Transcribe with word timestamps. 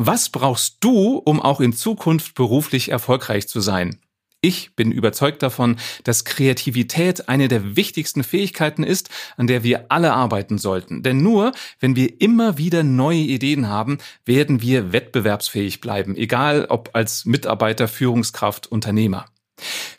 Was 0.00 0.28
brauchst 0.28 0.76
du, 0.78 1.16
um 1.16 1.42
auch 1.42 1.60
in 1.60 1.72
Zukunft 1.72 2.36
beruflich 2.36 2.92
erfolgreich 2.92 3.48
zu 3.48 3.58
sein? 3.58 3.98
Ich 4.40 4.76
bin 4.76 4.92
überzeugt 4.92 5.42
davon, 5.42 5.76
dass 6.04 6.24
Kreativität 6.24 7.28
eine 7.28 7.48
der 7.48 7.74
wichtigsten 7.74 8.22
Fähigkeiten 8.22 8.84
ist, 8.84 9.10
an 9.36 9.48
der 9.48 9.64
wir 9.64 9.86
alle 9.90 10.12
arbeiten 10.12 10.56
sollten. 10.56 11.02
Denn 11.02 11.20
nur, 11.20 11.50
wenn 11.80 11.96
wir 11.96 12.20
immer 12.20 12.58
wieder 12.58 12.84
neue 12.84 13.18
Ideen 13.18 13.66
haben, 13.66 13.98
werden 14.24 14.62
wir 14.62 14.92
wettbewerbsfähig 14.92 15.80
bleiben, 15.80 16.14
egal 16.14 16.66
ob 16.68 16.90
als 16.92 17.24
Mitarbeiter, 17.24 17.88
Führungskraft, 17.88 18.68
Unternehmer. 18.68 19.26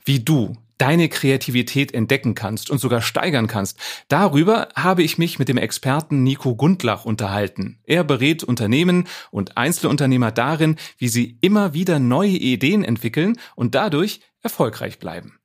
Wie 0.06 0.22
du 0.22 0.56
deine 0.80 1.10
Kreativität 1.10 1.94
entdecken 1.94 2.34
kannst 2.34 2.72
und 2.72 2.80
sogar 2.80 3.02
steigern 3.02 3.46
kannst. 3.48 3.78
Darüber 4.08 4.70
habe 4.76 5.04
ich 5.04 5.20
mich 5.20 5.38
mit 5.38 5.48
dem 5.48 5.58
Experten 5.58 6.24
Nico 6.24 6.56
Gundlach 6.56 7.06
unterhalten. 7.06 7.78
Er 7.84 8.04
berät 8.04 8.44
Unternehmen 8.44 9.08
und 9.30 9.58
Einzelunternehmer 9.58 10.32
darin, 10.32 10.78
wie 10.98 11.10
sie 11.10 11.38
immer 11.42 11.74
wieder 11.74 12.00
neue 12.00 12.30
Ideen 12.30 12.84
entwickeln 12.84 13.38
und 13.56 13.76
dadurch 13.76 14.22
erfolgreich 14.42 14.98
bleiben. 14.98 15.40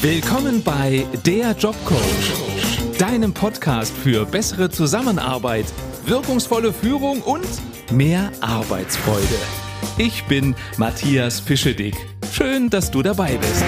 Willkommen 0.00 0.62
bei 0.62 1.06
Der 1.24 1.52
Jobcoach, 1.52 2.98
deinem 2.98 3.32
Podcast 3.32 3.94
für 3.96 4.26
bessere 4.26 4.70
Zusammenarbeit, 4.70 5.66
wirkungsvolle 6.06 6.72
Führung 6.72 7.22
und 7.22 7.46
mehr 7.90 8.30
Arbeitsfreude. 8.40 9.63
Ich 9.96 10.24
bin 10.24 10.56
Matthias 10.76 11.38
Fischedick. 11.38 11.94
Schön, 12.32 12.68
dass 12.68 12.90
du 12.90 13.00
dabei 13.00 13.36
bist. 13.36 13.62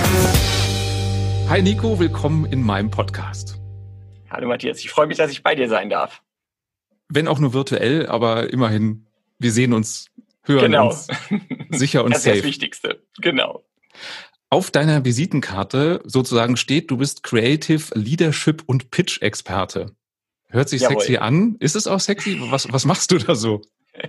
Hi 1.48 1.62
Nico, 1.62 2.00
willkommen 2.00 2.46
in 2.46 2.62
meinem 2.62 2.90
Podcast. 2.90 3.60
Hallo 4.28 4.48
Matthias, 4.48 4.80
ich 4.80 4.90
freue 4.90 5.06
mich, 5.06 5.18
dass 5.18 5.30
ich 5.30 5.44
bei 5.44 5.54
dir 5.54 5.68
sein 5.68 5.88
darf. 5.88 6.22
Wenn 7.08 7.28
auch 7.28 7.38
nur 7.38 7.52
virtuell, 7.52 8.08
aber 8.08 8.52
immerhin, 8.52 9.06
wir 9.38 9.52
sehen 9.52 9.72
uns, 9.72 10.10
hören 10.42 10.72
genau. 10.72 10.88
uns 10.88 11.06
sicher 11.70 12.02
und 12.02 12.12
das 12.12 12.24
safe. 12.24 12.30
Das 12.30 12.38
ist 12.38 12.42
das 12.42 12.48
Wichtigste, 12.48 13.02
genau. 13.20 13.64
Auf 14.51 14.73
deiner 14.73 15.04
Visitenkarte 15.04 16.01
sozusagen 16.02 16.56
steht, 16.56 16.90
du 16.90 16.96
bist 16.96 17.23
Creative 17.23 17.96
Leadership 17.96 18.64
und 18.66 18.90
Pitch 18.90 19.23
Experte. 19.23 19.95
Hört 20.48 20.70
sich 20.70 20.82
Jawohl. 20.82 20.98
sexy 20.98 21.18
an. 21.18 21.54
Ist 21.60 21.76
es 21.76 21.86
auch 21.86 22.01
sexy? 22.01 22.40
Was, 22.51 22.73
was 22.73 22.84
machst 22.84 23.12
du 23.12 23.18
da 23.18 23.36
so? 23.36 23.62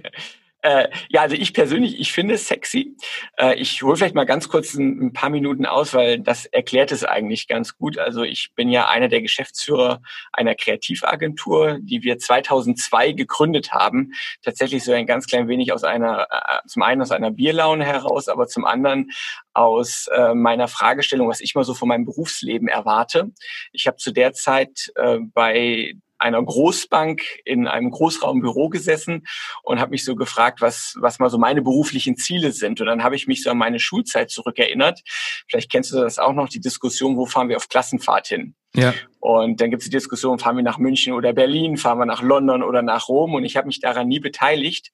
Äh, 0.67 0.89
ja, 1.07 1.21
also 1.21 1.33
ich 1.33 1.53
persönlich, 1.53 1.97
ich 1.97 2.11
finde 2.11 2.33
es 2.33 2.49
sexy. 2.49 2.97
Äh, 3.37 3.55
ich 3.55 3.81
hole 3.83 3.95
vielleicht 3.95 4.15
mal 4.15 4.25
ganz 4.25 4.49
kurz 4.49 4.73
ein, 4.73 5.01
ein, 5.01 5.13
paar 5.13 5.29
Minuten 5.29 5.65
aus, 5.65 5.93
weil 5.93 6.19
das 6.19 6.45
erklärt 6.45 6.91
es 6.91 7.05
eigentlich 7.05 7.47
ganz 7.47 7.77
gut. 7.77 7.97
Also 7.97 8.23
ich 8.23 8.49
bin 8.53 8.67
ja 8.67 8.89
einer 8.89 9.07
der 9.07 9.21
Geschäftsführer 9.21 10.01
einer 10.33 10.55
Kreativagentur, 10.55 11.77
die 11.79 12.03
wir 12.03 12.19
2002 12.19 13.13
gegründet 13.13 13.71
haben. 13.71 14.11
Tatsächlich 14.41 14.83
so 14.83 14.91
ein 14.91 15.07
ganz 15.07 15.27
klein 15.27 15.47
wenig 15.47 15.71
aus 15.71 15.85
einer, 15.85 16.27
äh, 16.29 16.67
zum 16.67 16.81
einen 16.81 17.01
aus 17.01 17.11
einer 17.11 17.31
Bierlaune 17.31 17.85
heraus, 17.85 18.27
aber 18.27 18.47
zum 18.47 18.65
anderen 18.65 19.11
aus 19.53 20.07
äh, 20.07 20.33
meiner 20.33 20.67
Fragestellung, 20.67 21.29
was 21.29 21.39
ich 21.39 21.55
mal 21.55 21.63
so 21.63 21.75
von 21.75 21.87
meinem 21.87 22.03
Berufsleben 22.03 22.67
erwarte. 22.67 23.31
Ich 23.71 23.87
habe 23.87 23.95
zu 23.95 24.11
der 24.11 24.33
Zeit 24.33 24.91
äh, 24.95 25.19
bei 25.33 25.95
einer 26.19 26.41
Großbank 26.43 27.21
in 27.45 27.67
einem 27.67 27.91
Großraumbüro 27.91 28.69
gesessen 28.69 29.27
und 29.63 29.79
habe 29.79 29.91
mich 29.91 30.03
so 30.03 30.15
gefragt, 30.15 30.61
was, 30.61 30.95
was 30.99 31.19
mal 31.19 31.29
so 31.29 31.37
meine 31.37 31.61
beruflichen 31.61 32.17
Ziele 32.17 32.51
sind. 32.51 32.81
Und 32.81 32.87
dann 32.87 33.03
habe 33.03 33.15
ich 33.15 33.27
mich 33.27 33.43
so 33.43 33.51
an 33.51 33.57
meine 33.57 33.79
Schulzeit 33.79 34.29
zurückerinnert. 34.29 35.01
Vielleicht 35.47 35.71
kennst 35.71 35.91
du 35.91 35.97
das 35.97 36.19
auch 36.19 36.33
noch, 36.33 36.49
die 36.49 36.59
Diskussion, 36.59 37.17
wo 37.17 37.25
fahren 37.25 37.49
wir 37.49 37.57
auf 37.57 37.69
Klassenfahrt 37.69 38.27
hin? 38.27 38.55
Ja. 38.75 38.93
Und 39.19 39.59
dann 39.59 39.71
gibt 39.71 39.81
es 39.81 39.89
die 39.89 39.95
Diskussion, 39.95 40.39
fahren 40.39 40.55
wir 40.55 40.63
nach 40.63 40.77
München 40.77 41.13
oder 41.13 41.33
Berlin, 41.33 41.77
fahren 41.77 41.97
wir 41.97 42.05
nach 42.05 42.21
London 42.21 42.63
oder 42.63 42.81
nach 42.81 43.09
Rom. 43.09 43.33
Und 43.33 43.43
ich 43.43 43.57
habe 43.57 43.67
mich 43.67 43.79
daran 43.79 44.07
nie 44.07 44.19
beteiligt, 44.19 44.91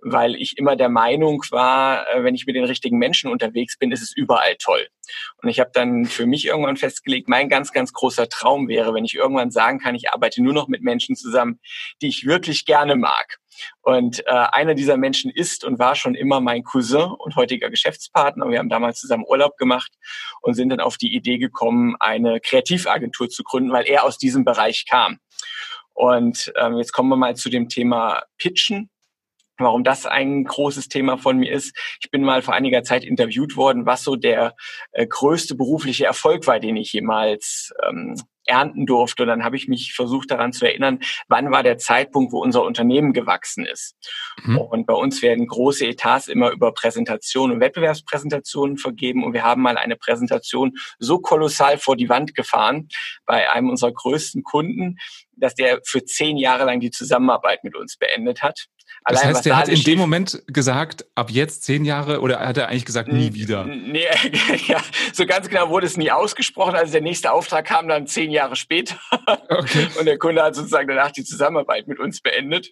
weil 0.00 0.34
ich 0.34 0.56
immer 0.58 0.74
der 0.74 0.88
Meinung 0.88 1.42
war, 1.50 2.08
äh, 2.08 2.24
wenn 2.24 2.34
ich 2.34 2.46
mit 2.46 2.56
den 2.56 2.64
richtigen 2.64 2.98
Menschen 2.98 3.30
unterwegs 3.30 3.78
bin, 3.78 3.92
ist 3.92 4.02
es 4.02 4.16
überall 4.16 4.56
toll. 4.58 4.88
Und 5.42 5.48
ich 5.48 5.60
habe 5.60 5.70
dann 5.72 6.06
für 6.06 6.26
mich 6.26 6.46
irgendwann 6.46 6.76
festgelegt, 6.76 7.28
mein 7.28 7.48
ganz, 7.48 7.72
ganz 7.72 7.92
großer 7.92 8.28
Traum 8.28 8.68
wäre, 8.68 8.94
wenn 8.94 9.04
ich 9.04 9.14
irgendwann 9.14 9.50
sagen 9.50 9.78
kann, 9.78 9.94
ich 9.94 10.12
arbeite 10.12 10.42
nur 10.42 10.52
noch 10.52 10.68
mit 10.68 10.82
Menschen 10.82 11.16
zusammen, 11.16 11.60
die 12.02 12.08
ich 12.08 12.26
wirklich 12.26 12.64
gerne 12.66 12.96
mag. 12.96 13.38
Und 13.82 14.26
äh, 14.26 14.30
einer 14.30 14.74
dieser 14.74 14.96
Menschen 14.96 15.30
ist 15.30 15.64
und 15.64 15.78
war 15.78 15.94
schon 15.94 16.14
immer 16.14 16.40
mein 16.40 16.62
Cousin 16.62 17.12
und 17.18 17.36
heutiger 17.36 17.70
Geschäftspartner. 17.70 18.48
Wir 18.50 18.58
haben 18.58 18.68
damals 18.68 19.00
zusammen 19.00 19.24
Urlaub 19.26 19.56
gemacht 19.56 19.92
und 20.42 20.54
sind 20.54 20.68
dann 20.68 20.80
auf 20.80 20.96
die 20.96 21.14
Idee 21.14 21.38
gekommen, 21.38 21.96
eine 22.00 22.40
Kreativagentur 22.40 23.28
zu 23.28 23.42
gründen, 23.44 23.72
weil 23.72 23.86
er 23.86 24.04
aus 24.04 24.18
diesem 24.18 24.44
Bereich 24.44 24.84
kam. 24.88 25.18
Und 25.94 26.52
ähm, 26.56 26.76
jetzt 26.76 26.92
kommen 26.92 27.08
wir 27.08 27.16
mal 27.16 27.36
zu 27.36 27.48
dem 27.48 27.68
Thema 27.68 28.22
Pitchen. 28.36 28.90
Warum 29.58 29.84
das 29.84 30.06
ein 30.06 30.44
großes 30.44 30.88
Thema 30.88 31.18
von 31.18 31.38
mir 31.38 31.50
ist. 31.50 31.76
Ich 32.02 32.10
bin 32.10 32.22
mal 32.22 32.42
vor 32.42 32.54
einiger 32.54 32.82
Zeit 32.82 33.04
interviewt 33.04 33.56
worden, 33.56 33.86
was 33.86 34.04
so 34.04 34.16
der 34.16 34.54
äh, 34.92 35.06
größte 35.06 35.54
berufliche 35.54 36.04
Erfolg 36.04 36.46
war, 36.46 36.60
den 36.60 36.76
ich 36.76 36.92
jemals 36.92 37.72
ähm, 37.88 38.16
ernten 38.46 38.86
durfte. 38.86 39.24
Und 39.24 39.28
dann 39.28 39.44
habe 39.44 39.56
ich 39.56 39.68
mich 39.68 39.94
versucht 39.94 40.30
daran 40.30 40.52
zu 40.52 40.64
erinnern, 40.64 41.00
wann 41.28 41.50
war 41.50 41.62
der 41.62 41.78
Zeitpunkt, 41.78 42.32
wo 42.32 42.40
unser 42.40 42.62
Unternehmen 42.62 43.12
gewachsen 43.12 43.66
ist. 43.66 43.96
Mhm. 44.44 44.58
Und 44.58 44.86
bei 44.86 44.94
uns 44.94 45.20
werden 45.20 45.46
große 45.46 45.86
Etats 45.86 46.28
immer 46.28 46.50
über 46.50 46.72
Präsentationen 46.72 47.56
und 47.56 47.60
Wettbewerbspräsentationen 47.60 48.78
vergeben. 48.78 49.24
Und 49.24 49.32
wir 49.32 49.42
haben 49.42 49.62
mal 49.62 49.76
eine 49.76 49.96
Präsentation 49.96 50.72
so 50.98 51.18
kolossal 51.18 51.78
vor 51.78 51.96
die 51.96 52.08
Wand 52.08 52.34
gefahren 52.34 52.88
bei 53.26 53.50
einem 53.50 53.68
unserer 53.68 53.92
größten 53.92 54.42
Kunden, 54.42 54.96
dass 55.32 55.54
der 55.54 55.80
für 55.84 56.04
zehn 56.04 56.36
Jahre 56.36 56.64
lang 56.64 56.80
die 56.80 56.90
Zusammenarbeit 56.90 57.64
mit 57.64 57.76
uns 57.76 57.96
beendet 57.96 58.42
hat. 58.42 58.66
Das 59.04 59.20
Allein, 59.20 59.34
heißt, 59.34 59.46
der 59.46 59.56
hat 59.56 59.68
in 59.68 59.82
dem 59.82 59.98
Moment 59.98 60.42
gesagt, 60.48 61.06
ab 61.14 61.30
jetzt 61.30 61.62
zehn 61.62 61.84
Jahre 61.84 62.20
oder 62.20 62.40
hat 62.40 62.56
er 62.56 62.68
eigentlich 62.68 62.84
gesagt, 62.84 63.12
nie 63.12 63.34
wieder? 63.34 63.64
Nee, 63.64 64.06
ja, 64.66 64.80
so 65.12 65.26
ganz 65.26 65.48
genau 65.48 65.68
wurde 65.70 65.86
es 65.86 65.96
nie 65.96 66.10
ausgesprochen. 66.10 66.74
Also 66.74 66.92
der 66.92 67.02
nächste 67.02 67.30
Auftrag 67.30 67.66
kam 67.66 67.88
dann 67.88 68.06
zehn 68.06 68.30
Jahre 68.30 68.56
später. 68.56 68.98
Okay. 69.48 69.88
Und 69.98 70.06
der 70.06 70.18
Kunde 70.18 70.42
hat 70.42 70.54
sozusagen 70.54 70.88
danach 70.88 71.12
die 71.12 71.24
Zusammenarbeit 71.24 71.86
mit 71.86 72.00
uns 72.00 72.20
beendet. 72.20 72.70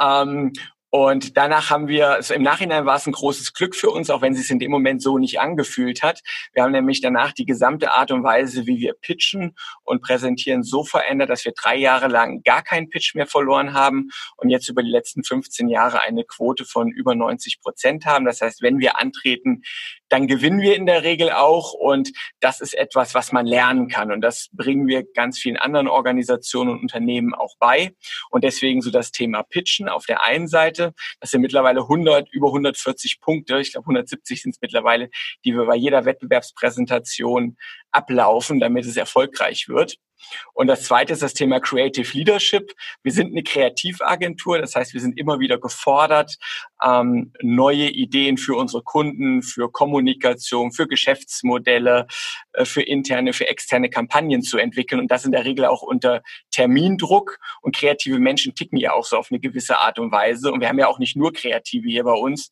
Ähm, 0.00 0.52
und 0.94 1.36
danach 1.36 1.70
haben 1.70 1.88
wir, 1.88 2.10
also 2.10 2.34
im 2.34 2.42
Nachhinein 2.42 2.86
war 2.86 2.94
es 2.94 3.04
ein 3.04 3.12
großes 3.14 3.52
Glück 3.52 3.74
für 3.74 3.90
uns, 3.90 4.10
auch 4.10 4.22
wenn 4.22 4.32
es 4.32 4.48
in 4.48 4.60
dem 4.60 4.70
Moment 4.70 5.02
so 5.02 5.18
nicht 5.18 5.40
angefühlt 5.40 6.04
hat. 6.04 6.20
Wir 6.52 6.62
haben 6.62 6.70
nämlich 6.70 7.00
danach 7.00 7.32
die 7.32 7.46
gesamte 7.46 7.90
Art 7.90 8.12
und 8.12 8.22
Weise, 8.22 8.68
wie 8.68 8.78
wir 8.78 8.94
pitchen 8.94 9.56
und 9.82 10.02
präsentieren, 10.02 10.62
so 10.62 10.84
verändert, 10.84 11.30
dass 11.30 11.44
wir 11.44 11.50
drei 11.50 11.74
Jahre 11.74 12.06
lang 12.06 12.44
gar 12.44 12.62
keinen 12.62 12.90
Pitch 12.90 13.16
mehr 13.16 13.26
verloren 13.26 13.74
haben 13.74 14.10
und 14.36 14.50
jetzt 14.50 14.68
über 14.68 14.84
die 14.84 14.88
letzten 14.88 15.24
15 15.24 15.68
Jahre 15.68 16.00
eine 16.00 16.22
Quote 16.22 16.64
von 16.64 16.92
über 16.92 17.16
90 17.16 17.60
Prozent 17.60 18.06
haben. 18.06 18.24
Das 18.24 18.40
heißt, 18.40 18.62
wenn 18.62 18.78
wir 18.78 18.96
antreten, 18.96 19.62
dann 20.08 20.26
gewinnen 20.26 20.60
wir 20.60 20.76
in 20.76 20.86
der 20.86 21.02
Regel 21.02 21.30
auch. 21.30 21.72
Und 21.72 22.12
das 22.40 22.60
ist 22.60 22.74
etwas, 22.74 23.14
was 23.14 23.32
man 23.32 23.46
lernen 23.46 23.88
kann. 23.88 24.12
Und 24.12 24.20
das 24.20 24.48
bringen 24.52 24.86
wir 24.86 25.04
ganz 25.14 25.38
vielen 25.38 25.56
anderen 25.56 25.88
Organisationen 25.88 26.70
und 26.70 26.80
Unternehmen 26.80 27.34
auch 27.34 27.54
bei. 27.58 27.94
Und 28.30 28.44
deswegen 28.44 28.82
so 28.82 28.90
das 28.90 29.10
Thema 29.10 29.42
Pitchen 29.42 29.88
auf 29.88 30.06
der 30.06 30.24
einen 30.24 30.48
Seite. 30.48 30.94
Das 31.20 31.30
sind 31.30 31.40
mittlerweile 31.40 31.80
100, 31.80 32.28
über 32.32 32.48
140 32.48 33.20
Punkte. 33.20 33.60
Ich 33.60 33.72
glaube, 33.72 33.86
170 33.86 34.42
sind 34.42 34.50
es 34.54 34.60
mittlerweile, 34.60 35.10
die 35.44 35.54
wir 35.54 35.64
bei 35.64 35.76
jeder 35.76 36.04
Wettbewerbspräsentation 36.04 37.56
ablaufen, 37.90 38.60
damit 38.60 38.86
es 38.86 38.96
erfolgreich 38.96 39.68
wird. 39.68 39.96
Und 40.52 40.66
das 40.66 40.84
zweite 40.84 41.12
ist 41.12 41.22
das 41.22 41.34
Thema 41.34 41.60
Creative 41.60 42.16
Leadership. 42.16 42.72
Wir 43.02 43.12
sind 43.12 43.32
eine 43.32 43.42
Kreativagentur, 43.42 44.58
das 44.58 44.74
heißt, 44.74 44.94
wir 44.94 45.00
sind 45.00 45.18
immer 45.18 45.40
wieder 45.40 45.58
gefordert, 45.58 46.36
ähm, 46.82 47.32
neue 47.42 47.88
Ideen 47.88 48.36
für 48.36 48.56
unsere 48.56 48.82
Kunden, 48.82 49.42
für 49.42 49.70
Kommunikation, 49.70 50.72
für 50.72 50.86
Geschäftsmodelle, 50.86 52.06
äh, 52.52 52.64
für 52.64 52.82
interne, 52.82 53.32
für 53.32 53.48
externe 53.48 53.90
Kampagnen 53.90 54.42
zu 54.42 54.58
entwickeln. 54.58 55.00
Und 55.00 55.10
das 55.10 55.24
in 55.24 55.32
der 55.32 55.44
Regel 55.44 55.66
auch 55.66 55.82
unter 55.82 56.22
Termindruck. 56.50 57.38
Und 57.62 57.76
kreative 57.76 58.18
Menschen 58.18 58.54
ticken 58.54 58.78
ja 58.78 58.92
auch 58.92 59.04
so 59.04 59.16
auf 59.16 59.30
eine 59.30 59.40
gewisse 59.40 59.78
Art 59.78 59.98
und 59.98 60.12
Weise. 60.12 60.52
Und 60.52 60.60
wir 60.60 60.68
haben 60.68 60.78
ja 60.78 60.88
auch 60.88 60.98
nicht 60.98 61.16
nur 61.16 61.32
Kreative 61.32 61.88
hier 61.88 62.04
bei 62.04 62.12
uns. 62.12 62.50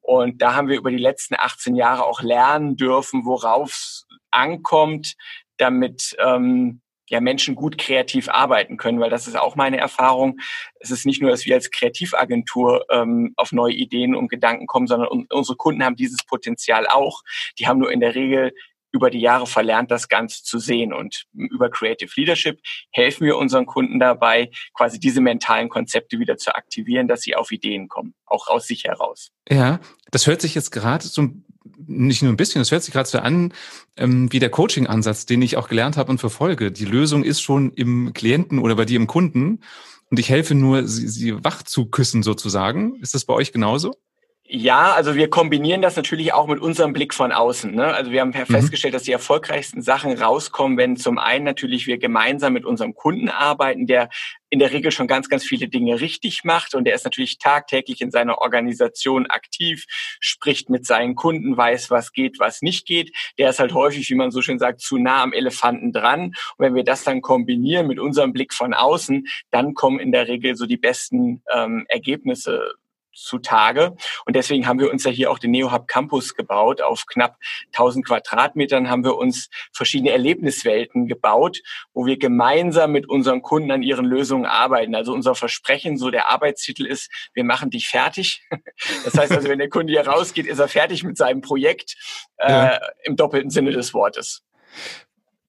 Und 0.00 0.42
da 0.42 0.54
haben 0.54 0.68
wir 0.68 0.76
über 0.76 0.90
die 0.90 0.96
letzten 0.96 1.34
18 1.36 1.74
Jahre 1.74 2.04
auch 2.04 2.22
lernen 2.22 2.76
dürfen, 2.76 3.24
worauf 3.24 3.70
es 3.70 4.06
ankommt, 4.30 5.14
damit 5.56 6.16
ähm, 6.18 6.80
ja 7.10 7.20
Menschen 7.20 7.56
gut 7.56 7.76
kreativ 7.76 8.28
arbeiten 8.28 8.76
können, 8.76 9.00
weil 9.00 9.10
das 9.10 9.26
ist 9.26 9.36
auch 9.36 9.56
meine 9.56 9.78
Erfahrung. 9.78 10.38
Es 10.78 10.90
ist 10.90 11.04
nicht 11.04 11.20
nur, 11.20 11.30
dass 11.30 11.44
wir 11.44 11.56
als 11.56 11.70
Kreativagentur 11.70 12.86
ähm, 12.88 13.34
auf 13.36 13.52
neue 13.52 13.74
Ideen 13.74 14.14
und 14.14 14.28
Gedanken 14.28 14.66
kommen, 14.66 14.86
sondern 14.86 15.26
unsere 15.28 15.56
Kunden 15.56 15.84
haben 15.84 15.96
dieses 15.96 16.24
Potenzial 16.24 16.86
auch. 16.86 17.22
Die 17.58 17.66
haben 17.66 17.80
nur 17.80 17.92
in 17.92 18.00
der 18.00 18.14
Regel 18.14 18.52
über 18.92 19.10
die 19.10 19.20
Jahre 19.20 19.46
verlernt, 19.46 19.90
das 19.90 20.08
Ganze 20.08 20.42
zu 20.42 20.58
sehen. 20.58 20.92
Und 20.92 21.24
über 21.34 21.70
Creative 21.70 22.10
Leadership 22.16 22.60
helfen 22.90 23.26
wir 23.26 23.36
unseren 23.36 23.66
Kunden 23.66 23.98
dabei, 24.00 24.50
quasi 24.74 24.98
diese 24.98 25.20
mentalen 25.20 25.68
Konzepte 25.68 26.18
wieder 26.18 26.36
zu 26.36 26.54
aktivieren, 26.54 27.08
dass 27.08 27.22
sie 27.22 27.36
auf 27.36 27.50
Ideen 27.52 27.88
kommen, 27.88 28.14
auch 28.24 28.48
aus 28.48 28.66
sich 28.66 28.84
heraus. 28.84 29.30
Ja, 29.48 29.80
das 30.10 30.26
hört 30.26 30.40
sich 30.40 30.54
jetzt 30.54 30.70
gerade 30.70 31.04
so 31.04 31.28
nicht 31.86 32.22
nur 32.22 32.32
ein 32.32 32.36
bisschen, 32.36 32.60
das 32.60 32.70
hört 32.70 32.82
sich 32.82 32.92
gerade 32.92 33.08
so 33.08 33.18
an, 33.18 33.52
ähm, 33.96 34.32
wie 34.32 34.38
der 34.38 34.50
Coaching-Ansatz, 34.50 35.26
den 35.26 35.42
ich 35.42 35.56
auch 35.56 35.68
gelernt 35.68 35.96
habe 35.96 36.10
und 36.10 36.18
verfolge. 36.18 36.72
Die 36.72 36.84
Lösung 36.84 37.24
ist 37.24 37.40
schon 37.40 37.72
im 37.72 38.12
Klienten 38.12 38.58
oder 38.58 38.76
bei 38.76 38.84
dir 38.84 38.96
im 38.96 39.06
Kunden. 39.06 39.60
und 40.10 40.18
ich 40.18 40.28
helfe 40.28 40.54
nur, 40.54 40.88
sie, 40.88 41.08
sie 41.08 41.44
wach 41.44 41.62
zu 41.62 41.86
küssen 41.86 42.22
sozusagen. 42.22 42.96
Ist 42.96 43.14
das 43.14 43.24
bei 43.24 43.34
euch 43.34 43.52
genauso? 43.52 43.94
Ja, 44.52 44.94
also 44.94 45.14
wir 45.14 45.30
kombinieren 45.30 45.80
das 45.80 45.94
natürlich 45.94 46.32
auch 46.32 46.48
mit 46.48 46.58
unserem 46.58 46.92
Blick 46.92 47.14
von 47.14 47.30
außen. 47.30 47.72
Ne? 47.72 47.94
Also 47.94 48.10
wir 48.10 48.20
haben 48.20 48.30
mhm. 48.30 48.46
festgestellt, 48.46 48.94
dass 48.94 49.04
die 49.04 49.12
erfolgreichsten 49.12 49.80
Sachen 49.80 50.12
rauskommen, 50.20 50.76
wenn 50.76 50.96
zum 50.96 51.18
einen 51.18 51.44
natürlich 51.44 51.86
wir 51.86 51.98
gemeinsam 51.98 52.54
mit 52.54 52.64
unserem 52.64 52.96
Kunden 52.96 53.28
arbeiten, 53.28 53.86
der 53.86 54.08
in 54.48 54.58
der 54.58 54.72
Regel 54.72 54.90
schon 54.90 55.06
ganz, 55.06 55.28
ganz 55.28 55.44
viele 55.44 55.68
Dinge 55.68 56.00
richtig 56.00 56.42
macht 56.42 56.74
und 56.74 56.82
der 56.82 56.96
ist 56.96 57.04
natürlich 57.04 57.38
tagtäglich 57.38 58.00
in 58.00 58.10
seiner 58.10 58.38
Organisation 58.38 59.26
aktiv, 59.26 59.84
spricht 60.18 60.68
mit 60.68 60.84
seinen 60.84 61.14
Kunden, 61.14 61.56
weiß, 61.56 61.92
was 61.92 62.10
geht, 62.10 62.40
was 62.40 62.60
nicht 62.60 62.86
geht. 62.86 63.16
Der 63.38 63.50
ist 63.50 63.60
halt 63.60 63.72
häufig, 63.72 64.10
wie 64.10 64.16
man 64.16 64.32
so 64.32 64.42
schön 64.42 64.58
sagt, 64.58 64.80
zu 64.80 64.98
nah 64.98 65.22
am 65.22 65.32
Elefanten 65.32 65.92
dran. 65.92 66.34
Und 66.56 66.58
wenn 66.58 66.74
wir 66.74 66.82
das 66.82 67.04
dann 67.04 67.22
kombinieren 67.22 67.86
mit 67.86 68.00
unserem 68.00 68.32
Blick 68.32 68.52
von 68.52 68.74
außen, 68.74 69.28
dann 69.52 69.74
kommen 69.74 70.00
in 70.00 70.10
der 70.10 70.26
Regel 70.26 70.56
so 70.56 70.66
die 70.66 70.76
besten 70.76 71.44
ähm, 71.54 71.84
Ergebnisse 71.88 72.72
zutage. 73.12 73.96
Und 74.24 74.36
deswegen 74.36 74.66
haben 74.66 74.78
wir 74.78 74.90
uns 74.90 75.04
ja 75.04 75.10
hier 75.10 75.30
auch 75.30 75.38
den 75.38 75.50
NeoHub 75.50 75.88
Campus 75.88 76.34
gebaut. 76.34 76.80
Auf 76.80 77.06
knapp 77.06 77.36
1000 77.72 78.06
Quadratmetern 78.06 78.88
haben 78.88 79.04
wir 79.04 79.16
uns 79.16 79.48
verschiedene 79.72 80.10
Erlebniswelten 80.10 81.06
gebaut, 81.06 81.60
wo 81.92 82.06
wir 82.06 82.18
gemeinsam 82.18 82.92
mit 82.92 83.08
unseren 83.08 83.42
Kunden 83.42 83.70
an 83.70 83.82
ihren 83.82 84.04
Lösungen 84.04 84.46
arbeiten. 84.46 84.94
Also 84.94 85.12
unser 85.12 85.34
Versprechen, 85.34 85.96
so 85.96 86.10
der 86.10 86.30
Arbeitstitel 86.30 86.86
ist, 86.86 87.10
wir 87.34 87.44
machen 87.44 87.70
dich 87.70 87.88
fertig. 87.88 88.42
Das 89.04 89.16
heißt 89.16 89.32
also, 89.32 89.48
wenn 89.48 89.58
der 89.58 89.68
Kunde 89.68 89.92
hier 89.92 90.06
rausgeht, 90.06 90.46
ist 90.46 90.58
er 90.58 90.68
fertig 90.68 91.04
mit 91.04 91.16
seinem 91.16 91.40
Projekt 91.40 91.96
ja. 92.38 92.68
äh, 92.68 92.80
im 93.04 93.16
doppelten 93.16 93.50
Sinne 93.50 93.72
des 93.72 93.92
Wortes. 93.94 94.42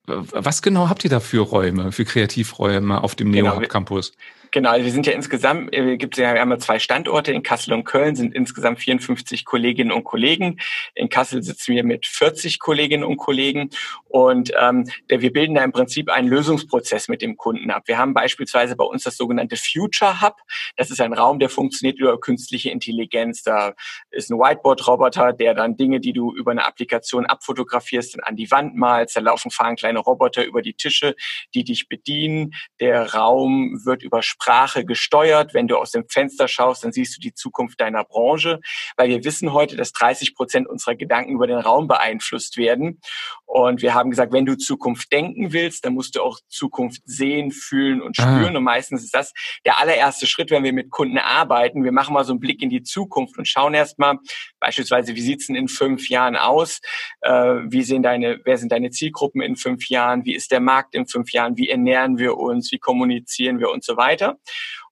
Was 0.06 0.62
genau 0.62 0.90
habt 0.90 1.04
ihr 1.04 1.10
da 1.10 1.20
für 1.20 1.42
Räume, 1.42 1.92
für 1.92 2.06
Kreativräume 2.06 3.04
auf 3.04 3.16
dem 3.16 3.32
NeoHub 3.32 3.56
genau, 3.56 3.68
Campus? 3.68 4.12
Genau, 4.12 4.41
also 4.56 4.86
wir 4.86 4.92
sind 4.92 5.08
ja 5.08 5.14
insgesamt, 5.14 5.74
äh, 5.74 5.98
gibt 5.98 6.18
es 6.18 6.22
ja 6.22 6.34
einmal 6.34 6.60
zwei 6.60 6.80
Standorte 6.80 7.32
in 7.32 7.44
Kassel 7.44 7.74
und 7.74 7.86
Köln, 7.86 8.16
sind 8.16 8.36
insgesamt 8.36 8.80
54 8.80 9.46
Kolleginnen 9.46 9.92
und 9.92 10.04
Kollegen. 10.04 10.60
In 10.94 11.10
Kassel 11.10 11.42
sitzen 11.42 11.74
wir 11.74 11.84
mit 11.84 12.06
40 12.06 12.60
Kolleginnen 12.60 13.04
und 13.04 13.18
Kollegen 13.18 13.70
und 14.08 14.52
ähm, 14.60 14.90
der, 15.10 15.22
wir 15.22 15.32
bilden 15.32 15.56
da 15.56 15.64
im 15.64 15.72
Prinzip 15.72 16.10
einen 16.10 16.28
Lösungsprozess 16.28 17.08
mit 17.08 17.22
dem 17.22 17.38
Kunden 17.38 17.72
ab. 17.72 17.84
Wir 17.86 17.98
haben 17.98 18.14
beispielsweise 18.14 18.76
bei 18.76 18.84
uns 18.84 19.04
das 19.04 19.16
sogenannte 19.16 19.56
Future 19.56 20.22
Hub. 20.22 20.36
Das 20.76 20.92
ist 20.92 21.00
ein 21.00 21.14
Raum, 21.14 21.40
der 21.40 21.50
funktioniert 21.50 21.98
über 22.00 22.20
künstliche 22.20 22.70
Intelligenz. 22.72 23.44
Da 23.44 23.74
ist 24.10 24.30
ein 24.30 24.38
Whiteboard-Roboter, 24.38 25.34
der 25.34 25.54
dann 25.54 25.78
Dinge, 25.78 26.00
die 26.00 26.14
du 26.14 26.36
über 26.36 26.52
eine 26.52 26.66
Applikation 26.66 27.26
abfotografierst, 27.26 28.16
dann 28.16 28.24
an 28.24 28.36
die 28.36 28.52
Wand 28.52 28.76
malst. 28.76 29.16
Da 29.16 29.22
laufen, 29.22 29.52
fahren 29.52 29.76
kleine 29.78 30.00
Roboter 30.00 30.46
über 30.46 30.62
die 30.62 30.74
Tische, 30.74 31.16
die 31.54 31.64
dich 31.64 31.88
bedienen. 31.88 32.54
Der 32.80 33.14
Raum 33.14 33.80
wird 33.86 34.04
über 34.04 34.22
Sprache 34.42 34.86
gesteuert. 34.86 35.54
Wenn 35.54 35.68
du 35.68 35.78
aus 35.78 35.92
dem 35.92 36.06
Fenster 36.10 36.48
schaust, 36.48 36.84
dann 36.84 36.92
siehst 36.92 37.16
du 37.16 37.22
die 37.22 37.34
Zukunft 37.34 37.80
deiner 37.80 38.04
Branche, 38.04 38.60
weil 38.98 39.10
wir 39.10 39.24
wissen 39.24 39.54
heute, 39.54 39.76
dass 39.76 39.92
30 39.92 40.36
Prozent 40.36 40.68
unserer 40.68 40.96
Gedanken 40.96 41.34
über 41.34 41.48
den 41.48 41.60
Raum 41.60 41.88
beeinflusst 41.88 42.58
werden. 42.58 43.00
Und 43.46 43.82
wir 43.82 43.94
haben 43.94 44.10
gesagt, 44.10 44.34
wenn 44.34 44.46
du 44.46 44.58
Zukunft 44.58 45.12
denken 45.12 45.54
willst, 45.54 45.86
dann 45.86 45.94
musst 45.94 46.16
du 46.16 46.22
auch 46.22 46.40
Zukunft 46.50 47.02
sehen, 47.06 47.52
fühlen 47.52 48.02
und 48.02 48.18
ah. 48.20 48.24
spüren. 48.24 48.56
Ah. 48.56 48.58
Und 48.58 48.64
meistens 48.64 49.04
ist 49.04 49.14
das 49.14 49.34
der 49.66 49.78
allererste 49.78 50.26
Schritt, 50.26 50.50
wenn 50.52 50.64
wir 50.64 50.74
mit 50.74 50.90
Kunden 50.90 51.18
arbeiten. 51.18 51.84
Wir 51.84 51.92
machen 51.92 52.14
mal 52.14 52.24
so 52.24 52.34
einen 52.34 52.40
Blick 52.40 52.64
in 52.64 52.70
die 52.70 52.82
Zukunft 52.82 53.38
und 53.38 53.48
schauen 53.48 53.74
erstmal 53.74 54.18
beispielsweise, 54.60 55.16
wie 55.16 55.22
sieht's 55.22 55.48
denn 55.48 55.56
in 55.56 55.68
fünf 55.68 56.10
Jahren 56.10 56.36
aus? 56.36 56.80
Äh, 57.22 57.32
wie 57.32 57.84
sehen 57.84 58.04
deine, 58.04 58.40
wer 58.44 58.58
sind 58.58 58.72
deine 58.72 58.90
Zielgruppen 58.90 59.42
in 59.42 59.56
fünf 59.56 59.90
Jahren? 59.90 60.26
Wie 60.26 60.34
ist 60.34 60.52
der 60.52 60.62
Markt 60.62 60.96
in 60.96 61.06
fünf 61.06 61.32
Jahren? 61.32 61.58
Wie 61.58 61.70
ernähren 61.70 62.18
wir 62.18 62.38
uns? 62.38 62.72
Wie 62.72 62.80
kommunizieren 62.80 63.60
wir 63.60 63.70
und 63.70 63.84
so 63.84 63.98
weiter? 63.98 64.31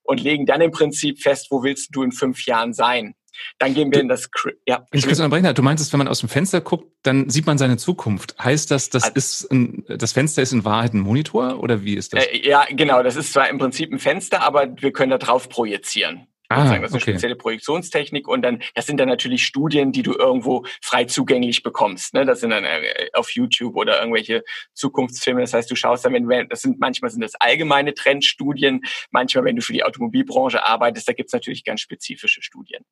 Und 0.02 0.20
legen 0.22 0.46
dann 0.46 0.60
im 0.60 0.70
Prinzip 0.70 1.20
fest, 1.20 1.48
wo 1.50 1.62
willst 1.62 1.88
du 1.94 2.02
in 2.02 2.12
fünf 2.12 2.44
Jahren 2.46 2.72
sein. 2.72 3.14
Dann 3.58 3.74
gehen 3.74 3.90
wir 3.90 3.98
du, 3.98 4.00
in 4.00 4.08
das, 4.08 4.28
ja. 4.66 4.84
Ich 4.92 5.06
kurz 5.06 5.18
unterbrechen, 5.18 5.54
du 5.54 5.62
meinst, 5.62 5.92
wenn 5.92 5.98
man 5.98 6.08
aus 6.08 6.20
dem 6.20 6.28
Fenster 6.28 6.60
guckt, 6.60 6.92
dann 7.02 7.30
sieht 7.30 7.46
man 7.46 7.58
seine 7.58 7.76
Zukunft. 7.76 8.36
Heißt 8.38 8.70
das, 8.70 8.90
das 8.90 9.04
also, 9.04 9.14
ist 9.16 9.50
ein, 9.50 9.84
das 9.88 10.12
Fenster 10.12 10.42
ist 10.42 10.52
in 10.52 10.64
Wahrheit 10.64 10.94
ein 10.94 11.00
Monitor 11.00 11.62
oder 11.62 11.82
wie 11.82 11.94
ist 11.94 12.12
das? 12.12 12.26
Äh, 12.26 12.46
ja, 12.46 12.66
genau. 12.70 13.02
Das 13.02 13.16
ist 13.16 13.32
zwar 13.32 13.48
im 13.48 13.58
Prinzip 13.58 13.92
ein 13.92 13.98
Fenster, 13.98 14.42
aber 14.42 14.68
wir 14.76 14.92
können 14.92 15.10
da 15.10 15.18
drauf 15.18 15.48
projizieren. 15.48 16.26
Ah, 16.52 16.66
sagen, 16.66 16.82
das 16.82 16.90
ist 16.90 16.96
okay. 16.96 17.04
eine 17.04 17.12
spezielle 17.14 17.36
Projektionstechnik 17.36 18.26
und 18.26 18.42
dann, 18.42 18.60
das 18.74 18.84
sind 18.86 18.98
dann 18.98 19.08
natürlich 19.08 19.44
Studien, 19.44 19.92
die 19.92 20.02
du 20.02 20.14
irgendwo 20.14 20.66
frei 20.82 21.04
zugänglich 21.04 21.62
bekommst. 21.62 22.12
Ne? 22.12 22.26
Das 22.26 22.40
sind 22.40 22.50
dann 22.50 22.64
äh, 22.64 23.08
auf 23.12 23.30
YouTube 23.30 23.76
oder 23.76 24.00
irgendwelche 24.00 24.42
Zukunftsfilme. 24.74 25.42
Das 25.42 25.54
heißt, 25.54 25.70
du 25.70 25.76
schaust 25.76 26.04
dann, 26.04 26.12
wenn 26.12 26.48
das 26.48 26.62
sind 26.62 26.80
manchmal 26.80 27.12
sind 27.12 27.20
das 27.20 27.36
allgemeine 27.36 27.94
Trendstudien, 27.94 28.82
manchmal, 29.12 29.44
wenn 29.44 29.54
du 29.54 29.62
für 29.62 29.72
die 29.72 29.84
Automobilbranche 29.84 30.66
arbeitest, 30.66 31.06
da 31.06 31.12
gibt's 31.12 31.32
natürlich 31.32 31.62
ganz 31.62 31.82
spezifische 31.82 32.42
Studien. 32.42 32.84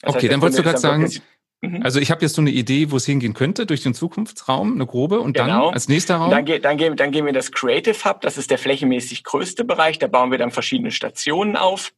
Das 0.00 0.14
okay, 0.14 0.22
heißt, 0.22 0.32
dann 0.32 0.40
wolltest 0.40 0.60
du 0.60 0.62
gerade 0.62 0.78
sagen, 0.78 1.10
mhm. 1.60 1.82
also 1.82 2.00
ich 2.00 2.10
habe 2.10 2.22
jetzt 2.22 2.36
so 2.36 2.40
eine 2.40 2.52
Idee, 2.52 2.90
wo 2.90 2.96
es 2.96 3.04
hingehen 3.04 3.34
könnte, 3.34 3.66
durch 3.66 3.82
den 3.82 3.92
Zukunftsraum, 3.92 4.72
eine 4.72 4.86
grobe, 4.86 5.20
und 5.20 5.34
genau. 5.34 5.66
dann 5.66 5.74
als 5.74 5.88
nächster 5.88 6.16
Raum? 6.16 6.30
Dann, 6.30 6.46
dann, 6.62 6.78
gehen, 6.78 6.96
dann 6.96 7.10
gehen 7.10 7.26
wir 7.26 7.28
in 7.28 7.34
das 7.34 7.52
Creative 7.52 8.02
Hub, 8.06 8.22
das 8.22 8.38
ist 8.38 8.50
der 8.50 8.56
flächenmäßig 8.56 9.24
größte 9.24 9.66
Bereich, 9.66 9.98
da 9.98 10.06
bauen 10.06 10.30
wir 10.30 10.38
dann 10.38 10.50
verschiedene 10.50 10.90
Stationen 10.90 11.56
auf 11.56 11.92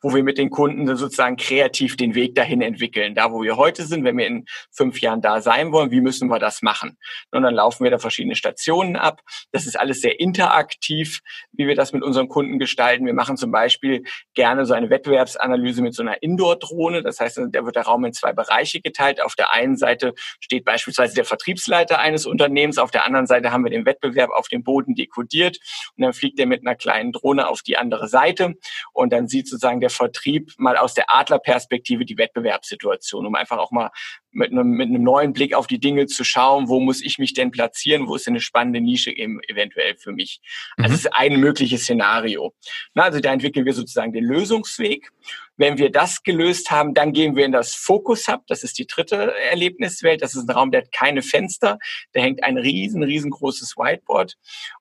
wo 0.00 0.14
wir 0.14 0.22
mit 0.22 0.38
den 0.38 0.50
Kunden 0.50 0.86
sozusagen 0.96 1.36
kreativ 1.36 1.96
den 1.96 2.14
Weg 2.14 2.34
dahin 2.34 2.62
entwickeln. 2.62 3.14
Da, 3.14 3.32
wo 3.32 3.42
wir 3.42 3.56
heute 3.56 3.84
sind, 3.84 4.04
wenn 4.04 4.16
wir 4.16 4.26
in 4.26 4.46
fünf 4.70 5.00
Jahren 5.00 5.20
da 5.20 5.40
sein 5.40 5.72
wollen, 5.72 5.90
wie 5.90 6.00
müssen 6.00 6.28
wir 6.28 6.38
das 6.38 6.62
machen? 6.62 6.98
Und 7.30 7.42
dann 7.42 7.54
laufen 7.54 7.84
wir 7.84 7.90
da 7.90 7.98
verschiedene 7.98 8.34
Stationen 8.34 8.96
ab. 8.96 9.20
Das 9.52 9.66
ist 9.66 9.78
alles 9.78 10.00
sehr 10.00 10.20
interaktiv, 10.20 11.20
wie 11.52 11.66
wir 11.66 11.74
das 11.74 11.92
mit 11.92 12.02
unseren 12.02 12.28
Kunden 12.28 12.58
gestalten. 12.58 13.06
Wir 13.06 13.14
machen 13.14 13.36
zum 13.36 13.50
Beispiel 13.50 14.04
gerne 14.34 14.66
so 14.66 14.74
eine 14.74 14.90
Wettbewerbsanalyse 14.90 15.82
mit 15.82 15.94
so 15.94 16.02
einer 16.02 16.22
Indoor-Drohne. 16.22 17.02
Das 17.02 17.20
heißt, 17.20 17.40
da 17.50 17.64
wird 17.64 17.76
der 17.76 17.84
Raum 17.84 18.04
in 18.04 18.12
zwei 18.12 18.32
Bereiche 18.32 18.80
geteilt. 18.80 19.22
Auf 19.22 19.34
der 19.34 19.52
einen 19.52 19.76
Seite 19.76 20.14
steht 20.40 20.64
beispielsweise 20.64 21.14
der 21.14 21.24
Vertriebsleiter 21.24 21.98
eines 21.98 22.26
Unternehmens. 22.26 22.78
Auf 22.78 22.90
der 22.90 23.04
anderen 23.04 23.26
Seite 23.26 23.52
haben 23.52 23.64
wir 23.64 23.70
den 23.70 23.86
Wettbewerb 23.86 24.30
auf 24.30 24.48
dem 24.48 24.62
Boden 24.62 24.94
dekodiert. 24.94 25.58
Und 25.96 26.02
dann 26.02 26.12
fliegt 26.12 26.38
er 26.38 26.46
mit 26.46 26.60
einer 26.60 26.76
kleinen 26.76 27.12
Drohne 27.12 27.48
auf 27.48 27.62
die 27.62 27.76
andere 27.76 28.08
Seite. 28.08 28.54
Und 28.92 29.12
dann 29.12 29.28
sieht 29.28 29.48
sozusagen 29.48 29.63
sozusagen 29.64 29.80
der 29.80 29.90
Vertrieb 29.90 30.52
mal 30.58 30.76
aus 30.76 30.92
der 30.92 31.06
Adlerperspektive 31.08 32.04
die 32.04 32.18
Wettbewerbssituation, 32.18 33.24
um 33.24 33.34
einfach 33.34 33.56
auch 33.56 33.70
mal 33.70 33.90
mit 34.30 34.50
einem, 34.50 34.72
mit 34.72 34.88
einem 34.88 35.02
neuen 35.02 35.32
Blick 35.32 35.54
auf 35.54 35.66
die 35.66 35.78
Dinge 35.78 36.06
zu 36.06 36.22
schauen, 36.22 36.68
wo 36.68 36.80
muss 36.80 37.00
ich 37.00 37.18
mich 37.18 37.32
denn 37.32 37.50
platzieren, 37.50 38.06
wo 38.06 38.16
ist 38.16 38.26
denn 38.26 38.32
eine 38.32 38.40
spannende 38.40 38.80
Nische 38.80 39.10
eben 39.10 39.40
eventuell 39.48 39.96
für 39.96 40.12
mich. 40.12 40.40
Also 40.76 40.90
mhm. 40.90 40.94
ist 40.96 41.14
ein 41.14 41.40
mögliches 41.40 41.82
Szenario. 41.82 42.52
Na, 42.92 43.04
also 43.04 43.20
da 43.20 43.32
entwickeln 43.32 43.64
wir 43.64 43.72
sozusagen 43.72 44.12
den 44.12 44.24
Lösungsweg. 44.24 45.10
Wenn 45.56 45.78
wir 45.78 45.90
das 45.90 46.22
gelöst 46.24 46.70
haben, 46.70 46.94
dann 46.94 47.12
gehen 47.12 47.36
wir 47.36 47.46
in 47.46 47.52
das 47.52 47.74
Focus 47.74 48.26
Hub. 48.28 48.42
Das 48.48 48.64
ist 48.64 48.76
die 48.76 48.86
dritte 48.86 49.32
Erlebniswelt. 49.50 50.20
Das 50.20 50.34
ist 50.34 50.48
ein 50.48 50.54
Raum, 50.54 50.72
der 50.72 50.82
hat 50.82 50.92
keine 50.92 51.22
Fenster. 51.22 51.78
Da 52.12 52.20
hängt 52.20 52.42
ein 52.42 52.58
riesen, 52.58 53.04
riesengroßes 53.04 53.76
Whiteboard. 53.76 54.34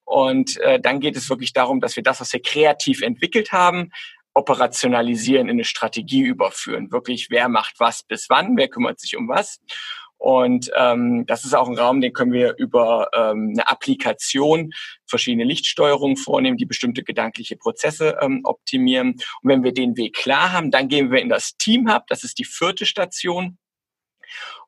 Und 0.03 0.57
äh, 0.61 0.79
dann 0.79 0.99
geht 0.99 1.15
es 1.15 1.29
wirklich 1.29 1.53
darum, 1.53 1.79
dass 1.79 1.95
wir 1.95 2.03
das, 2.03 2.19
was 2.19 2.33
wir 2.33 2.41
kreativ 2.41 3.03
entwickelt 3.03 3.51
haben, 3.51 3.91
operationalisieren, 4.33 5.47
in 5.47 5.57
eine 5.57 5.63
Strategie 5.63 6.21
überführen. 6.21 6.91
Wirklich, 6.91 7.27
wer 7.29 7.49
macht 7.49 7.79
was 7.79 8.03
bis 8.03 8.29
wann, 8.29 8.57
wer 8.57 8.67
kümmert 8.67 8.99
sich 8.99 9.15
um 9.15 9.27
was. 9.27 9.59
Und 10.17 10.71
ähm, 10.77 11.25
das 11.25 11.43
ist 11.43 11.53
auch 11.53 11.67
ein 11.67 11.77
Raum, 11.77 11.99
den 11.99 12.13
können 12.13 12.31
wir 12.31 12.55
über 12.57 13.09
ähm, 13.13 13.49
eine 13.53 13.67
Applikation 13.67 14.71
verschiedene 15.05 15.43
Lichtsteuerungen 15.43 16.15
vornehmen, 16.15 16.55
die 16.55 16.65
bestimmte 16.65 17.03
gedankliche 17.03 17.57
Prozesse 17.57 18.17
ähm, 18.21 18.39
optimieren. 18.45 19.15
Und 19.41 19.49
wenn 19.49 19.63
wir 19.63 19.73
den 19.73 19.97
Weg 19.97 20.15
klar 20.15 20.53
haben, 20.53 20.71
dann 20.71 20.87
gehen 20.87 21.11
wir 21.11 21.19
in 21.21 21.27
das 21.27 21.57
Team 21.57 21.93
Hub. 21.93 22.07
Das 22.07 22.23
ist 22.23 22.39
die 22.39 22.45
vierte 22.45 22.85
Station. 22.85 23.57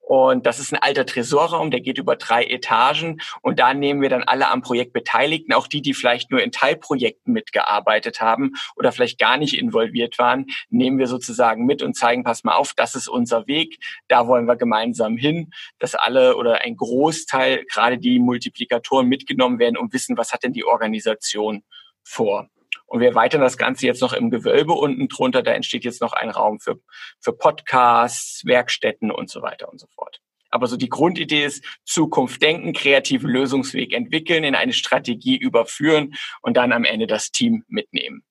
Und 0.06 0.46
das 0.46 0.60
ist 0.60 0.72
ein 0.72 0.78
alter 0.80 1.04
Tresorraum, 1.08 1.72
der 1.72 1.82
geht 1.82 1.98
über 1.98 2.16
drei 2.16 2.46
Etagen. 2.46 3.22
Und 3.42 3.58
da 3.58 3.74
nehmen 3.74 4.04
wir 4.04 4.10
dann 4.10 4.24
alle 4.24 4.50
am 4.52 4.62
Projekt 4.62 4.94
Beteiligten, 4.94 5.52
auch 5.52 5.66
die, 5.66 5.82
die 5.82 5.96
vielleicht 5.96 6.30
nur 6.30 6.44
in 6.44 6.52
Teilprojekten 6.52 7.34
mitgearbeitet 7.34 8.22
haben 8.22 8.54
oder 8.76 8.92
vielleicht 8.92 9.18
gar 9.18 9.38
nicht 9.38 9.58
involviert 9.58 10.20
waren, 10.20 10.46
nehmen 10.70 11.00
wir 11.00 11.08
sozusagen 11.08 11.66
mit 11.66 11.82
und 11.82 11.96
zeigen, 11.96 12.24
pass 12.24 12.44
mal 12.44 12.54
auf, 12.54 12.74
das 12.76 12.94
ist 12.94 13.08
unser 13.08 13.48
Weg, 13.48 13.80
da 14.08 14.28
wollen 14.28 14.46
wir 14.46 14.58
gemeinsam 14.58 15.18
hin, 15.18 15.52
dass 15.80 15.96
alle 15.96 16.36
oder 16.36 16.62
ein 16.62 16.76
Großteil, 16.76 17.66
gerade 17.66 17.98
die 17.98 18.20
Multiplikatoren 18.20 19.08
mitgenommen 19.08 19.58
werden 19.58 19.76
und 19.76 19.92
wissen, 19.92 20.18
was 20.18 20.32
hat 20.32 20.44
denn 20.44 20.54
die 20.54 20.66
Organisation 20.66 21.64
vor. 22.04 22.48
Und 22.86 23.00
wir 23.00 23.10
erweitern 23.10 23.42
das 23.42 23.58
Ganze 23.58 23.86
jetzt 23.86 24.02
noch 24.02 24.14
im 24.14 24.30
Gewölbe 24.30 24.74
unten 24.74 25.08
drunter. 25.08 25.42
Da 25.42 25.52
entsteht 25.52 25.84
jetzt 25.84 26.02
noch 26.02 26.14
ein 26.14 26.30
Raum 26.30 26.60
für, 26.60 26.80
für 27.20 27.34
Podcasts, 27.34 28.46
Werkstätten 28.46 29.12
und 29.12 29.30
so 29.30 29.42
weiter 29.42 29.70
und 29.70 29.80
so 29.80 29.88
fort. 29.88 30.22
Aber 30.52 30.68
so 30.68 30.78
die 30.78 30.90
Grundidee 30.90 31.44
ist, 31.44 31.66
Zukunft 31.84 32.42
denken, 32.42 32.74
kreativen 32.74 33.30
Lösungsweg 33.30 33.94
entwickeln, 33.94 34.44
in 34.44 34.56
eine 34.56 34.74
Strategie 34.74 35.36
überführen 35.36 36.16
und 36.42 36.56
dann 36.56 36.72
am 36.72 36.86
Ende 36.86 37.08
das 37.08 37.32
Team 37.32 37.66
mitnehmen. 37.68 38.24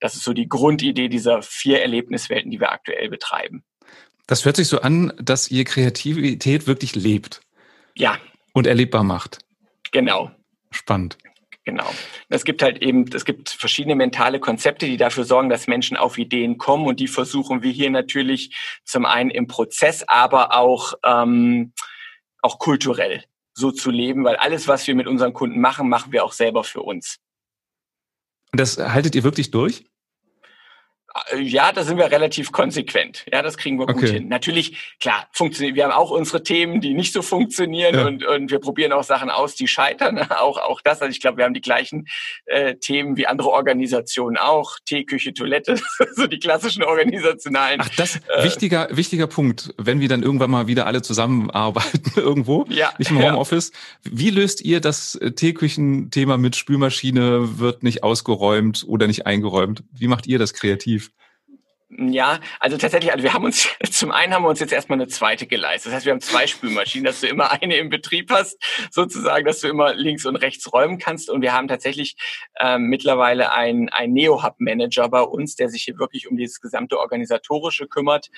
Das 0.00 0.14
ist 0.14 0.24
so 0.24 0.32
die 0.32 0.48
Grundidee 0.48 1.08
dieser 1.08 1.42
vier 1.42 1.80
Erlebniswelten, 1.80 2.50
die 2.50 2.58
wir 2.58 2.72
aktuell 2.72 3.08
betreiben. 3.08 3.62
Das 4.26 4.44
hört 4.44 4.56
sich 4.56 4.68
so 4.68 4.80
an, 4.80 5.12
dass 5.20 5.50
ihr 5.50 5.64
Kreativität 5.64 6.66
wirklich 6.66 6.96
lebt. 6.96 7.40
Ja. 7.94 8.18
Und 8.52 8.66
erlebbar 8.66 9.04
macht. 9.04 9.38
Genau. 9.92 10.30
Spannend. 10.70 11.16
Genau. 11.68 11.90
Es 12.30 12.44
gibt 12.44 12.62
halt 12.62 12.80
eben, 12.80 13.04
es 13.12 13.26
gibt 13.26 13.50
verschiedene 13.50 13.94
mentale 13.94 14.40
Konzepte, 14.40 14.86
die 14.86 14.96
dafür 14.96 15.24
sorgen, 15.24 15.50
dass 15.50 15.66
Menschen 15.66 15.98
auf 15.98 16.16
Ideen 16.16 16.56
kommen 16.56 16.86
und 16.86 16.98
die 16.98 17.08
versuchen 17.08 17.62
wir 17.62 17.70
hier 17.70 17.90
natürlich 17.90 18.56
zum 18.86 19.04
einen 19.04 19.28
im 19.28 19.48
Prozess, 19.48 20.02
aber 20.08 20.56
auch, 20.56 20.94
ähm, 21.04 21.74
auch 22.40 22.58
kulturell 22.58 23.22
so 23.52 23.70
zu 23.70 23.90
leben, 23.90 24.24
weil 24.24 24.36
alles, 24.36 24.66
was 24.66 24.86
wir 24.86 24.94
mit 24.94 25.06
unseren 25.06 25.34
Kunden 25.34 25.60
machen, 25.60 25.90
machen 25.90 26.10
wir 26.10 26.24
auch 26.24 26.32
selber 26.32 26.64
für 26.64 26.80
uns. 26.80 27.18
Und 28.50 28.60
das 28.60 28.78
haltet 28.78 29.14
ihr 29.14 29.22
wirklich 29.22 29.50
durch? 29.50 29.84
Äh, 31.32 31.40
ja, 31.40 31.72
da 31.72 31.84
sind 31.84 31.98
wir 31.98 32.10
relativ 32.10 32.52
konsequent. 32.52 33.24
Ja, 33.32 33.42
das 33.42 33.56
kriegen 33.56 33.78
wir 33.78 33.86
gut 33.86 33.96
okay. 33.96 34.12
hin. 34.12 34.28
Natürlich, 34.28 34.96
klar, 35.00 35.26
funktioniert. 35.32 35.74
Wir 35.74 35.84
haben 35.84 35.92
auch 35.92 36.10
unsere 36.10 36.42
Themen, 36.42 36.80
die 36.80 36.94
nicht 36.94 37.12
so 37.12 37.22
funktionieren 37.22 37.94
ja. 37.94 38.06
und, 38.06 38.24
und 38.24 38.50
wir 38.50 38.58
probieren 38.58 38.92
auch 38.92 39.04
Sachen 39.04 39.30
aus, 39.30 39.54
die 39.54 39.68
scheitern. 39.68 40.18
Auch, 40.38 40.58
auch 40.58 40.80
das. 40.80 41.00
Also 41.00 41.10
ich 41.10 41.20
glaube, 41.20 41.38
wir 41.38 41.44
haben 41.44 41.54
die 41.54 41.60
gleichen 41.60 42.06
äh, 42.46 42.76
Themen 42.76 43.16
wie 43.16 43.26
andere 43.26 43.50
Organisationen 43.50 44.36
auch. 44.36 44.78
Teeküche, 44.84 45.32
Toilette, 45.32 45.80
so 46.14 46.26
die 46.26 46.38
klassischen 46.38 46.84
organisationalen. 46.84 47.80
Ach, 47.82 47.88
das 47.96 48.16
äh, 48.16 48.44
wichtiger, 48.44 48.88
wichtiger 48.92 49.26
Punkt, 49.26 49.74
wenn 49.78 50.00
wir 50.00 50.08
dann 50.08 50.22
irgendwann 50.22 50.50
mal 50.50 50.66
wieder 50.66 50.86
alle 50.86 51.02
zusammenarbeiten 51.02 52.12
irgendwo, 52.16 52.66
ja, 52.68 52.92
nicht 52.98 53.10
im 53.10 53.22
Homeoffice. 53.22 53.72
Ja. 54.04 54.10
Wie 54.14 54.30
löst 54.30 54.60
ihr 54.60 54.80
das 54.80 55.16
äh, 55.16 55.32
Teeküchenthema 55.32 56.36
mit 56.36 56.56
Spülmaschine 56.56 57.58
wird 57.58 57.82
nicht 57.82 58.02
ausgeräumt 58.02 58.84
oder 58.86 59.06
nicht 59.06 59.26
eingeräumt? 59.26 59.82
Wie 59.92 60.08
macht 60.08 60.26
ihr 60.26 60.38
das 60.38 60.54
kreativ? 60.54 61.07
Ja, 62.00 62.38
also 62.60 62.76
tatsächlich, 62.76 63.10
also 63.10 63.24
wir 63.24 63.34
haben 63.34 63.44
uns, 63.44 63.68
zum 63.90 64.12
einen 64.12 64.32
haben 64.32 64.44
wir 64.44 64.48
uns 64.48 64.60
jetzt 64.60 64.72
erstmal 64.72 64.98
eine 64.98 65.08
zweite 65.08 65.48
geleistet. 65.48 65.90
Das 65.90 65.96
heißt, 65.96 66.06
wir 66.06 66.12
haben 66.12 66.20
zwei 66.20 66.46
Spülmaschinen, 66.46 67.04
dass 67.04 67.20
du 67.20 67.26
immer 67.26 67.50
eine 67.50 67.76
im 67.76 67.88
Betrieb 67.88 68.30
hast, 68.30 68.56
sozusagen, 68.92 69.44
dass 69.44 69.60
du 69.60 69.68
immer 69.68 69.94
links 69.94 70.24
und 70.24 70.36
rechts 70.36 70.72
räumen 70.72 70.98
kannst. 70.98 71.28
Und 71.28 71.42
wir 71.42 71.52
haben 71.52 71.66
tatsächlich 71.66 72.14
ähm, 72.60 72.84
mittlerweile 72.84 73.50
einen, 73.50 73.88
einen 73.88 74.12
Neo-Hub-Manager 74.12 75.08
bei 75.08 75.22
uns, 75.22 75.56
der 75.56 75.70
sich 75.70 75.82
hier 75.82 75.98
wirklich 75.98 76.28
um 76.28 76.36
dieses 76.36 76.60
gesamte 76.60 77.00
Organisatorische 77.00 77.88
kümmert, 77.88 78.28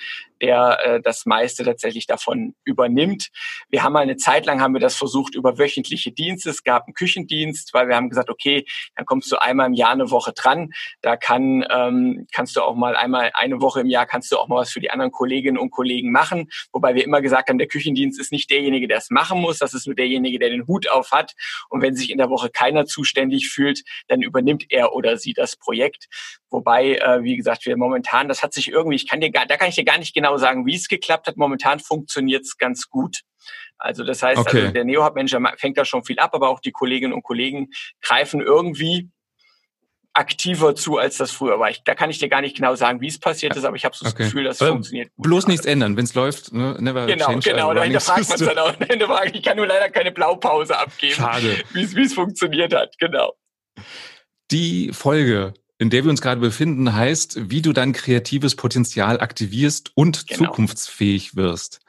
der 0.41 0.79
äh, 0.83 1.01
das 1.01 1.27
meiste 1.27 1.63
tatsächlich 1.63 2.07
davon 2.07 2.55
übernimmt. 2.63 3.29
Wir 3.69 3.83
haben 3.83 3.93
mal 3.93 3.99
eine 3.99 4.17
Zeit 4.17 4.47
lang 4.47 4.59
haben 4.59 4.73
wir 4.73 4.81
das 4.81 4.95
versucht 4.95 5.35
über 5.35 5.59
wöchentliche 5.59 6.11
Dienste. 6.11 6.49
Es 6.49 6.63
gab 6.63 6.87
einen 6.87 6.95
Küchendienst, 6.95 7.75
weil 7.75 7.87
wir 7.87 7.95
haben 7.95 8.09
gesagt, 8.09 8.31
okay, 8.31 8.65
dann 8.95 9.05
kommst 9.05 9.31
du 9.31 9.39
einmal 9.39 9.67
im 9.67 9.73
Jahr 9.73 9.91
eine 9.91 10.09
Woche 10.09 10.33
dran. 10.33 10.71
Da 11.01 11.15
kann, 11.15 11.63
ähm, 11.69 12.25
kannst 12.33 12.55
du 12.55 12.63
auch 12.63 12.75
mal 12.75 12.95
einmal 12.95 13.31
eine 13.51 13.61
Woche 13.61 13.81
im 13.81 13.87
Jahr 13.87 14.05
kannst 14.05 14.31
du 14.31 14.37
auch 14.37 14.47
mal 14.47 14.57
was 14.57 14.71
für 14.71 14.79
die 14.79 14.89
anderen 14.89 15.11
Kolleginnen 15.11 15.57
und 15.57 15.71
Kollegen 15.71 16.11
machen. 16.11 16.49
Wobei 16.71 16.95
wir 16.95 17.03
immer 17.03 17.21
gesagt 17.21 17.49
haben, 17.49 17.57
der 17.57 17.67
Küchendienst 17.67 18.19
ist 18.19 18.31
nicht 18.31 18.49
derjenige, 18.49 18.87
der 18.87 18.97
es 18.97 19.09
machen 19.09 19.39
muss, 19.39 19.59
das 19.59 19.73
ist 19.73 19.85
nur 19.85 19.95
derjenige, 19.95 20.39
der 20.39 20.49
den 20.49 20.67
Hut 20.67 20.89
auf 20.89 21.11
hat. 21.11 21.33
Und 21.69 21.81
wenn 21.81 21.95
sich 21.95 22.09
in 22.09 22.17
der 22.17 22.29
Woche 22.29 22.49
keiner 22.49 22.85
zuständig 22.85 23.49
fühlt, 23.49 23.83
dann 24.07 24.21
übernimmt 24.21 24.65
er 24.69 24.93
oder 24.93 25.17
sie 25.17 25.33
das 25.33 25.55
Projekt. 25.55 26.07
Wobei, 26.49 26.95
äh, 26.95 27.23
wie 27.23 27.37
gesagt, 27.37 27.65
wir 27.65 27.77
momentan, 27.77 28.27
das 28.27 28.43
hat 28.43 28.53
sich 28.53 28.69
irgendwie, 28.69 28.95
ich 28.95 29.07
kann 29.07 29.21
dir 29.21 29.31
gar, 29.31 29.45
da 29.45 29.57
kann 29.57 29.69
ich 29.69 29.75
dir 29.75 29.85
gar 29.85 29.97
nicht 29.97 30.13
genau 30.13 30.37
sagen, 30.37 30.65
wie 30.65 30.75
es 30.75 30.87
geklappt 30.87 31.27
hat. 31.27 31.37
Momentan 31.37 31.79
funktioniert 31.79 32.43
es 32.43 32.57
ganz 32.57 32.89
gut. 32.89 33.21
Also 33.77 34.03
das 34.03 34.21
heißt, 34.21 34.39
okay. 34.39 34.61
also 34.61 34.73
der 34.73 34.83
Neo-Hub-Manager 34.85 35.41
fängt 35.57 35.77
da 35.77 35.85
schon 35.85 36.03
viel 36.03 36.19
ab, 36.19 36.35
aber 36.35 36.49
auch 36.49 36.59
die 36.59 36.71
Kolleginnen 36.71 37.13
und 37.13 37.23
Kollegen 37.23 37.69
greifen 38.01 38.39
irgendwie 38.39 39.09
aktiver 40.13 40.75
zu, 40.75 40.97
als 40.97 41.17
das 41.17 41.31
früher 41.31 41.59
war. 41.59 41.69
Ich, 41.69 41.83
da 41.83 41.95
kann 41.95 42.09
ich 42.09 42.19
dir 42.19 42.29
gar 42.29 42.41
nicht 42.41 42.55
genau 42.55 42.75
sagen, 42.75 43.01
wie 43.01 43.07
es 43.07 43.19
passiert 43.19 43.55
ist, 43.55 43.63
aber 43.63 43.75
ich 43.75 43.85
habe 43.85 43.95
so 43.95 44.03
das 44.03 44.13
okay. 44.13 44.25
Gefühl, 44.25 44.43
dass 44.43 44.59
es 44.59 44.67
funktioniert 44.67 45.11
gut. 45.15 45.23
Bloß 45.23 45.47
nichts 45.47 45.65
ändern, 45.65 45.95
wenn 45.95 46.03
es 46.03 46.13
läuft. 46.13 46.53
Ne? 46.53 46.75
Never 46.79 47.05
genau, 47.05 47.27
change 47.27 47.49
genau. 47.49 47.73
Da 47.73 47.83
hinterfragt 47.83 48.29
man 48.29 48.39
es 48.39 48.45
dann 48.45 48.57
auch. 48.57 48.73
Hinterfragt, 48.89 49.35
ich 49.35 49.43
kann 49.43 49.57
nur 49.57 49.67
leider 49.67 49.89
keine 49.89 50.11
Blaupause 50.11 50.77
abgeben, 50.77 51.23
wie 51.73 52.01
es 52.01 52.13
funktioniert 52.13 52.73
hat. 52.73 52.97
Genau. 52.99 53.33
Die 54.51 54.91
Folge, 54.91 55.53
in 55.77 55.89
der 55.89 56.03
wir 56.03 56.11
uns 56.11 56.21
gerade 56.21 56.41
befinden, 56.41 56.93
heißt, 56.93 57.49
wie 57.49 57.61
du 57.61 57.71
dein 57.71 57.93
kreatives 57.93 58.55
Potenzial 58.55 59.21
aktivierst 59.21 59.91
und 59.95 60.27
genau. 60.27 60.49
zukunftsfähig 60.49 61.37
wirst. 61.37 61.79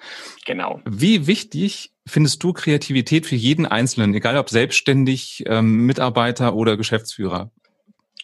Genau. 0.46 0.80
Wie 0.84 1.26
wichtig 1.26 1.92
findest 2.06 2.42
du 2.42 2.52
Kreativität 2.52 3.26
für 3.26 3.34
jeden 3.34 3.66
Einzelnen, 3.66 4.14
egal 4.14 4.36
ob 4.36 4.48
selbstständig, 4.48 5.44
ähm, 5.46 5.86
Mitarbeiter 5.86 6.54
oder 6.54 6.76
Geschäftsführer? 6.76 7.50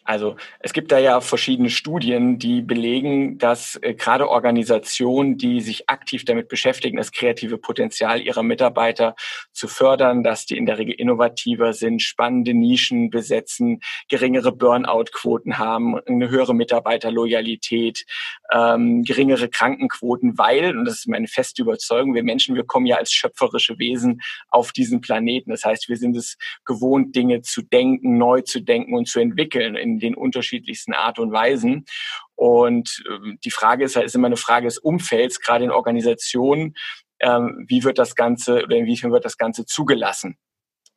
Also 0.08 0.36
es 0.60 0.72
gibt 0.72 0.90
da 0.90 0.98
ja 0.98 1.20
verschiedene 1.20 1.68
Studien, 1.68 2.38
die 2.38 2.62
belegen, 2.62 3.36
dass 3.36 3.78
äh, 3.82 3.92
gerade 3.92 4.30
Organisationen, 4.30 5.36
die 5.36 5.60
sich 5.60 5.90
aktiv 5.90 6.24
damit 6.24 6.48
beschäftigen, 6.48 6.96
das 6.96 7.12
kreative 7.12 7.58
Potenzial 7.58 8.22
ihrer 8.22 8.42
Mitarbeiter 8.42 9.16
zu 9.52 9.68
fördern, 9.68 10.24
dass 10.24 10.46
die 10.46 10.56
in 10.56 10.64
der 10.64 10.78
Regel 10.78 10.94
innovativer 10.94 11.74
sind, 11.74 12.00
spannende 12.00 12.54
Nischen 12.54 13.10
besetzen, 13.10 13.80
geringere 14.08 14.50
Burnout-Quoten 14.50 15.58
haben, 15.58 15.98
eine 15.98 16.30
höhere 16.30 16.54
Mitarbeiterloyalität, 16.54 18.06
ähm, 18.50 19.02
geringere 19.02 19.50
Krankenquoten, 19.50 20.38
weil, 20.38 20.74
und 20.74 20.86
das 20.86 21.00
ist 21.00 21.08
meine 21.08 21.28
feste 21.28 21.60
Überzeugung, 21.60 22.14
wir 22.14 22.22
Menschen, 22.24 22.54
wir 22.54 22.64
kommen 22.64 22.86
ja 22.86 22.96
als 22.96 23.12
schöpferische 23.12 23.78
Wesen 23.78 24.22
auf 24.48 24.72
diesen 24.72 25.02
Planeten. 25.02 25.50
Das 25.50 25.66
heißt, 25.66 25.90
wir 25.90 25.98
sind 25.98 26.16
es 26.16 26.38
gewohnt, 26.64 27.14
Dinge 27.14 27.42
zu 27.42 27.60
denken, 27.60 28.16
neu 28.16 28.40
zu 28.40 28.60
denken 28.60 28.94
und 28.94 29.06
zu 29.06 29.20
entwickeln 29.20 29.76
in 29.76 29.97
den 29.98 30.14
unterschiedlichsten 30.14 30.92
Art 30.92 31.18
und 31.18 31.32
Weisen. 31.32 31.86
Und 32.34 33.02
äh, 33.08 33.36
die 33.44 33.50
Frage 33.50 33.84
ist 33.84 33.96
halt, 33.96 34.06
ist 34.06 34.14
immer 34.14 34.26
eine 34.26 34.36
Frage 34.36 34.66
des 34.66 34.78
Umfelds, 34.78 35.40
gerade 35.40 35.64
in 35.64 35.70
Organisationen. 35.70 36.74
Ähm, 37.20 37.64
wie 37.66 37.84
wird 37.84 37.98
das 37.98 38.14
Ganze 38.14 38.62
oder 38.64 38.76
inwiefern 38.76 39.12
wird 39.12 39.24
das 39.24 39.36
Ganze 39.36 39.66
zugelassen? 39.66 40.38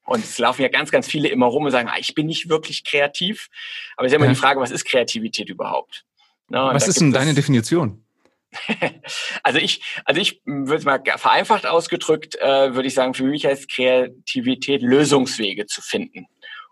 Und 0.05 0.23
es 0.23 0.37
laufen 0.37 0.61
ja 0.61 0.67
ganz, 0.67 0.91
ganz 0.91 1.07
viele 1.07 1.29
immer 1.29 1.45
rum 1.45 1.65
und 1.65 1.71
sagen, 1.71 1.89
ah, 1.89 1.97
ich 1.99 2.15
bin 2.15 2.25
nicht 2.25 2.49
wirklich 2.49 2.83
kreativ. 2.83 3.49
Aber 3.95 4.05
es 4.05 4.11
ist 4.11 4.17
immer 4.17 4.25
ja. 4.25 4.31
die 4.31 4.37
Frage, 4.37 4.59
was 4.59 4.71
ist 4.71 4.85
Kreativität 4.85 5.49
überhaupt? 5.49 6.05
Na, 6.49 6.73
was 6.73 6.87
ist 6.87 6.99
denn 6.99 7.11
deine 7.11 7.33
Definition? 7.33 8.03
also 9.43 9.59
ich, 9.59 9.81
also 10.03 10.19
ich 10.19 10.41
würde 10.45 10.83
mal 10.83 11.01
vereinfacht 11.17 11.65
ausgedrückt, 11.65 12.35
äh, 12.35 12.75
würde 12.75 12.87
ich 12.87 12.93
sagen, 12.93 13.13
für 13.13 13.23
mich 13.23 13.45
heißt 13.45 13.71
Kreativität 13.71 14.81
Lösungswege 14.81 15.65
zu 15.67 15.81
finden 15.81 16.27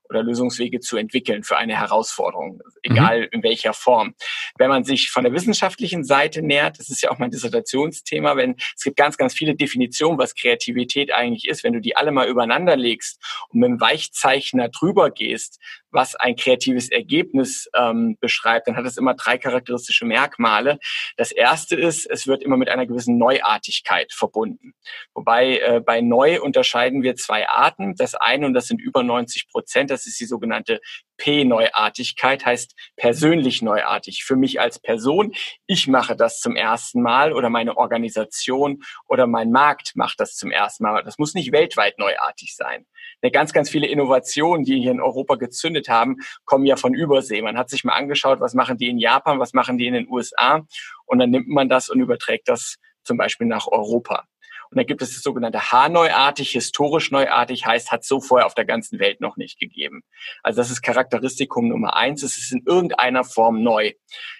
oder 0.09 0.23
Lösungswege 0.23 0.79
zu 0.79 0.97
entwickeln 0.97 1.43
für 1.43 1.57
eine 1.57 1.77
Herausforderung, 1.77 2.61
egal 2.83 3.21
mhm. 3.21 3.27
in 3.31 3.43
welcher 3.43 3.73
Form. 3.73 4.15
Wenn 4.57 4.69
man 4.69 4.83
sich 4.83 5.11
von 5.11 5.23
der 5.23 5.33
wissenschaftlichen 5.33 6.03
Seite 6.03 6.41
nähert, 6.41 6.79
das 6.79 6.89
ist 6.89 7.01
ja 7.01 7.11
auch 7.11 7.19
mein 7.19 7.31
Dissertationsthema, 7.31 8.35
wenn 8.35 8.55
es 8.75 8.83
gibt 8.83 8.97
ganz, 8.97 9.17
ganz 9.17 9.33
viele 9.33 9.55
Definitionen, 9.55 10.17
was 10.17 10.35
Kreativität 10.35 11.11
eigentlich 11.11 11.47
ist. 11.47 11.63
Wenn 11.63 11.73
du 11.73 11.81
die 11.81 11.95
alle 11.95 12.11
mal 12.11 12.27
übereinander 12.27 12.75
legst 12.75 13.21
und 13.49 13.59
mit 13.59 13.69
einem 13.69 13.81
Weichzeichner 13.81 14.69
drüber 14.69 15.11
gehst, 15.11 15.59
was 15.91 16.15
ein 16.15 16.35
kreatives 16.35 16.89
Ergebnis 16.89 17.69
ähm, 17.75 18.17
beschreibt, 18.19 18.67
dann 18.67 18.75
hat 18.75 18.85
es 18.85 18.97
immer 18.97 19.13
drei 19.13 19.37
charakteristische 19.37 20.05
Merkmale. 20.05 20.79
Das 21.17 21.31
erste 21.31 21.75
ist, 21.75 22.05
es 22.09 22.27
wird 22.27 22.43
immer 22.43 22.57
mit 22.57 22.69
einer 22.69 22.85
gewissen 22.85 23.17
Neuartigkeit 23.17 24.13
verbunden. 24.13 24.73
Wobei 25.13 25.59
äh, 25.59 25.81
bei 25.85 26.01
neu 26.01 26.41
unterscheiden 26.41 27.03
wir 27.03 27.15
zwei 27.15 27.47
Arten. 27.47 27.95
Das 27.95 28.15
eine, 28.15 28.45
und 28.45 28.53
das 28.53 28.67
sind 28.67 28.81
über 28.81 29.03
90 29.03 29.49
Prozent, 29.49 29.89
das 29.89 30.05
ist 30.05 30.19
die 30.19 30.25
sogenannte 30.25 30.79
P-Neuartigkeit, 31.19 32.45
heißt 32.45 32.73
persönlich 32.95 33.61
neuartig. 33.61 34.23
Für 34.23 34.35
mich 34.35 34.59
als 34.59 34.79
Person, 34.79 35.33
ich 35.67 35.87
mache 35.87 36.15
das 36.15 36.39
zum 36.39 36.55
ersten 36.55 37.03
Mal 37.03 37.33
oder 37.33 37.51
meine 37.51 37.77
Organisation 37.77 38.81
oder 39.07 39.27
mein 39.27 39.51
Markt 39.51 39.91
macht 39.95 40.19
das 40.19 40.35
zum 40.35 40.49
ersten 40.49 40.83
Mal. 40.83 41.03
Das 41.03 41.19
muss 41.19 41.35
nicht 41.35 41.51
weltweit 41.51 41.99
neuartig 41.99 42.55
sein. 42.55 42.87
Eine 43.21 43.31
ganz, 43.31 43.53
ganz 43.53 43.69
viele 43.69 43.87
Innovationen, 43.87 44.65
die 44.65 44.81
hier 44.81 44.91
in 44.91 45.01
Europa 45.01 45.35
gezündet 45.35 45.89
haben, 45.89 46.17
kommen 46.45 46.65
ja 46.65 46.77
von 46.77 46.93
Übersee. 46.93 47.41
Man 47.41 47.57
hat 47.57 47.69
sich 47.69 47.83
mal 47.83 47.93
angeschaut, 47.93 48.39
was 48.39 48.55
machen 48.55 48.77
die 48.77 48.89
in 48.89 48.97
Japan, 48.97 49.39
was 49.39 49.53
machen 49.53 49.77
die 49.77 49.87
in 49.87 49.93
den 49.93 50.09
USA 50.09 50.65
und 51.05 51.19
dann 51.19 51.29
nimmt 51.29 51.49
man 51.49 51.69
das 51.69 51.89
und 51.89 51.99
überträgt 51.99 52.47
das 52.47 52.77
zum 53.03 53.17
Beispiel 53.17 53.47
nach 53.47 53.67
Europa. 53.67 54.25
Und 54.71 54.77
dann 54.77 54.85
gibt 54.85 55.01
es 55.01 55.15
das 55.15 55.23
sogenannte 55.23 55.71
H-neuartig, 55.71 56.51
historisch 56.51 57.09
neuartig, 57.09 57.65
heißt, 57.65 57.91
hat 57.91 58.03
so 58.03 58.21
vorher 58.21 58.45
auf 58.45 58.53
der 58.53 58.65
ganzen 58.65 58.99
Welt 58.99 59.19
noch 59.19 59.35
nicht 59.35 59.59
gegeben. 59.59 60.03
Also 60.43 60.61
das 60.61 60.69
ist 60.69 60.83
Charakteristikum 60.83 61.67
Nummer 61.69 61.95
eins. 61.95 62.21
Es 62.21 62.37
ist 62.37 62.51
in 62.51 62.63
irgendeiner 62.65 63.23
Form 63.23 63.63
neu. 63.63 63.93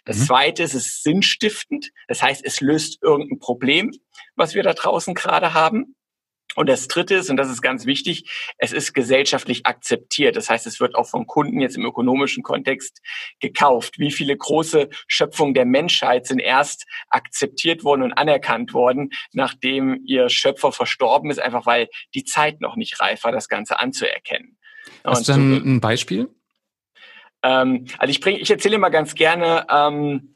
Das 0.06 0.18
mhm. 0.18 0.24
zweite 0.26 0.64
ist, 0.64 0.76
es 0.76 0.86
ist 0.86 1.04
sinnstiftend. 1.04 1.92
Das 2.08 2.22
heißt, 2.22 2.46
es 2.46 2.62
löst 2.62 3.02
irgendein 3.02 3.40
Problem, 3.40 3.92
was 4.36 4.54
wir 4.54 4.62
da 4.62 4.74
draußen 4.74 5.16
gerade 5.16 5.54
haben. 5.54 5.96
Und 6.56 6.68
das 6.68 6.88
Dritte 6.88 7.16
ist, 7.16 7.30
und 7.30 7.38
das 7.38 7.50
ist 7.50 7.62
ganz 7.62 7.86
wichtig, 7.86 8.30
es 8.58 8.74
ist 8.74 8.94
gesellschaftlich 8.94 9.66
akzeptiert. 9.66 10.36
Das 10.36 10.50
heißt, 10.50 10.66
es 10.66 10.80
wird 10.80 10.96
auch 10.96 11.08
von 11.08 11.28
Kunden 11.28 11.62
jetzt 11.62 11.78
im 11.78 11.86
ökonomischen 11.86 12.42
Kontext 12.44 13.02
gekauft. 13.40 14.00
Wie 14.00 14.12
viele 14.12 14.36
große 14.36 14.90
Schöpfungen 15.08 15.54
der 15.54 15.66
Menschheit 15.66 16.26
sind 16.26 16.40
erst 16.40 16.86
akzeptiert 17.10 17.84
worden 17.84 18.02
und 18.02 18.14
anerkannt 18.14 18.74
worden, 18.74 19.12
nachdem 19.32 20.02
ihr 20.06 20.30
Schöpfer 20.30 20.72
verstorben 20.72 21.30
ist, 21.30 21.40
einfach 21.40 21.66
weil 21.66 21.88
die 22.16 22.24
Zeit 22.24 22.62
noch 22.62 22.76
nicht 22.76 23.00
reif 23.00 23.24
war, 23.24 23.32
das 23.32 23.48
Ganze 23.48 23.80
anzuerkennen. 23.80 24.58
Hast 25.04 25.28
du 25.28 25.34
dann 25.34 25.54
ein 25.54 25.82
Beispiel? 25.82 26.30
Ähm, 27.44 27.86
also 27.98 28.12
ich 28.12 28.22
bringe, 28.22 28.40
ich 28.40 28.50
erzähle 28.50 28.76
immer 28.76 28.90
ganz 28.90 29.16
gerne, 29.16 29.66
ähm, 29.70 30.36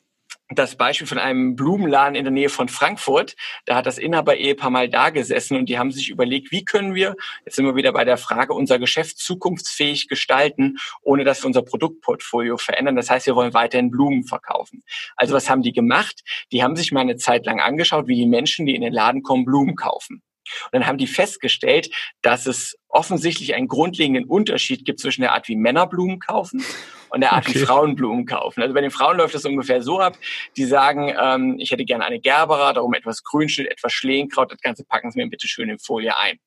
das 0.60 0.76
Beispiel 0.76 1.08
von 1.08 1.18
einem 1.18 1.56
Blumenladen 1.56 2.16
in 2.16 2.24
der 2.24 2.32
Nähe 2.32 2.50
von 2.50 2.70
Frankfurt. 2.70 3.36
Da 3.66 3.76
hat 3.76 3.86
das 3.86 3.98
Inhaber-Ehepaar 3.98 4.70
mal 4.70 4.90
da 4.90 5.10
gesessen 5.10 5.58
und 5.58 5.68
die 5.70 5.78
haben 5.78 5.92
sich 5.92 6.10
überlegt, 6.10 6.52
wie 6.52 6.66
können 6.66 6.96
wir, 6.96 7.16
jetzt 7.46 7.56
sind 7.56 7.66
wir 7.66 7.76
wieder 7.76 7.94
bei 7.94 8.06
der 8.06 8.18
Frage, 8.18 8.54
unser 8.54 8.80
Geschäft 8.80 9.18
zukunftsfähig 9.20 10.08
gestalten, 10.08 10.78
ohne 11.02 11.24
dass 11.24 11.44
wir 11.44 11.48
unser 11.48 11.62
Produktportfolio 11.62 12.58
verändern. 12.58 12.96
Das 12.96 13.10
heißt, 13.10 13.26
wir 13.28 13.36
wollen 13.36 13.54
weiterhin 13.54 13.92
Blumen 13.92 14.24
verkaufen. 14.24 14.84
Also 15.16 15.34
was 15.34 15.50
haben 15.50 15.62
die 15.62 15.74
gemacht? 15.74 16.22
Die 16.52 16.64
haben 16.64 16.76
sich 16.76 16.92
mal 16.92 17.02
eine 17.02 17.18
Zeit 17.18 17.46
lang 17.46 17.60
angeschaut, 17.60 18.08
wie 18.08 18.16
die 18.16 18.28
Menschen, 18.28 18.66
die 18.66 18.76
in 18.76 18.82
den 18.82 18.94
Laden 18.94 19.24
kommen, 19.24 19.46
Blumen 19.46 19.76
kaufen. 19.76 20.22
Und 20.66 20.74
dann 20.74 20.88
haben 20.88 20.98
die 20.98 21.08
festgestellt, 21.08 21.90
dass 22.22 22.46
es 22.46 22.78
offensichtlich 22.90 23.56
einen 23.56 23.68
grundlegenden 23.68 24.26
Unterschied 24.26 24.86
gibt 24.86 25.00
zwischen 25.00 25.22
der 25.22 25.34
Art, 25.34 25.48
wie 25.48 25.56
Männer 25.56 25.88
Blumen 25.88 26.20
kaufen 26.20 26.64
und 27.10 27.22
der 27.22 27.34
Art, 27.34 27.48
okay. 27.48 27.62
wie 27.62 27.66
Frauen 27.66 27.96
Blumen 27.96 28.26
kaufen. 28.26 28.62
Also 28.62 28.74
bei 28.74 28.82
den 28.82 28.92
Frauen 28.92 29.18
läuft 29.18 29.36
das 29.36 29.46
ungefähr 29.46 29.82
so 29.82 30.00
ab, 30.00 30.18
die 30.58 30.66
sagen, 30.66 31.14
ähm, 31.20 31.56
ich 31.60 31.72
hätte 31.72 31.86
gerne 31.86 32.06
eine 32.06 32.20
Gerbera, 32.20 32.74
darum 32.74 32.94
etwas 32.94 33.24
Grünschnitt, 33.24 33.72
etwas 33.72 33.94
Schlehenkraut, 33.94 34.52
das 34.52 34.62
Ganze 34.62 34.84
packen 34.86 35.12
Sie 35.12 35.20
mir 35.20 35.30
bitte 35.30 35.48
schön 35.48 35.70
in 35.70 35.80
Folie 35.80 36.18
ein. 36.18 36.40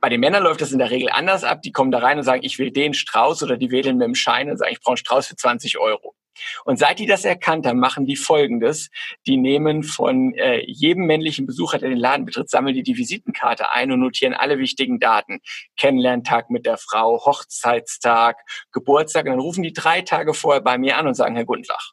Bei 0.00 0.08
den 0.08 0.20
Männern 0.20 0.42
läuft 0.42 0.60
das 0.60 0.72
in 0.72 0.78
der 0.78 0.90
Regel 0.90 1.08
anders 1.10 1.44
ab. 1.44 1.62
Die 1.62 1.72
kommen 1.72 1.90
da 1.90 1.98
rein 1.98 2.18
und 2.18 2.24
sagen, 2.24 2.42
ich 2.44 2.58
will 2.58 2.70
den 2.70 2.94
Strauß 2.94 3.42
oder 3.42 3.56
die 3.56 3.70
wählen 3.70 3.96
mit 3.96 4.06
dem 4.06 4.14
Schein 4.14 4.50
und 4.50 4.58
sagen, 4.58 4.72
ich 4.72 4.80
brauche 4.80 4.92
einen 4.92 4.98
Strauß 4.98 5.28
für 5.28 5.36
20 5.36 5.78
Euro. 5.78 6.14
Und 6.64 6.78
seit 6.78 6.98
die 6.98 7.06
das 7.06 7.24
erkannt 7.24 7.66
haben, 7.66 7.78
machen 7.78 8.06
die 8.06 8.16
Folgendes. 8.16 8.90
Die 9.26 9.36
nehmen 9.36 9.82
von 9.82 10.34
äh, 10.34 10.64
jedem 10.66 11.06
männlichen 11.06 11.46
Besucher, 11.46 11.78
der 11.78 11.90
den 11.90 11.98
Laden 11.98 12.24
betritt, 12.24 12.50
sammeln 12.50 12.74
die 12.74 12.82
die 12.82 12.96
Visitenkarte 12.96 13.70
ein 13.70 13.92
und 13.92 14.00
notieren 14.00 14.34
alle 14.34 14.58
wichtigen 14.58 14.98
Daten. 14.98 15.40
Kennenlerntag 15.76 16.50
mit 16.50 16.66
der 16.66 16.78
Frau, 16.78 17.24
Hochzeitstag, 17.24 18.38
Geburtstag. 18.72 19.26
Und 19.26 19.32
dann 19.32 19.40
rufen 19.40 19.62
die 19.62 19.72
drei 19.72 20.02
Tage 20.02 20.34
vorher 20.34 20.62
bei 20.62 20.78
mir 20.78 20.98
an 20.98 21.06
und 21.06 21.14
sagen, 21.14 21.36
Herr 21.36 21.44
Gundlach, 21.44 21.92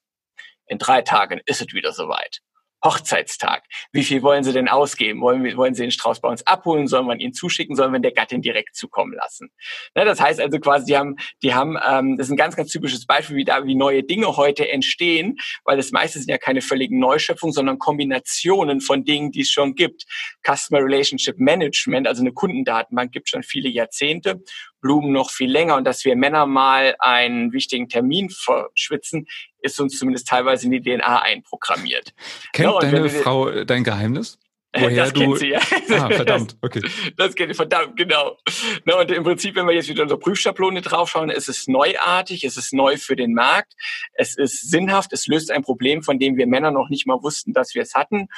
in 0.66 0.78
drei 0.78 1.02
Tagen 1.02 1.42
ist 1.46 1.62
es 1.62 1.74
wieder 1.74 1.92
soweit. 1.92 2.42
Hochzeitstag. 2.84 3.64
Wie 3.92 4.04
viel 4.04 4.24
wollen 4.24 4.44
Sie 4.44 4.54
denn 4.54 4.68
ausgeben? 4.68 5.22
Wollen, 5.22 5.56
wollen 5.58 5.74
Sie 5.74 5.84
den 5.84 5.92
Strauß 5.92 6.22
bei 6.22 6.30
uns 6.30 6.46
abholen? 6.48 6.88
Sollen 6.88 7.08
wir 7.08 7.20
ihn 7.20 7.34
zuschicken? 7.34 7.76
Sollen 7.76 7.94
wir 7.94 8.00
der 8.00 8.12
Gattin 8.12 8.42
direkt 8.42 8.76
zukommen 8.76 9.14
lassen? 9.14 9.52
Ne, 9.96 10.06
das 10.06 10.20
heißt 10.20 10.40
also 10.40 10.60
quasi, 10.60 10.86
die 10.86 10.98
haben, 10.98 11.16
die 11.44 11.54
haben, 11.54 11.78
ähm, 11.88 12.18
das 12.18 12.28
ist 12.28 12.32
ein 12.32 12.38
ganz, 12.38 12.56
ganz 12.56 12.72
typisches 12.72 13.06
Beispiel, 13.06 13.36
wie 13.36 13.46
da, 13.46 13.66
wie 13.66 13.76
neue 13.76 14.04
Dinge 14.04 14.36
heute 14.38 14.70
entstehen, 14.70 15.38
weil 15.64 15.78
das 15.78 15.92
meiste 15.92 16.20
sind 16.20 16.30
ja 16.30 16.38
keine 16.38 16.62
völligen 16.62 17.00
Neuschöpfungen, 17.00 17.54
sondern 17.54 17.80
Kombinationen 17.80 18.82
von 18.82 19.06
Dingen, 19.06 19.32
die 19.32 19.42
es 19.42 19.50
schon 19.50 19.76
gibt. 19.76 20.06
Customer 20.46 20.84
Relationship 20.84 21.38
Management, 21.38 22.08
also 22.08 22.22
eine 22.22 22.34
Kundendatenbank, 22.34 23.12
gibt 23.12 23.30
schon 23.30 23.44
viele 23.44 23.70
Jahrzehnte. 23.70 24.42
Blumen 24.82 25.12
noch 25.12 25.30
viel 25.30 25.50
länger 25.50 25.78
und 25.78 25.86
dass 25.86 26.04
wir 26.04 26.16
Männer 26.16 26.46
mal 26.46 26.96
einen 27.00 27.54
wichtigen 27.54 27.88
Termin 27.88 28.30
verschwitzen, 28.30 29.28
ist 29.62 29.80
uns 29.80 29.98
zumindest 29.98 30.28
teilweise 30.28 30.66
in 30.66 30.72
die 30.72 30.82
DNA 30.82 31.22
einprogrammiert. 31.22 32.14
Kennt 32.54 32.74
ja, 32.74 32.80
deine 32.80 33.10
Frau 33.10 33.64
dein 33.64 33.84
Geheimnis? 33.84 34.38
Woher 34.74 35.04
das 35.04 35.14
du... 35.14 35.20
kennt 35.20 35.38
sie, 35.40 35.50
ja. 35.50 35.60
Ah, 35.90 36.10
verdammt, 36.10 36.56
okay. 36.62 36.82
Das 37.18 37.36
kennt 37.36 37.52
sie, 37.52 37.56
verdammt, 37.56 37.98
genau. 37.98 38.38
Na, 38.86 39.02
und 39.02 39.12
im 39.12 39.24
Prinzip, 39.24 39.56
wenn 39.56 39.68
wir 39.68 39.74
jetzt 39.74 39.90
wieder 39.90 40.04
unsere 40.04 40.18
Prüfschablone 40.20 40.82
draufschauen, 40.82 41.30
ist 41.30 41.50
es 41.50 41.68
neuartig, 41.68 42.46
es 42.46 42.56
ist 42.56 42.72
neu 42.72 42.96
für 42.96 43.18
den 43.18 43.34
Markt, 43.34 43.74
es 44.14 44.38
ist 44.38 44.72
sinnhaft, 44.72 45.12
es 45.12 45.28
löst 45.28 45.52
ein 45.52 45.62
Problem, 45.62 46.04
von 46.04 46.20
dem 46.20 46.38
wir 46.38 46.48
Männer 46.48 46.72
noch 46.72 46.88
nicht 46.88 47.06
mal 47.06 47.22
wussten, 47.22 47.52
dass 47.52 47.76
wir 47.76 47.82
es 47.82 47.96
hatten 47.96 48.30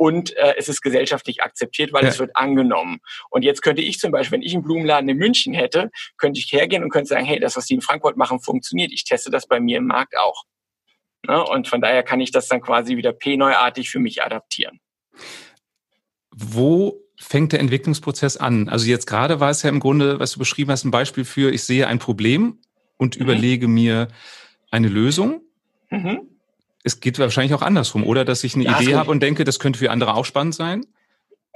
und 0.00 0.34
äh, 0.36 0.54
es 0.56 0.70
ist 0.70 0.80
gesellschaftlich 0.80 1.42
akzeptiert, 1.42 1.92
weil 1.92 2.04
ja. 2.04 2.08
es 2.08 2.18
wird 2.18 2.34
angenommen. 2.34 3.00
Und 3.28 3.42
jetzt 3.42 3.60
könnte 3.60 3.82
ich 3.82 3.98
zum 3.98 4.12
Beispiel, 4.12 4.38
wenn 4.38 4.46
ich 4.46 4.54
einen 4.54 4.62
Blumenladen 4.62 5.10
in 5.10 5.18
München 5.18 5.52
hätte, 5.52 5.90
könnte 6.16 6.40
ich 6.40 6.50
hergehen 6.50 6.82
und 6.82 6.88
könnte 6.88 7.08
sagen, 7.08 7.26
hey, 7.26 7.38
das, 7.38 7.54
was 7.54 7.66
die 7.66 7.74
in 7.74 7.82
Frankfurt 7.82 8.16
machen, 8.16 8.40
funktioniert. 8.40 8.92
Ich 8.92 9.04
teste 9.04 9.30
das 9.30 9.46
bei 9.46 9.60
mir 9.60 9.76
im 9.76 9.86
Markt 9.86 10.16
auch. 10.16 10.44
Ja, 11.26 11.40
und 11.40 11.68
von 11.68 11.80
daher 11.80 12.02
kann 12.02 12.20
ich 12.20 12.30
das 12.30 12.48
dann 12.48 12.60
quasi 12.60 12.96
wieder 12.96 13.12
P-neuartig 13.12 13.90
für 13.90 13.98
mich 13.98 14.22
adaptieren. 14.22 14.80
Wo 16.30 17.02
fängt 17.16 17.52
der 17.52 17.60
Entwicklungsprozess 17.60 18.36
an? 18.36 18.68
Also 18.68 18.86
jetzt 18.86 19.06
gerade 19.06 19.40
war 19.40 19.50
es 19.50 19.62
ja 19.62 19.68
im 19.68 19.80
Grunde, 19.80 20.18
was 20.18 20.32
du 20.32 20.38
beschrieben 20.38 20.70
hast, 20.70 20.84
ein 20.84 20.90
Beispiel 20.90 21.24
für, 21.24 21.52
ich 21.52 21.64
sehe 21.64 21.86
ein 21.86 21.98
Problem 21.98 22.58
und 22.96 23.16
mhm. 23.16 23.22
überlege 23.22 23.68
mir 23.68 24.08
eine 24.70 24.88
Lösung. 24.88 25.42
Mhm 25.90 26.30
es 26.82 27.00
geht 27.00 27.18
wahrscheinlich 27.18 27.54
auch 27.54 27.62
andersrum, 27.62 28.04
oder? 28.04 28.24
Dass 28.24 28.44
ich 28.44 28.54
eine 28.54 28.64
ja, 28.64 28.80
Idee 28.80 28.94
habe 28.94 29.10
und 29.10 29.22
denke, 29.22 29.44
das 29.44 29.58
könnte 29.58 29.78
für 29.78 29.90
andere 29.90 30.14
auch 30.14 30.24
spannend 30.24 30.54
sein? 30.54 30.86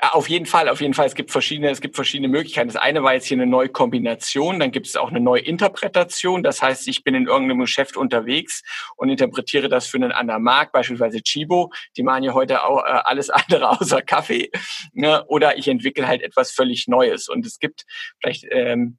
Auf 0.00 0.28
jeden 0.28 0.46
Fall, 0.46 0.68
auf 0.68 0.80
jeden 0.80 0.92
Fall. 0.92 1.06
Es 1.06 1.14
gibt 1.14 1.30
verschiedene, 1.30 1.70
es 1.70 1.80
gibt 1.80 1.94
verschiedene 1.94 2.28
Möglichkeiten. 2.28 2.68
Das 2.68 2.76
eine 2.76 3.04
war 3.04 3.14
jetzt 3.14 3.26
hier 3.26 3.36
eine 3.36 3.46
neue 3.46 3.68
Kombination, 3.68 4.58
dann 4.58 4.72
gibt 4.72 4.88
es 4.88 4.96
auch 4.96 5.10
eine 5.10 5.20
neue 5.20 5.40
Interpretation. 5.40 6.42
Das 6.42 6.60
heißt, 6.60 6.88
ich 6.88 7.04
bin 7.04 7.14
in 7.14 7.26
irgendeinem 7.26 7.60
Geschäft 7.60 7.96
unterwegs 7.96 8.62
und 8.96 9.08
interpretiere 9.08 9.68
das 9.68 9.86
für 9.86 9.98
einen 9.98 10.10
anderen 10.10 10.42
Markt, 10.42 10.72
beispielsweise 10.72 11.22
Chibo. 11.22 11.72
Die 11.96 12.02
machen 12.02 12.24
ja 12.24 12.34
heute 12.34 12.64
auch 12.64 12.84
äh, 12.84 13.02
alles 13.04 13.30
andere 13.30 13.70
außer 13.70 14.02
Kaffee. 14.02 14.50
Ne? 14.92 15.24
Oder 15.26 15.58
ich 15.58 15.68
entwickle 15.68 16.08
halt 16.08 16.22
etwas 16.22 16.50
völlig 16.50 16.88
Neues. 16.88 17.28
Und 17.28 17.46
es 17.46 17.60
gibt 17.60 17.84
vielleicht, 18.20 18.46
ähm, 18.50 18.98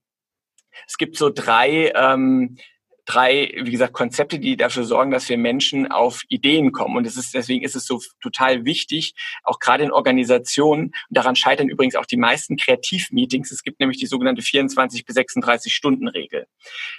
es 0.88 0.98
gibt 0.98 1.17
so 1.17 1.30
drei 1.30 1.91
ähm, 1.93 2.58
drei, 3.06 3.54
wie 3.63 3.72
gesagt, 3.72 3.94
Konzepte, 3.94 4.39
die 4.39 4.58
dafür 4.58 4.84
sorgen, 4.84 5.12
dass 5.12 5.30
wir 5.30 5.38
Menschen 5.38 5.91
auf 5.91 6.24
Ideen 6.28 6.72
kommen. 6.72 6.98
Und 6.98 7.08
es 7.08 7.18
ist, 7.18 7.34
deswegen 7.34 7.63
ist 7.63 7.76
es 7.76 7.86
so 7.86 8.02
total 8.22 8.65
wichtig, 8.65 9.13
auch 9.44 9.60
gerade 9.60 9.84
in 9.84 9.91
Organisationen, 9.91 10.91
daran 11.10 11.36
scheitern 11.36 11.70
übrigens 11.70 11.96
auch 11.96 12.06
die 12.06 12.18
meisten 12.18 12.58
Kreativmeetings. 12.58 13.52
Es 13.52 13.63
gibt 13.63 13.80
nämlich 13.80 14.00
die 14.00 14.08
sogenannte 14.08 14.41
24 14.41 15.06
bis 15.06 15.15
36 15.15 15.74
Stunden 15.74 16.08
Regel. 16.08 16.48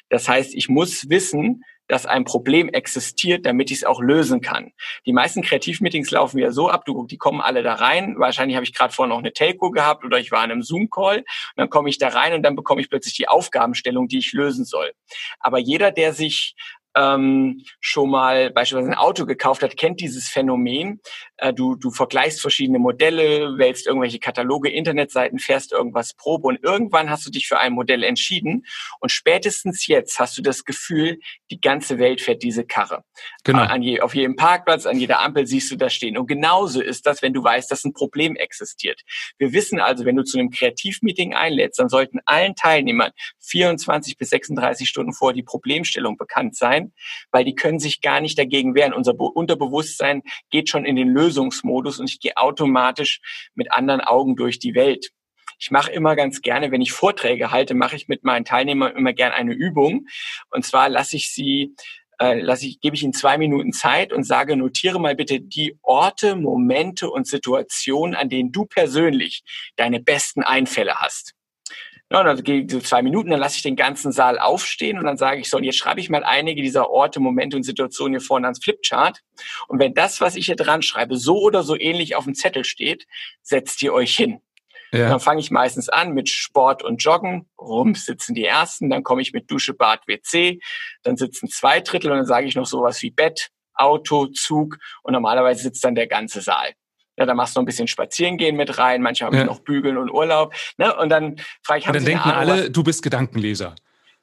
Das 0.09 0.29
heißt, 0.29 0.55
ich 0.55 0.69
muss 0.69 1.09
wissen, 1.11 1.65
dass 1.89 2.07
ein 2.07 2.25
Problem 2.25 2.69
existiert, 2.69 3.47
damit 3.47 3.71
ich 3.71 3.79
es 3.79 3.85
auch 3.85 4.01
lösen 4.01 4.41
kann. 4.41 4.73
Die 5.07 5.13
meisten 5.13 5.43
Kreativmeetings 5.43 6.11
laufen 6.11 6.39
ja 6.39 6.51
so 6.51 6.69
ab, 6.69 6.85
du, 6.85 7.07
die 7.07 7.19
kommen 7.19 7.41
alle 7.41 7.63
da 7.63 7.75
rein. 7.75 8.17
Wahrscheinlich 8.19 8.57
habe 8.57 8.65
ich 8.65 8.75
gerade 8.75 8.93
vorher 8.93 9.15
noch 9.15 9.21
eine 9.21 9.33
Telco 9.33 9.71
gehabt 9.71 10.05
oder 10.05 10.19
ich 10.19 10.33
war 10.33 10.45
in 10.45 10.51
einem 10.51 10.63
Zoom-Call. 10.63 11.25
Dann 11.57 11.71
komme 11.71 11.89
ich 11.89 11.99
da 11.99 12.09
rein 12.09 12.35
und 12.35 12.43
dann 12.43 12.57
bekomme 12.57 12.81
ich 12.81 12.89
plötzlich 12.89 13.15
die 13.15 13.29
Aufgabenstellung, 13.29 14.09
die 14.09 14.19
ich 14.19 14.33
lösen 14.33 14.65
soll. 14.65 14.93
Aber 15.41 15.59
jeder, 15.59 15.93
der 15.93 16.13
sich 16.13 16.55
ähm, 16.97 17.63
schon 17.81 18.11
mal 18.11 18.51
beispielsweise 18.51 18.91
ein 18.91 18.99
Auto 18.99 19.27
gekauft 19.27 19.63
hat, 19.63 19.77
kennt 19.77 20.01
dieses 20.01 20.29
Phänomen. 20.29 21.01
Äh, 21.37 21.53
du, 21.53 21.77
du 21.77 21.91
vergleichst 21.91 22.41
verschiedene 22.41 22.79
Modelle, 22.79 23.59
wählst 23.59 23.87
irgendwelche 23.87 24.19
Kataloge, 24.19 24.71
Internetseiten, 24.71 25.39
fährst 25.39 25.73
irgendwas 25.73 26.15
Probe 26.15 26.49
und 26.49 26.63
irgendwann 26.63 27.11
hast 27.11 27.27
du 27.27 27.31
dich 27.31 27.47
für 27.47 27.59
ein 27.59 27.75
Modell 27.75 28.03
entschieden 28.03 28.65
und 29.01 29.11
spätestens 29.11 29.87
jetzt 29.87 30.19
hast 30.19 30.39
du 30.39 30.43
das 30.43 30.65
Gefühl, 30.65 31.21
die 31.51 31.61
ganze 31.61 31.99
Welt 31.99 32.23
fährt 32.23 32.43
diese 32.43 32.65
Karre. 32.65 33.05
Genau. 33.45 33.63
Äh, 33.63 33.67
an 33.67 33.83
je, 33.83 34.01
auf 34.01 34.15
jedem 34.15 34.37
Parkplatz, 34.37 34.87
an 34.87 34.99
jeder 34.99 35.21
Ampel 35.21 35.47
siehst 35.47 35.71
du 35.71 35.77
das 35.77 35.93
stehen. 35.93 36.17
Und 36.17 36.27
genauso 36.27 36.81
ist 36.81 37.07
das, 37.07 37.21
wenn 37.21 37.35
du 37.35 37.45
weißt, 37.45 37.71
dass 37.71 37.85
ein 37.85 37.93
Problem 37.93 38.37
existiert. 38.37 39.03
Wir 39.37 39.53
wissen 39.53 39.81
also, 39.81 40.07
wenn 40.07 40.17
du 40.17 40.25
zu 40.25 40.39
einem 40.39 40.51
Kreativmeeting 40.51 41.35
einlädst, 41.35 41.79
dann 41.79 41.91
sollten 41.91 42.21
allen 42.25 42.55
Teilnehmern 42.55 43.11
24 43.41 44.17
bis 44.17 44.31
36 44.31 44.89
Stunden 44.89 45.13
vor 45.13 45.35
die 45.35 45.43
Problemstellung 45.43 46.17
bekannt 46.17 46.57
sein 46.57 46.86
weil 47.31 47.45
die 47.45 47.55
können 47.55 47.79
sich 47.79 48.01
gar 48.01 48.21
nicht 48.21 48.39
dagegen 48.39 48.75
wehren. 48.75 48.93
Unser 48.93 49.15
Be 49.15 49.25
Unterbewusstsein 49.25 50.23
geht 50.51 50.69
schon 50.69 50.85
in 50.85 50.97
den 50.97 51.09
Lösungsmodus 51.09 52.01
und 52.01 52.11
ich 52.11 52.21
gehe 52.21 52.37
automatisch 52.37 53.21
mit 53.55 53.73
anderen 53.73 54.01
Augen 54.01 54.37
durch 54.37 54.59
die 54.59 54.75
Welt. 54.75 55.11
Ich 55.59 55.71
mache 55.71 55.91
immer 55.91 56.17
ganz 56.17 56.43
gerne, 56.43 56.71
wenn 56.71 56.83
ich 56.83 56.93
Vorträge 56.93 57.51
halte, 57.51 57.75
mache 57.75 57.97
ich 57.97 58.09
mit 58.09 58.25
meinen 58.25 58.45
Teilnehmern 58.45 58.95
immer 58.95 59.13
gerne 59.13 59.35
eine 59.35 59.55
Übung. 59.55 60.07
Und 60.51 60.65
zwar 60.65 60.89
lasse 60.89 61.17
ich 61.17 61.33
sie 61.33 61.75
äh, 62.19 62.41
lasse 62.41 62.67
ich, 62.67 62.81
gebe 62.81 62.97
ich 62.97 63.03
Ihnen 63.03 63.13
zwei 63.13 63.37
Minuten 63.37 63.73
Zeit 63.73 64.13
und 64.13 64.25
sage, 64.25 64.57
notiere 64.57 64.99
mal 64.99 65.15
bitte 65.15 65.41
die 65.41 65.79
Orte, 65.83 66.35
Momente 66.35 67.11
und 67.11 67.27
Situationen, 67.27 68.15
an 68.15 68.29
denen 68.29 68.53
du 68.53 68.65
persönlich 68.65 69.43
deine 69.77 70.01
besten 70.01 70.43
Einfälle 70.43 70.95
hast. 70.97 71.35
Ja, 72.11 72.21
und 72.21 72.27
dann 72.27 72.43
gegen 72.45 72.69
so 72.69 72.79
zwei 72.79 73.03
Minuten, 73.03 73.31
dann 73.31 73.41
lasse 73.41 73.57
ich 73.57 73.63
den 73.63 73.75
ganzen 73.75 74.13
Saal 74.13 74.39
aufstehen 74.39 74.97
und 74.97 75.05
dann 75.05 75.17
sage 75.17 75.41
ich 75.41 75.51
so, 75.51 75.57
und 75.57 75.65
jetzt 75.65 75.77
schreibe 75.77 75.99
ich 75.99 76.09
mal 76.09 76.23
einige 76.23 76.63
dieser 76.63 76.89
Orte, 76.89 77.19
Momente 77.19 77.57
und 77.57 77.65
Situationen 77.65 78.13
hier 78.13 78.25
vorne 78.25 78.47
ans 78.47 78.63
Flipchart. 78.63 79.23
Und 79.67 79.81
wenn 79.81 79.93
das, 79.93 80.21
was 80.21 80.37
ich 80.37 80.47
hier 80.47 80.55
dran 80.55 80.83
schreibe, 80.83 81.17
so 81.17 81.41
oder 81.41 81.65
so 81.65 81.77
ähnlich 81.77 82.15
auf 82.15 82.25
dem 82.25 82.35
Zettel 82.35 82.65
steht, 82.65 83.07
setzt 83.43 83.83
ihr 83.83 83.93
euch 83.93 84.15
hin. 84.15 84.41
Ja. 84.93 85.09
Dann 85.09 85.19
fange 85.19 85.41
ich 85.41 85.51
meistens 85.51 85.89
an 85.89 86.13
mit 86.13 86.29
Sport 86.29 86.85
und 86.85 87.03
Joggen. 87.03 87.49
Rum 87.61 87.97
sitzen 87.97 88.35
die 88.35 88.45
ersten, 88.45 88.89
dann 88.89 89.03
komme 89.03 89.21
ich 89.21 89.33
mit 89.33 89.51
Dusche, 89.51 89.75
Bad, 89.75 90.07
WC, 90.07 90.61
dann 91.03 91.17
sitzen 91.17 91.49
zwei 91.49 91.81
Drittel 91.81 92.13
und 92.13 92.19
dann 92.19 92.27
sage 92.27 92.47
ich 92.47 92.55
noch 92.55 92.67
sowas 92.67 93.03
wie 93.03 93.11
Bett, 93.11 93.51
Auto, 93.75 94.27
Zug 94.29 94.79
und 95.03 95.13
normalerweise 95.13 95.65
sitzt 95.65 95.83
dann 95.85 95.97
der 95.97 96.07
ganze 96.07 96.41
Saal. 96.41 96.73
Ja, 97.17 97.27
da 97.27 97.35
machst 97.35 97.57
du 97.57 97.61
noch 97.61 97.63
ein 97.63 97.67
bisschen 97.67 97.89
Spazierengehen 97.89 98.57
mit 98.57 98.79
rein, 98.79 99.03
manche 99.03 99.25
haben 99.25 99.37
ja. 99.37 99.45
noch 99.45 99.61
Bügeln 99.61 99.97
und 99.97 100.11
Urlaub. 100.11 100.55
Ne? 100.77 100.95
Und 100.97 101.09
dann 101.09 101.37
frage 101.63 101.81
ich, 101.81 101.87
haben 101.87 101.97
und 101.97 101.97
dann 101.97 102.01
Sie 102.01 102.11
denken 102.13 102.31
Ahnung, 102.31 102.53
alle, 102.53 102.71
du 102.71 102.83
bist 102.83 103.03
Gedankenleser. 103.03 103.75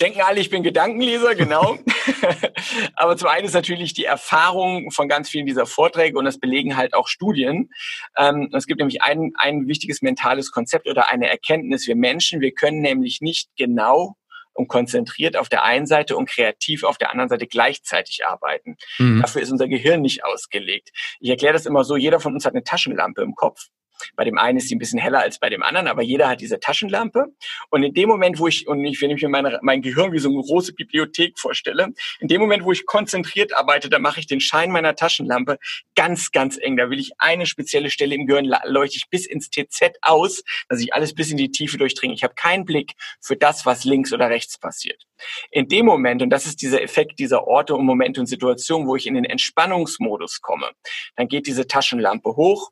Denken 0.02 0.22
alle, 0.22 0.40
ich 0.40 0.50
bin 0.50 0.64
Gedankenleser, 0.64 1.36
genau. 1.36 1.78
Aber 2.96 3.18
zum 3.18 3.30
einen 3.30 3.46
ist 3.46 3.54
natürlich 3.54 3.94
die 3.94 4.06
Erfahrung 4.06 4.92
von 4.92 5.08
ganz 5.08 5.30
vielen 5.30 5.46
dieser 5.46 5.66
Vorträge 5.66 6.18
und 6.18 6.26
das 6.26 6.40
belegen 6.40 6.78
halt 6.78 6.94
auch 6.94 7.08
Studien. 7.08 7.70
Ähm, 8.18 8.50
es 8.54 8.68
gibt 8.68 8.80
nämlich 8.80 9.02
ein, 9.02 9.34
ein 9.36 9.68
wichtiges 9.68 10.02
mentales 10.02 10.52
Konzept 10.52 10.88
oder 10.88 11.10
eine 11.10 11.30
Erkenntnis. 11.30 11.88
Wir 11.88 11.96
Menschen, 11.96 12.42
wir 12.42 12.54
können 12.54 12.82
nämlich 12.82 13.22
nicht 13.22 13.50
genau 13.58 14.16
und 14.54 14.68
konzentriert 14.68 15.38
auf 15.38 15.50
der 15.50 15.64
einen 15.64 15.86
Seite 15.86 16.16
und 16.16 16.30
kreativ 16.30 16.84
auf 16.84 16.98
der 16.98 17.12
anderen 17.12 17.30
Seite 17.30 17.48
gleichzeitig 17.48 18.26
arbeiten. 18.26 18.78
Mhm. 19.00 19.22
Dafür 19.22 19.42
ist 19.42 19.52
unser 19.52 19.68
Gehirn 19.68 20.02
nicht 20.02 20.24
ausgelegt. 20.24 20.90
Ich 21.20 21.30
erkläre 21.30 21.54
das 21.54 21.66
immer 21.66 21.84
so, 21.84 21.96
jeder 21.98 22.20
von 22.20 22.34
uns 22.34 22.46
hat 22.46 22.54
eine 22.54 22.64
Taschenlampe 22.64 23.22
im 23.22 23.36
Kopf. 23.36 23.68
Bei 24.16 24.24
dem 24.24 24.38
einen 24.38 24.58
ist 24.58 24.70
sie 24.70 24.76
ein 24.76 24.80
bisschen 24.80 25.00
heller 25.00 25.20
als 25.20 25.40
bei 25.40 25.50
dem 25.50 25.64
anderen, 25.64 25.88
aber 25.88 26.02
jeder 26.02 26.30
hat 26.30 26.42
diese 26.42 26.60
Taschenlampe. 26.60 27.28
Und 27.70 27.84
in 27.84 27.94
dem 27.94 28.10
Moment, 28.10 28.40
wo 28.40 28.48
ich, 28.48 28.68
und 28.68 28.84
ich, 28.84 29.02
wenn 29.02 29.12
ich 29.12 29.22
mir 29.22 29.30
meine, 29.30 29.60
mein 29.62 29.82
Gehirn 29.82 30.12
wie 30.12 30.20
so 30.20 30.30
eine 30.30 30.42
große 30.42 30.74
Bibliothek 30.74 31.40
vorstelle, 31.40 31.94
in 32.20 32.28
dem 32.28 32.42
Moment, 32.42 32.64
wo 32.64 32.72
ich 32.72 32.86
konzentriert 32.86 33.56
arbeite, 33.56 33.90
da 33.90 34.00
mache 34.00 34.20
ich 34.20 34.28
den 34.28 34.40
Schein 34.40 34.72
meiner 34.72 34.96
Taschenlampe 34.96 35.58
ganz, 35.96 36.32
ganz 36.32 36.58
eng. 36.58 36.78
Da 36.78 36.90
will 36.90 37.00
ich 37.00 37.12
eine 37.18 37.46
spezielle 37.46 37.90
Stelle 37.90 38.16
im 38.16 38.28
Gehirn, 38.28 38.52
leuchte 38.66 38.98
ich 38.98 39.10
bis 39.10 39.26
ins 39.26 39.50
TZ 39.50 39.98
aus, 40.02 40.44
dass 40.70 40.82
ich 40.82 40.94
alles 40.94 41.14
bis 41.14 41.32
in 41.32 41.38
die 41.38 41.52
Tiefe 41.52 41.78
durchdringe. 41.78 42.14
Ich 42.14 42.24
habe 42.24 42.36
keinen 42.36 42.66
Blick 42.66 42.94
für 43.22 43.36
das, 43.36 43.66
was 43.66 43.84
links 43.84 44.14
oder 44.14 44.30
rechts 44.30 44.58
passiert. 44.58 45.04
In 45.52 45.68
dem 45.68 45.86
Moment, 45.86 46.22
und 46.22 46.30
das 46.30 46.46
ist 46.46 46.62
dieser 46.62 46.82
Effekt 46.82 47.20
dieser 47.20 47.48
Orte 47.48 47.76
und 47.76 47.86
Momente 47.86 48.20
und 48.20 48.28
Situationen, 48.28 48.88
wo 48.88 48.96
ich 48.96 49.08
in 49.08 49.14
den 49.14 49.26
Entspannungsmodus 49.26 50.42
komme, 50.42 50.72
dann 51.16 51.28
geht 51.28 51.48
diese 51.48 51.68
Taschenlampe 51.68 52.36
hoch, 52.36 52.72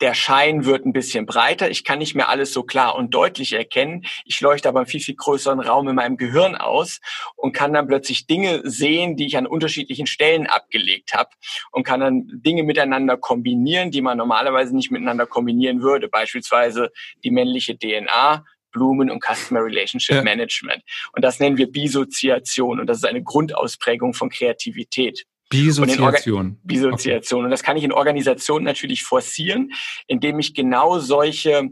der 0.00 0.14
Schein 0.14 0.64
wird 0.64 0.86
ein 0.86 0.92
bisschen 0.92 1.26
breiter. 1.26 1.70
Ich 1.70 1.84
kann 1.84 1.98
nicht 1.98 2.14
mehr 2.14 2.28
alles 2.28 2.52
so 2.52 2.62
klar 2.62 2.94
und 2.94 3.14
deutlich 3.14 3.52
erkennen. 3.52 4.04
Ich 4.24 4.40
leuchte 4.40 4.68
aber 4.68 4.80
einen 4.80 4.86
viel, 4.86 5.00
viel 5.00 5.16
größeren 5.16 5.60
Raum 5.60 5.88
in 5.88 5.96
meinem 5.96 6.16
Gehirn 6.16 6.54
aus 6.54 7.00
und 7.36 7.52
kann 7.52 7.72
dann 7.72 7.86
plötzlich 7.86 8.26
Dinge 8.26 8.60
sehen, 8.64 9.16
die 9.16 9.26
ich 9.26 9.36
an 9.36 9.46
unterschiedlichen 9.46 10.06
Stellen 10.06 10.46
abgelegt 10.46 11.14
habe 11.14 11.30
und 11.72 11.84
kann 11.84 12.00
dann 12.00 12.26
Dinge 12.26 12.62
miteinander 12.62 13.16
kombinieren, 13.16 13.90
die 13.90 14.02
man 14.02 14.18
normalerweise 14.18 14.74
nicht 14.74 14.90
miteinander 14.90 15.26
kombinieren 15.26 15.82
würde. 15.82 16.08
Beispielsweise 16.08 16.90
die 17.24 17.30
männliche 17.30 17.78
DNA 17.78 18.44
Blumen 18.76 19.10
und 19.10 19.24
Customer 19.24 19.64
Relationship 19.64 20.16
ja. 20.16 20.22
Management. 20.22 20.82
Und 21.12 21.24
das 21.24 21.40
nennen 21.40 21.56
wir 21.56 21.72
Bisoziation. 21.72 22.78
Und 22.78 22.86
das 22.86 22.98
ist 22.98 23.06
eine 23.06 23.22
Grundausprägung 23.22 24.12
von 24.12 24.28
Kreativität. 24.28 25.24
Bisoziation. 25.48 26.58
Bisoziation. 26.64 27.40
Okay. 27.40 27.44
Und 27.44 27.50
das 27.50 27.62
kann 27.62 27.76
ich 27.76 27.84
in 27.84 27.92
Organisationen 27.92 28.64
natürlich 28.64 29.04
forcieren, 29.04 29.72
indem 30.06 30.38
ich 30.38 30.54
genau 30.54 30.98
solche, 30.98 31.70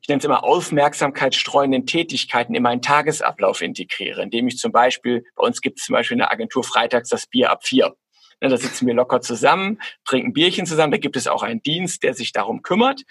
ich 0.00 0.08
nenne 0.08 0.18
es 0.18 0.24
immer 0.24 0.44
aufmerksamkeitsstreuenden 0.44 1.86
Tätigkeiten 1.86 2.54
in 2.54 2.62
meinen 2.62 2.82
Tagesablauf 2.82 3.62
integriere, 3.62 4.22
indem 4.22 4.48
ich 4.48 4.58
zum 4.58 4.72
Beispiel, 4.72 5.24
bei 5.36 5.44
uns 5.44 5.60
gibt 5.60 5.78
es 5.78 5.86
zum 5.86 5.94
Beispiel 5.94 6.16
in 6.16 6.20
der 6.20 6.32
Agentur 6.32 6.64
freitags 6.64 7.08
das 7.08 7.26
Bier 7.26 7.50
ab 7.50 7.64
vier. 7.64 7.94
Ne, 8.42 8.48
da 8.48 8.56
sitzen 8.56 8.88
wir 8.88 8.94
locker 8.94 9.20
zusammen, 9.20 9.80
trinken 10.04 10.32
Bierchen 10.32 10.66
zusammen. 10.66 10.90
Da 10.90 10.98
gibt 10.98 11.16
es 11.16 11.28
auch 11.28 11.44
einen 11.44 11.62
Dienst, 11.62 12.02
der 12.02 12.12
sich 12.12 12.32
darum 12.32 12.62
kümmert. 12.62 13.02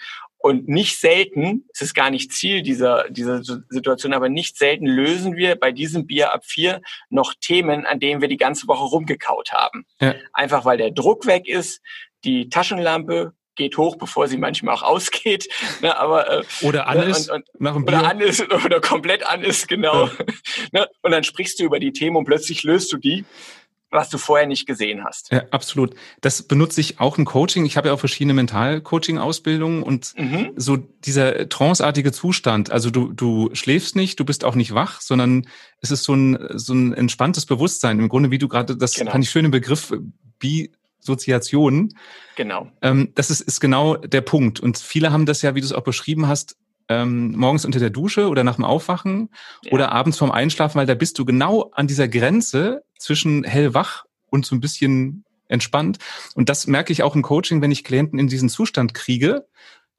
Und 0.42 0.68
nicht 0.68 0.98
selten, 0.98 1.64
es 1.72 1.82
ist 1.82 1.94
gar 1.94 2.10
nicht 2.10 2.32
Ziel 2.32 2.62
dieser, 2.62 3.08
dieser 3.08 3.42
Situation, 3.44 4.12
aber 4.12 4.28
nicht 4.28 4.58
selten 4.58 4.86
lösen 4.86 5.36
wir 5.36 5.54
bei 5.54 5.70
diesem 5.70 6.06
Bier 6.06 6.32
ab 6.34 6.44
vier 6.44 6.82
noch 7.10 7.34
Themen, 7.40 7.86
an 7.86 8.00
denen 8.00 8.20
wir 8.20 8.28
die 8.28 8.36
ganze 8.36 8.66
Woche 8.66 8.84
rumgekaut 8.84 9.52
haben. 9.52 9.86
Ja. 10.00 10.16
Einfach 10.32 10.64
weil 10.64 10.78
der 10.78 10.90
Druck 10.90 11.26
weg 11.26 11.48
ist, 11.48 11.80
die 12.24 12.48
Taschenlampe 12.48 13.34
geht 13.54 13.76
hoch, 13.76 13.96
bevor 13.96 14.28
sie 14.28 14.36
manchmal 14.36 14.74
auch 14.74 14.82
ausgeht. 14.82 15.48
Ne, 15.80 15.96
aber, 15.96 16.30
äh, 16.30 16.42
oder 16.62 16.86
an 16.86 16.98
ne, 16.98 17.04
ist. 17.04 17.30
Und, 17.30 17.44
und, 17.58 17.82
oder 17.84 18.08
an 18.08 18.20
ist 18.20 18.52
oder 18.64 18.80
komplett 18.80 19.26
an 19.26 19.42
ist, 19.42 19.68
genau. 19.68 20.06
Ja. 20.06 20.12
Ne, 20.72 20.88
und 21.02 21.10
dann 21.10 21.24
sprichst 21.24 21.58
du 21.58 21.64
über 21.64 21.78
die 21.78 21.92
Themen 21.92 22.16
und 22.16 22.24
plötzlich 22.24 22.62
löst 22.62 22.92
du 22.92 22.96
die 22.96 23.24
was 23.92 24.08
du 24.08 24.18
vorher 24.18 24.46
nicht 24.46 24.66
gesehen 24.66 25.04
hast. 25.04 25.30
Ja, 25.30 25.44
absolut. 25.50 25.94
Das 26.22 26.42
benutze 26.42 26.80
ich 26.80 26.98
auch 26.98 27.18
im 27.18 27.24
Coaching. 27.24 27.66
Ich 27.66 27.76
habe 27.76 27.88
ja 27.88 27.94
auch 27.94 28.00
verschiedene 28.00 28.34
Mental-Coaching-Ausbildungen 28.34 29.82
und 29.82 30.14
mhm. 30.16 30.52
so 30.56 30.76
dieser 30.76 31.48
tranceartige 31.48 32.10
Zustand, 32.10 32.72
also 32.72 32.90
du, 32.90 33.12
du 33.12 33.50
schläfst 33.52 33.94
nicht, 33.94 34.18
du 34.18 34.24
bist 34.24 34.44
auch 34.44 34.54
nicht 34.54 34.74
wach, 34.74 35.00
sondern 35.00 35.46
es 35.80 35.90
ist 35.90 36.04
so 36.04 36.14
ein, 36.14 36.38
so 36.54 36.72
ein 36.72 36.94
entspanntes 36.94 37.46
Bewusstsein. 37.46 37.98
Im 37.98 38.08
Grunde, 38.08 38.30
wie 38.30 38.38
du 38.38 38.48
gerade, 38.48 38.76
das 38.76 38.94
genau. 38.94 39.12
fand 39.12 39.24
ich 39.24 39.30
schön 39.30 39.44
im 39.44 39.50
Begriff, 39.50 39.92
Bisoziation. 40.38 41.90
Genau. 42.36 42.72
Ähm, 42.80 43.12
das 43.14 43.30
ist, 43.30 43.42
ist 43.42 43.60
genau 43.60 43.96
der 43.96 44.22
Punkt. 44.22 44.58
Und 44.58 44.78
viele 44.78 45.12
haben 45.12 45.26
das 45.26 45.42
ja, 45.42 45.54
wie 45.54 45.60
du 45.60 45.66
es 45.66 45.72
auch 45.72 45.84
beschrieben 45.84 46.28
hast, 46.28 46.56
ähm, 46.88 47.32
morgens 47.36 47.64
unter 47.64 47.78
der 47.78 47.90
Dusche 47.90 48.28
oder 48.28 48.44
nach 48.44 48.56
dem 48.56 48.64
Aufwachen 48.64 49.30
ja. 49.62 49.72
oder 49.72 49.92
abends 49.92 50.18
vorm 50.18 50.30
Einschlafen, 50.30 50.78
weil 50.78 50.86
da 50.86 50.94
bist 50.94 51.18
du 51.18 51.24
genau 51.24 51.70
an 51.72 51.86
dieser 51.86 52.08
Grenze 52.08 52.82
zwischen 53.02 53.44
hellwach 53.44 54.04
und 54.26 54.46
so 54.46 54.54
ein 54.54 54.60
bisschen 54.60 55.24
entspannt. 55.48 55.98
Und 56.34 56.48
das 56.48 56.66
merke 56.66 56.92
ich 56.92 57.02
auch 57.02 57.14
im 57.14 57.22
Coaching, 57.22 57.60
wenn 57.60 57.70
ich 57.70 57.84
Klienten 57.84 58.18
in 58.18 58.28
diesen 58.28 58.48
Zustand 58.48 58.94
kriege. 58.94 59.46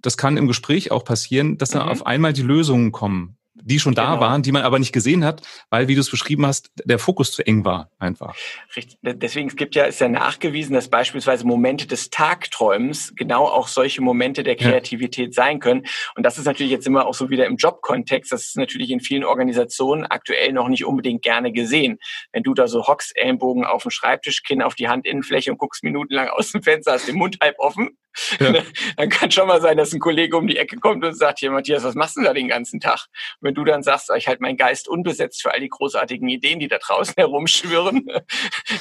Das 0.01 0.17
kann 0.17 0.37
im 0.37 0.47
Gespräch 0.47 0.91
auch 0.91 1.05
passieren, 1.05 1.57
dass 1.57 1.73
mhm. 1.73 1.79
da 1.79 1.87
auf 1.87 2.05
einmal 2.05 2.33
die 2.33 2.41
Lösungen 2.41 2.91
kommen 2.91 3.37
die 3.55 3.79
schon 3.79 3.93
da 3.93 4.11
genau. 4.11 4.21
waren, 4.21 4.41
die 4.41 4.51
man 4.51 4.63
aber 4.63 4.79
nicht 4.79 4.93
gesehen 4.93 5.23
hat, 5.23 5.41
weil, 5.69 5.87
wie 5.87 5.95
du 5.95 6.01
es 6.01 6.09
beschrieben 6.09 6.45
hast, 6.45 6.71
der 6.85 6.97
Fokus 6.97 7.31
zu 7.31 7.45
eng 7.45 7.65
war 7.65 7.91
einfach. 7.99 8.35
Richtig. 8.75 8.97
Deswegen 9.01 9.47
es 9.47 9.55
gibt 9.55 9.75
ja, 9.75 9.85
ist 9.85 10.01
ja 10.01 10.09
nachgewiesen, 10.09 10.73
dass 10.73 10.89
beispielsweise 10.89 11.45
Momente 11.45 11.87
des 11.87 12.09
Tagträumens 12.09 13.13
genau 13.15 13.45
auch 13.45 13.67
solche 13.67 14.01
Momente 14.01 14.43
der 14.43 14.55
Kreativität 14.55 15.35
ja. 15.35 15.43
sein 15.43 15.59
können. 15.59 15.85
Und 16.15 16.23
das 16.23 16.37
ist 16.37 16.45
natürlich 16.45 16.71
jetzt 16.71 16.87
immer 16.87 17.05
auch 17.05 17.13
so 17.13 17.29
wieder 17.29 17.45
im 17.45 17.57
Jobkontext. 17.57 18.31
Das 18.31 18.43
ist 18.43 18.57
natürlich 18.57 18.89
in 18.89 19.01
vielen 19.01 19.23
Organisationen 19.23 20.05
aktuell 20.05 20.51
noch 20.51 20.67
nicht 20.67 20.85
unbedingt 20.85 21.21
gerne 21.21 21.51
gesehen. 21.51 21.99
Wenn 22.31 22.43
du 22.43 22.53
da 22.53 22.67
so 22.67 22.87
hockst, 22.87 23.15
Ellenbogen 23.15 23.65
auf 23.65 23.83
dem 23.83 23.91
Schreibtisch, 23.91 24.41
Kinn 24.43 24.61
auf 24.61 24.73
die 24.75 24.89
Handinnenfläche 24.89 25.51
und 25.51 25.57
guckst 25.57 25.83
minutenlang 25.83 26.29
aus 26.29 26.51
dem 26.51 26.63
Fenster, 26.63 26.93
hast 26.93 27.07
den 27.07 27.15
Mund 27.15 27.37
halb 27.41 27.59
offen, 27.59 27.97
ja. 28.39 28.53
dann 28.97 29.09
kann 29.09 29.31
schon 29.31 29.47
mal 29.47 29.61
sein, 29.61 29.77
dass 29.77 29.93
ein 29.93 29.99
Kollege 29.99 30.37
um 30.37 30.47
die 30.47 30.57
Ecke 30.57 30.77
kommt 30.77 31.03
und 31.03 31.15
sagt, 31.15 31.39
hier 31.39 31.51
Matthias, 31.51 31.83
was 31.83 31.95
machst 31.95 32.17
du 32.17 32.21
da 32.21 32.33
den 32.33 32.47
ganzen 32.47 32.79
Tag? 32.79 33.07
Und 33.39 33.47
wenn 33.47 33.55
du 33.55 33.63
dann 33.63 33.83
sagst, 33.83 34.11
ich 34.15 34.27
halte 34.27 34.41
meinen 34.41 34.57
Geist 34.57 34.87
unbesetzt 34.87 35.41
für 35.41 35.51
all 35.53 35.59
die 35.59 35.69
großartigen 35.69 36.27
Ideen, 36.29 36.59
die 36.59 36.67
da 36.67 36.77
draußen 36.77 37.13
herumschwirren, 37.17 38.07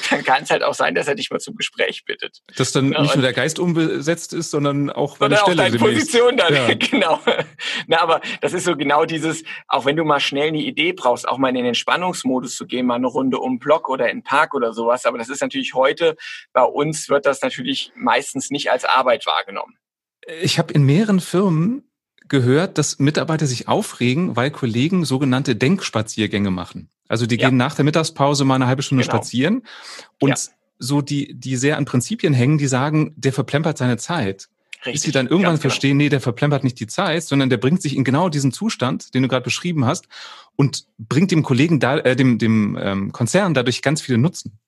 dann 0.09 0.23
kann 0.23 0.43
es 0.43 0.51
halt 0.51 0.63
auch 0.63 0.73
sein, 0.73 0.95
dass 0.95 1.07
er 1.07 1.15
dich 1.15 1.29
mal 1.29 1.39
zum 1.39 1.55
Gespräch 1.55 2.03
bittet. 2.05 2.39
Dass 2.55 2.71
dann 2.71 2.91
ja, 2.91 3.01
nicht 3.01 3.15
nur 3.15 3.23
der 3.23 3.33
Geist 3.33 3.59
unbesetzt 3.59 4.33
ist, 4.33 4.51
sondern 4.51 4.89
auch 4.89 5.17
sondern 5.17 5.39
auch 5.39 5.53
deine 5.53 5.77
Position 5.77 6.37
dann, 6.37 6.53
ja. 6.53 6.73
genau. 6.75 7.19
Na, 7.87 8.01
aber 8.01 8.21
das 8.41 8.53
ist 8.53 8.65
so 8.65 8.75
genau 8.75 9.05
dieses, 9.05 9.43
auch 9.67 9.85
wenn 9.85 9.95
du 9.95 10.03
mal 10.03 10.19
schnell 10.19 10.49
eine 10.49 10.59
Idee 10.59 10.93
brauchst, 10.93 11.27
auch 11.27 11.37
mal 11.37 11.49
in 11.49 11.55
den 11.55 11.65
Entspannungsmodus 11.65 12.55
zu 12.55 12.65
gehen, 12.65 12.85
mal 12.85 12.95
eine 12.95 13.07
Runde 13.07 13.39
um 13.39 13.59
Block 13.59 13.89
oder 13.89 14.09
in 14.09 14.17
den 14.17 14.23
Park 14.23 14.53
oder 14.53 14.73
sowas. 14.73 15.05
Aber 15.05 15.17
das 15.17 15.29
ist 15.29 15.41
natürlich 15.41 15.73
heute, 15.73 16.15
bei 16.53 16.63
uns 16.63 17.09
wird 17.09 17.25
das 17.25 17.41
natürlich 17.41 17.91
meistens 17.95 18.49
nicht 18.49 18.71
als 18.71 18.85
Arbeit 18.85 19.22
falsch 19.23 19.25
wahrgenommen. 19.25 19.77
Ich 20.41 20.59
habe 20.59 20.73
in 20.73 20.83
mehreren 20.83 21.19
Firmen 21.19 21.83
gehört, 22.29 22.77
dass 22.77 22.99
Mitarbeiter 22.99 23.45
sich 23.45 23.67
aufregen, 23.67 24.35
weil 24.35 24.49
Kollegen 24.49 25.05
sogenannte 25.05 25.55
Denkspaziergänge 25.55 26.51
machen. 26.51 26.89
Also 27.09 27.25
die 27.25 27.37
ja. 27.37 27.49
gehen 27.49 27.57
nach 27.57 27.75
der 27.75 27.85
Mittagspause 27.85 28.45
mal 28.45 28.55
eine 28.55 28.67
halbe 28.67 28.81
Stunde 28.81 29.03
genau. 29.03 29.17
spazieren 29.17 29.63
und 30.19 30.29
ja. 30.29 30.35
so 30.79 31.01
die, 31.01 31.33
die 31.35 31.57
sehr 31.57 31.77
an 31.77 31.85
Prinzipien 31.85 32.33
hängen, 32.33 32.57
die 32.57 32.67
sagen, 32.67 33.13
der 33.17 33.33
verplempert 33.33 33.77
seine 33.77 33.97
Zeit. 33.97 34.47
Richtig, 34.85 34.93
Bis 34.93 35.01
sie 35.03 35.11
dann 35.11 35.27
irgendwann 35.27 35.53
genau. 35.53 35.61
verstehen, 35.61 35.97
nee, 35.97 36.09
der 36.09 36.19
verplempert 36.19 36.63
nicht 36.63 36.79
die 36.79 36.87
Zeit, 36.87 37.23
sondern 37.23 37.49
der 37.49 37.57
bringt 37.57 37.81
sich 37.81 37.95
in 37.95 38.03
genau 38.03 38.27
diesen 38.27 38.51
Zustand, 38.51 39.13
den 39.13 39.21
du 39.21 39.29
gerade 39.29 39.43
beschrieben 39.43 39.85
hast, 39.85 40.07
und 40.57 40.85
bringt 40.97 41.31
dem 41.31 41.43
Kollegen, 41.43 41.79
da, 41.79 41.99
äh, 41.99 42.17
dem, 42.17 42.37
dem 42.37 42.77
ähm, 42.81 43.11
Konzern 43.13 43.53
dadurch 43.53 43.81
ganz 43.81 44.01
viele 44.01 44.17
Nutzen. 44.17 44.59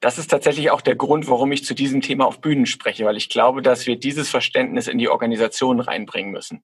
Das 0.00 0.18
ist 0.18 0.30
tatsächlich 0.30 0.70
auch 0.70 0.80
der 0.80 0.96
Grund, 0.96 1.28
warum 1.28 1.52
ich 1.52 1.64
zu 1.64 1.74
diesem 1.74 2.00
Thema 2.00 2.26
auf 2.26 2.40
Bühnen 2.40 2.66
spreche, 2.66 3.04
weil 3.04 3.16
ich 3.16 3.28
glaube, 3.28 3.62
dass 3.62 3.86
wir 3.86 3.96
dieses 3.96 4.28
Verständnis 4.28 4.88
in 4.88 4.98
die 4.98 5.08
Organisation 5.08 5.80
reinbringen 5.80 6.32
müssen. 6.32 6.62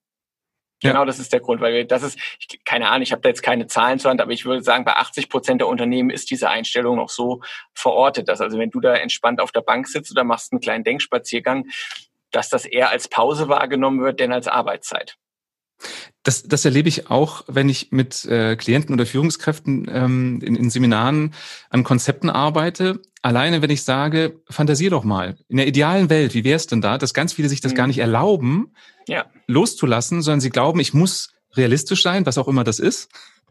Ja. 0.83 0.91
Genau, 0.91 1.05
das 1.05 1.17
ist 1.17 1.33
der 1.33 1.39
Grund, 1.39 1.59
weil 1.59 1.73
wir, 1.73 1.85
das 1.85 2.03
ist, 2.03 2.19
ich, 2.39 2.63
keine 2.63 2.89
Ahnung, 2.89 3.01
ich 3.01 3.11
habe 3.11 3.21
da 3.21 3.29
jetzt 3.29 3.41
keine 3.41 3.65
Zahlen 3.65 3.97
zur 3.97 4.11
Hand, 4.11 4.21
aber 4.21 4.31
ich 4.31 4.45
würde 4.45 4.61
sagen, 4.61 4.85
bei 4.85 4.93
80 4.93 5.27
Prozent 5.27 5.61
der 5.61 5.67
Unternehmen 5.67 6.11
ist 6.11 6.29
diese 6.29 6.49
Einstellung 6.49 6.97
noch 6.97 7.09
so 7.09 7.41
verortet, 7.73 8.29
dass 8.29 8.41
also 8.41 8.59
wenn 8.59 8.69
du 8.69 8.79
da 8.79 8.93
entspannt 8.93 9.41
auf 9.41 9.51
der 9.51 9.61
Bank 9.61 9.87
sitzt 9.87 10.11
oder 10.11 10.23
machst 10.23 10.51
einen 10.51 10.61
kleinen 10.61 10.83
Denkspaziergang, 10.83 11.65
dass 12.31 12.49
das 12.49 12.65
eher 12.65 12.91
als 12.91 13.07
Pause 13.07 13.47
wahrgenommen 13.47 14.01
wird, 14.01 14.19
denn 14.19 14.31
als 14.31 14.47
Arbeitszeit. 14.47 15.17
Das, 16.23 16.43
das 16.43 16.65
erlebe 16.65 16.89
ich 16.89 17.09
auch, 17.09 17.43
wenn 17.47 17.69
ich 17.69 17.91
mit 17.91 18.25
äh, 18.25 18.55
Klienten 18.55 18.93
oder 18.93 19.05
Führungskräften 19.05 19.87
ähm, 19.89 20.41
in, 20.43 20.55
in 20.55 20.69
Seminaren 20.69 21.33
an 21.69 21.83
Konzepten 21.83 22.29
arbeite. 22.29 23.01
Alleine, 23.21 23.61
wenn 23.61 23.69
ich 23.69 23.83
sage, 23.83 24.41
fantasier 24.49 24.89
doch 24.89 25.03
mal. 25.03 25.37
In 25.47 25.57
der 25.57 25.67
idealen 25.67 26.09
Welt, 26.09 26.33
wie 26.33 26.43
wäre 26.43 26.55
es 26.55 26.67
denn 26.67 26.81
da, 26.81 26.97
dass 26.97 27.13
ganz 27.13 27.33
viele 27.33 27.49
sich 27.49 27.61
das 27.61 27.73
mhm. 27.73 27.77
gar 27.77 27.87
nicht 27.87 27.99
erlauben, 27.99 28.73
ja. 29.07 29.25
loszulassen, 29.47 30.21
sondern 30.21 30.41
sie 30.41 30.49
glauben, 30.49 30.79
ich 30.79 30.93
muss 30.93 31.33
realistisch 31.55 32.01
sein, 32.01 32.25
was 32.25 32.37
auch 32.37 32.47
immer 32.47 32.63
das 32.63 32.79
ist. 32.79 33.09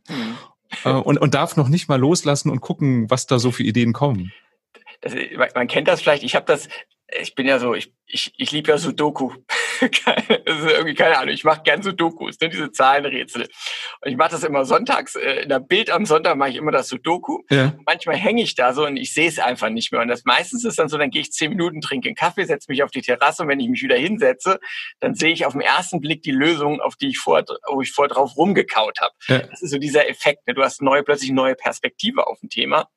Mhm. 0.08 0.36
Äh, 0.84 0.90
und, 0.90 1.18
und 1.18 1.34
darf 1.34 1.56
noch 1.56 1.68
nicht 1.68 1.88
mal 1.88 1.98
loslassen 2.00 2.50
und 2.50 2.60
gucken, 2.60 3.08
was 3.08 3.26
da 3.26 3.38
so 3.38 3.52
für 3.52 3.62
Ideen 3.62 3.92
kommen. 3.92 4.32
Das, 5.00 5.14
man 5.54 5.68
kennt 5.68 5.88
das 5.88 6.02
vielleicht. 6.02 6.22
Ich 6.22 6.34
habe 6.34 6.46
das. 6.46 6.68
Ich 7.20 7.34
bin 7.34 7.46
ja 7.46 7.58
so. 7.58 7.74
Ich 7.74 7.92
ich, 8.06 8.32
ich 8.36 8.52
liebe 8.52 8.70
ja 8.70 8.78
Sudoku. 8.78 9.32
Keine, 9.80 10.42
irgendwie 10.46 10.94
keine 10.94 11.18
Ahnung. 11.18 11.34
Ich 11.34 11.44
mache 11.44 11.62
gern 11.62 11.82
so 11.82 11.92
Dokus, 11.92 12.38
ne, 12.40 12.48
diese 12.48 12.70
Zahlenrätsel. 12.72 13.42
Und 14.00 14.10
ich 14.10 14.16
mache 14.16 14.30
das 14.30 14.44
immer 14.44 14.64
sonntags. 14.64 15.14
Äh, 15.16 15.42
in 15.42 15.48
der 15.48 15.60
Bild 15.60 15.90
am 15.90 16.06
Sonntag 16.06 16.36
mache 16.36 16.50
ich 16.50 16.56
immer 16.56 16.72
das 16.72 16.88
Sudoku. 16.88 17.42
Ja. 17.50 17.74
Manchmal 17.86 18.16
hänge 18.16 18.42
ich 18.42 18.54
da 18.54 18.72
so 18.72 18.86
und 18.86 18.96
ich 18.96 19.12
sehe 19.12 19.28
es 19.28 19.38
einfach 19.38 19.68
nicht 19.70 19.92
mehr. 19.92 20.00
Und 20.00 20.08
das 20.08 20.24
meistens 20.24 20.64
ist 20.64 20.78
dann 20.78 20.88
so, 20.88 20.98
dann 20.98 21.10
gehe 21.10 21.22
ich 21.22 21.32
zehn 21.32 21.50
Minuten, 21.50 21.80
trinke 21.80 22.08
einen 22.08 22.16
Kaffee, 22.16 22.44
setze 22.44 22.70
mich 22.70 22.82
auf 22.82 22.90
die 22.90 23.02
Terrasse 23.02 23.42
und 23.42 23.48
wenn 23.48 23.60
ich 23.60 23.68
mich 23.68 23.82
wieder 23.82 23.96
hinsetze, 23.96 24.58
dann 25.00 25.14
sehe 25.14 25.32
ich 25.32 25.46
auf 25.46 25.52
den 25.52 25.62
ersten 25.62 26.00
Blick 26.00 26.22
die 26.22 26.32
Lösung, 26.32 26.80
auf 26.80 26.96
die 26.96 27.08
ich 27.08 27.18
vor, 27.18 27.42
wo 27.70 27.82
ich 27.82 27.92
vorher 27.92 28.14
drauf 28.14 28.36
rumgekaut 28.36 29.00
habe. 29.00 29.14
Ja. 29.28 29.38
Das 29.38 29.62
ist 29.62 29.70
so 29.70 29.78
dieser 29.78 30.08
Effekt. 30.08 30.46
Ne? 30.46 30.54
Du 30.54 30.62
hast 30.62 30.82
neue, 30.82 31.02
plötzlich 31.02 31.30
neue 31.30 31.54
Perspektive 31.54 32.26
auf 32.26 32.42
ein 32.42 32.48
Thema. 32.48 32.88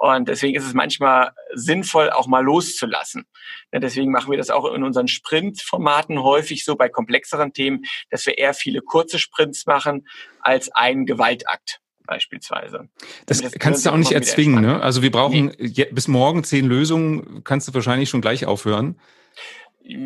Und 0.00 0.28
deswegen 0.30 0.56
ist 0.56 0.64
es 0.64 0.72
manchmal 0.72 1.32
sinnvoll, 1.52 2.08
auch 2.08 2.26
mal 2.26 2.42
loszulassen. 2.42 3.26
Deswegen 3.70 4.10
machen 4.10 4.30
wir 4.30 4.38
das 4.38 4.48
auch 4.48 4.64
in 4.72 4.82
unseren 4.82 5.08
Sprint-Formaten 5.08 6.22
häufig 6.22 6.64
so 6.64 6.74
bei 6.74 6.88
komplexeren 6.88 7.52
Themen, 7.52 7.82
dass 8.08 8.24
wir 8.24 8.38
eher 8.38 8.54
viele 8.54 8.80
kurze 8.80 9.18
Sprints 9.18 9.66
machen 9.66 10.08
als 10.40 10.70
einen 10.70 11.04
Gewaltakt 11.04 11.80
beispielsweise. 12.06 12.88
Das, 13.26 13.42
das 13.42 13.52
kannst 13.52 13.84
du 13.84 13.90
auch 13.90 13.98
nicht 13.98 14.12
erzwingen, 14.12 14.62
ne? 14.62 14.82
Also 14.82 15.02
wir 15.02 15.10
brauchen 15.10 15.52
nee. 15.58 15.86
bis 15.92 16.08
morgen 16.08 16.44
zehn 16.44 16.64
Lösungen, 16.64 17.44
kannst 17.44 17.68
du 17.68 17.74
wahrscheinlich 17.74 18.08
schon 18.08 18.22
gleich 18.22 18.46
aufhören. 18.46 18.98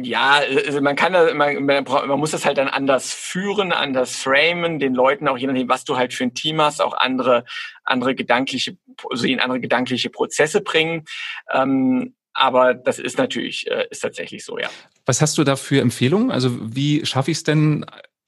Ja, 0.02 0.40
also 0.66 0.80
man 0.80 0.96
kann 0.96 1.12
das, 1.12 1.34
man, 1.34 1.64
man, 1.64 1.84
man 1.84 2.18
muss 2.18 2.30
das 2.30 2.46
halt 2.46 2.56
dann 2.56 2.68
anders 2.68 3.12
führen, 3.12 3.72
anders 3.72 4.16
framen, 4.16 4.78
den 4.78 4.94
Leuten 4.94 5.28
auch 5.28 5.36
je 5.36 5.46
nachdem, 5.46 5.68
was 5.68 5.84
du 5.84 5.96
halt 5.96 6.14
für 6.14 6.24
ein 6.24 6.32
Team 6.32 6.60
hast, 6.60 6.80
auch 6.80 6.94
andere, 6.94 7.44
andere 7.84 8.14
gedankliche, 8.14 8.78
also 9.10 9.26
in 9.26 9.40
andere 9.40 9.60
gedankliche 9.60 10.08
Prozesse 10.08 10.62
bringen. 10.62 11.04
Ähm, 11.52 12.14
aber 12.32 12.74
das 12.74 12.98
ist 12.98 13.18
natürlich, 13.18 13.70
äh, 13.70 13.86
ist 13.90 14.00
tatsächlich 14.00 14.44
so, 14.44 14.58
ja. 14.58 14.70
Was 15.04 15.20
hast 15.20 15.36
du 15.36 15.44
da 15.44 15.54
für 15.56 15.80
Empfehlungen? 15.80 16.30
Also 16.30 16.50
wie 16.74 17.04
schaffe 17.04 17.30
ich 17.30 17.38
es 17.38 17.44
denn, 17.44 17.84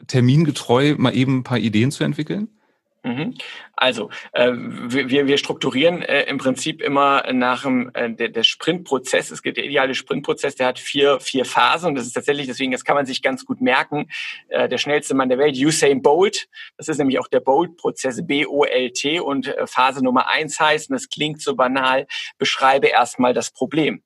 termingetreu 0.07 0.95
mal 0.99 1.15
eben 1.17 1.39
ein 1.39 1.45
paar 1.45 1.59
Ideen 1.59 1.91
zu 1.91 2.05
entwickeln? 2.05 2.49
Mhm. 3.03 3.35
Also, 3.77 4.09
äh, 4.33 4.53
wir, 4.53 5.27
wir 5.27 5.37
strukturieren 5.37 6.01
äh, 6.01 6.23
im 6.23 6.39
Prinzip 6.39 6.81
immer 6.81 7.31
nach 7.33 7.63
dem 7.63 7.91
äh, 7.93 8.11
der, 8.11 8.31
der 8.31 8.43
Sprintprozess. 8.43 9.31
Es 9.31 9.43
gibt 9.43 9.59
der 9.59 9.65
ideale 9.65 9.95
Sprintprozess, 9.95 10.55
der 10.55 10.67
hat 10.67 10.79
vier, 10.79 11.21
vier 11.21 11.45
Phasen 11.45 11.91
und 11.91 11.95
das 11.97 12.07
ist 12.07 12.15
tatsächlich, 12.15 12.47
deswegen, 12.47 12.73
das 12.73 12.85
kann 12.85 12.97
man 12.97 13.05
sich 13.05 13.21
ganz 13.21 13.45
gut 13.45 13.61
merken, 13.61 14.09
äh, 14.49 14.67
der 14.69 14.79
schnellste 14.79 15.15
Mann 15.15 15.29
der 15.29 15.39
Welt, 15.39 15.57
Usain 15.57 16.01
Bolt. 16.01 16.49
Das 16.79 16.89
ist 16.89 16.97
nämlich 16.97 17.19
auch 17.19 17.29
der 17.29 17.41
Bolt-Prozess, 17.41 18.27
B-O-L-T 18.27 19.21
und 19.21 19.49
äh, 19.49 19.67
Phase 19.67 20.03
Nummer 20.03 20.29
eins 20.29 20.59
heißt, 20.59 20.89
und 20.89 20.95
das 20.95 21.11
klingt 21.11 21.43
so 21.43 21.55
banal, 21.55 22.07
beschreibe 22.39 22.87
erstmal 22.87 23.35
das 23.35 23.51
Problem. 23.51 24.03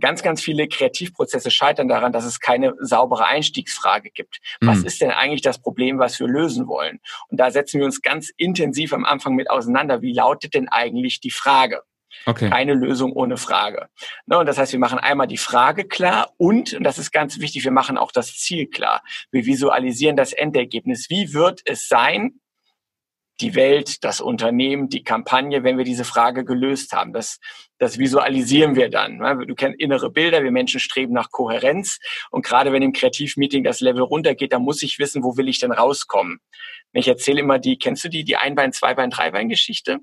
Ganz, 0.00 0.22
ganz 0.22 0.42
viele 0.42 0.66
Kreativprozesse 0.68 1.50
scheitern 1.50 1.88
daran, 1.88 2.12
dass 2.12 2.24
es 2.24 2.40
keine 2.40 2.74
saubere 2.80 3.26
Einstiegsfrage 3.26 4.10
gibt. 4.10 4.40
Was 4.60 4.80
mhm. 4.80 4.86
ist 4.86 5.00
denn 5.00 5.10
eigentlich 5.10 5.42
das 5.42 5.60
Problem, 5.60 5.98
was 5.98 6.18
wir 6.18 6.26
lösen 6.26 6.66
wollen? 6.66 7.00
Und 7.28 7.38
da 7.38 7.50
setzen 7.50 7.78
wir 7.78 7.84
uns 7.84 8.02
ganz 8.02 8.30
intensiv 8.36 8.92
am 8.94 9.04
Anfang 9.04 9.34
mit 9.34 9.50
auseinander. 9.50 10.02
Wie 10.02 10.12
lautet 10.12 10.54
denn 10.54 10.68
eigentlich 10.68 11.20
die 11.20 11.30
Frage? 11.30 11.82
Okay. 12.26 12.48
Keine 12.48 12.74
Lösung 12.74 13.12
ohne 13.12 13.36
Frage. 13.36 13.88
Ne, 14.26 14.38
und 14.38 14.46
das 14.46 14.56
heißt, 14.56 14.72
wir 14.72 14.78
machen 14.78 14.98
einmal 14.98 15.26
die 15.26 15.36
Frage 15.36 15.84
klar 15.84 16.32
und, 16.36 16.72
und 16.72 16.84
das 16.84 16.98
ist 16.98 17.10
ganz 17.10 17.40
wichtig, 17.40 17.64
wir 17.64 17.72
machen 17.72 17.98
auch 17.98 18.12
das 18.12 18.38
Ziel 18.38 18.66
klar. 18.66 19.02
Wir 19.30 19.46
visualisieren 19.46 20.16
das 20.16 20.32
Endergebnis. 20.32 21.10
Wie 21.10 21.34
wird 21.34 21.60
es 21.64 21.88
sein, 21.88 22.40
die 23.40 23.54
Welt, 23.54 24.04
das 24.04 24.20
Unternehmen, 24.20 24.88
die 24.88 25.02
Kampagne, 25.02 25.64
wenn 25.64 25.76
wir 25.76 25.84
diese 25.84 26.04
Frage 26.04 26.44
gelöst 26.44 26.92
haben. 26.92 27.12
Das, 27.12 27.38
das 27.78 27.98
visualisieren 27.98 28.76
wir 28.76 28.90
dann. 28.90 29.18
Du 29.46 29.54
kennst 29.54 29.80
innere 29.80 30.10
Bilder, 30.10 30.44
wir 30.44 30.52
Menschen 30.52 30.80
streben 30.80 31.12
nach 31.12 31.30
Kohärenz. 31.30 31.98
Und 32.30 32.44
gerade 32.44 32.72
wenn 32.72 32.82
im 32.82 32.92
Kreativmeeting 32.92 33.64
das 33.64 33.80
Level 33.80 34.02
runtergeht, 34.02 34.52
dann 34.52 34.62
muss 34.62 34.82
ich 34.82 34.98
wissen, 34.98 35.24
wo 35.24 35.36
will 35.36 35.48
ich 35.48 35.58
denn 35.58 35.72
rauskommen. 35.72 36.38
Ich 36.92 37.08
erzähle 37.08 37.40
immer 37.40 37.58
die, 37.58 37.76
kennst 37.76 38.04
du 38.04 38.08
die, 38.08 38.24
die 38.24 38.36
Einbein, 38.36 38.72
Zweibein, 38.72 39.10
Dreibein-Geschichte? 39.10 39.98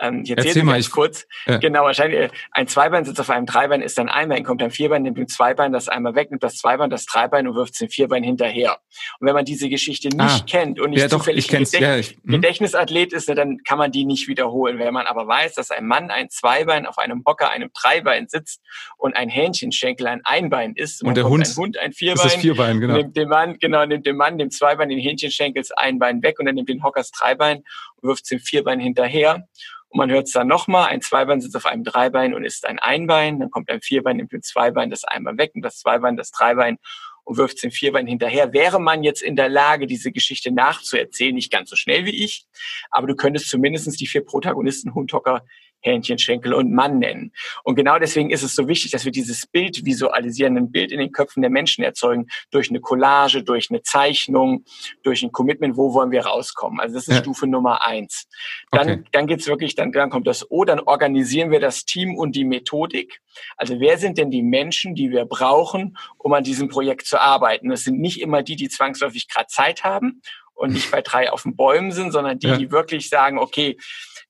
Ähm, 0.00 0.22
ich 0.24 0.30
erzähle 0.30 0.64
mal 0.64 0.78
ich, 0.78 0.90
kurz. 0.90 1.26
Ja. 1.46 1.58
Genau, 1.58 1.84
wahrscheinlich 1.84 2.20
äh, 2.20 2.28
ein 2.52 2.68
Zweibein 2.68 3.04
sitzt 3.04 3.20
auf 3.20 3.30
einem 3.30 3.46
Dreibein, 3.46 3.82
ist 3.82 3.98
ein 3.98 4.08
Einbein, 4.08 4.44
kommt 4.44 4.62
ein 4.62 4.70
Vierbein, 4.70 5.02
nimmt 5.02 5.18
ein 5.18 5.28
Zweibein 5.28 5.72
das 5.72 5.88
einmal 5.88 6.14
weg, 6.14 6.30
nimmt 6.30 6.42
das 6.42 6.56
Zweibein, 6.56 6.90
das 6.90 7.06
Dreibein 7.06 7.48
und 7.48 7.54
wirft 7.54 7.74
es 7.74 7.78
den 7.78 7.88
Vierbein 7.88 8.22
hinterher. 8.22 8.78
Und 9.20 9.26
wenn 9.26 9.34
man 9.34 9.44
diese 9.44 9.68
Geschichte 9.68 10.08
nicht 10.08 10.20
ah, 10.20 10.44
kennt 10.46 10.80
und 10.80 10.90
nicht 10.90 11.00
ja, 11.00 11.08
zufällig 11.08 11.46
doch, 11.46 11.52
Gedächt 11.52 11.80
ja, 11.80 11.96
ich, 11.96 12.10
hm. 12.10 12.32
Gedächtnisathlet 12.32 13.12
ist, 13.12 13.28
dann 13.28 13.58
kann 13.64 13.78
man 13.78 13.92
die 13.92 14.04
nicht 14.04 14.28
wiederholen. 14.28 14.78
Wenn 14.78 14.94
man 14.94 15.06
aber 15.06 15.26
weiß, 15.26 15.54
dass 15.54 15.70
ein 15.70 15.86
Mann 15.86 16.10
ein 16.10 16.30
Zweibein 16.30 16.86
auf 16.86 16.98
einem 16.98 17.22
Hocker, 17.26 17.50
einem 17.50 17.70
Dreibein 17.72 18.28
sitzt 18.28 18.60
und 18.96 19.16
ein 19.16 19.28
Hähnchenschenkel 19.28 20.06
ein 20.06 20.20
Einbein 20.24 20.74
ist, 20.74 21.02
und, 21.02 21.08
und 21.08 21.16
der 21.16 21.28
Hund, 21.28 21.46
ein 21.46 21.56
Hund 21.56 21.78
ein 21.78 21.92
Vierbein, 21.92 22.30
Vierbein 22.30 22.80
genau. 22.80 22.96
nimmt 22.96 23.16
dem 23.16 23.28
Mann, 23.28 23.58
genau, 23.58 23.84
nimmt 23.86 24.06
dem 24.06 24.16
Mann 24.16 24.38
dem 24.38 24.50
Zweibein 24.50 24.88
den 24.88 24.98
Hähnchenschenkels 24.98 25.72
Einbein 25.72 26.22
weg 26.22 26.38
und 26.38 26.46
dann 26.46 26.54
nimmt 26.54 26.68
den 26.68 26.82
Hockers 26.82 27.10
Dreibein 27.10 27.62
und 28.00 28.08
wirft 28.08 28.30
den 28.30 28.40
Vierbein 28.40 28.80
hinterher. 28.80 29.46
Und 29.88 29.98
man 29.98 30.10
hört 30.10 30.26
es 30.26 30.32
dann 30.32 30.48
nochmal, 30.48 30.88
ein 30.88 31.00
Zweibein 31.00 31.40
sitzt 31.40 31.56
auf 31.56 31.66
einem 31.66 31.84
Dreibein 31.84 32.34
und 32.34 32.44
ist 32.44 32.66
ein 32.66 32.78
Einbein, 32.78 33.40
dann 33.40 33.50
kommt 33.50 33.70
ein 33.70 33.80
Vierbein, 33.80 34.16
nimmt 34.16 34.32
ein 34.32 34.42
Zweibein 34.42 34.90
das 34.90 35.04
Einbein 35.04 35.38
weg 35.38 35.52
und 35.54 35.62
das 35.62 35.78
Zweibein 35.78 36.16
das 36.16 36.30
Dreibein 36.30 36.78
und 37.24 37.36
wirft 37.38 37.62
den 37.62 37.70
Vierbein 37.70 38.06
hinterher. 38.06 38.52
Wäre 38.52 38.80
man 38.80 39.02
jetzt 39.02 39.22
in 39.22 39.36
der 39.36 39.48
Lage, 39.48 39.86
diese 39.86 40.12
Geschichte 40.12 40.52
nachzuerzählen, 40.52 41.34
nicht 41.34 41.52
ganz 41.52 41.70
so 41.70 41.76
schnell 41.76 42.04
wie 42.04 42.24
ich, 42.24 42.46
aber 42.90 43.06
du 43.06 43.16
könntest 43.16 43.48
zumindestens 43.48 43.96
die 43.96 44.06
vier 44.06 44.24
Protagonisten 44.24 44.94
Hundhocker 44.94 45.44
Hähnchen, 45.80 46.18
Schenkel 46.18 46.52
und 46.54 46.72
Mann 46.72 46.98
nennen. 46.98 47.32
Und 47.62 47.76
genau 47.76 47.98
deswegen 47.98 48.30
ist 48.30 48.42
es 48.42 48.54
so 48.54 48.68
wichtig, 48.68 48.90
dass 48.90 49.04
wir 49.04 49.12
dieses 49.12 49.46
Bild 49.46 49.84
visualisieren, 49.84 50.56
ein 50.56 50.72
Bild 50.72 50.92
in 50.92 50.98
den 50.98 51.12
Köpfen 51.12 51.42
der 51.42 51.50
Menschen 51.50 51.84
erzeugen, 51.84 52.26
durch 52.50 52.70
eine 52.70 52.80
Collage, 52.80 53.42
durch 53.42 53.70
eine 53.70 53.82
Zeichnung, 53.82 54.64
durch 55.02 55.22
ein 55.22 55.32
Commitment, 55.32 55.76
wo 55.76 55.94
wollen 55.94 56.10
wir 56.10 56.26
rauskommen. 56.26 56.80
Also 56.80 56.94
das 56.94 57.08
ist 57.08 57.14
ja. 57.14 57.20
Stufe 57.20 57.46
Nummer 57.46 57.86
eins. 57.86 58.26
Dann, 58.70 58.90
okay. 58.90 59.04
dann 59.12 59.26
geht's 59.26 59.46
wirklich, 59.46 59.74
dann, 59.74 59.92
dann 59.92 60.10
kommt 60.10 60.26
das 60.26 60.50
O, 60.50 60.64
dann 60.64 60.80
organisieren 60.80 61.50
wir 61.50 61.60
das 61.60 61.84
Team 61.84 62.16
und 62.16 62.34
die 62.34 62.44
Methodik. 62.44 63.20
Also 63.56 63.80
wer 63.80 63.98
sind 63.98 64.18
denn 64.18 64.30
die 64.30 64.42
Menschen, 64.42 64.94
die 64.94 65.10
wir 65.10 65.24
brauchen, 65.24 65.96
um 66.18 66.32
an 66.32 66.44
diesem 66.44 66.68
Projekt 66.68 67.06
zu 67.06 67.20
arbeiten? 67.20 67.68
Das 67.68 67.84
sind 67.84 68.00
nicht 68.00 68.20
immer 68.20 68.42
die, 68.42 68.56
die 68.56 68.68
zwangsläufig 68.68 69.28
gerade 69.28 69.46
Zeit 69.48 69.84
haben 69.84 70.22
und 70.54 70.72
nicht 70.72 70.90
bei 70.90 71.02
drei 71.02 71.30
auf 71.30 71.42
den 71.42 71.56
Bäumen 71.56 71.92
sind, 71.92 72.12
sondern 72.12 72.38
die, 72.38 72.48
ja. 72.48 72.56
die 72.56 72.70
wirklich 72.70 73.08
sagen, 73.08 73.38
okay, 73.38 73.76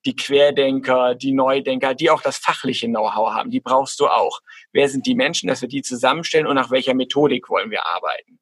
die 0.05 0.15
Querdenker, 0.15 1.15
die 1.15 1.33
Neudenker, 1.33 1.93
die 1.93 2.09
auch 2.09 2.21
das 2.21 2.37
fachliche 2.37 2.87
Know-how 2.87 3.33
haben, 3.33 3.51
die 3.51 3.59
brauchst 3.59 3.99
du 3.99 4.07
auch. 4.07 4.39
Wer 4.71 4.89
sind 4.89 5.05
die 5.05 5.15
Menschen, 5.15 5.47
dass 5.47 5.61
wir 5.61 5.69
die 5.69 5.81
zusammenstellen 5.81 6.47
und 6.47 6.55
nach 6.55 6.71
welcher 6.71 6.93
Methodik 6.93 7.49
wollen 7.49 7.71
wir 7.71 7.85
arbeiten? 7.85 8.39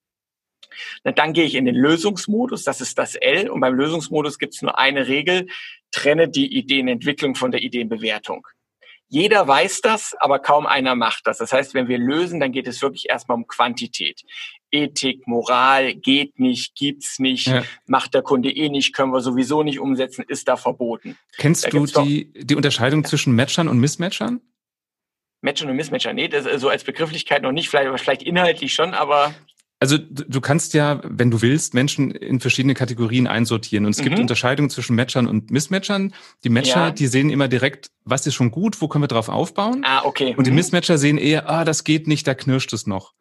Na, 1.03 1.11
dann 1.11 1.33
gehe 1.33 1.45
ich 1.45 1.55
in 1.55 1.65
den 1.65 1.75
Lösungsmodus, 1.75 2.63
das 2.63 2.81
ist 2.81 2.97
das 2.97 3.15
L. 3.15 3.49
Und 3.49 3.61
beim 3.61 3.75
Lösungsmodus 3.75 4.37
gibt 4.37 4.55
es 4.55 4.61
nur 4.61 4.77
eine 4.77 5.07
Regel, 5.07 5.47
trenne 5.91 6.27
die 6.27 6.57
Ideenentwicklung 6.57 7.35
von 7.35 7.51
der 7.51 7.61
Ideenbewertung. 7.61 8.47
Jeder 9.15 9.47
weiß 9.47 9.80
das, 9.80 10.13
aber 10.19 10.39
kaum 10.39 10.65
einer 10.65 10.93
macht 10.93 11.25
das. 11.25 11.38
Das 11.38 11.54
heißt, 11.54 11.73
wenn 11.73 11.88
wir 11.88 11.97
lösen, 11.97 12.41
dann 12.41 12.51
geht 12.51 12.67
es 12.67 12.82
wirklich 12.82 13.08
erstmal 13.08 13.38
um 13.38 13.47
Quantität. 13.47 14.23
Ethik, 14.71 15.25
Moral, 15.25 15.95
geht 15.95 16.38
nicht, 16.38 16.75
gibt's 16.75 17.17
nicht, 17.17 17.47
ja. 17.47 17.63
macht 17.88 18.13
der 18.13 18.23
Kunde 18.23 18.51
eh 18.51 18.67
nicht, 18.67 18.93
können 18.93 19.13
wir 19.13 19.21
sowieso 19.21 19.63
nicht 19.63 19.80
umsetzen, 19.80 20.25
ist 20.28 20.49
da 20.49 20.58
verboten. 20.58 21.17
Kennst 21.38 21.63
da 21.63 21.69
du 21.69 21.86
die, 21.86 22.34
die 22.36 22.56
Unterscheidung 22.56 23.04
ja. 23.04 23.10
zwischen 23.10 23.34
Matchern 23.34 23.69
und 23.69 23.80
Mismatchern? 23.80 24.41
Matchern 25.39 25.69
und 25.69 25.78
Mismatchern, 25.78 26.17
nee, 26.17 26.28
das 26.28 26.45
ist 26.45 26.60
so 26.60 26.67
als 26.67 26.84
Begrifflichkeit 26.84 27.41
noch 27.41 27.54
nicht, 27.54 27.69
vielleicht, 27.69 27.97
vielleicht 28.01 28.23
inhaltlich 28.23 28.73
schon, 28.73 28.93
aber 28.93 29.34
also 29.85 29.99
du 29.99 30.41
kannst 30.41 30.73
ja, 30.73 30.99
wenn 31.03 31.29
du 31.29 31.43
willst, 31.43 31.75
Menschen 31.75 32.09
in 32.09 32.39
verschiedene 32.39 32.73
Kategorien 32.73 33.27
einsortieren. 33.27 33.85
Und 33.85 33.91
es 33.91 33.99
mhm. 33.99 34.05
gibt 34.05 34.19
Unterscheidungen 34.19 34.71
zwischen 34.71 34.95
Matchern 34.95 35.27
und 35.27 35.51
Mismatchern. 35.51 36.11
Die 36.43 36.49
Matcher, 36.49 36.85
ja. 36.85 36.91
die 36.91 37.05
sehen 37.05 37.29
immer 37.29 37.47
direkt, 37.47 37.91
was 38.03 38.25
ist 38.25 38.33
schon 38.33 38.49
gut, 38.49 38.81
wo 38.81 38.87
können 38.87 39.03
wir 39.03 39.07
drauf 39.07 39.29
aufbauen. 39.29 39.83
Ah, 39.85 40.03
okay. 40.03 40.33
Und 40.35 40.47
die 40.47 40.51
mhm. 40.51 40.55
Mismatcher 40.55 40.97
sehen 40.97 41.19
eher, 41.19 41.47
ah, 41.47 41.65
das 41.65 41.83
geht 41.83 42.07
nicht, 42.07 42.25
da 42.25 42.33
knirscht 42.33 42.73
es 42.73 42.87
noch. 42.87 43.13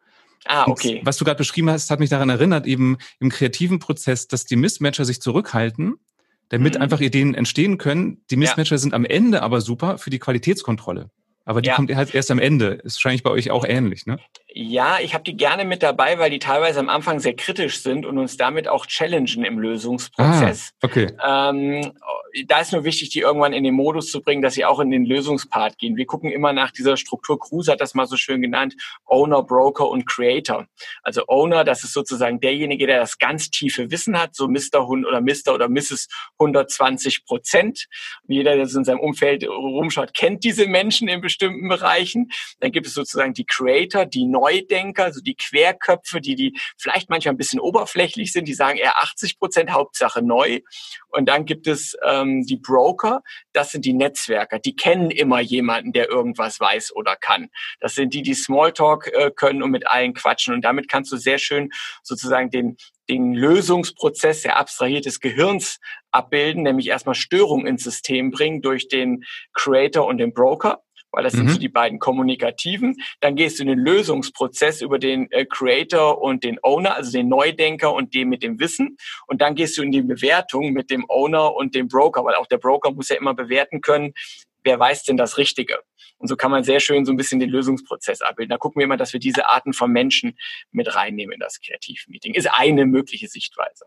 Ah, 0.46 0.64
okay. 0.66 1.00
Und 1.00 1.07
was 1.07 1.18
du 1.18 1.27
gerade 1.27 1.37
beschrieben 1.37 1.68
hast, 1.68 1.90
hat 1.90 2.00
mich 2.00 2.09
daran 2.09 2.31
erinnert, 2.31 2.66
eben 2.66 2.96
im 3.20 3.29
kreativen 3.29 3.79
Prozess, 3.79 4.27
dass 4.27 4.46
die 4.46 4.57
Mismatcher 4.57 5.05
sich 5.05 5.20
zurückhalten, 5.20 5.96
damit 6.48 6.77
mhm. 6.77 6.83
einfach 6.83 7.00
Ideen 7.00 7.35
entstehen 7.35 7.77
können. 7.77 8.22
Die 8.31 8.37
Mismatcher 8.37 8.77
ja. 8.77 8.79
sind 8.79 8.94
am 8.94 9.05
Ende 9.05 9.42
aber 9.42 9.61
super 9.61 9.98
für 9.98 10.09
die 10.09 10.18
Qualitätskontrolle. 10.18 11.11
Aber 11.44 11.61
die 11.61 11.68
ja. 11.68 11.77
kommt 11.77 11.94
halt 11.94 12.14
erst 12.14 12.31
am 12.31 12.38
Ende. 12.38 12.81
Ist 12.85 12.96
wahrscheinlich 12.96 13.22
bei 13.22 13.31
euch 13.31 13.50
auch 13.50 13.66
ähnlich, 13.66 14.07
ne? 14.07 14.18
Ja, 14.57 14.99
ich 15.01 15.14
habe 15.14 15.25
die 15.25 15.37
gerne 15.37 15.64
mit 15.64 15.83
dabei, 15.83 16.21
weil 16.21 16.31
die 16.31 16.38
teilweise 16.38 16.79
am 16.79 16.88
Anfang 16.88 17.19
sehr 17.19 17.35
kritisch 17.35 17.81
sind 17.83 18.07
und 18.07 18.19
uns 18.19 18.37
damit 18.37 18.69
auch 18.69 18.87
challengen 18.87 19.45
im 19.45 19.59
Lösungsprozess. 19.59 20.71
Ah, 20.75 20.87
okay. 20.87 21.09
Ähm, 21.27 21.93
da 22.47 22.61
ist 22.61 22.73
nur 22.73 22.85
wichtig, 22.85 23.11
die 23.11 23.19
irgendwann 23.21 23.53
in 23.53 23.64
den 23.64 23.75
Modus 23.75 24.12
zu 24.12 24.23
bringen, 24.23 24.43
dass 24.43 24.55
sie 24.55 24.64
auch 24.64 24.79
in 24.79 24.90
den 24.90 25.05
Lösungspart 25.05 25.77
gehen. 25.79 25.97
Wir 25.97 26.07
gucken 26.07 26.31
immer 26.31 26.53
nach 26.53 26.71
dieser 26.71 26.97
Struktur. 26.97 27.38
Kruse 27.38 27.73
hat 27.73 27.81
das 27.81 27.95
mal 27.95 28.07
so 28.07 28.17
schön 28.17 28.40
genannt. 28.43 28.75
Owner, 29.05 29.43
Broker 29.43 29.88
und 29.88 30.07
Creator. 30.07 30.67
Also 31.03 31.25
Owner, 31.27 31.64
das 31.64 31.83
ist 31.83 31.93
sozusagen 31.93 32.38
derjenige, 32.38 32.87
der 32.87 33.01
das 33.01 33.19
ganz 33.19 33.51
tiefe 33.51 33.90
Wissen 33.90 34.19
hat, 34.21 34.37
so 34.37 34.47
Mr. 34.47 34.87
Hund 34.87 35.05
oder 35.05 35.21
Mr. 35.21 35.55
oder 35.55 35.69
Mrs. 35.69 36.09
120 36.38 37.25
Prozent. 37.25 37.87
Jeder, 38.29 38.55
der 38.55 38.67
so 38.67 38.79
in 38.79 38.85
seinem 38.85 39.01
Umfeld 39.01 39.49
rumschaut, 39.49 40.14
kennt 40.14 40.45
diese 40.45 40.67
Menschen 40.67 41.09
in 41.09 41.21
bestimmten 41.21 41.69
Bereichen. 41.69 42.31
Dann 42.61 42.71
gibt 42.71 42.87
es 42.87 42.95
sozusagen 42.95 43.35
die 43.35 43.47
Creator, 43.47 44.07
die 44.07 44.27
Neudenker, 44.45 45.05
also 45.05 45.21
die 45.21 45.37
Querköpfe, 45.37 46.21
die, 46.21 46.35
die 46.35 46.59
vielleicht 46.77 47.09
manchmal 47.11 47.35
ein 47.35 47.39
bisschen 47.39 47.61
oberflächlich 47.61 48.33
sind, 48.33 48.47
die 48.47 48.55
sagen 48.55 48.79
eher 48.79 48.99
80 49.03 49.39
Prozent 49.39 49.71
Hauptsache 49.71 50.23
neu. 50.23 50.61
Und 51.09 51.29
dann 51.29 51.45
gibt 51.45 51.67
es 51.67 51.97
ähm, 52.05 52.45
die 52.45 52.57
Broker, 52.57 53.23
das 53.53 53.71
sind 53.71 53.85
die 53.85 53.93
Netzwerker, 53.93 54.59
die 54.59 54.77
kennen 54.77 55.11
immer 55.11 55.41
jemanden, 55.41 55.93
der 55.93 56.09
irgendwas 56.09 56.61
weiß 56.61 56.95
oder 56.95 57.17
kann. 57.17 57.49
Das 57.81 57.95
sind 57.95 58.13
die, 58.15 58.23
die 58.23 58.35
Smalltalk 58.35 59.09
äh, 59.13 59.31
können 59.35 59.63
und 59.63 59.71
mit 59.71 59.87
allen 59.87 60.15
quatschen. 60.15 60.55
Und 60.55 60.65
damit 60.65 60.89
kannst 60.89 61.13
du 61.13 61.17
sehr 61.17 61.39
schön 61.39 61.71
sozusagen 62.03 62.51
den, 62.51 62.77
den 63.09 63.35
Lösungsprozess 63.35 64.43
der 64.43 64.57
abstrahiert 64.57 65.07
des 65.07 65.21
Gehirns 65.21 65.79
abbilden, 66.11 66.63
nämlich 66.63 66.89
erstmal 66.89 67.15
Störungen 67.15 67.67
ins 67.67 67.85
System 67.85 68.31
bringen 68.31 68.63
durch 68.63 68.89
den 68.89 69.25
Creator 69.53 70.07
und 70.07 70.19
den 70.19 70.33
Broker 70.33 70.84
weil 71.14 71.24
das 71.24 71.35
mhm. 71.35 71.38
sind 71.38 71.50
so 71.50 71.59
die 71.59 71.68
beiden 71.68 71.98
kommunikativen. 71.98 72.96
Dann 73.20 73.37
gehst 73.37 73.59
du 73.59 73.62
in 73.62 73.68
den 73.68 73.79
Lösungsprozess 73.79 74.83
über 74.83 74.98
den 74.98 75.31
äh, 75.31 75.46
Creator 75.46 76.20
und 76.20 76.44
den 76.44 76.59
Owner, 76.62 76.94
also 76.96 77.12
den 77.12 77.29
Neudenker 77.29 77.92
und 77.92 78.14
dem 78.14 78.29
mit 78.29 78.42
dem 78.42 78.59
Wissen. 78.59 78.96
Und 79.27 79.40
dann 79.40 79.55
gehst 79.55 79.77
du 79.79 79.83
in 79.83 79.92
die 79.92 80.03
Bewertung 80.03 80.72
mit 80.72 80.90
dem 80.90 81.05
Owner 81.09 81.55
und 81.55 81.74
dem 81.74 81.88
Broker, 81.88 82.24
weil 82.24 82.35
auch 82.35 82.46
der 82.46 82.59
Broker 82.59 82.92
muss 82.92 83.09
ja 83.09 83.16
immer 83.16 83.35
bewerten 83.35 83.81
können, 83.81 84.12
wer 84.64 84.79
weiß 84.79 85.05
denn 85.05 85.16
das 85.16 85.38
Richtige? 85.38 85.81
Und 86.18 86.29
so 86.29 86.37
kann 86.37 86.50
man 86.50 86.64
sehr 86.64 86.81
schön 86.81 87.05
so 87.05 87.12
ein 87.12 87.16
bisschen 87.16 87.40
den 87.40 87.50
Lösungsprozess 87.50 88.22
abbilden. 88.22 88.50
Da 88.50 88.57
gucken 88.57 88.81
wir 88.81 88.85
immer, 88.85 88.96
dass 88.96 89.12
wir 89.12 89.20
diese 89.20 89.48
Arten 89.48 89.72
von 89.72 89.90
Menschen 89.90 90.38
mit 90.70 90.94
reinnehmen 90.94 91.35
in 91.35 91.40
das 91.40 91.61
Kreativmeeting. 91.61 92.35
Ist 92.35 92.48
eine 92.50 92.87
mögliche 92.87 93.29
Sichtweise. 93.29 93.85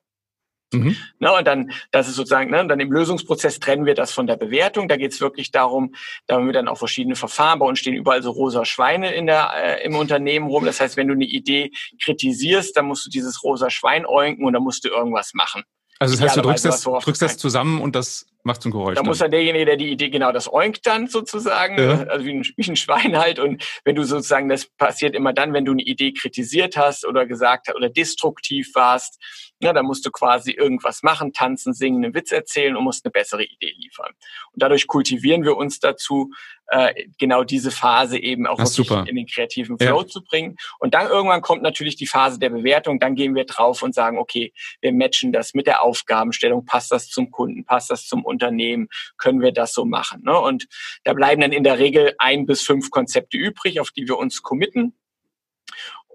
Mhm. 0.73 0.97
Na, 1.19 1.37
und 1.37 1.47
dann, 1.47 1.71
das 1.91 2.09
ist 2.09 2.15
sozusagen, 2.15 2.51
ne, 2.51 2.65
dann 2.67 2.79
im 2.79 2.91
Lösungsprozess 2.91 3.59
trennen 3.59 3.85
wir 3.85 3.95
das 3.95 4.11
von 4.11 4.27
der 4.27 4.35
Bewertung. 4.35 4.89
Da 4.89 4.97
geht 4.97 5.13
es 5.13 5.21
wirklich 5.21 5.51
darum, 5.51 5.95
da 6.27 6.35
haben 6.35 6.45
wir 6.45 6.53
dann 6.53 6.67
auch 6.67 6.77
verschiedene 6.77 7.15
Verfahren. 7.15 7.59
Bei 7.59 7.65
uns 7.65 7.79
stehen 7.79 7.93
überall 7.93 8.21
so 8.21 8.31
rosa 8.31 8.65
Schweine 8.65 9.13
in 9.13 9.27
der, 9.27 9.51
äh, 9.55 9.85
im 9.85 9.95
Unternehmen 9.95 10.47
rum. 10.47 10.65
Das 10.65 10.81
heißt, 10.81 10.97
wenn 10.97 11.07
du 11.07 11.13
eine 11.13 11.25
Idee 11.25 11.71
kritisierst, 12.03 12.75
dann 12.75 12.85
musst 12.85 13.05
du 13.05 13.09
dieses 13.09 13.43
rosa 13.43 13.69
Schwein 13.69 14.05
äugen 14.05 14.45
und 14.45 14.53
dann 14.53 14.63
musst 14.63 14.83
du 14.83 14.89
irgendwas 14.89 15.33
machen. 15.33 15.63
Also 15.99 16.13
das 16.13 16.21
heißt, 16.21 16.37
du 16.37 16.41
drückst 16.41 16.65
das, 16.65 16.83
drückst 16.83 17.21
das 17.21 17.37
zusammen 17.37 17.81
und 17.81 17.95
das 17.95 18.27
macht 18.43 18.61
so 18.61 18.69
ein 18.69 18.71
Geräusch. 18.71 18.95
Da 18.95 19.01
dann. 19.01 19.07
muss 19.07 19.17
dann 19.17 19.31
derjenige, 19.31 19.65
der 19.65 19.77
die 19.77 19.89
Idee, 19.89 20.09
genau, 20.09 20.31
das 20.31 20.51
oinkt 20.51 20.85
dann 20.85 21.07
sozusagen, 21.07 21.77
ja. 21.77 22.03
also 22.03 22.25
wie 22.25 22.33
ein, 22.33 22.45
wie 22.55 22.69
ein 22.69 22.75
Schwein 22.75 23.17
halt. 23.17 23.39
Und 23.39 23.63
wenn 23.83 23.95
du 23.95 24.03
sozusagen, 24.03 24.47
das 24.47 24.65
passiert 24.65 25.15
immer 25.15 25.33
dann, 25.33 25.53
wenn 25.53 25.65
du 25.65 25.71
eine 25.71 25.81
Idee 25.81 26.13
kritisiert 26.13 26.77
hast 26.77 27.05
oder 27.05 27.25
gesagt 27.25 27.67
hast 27.67 27.75
oder 27.75 27.89
destruktiv 27.89 28.75
warst, 28.75 29.19
na, 29.59 29.73
dann 29.73 29.85
musst 29.85 30.05
du 30.05 30.11
quasi 30.11 30.51
irgendwas 30.51 31.01
machen, 31.03 31.33
tanzen, 31.33 31.73
singen, 31.73 32.03
einen 32.03 32.13
Witz 32.13 32.31
erzählen 32.31 32.75
und 32.75 32.83
musst 32.83 33.05
eine 33.05 33.11
bessere 33.11 33.43
Idee 33.43 33.73
liefern. 33.77 34.11
Und 34.53 34.61
dadurch 34.61 34.87
kultivieren 34.87 35.43
wir 35.43 35.57
uns 35.57 35.79
dazu, 35.79 36.31
äh, 36.67 37.07
genau 37.17 37.43
diese 37.43 37.71
Phase 37.71 38.19
eben 38.19 38.45
auch 38.45 38.59
in 38.59 39.15
den 39.15 39.25
kreativen 39.25 39.77
Flow 39.77 40.01
ja. 40.01 40.07
zu 40.07 40.23
bringen. 40.23 40.57
Und 40.79 40.93
dann 40.93 41.07
irgendwann 41.07 41.41
kommt 41.41 41.61
natürlich 41.61 41.95
die 41.95 42.07
Phase 42.07 42.39
der 42.39 42.49
Bewertung. 42.49 42.99
Dann 42.99 43.15
gehen 43.15 43.35
wir 43.35 43.45
drauf 43.45 43.81
und 43.83 43.95
sagen, 43.95 44.17
okay, 44.17 44.53
wir 44.81 44.91
matchen 44.93 45.31
das 45.31 45.53
mit 45.53 45.65
der 45.65 45.81
Aufgabenstellung. 45.81 46.65
Passt 46.65 46.91
das 46.91 47.09
zum 47.09 47.31
Kunden? 47.31 47.65
Passt 47.65 47.89
das 47.89 48.05
zum 48.05 48.25
Unternehmen? 48.25 48.89
Können 49.17 49.41
wir 49.41 49.53
das 49.53 49.73
so 49.73 49.85
machen? 49.85 50.23
Ne? 50.23 50.37
Und 50.37 50.67
da 51.03 51.13
bleiben 51.13 51.41
dann 51.41 51.51
in 51.51 51.63
der 51.63 51.79
Regel 51.79 52.13
ein 52.17 52.45
bis 52.45 52.61
fünf 52.61 52.91
Konzepte 52.91 53.37
übrig, 53.37 53.79
auf 53.79 53.91
die 53.91 54.07
wir 54.07 54.17
uns 54.17 54.43
committen. 54.43 54.93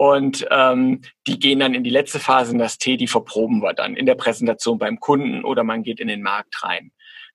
Und 0.03 0.45
ähm, 0.51 1.03
die 1.29 1.39
gehen 1.39 1.61
dann 1.61 1.75
in 1.75 1.85
die 1.85 1.91
letzte 1.91 2.19
Phase 2.19 2.51
in 2.51 2.59
das 2.59 2.77
T, 2.77 2.97
die 2.97 3.07
verproben 3.07 3.63
wir 3.63 3.73
dann 3.73 3.95
in 3.95 4.05
der 4.05 4.17
Präsentation 4.17 4.77
beim 4.77 4.99
Kunden 4.99 5.45
oder 5.45 5.63
man 5.63 5.85
geht 5.85 6.01
in 6.01 6.09
den 6.09 6.23
Markt 6.23 6.65
rein. 6.65 6.91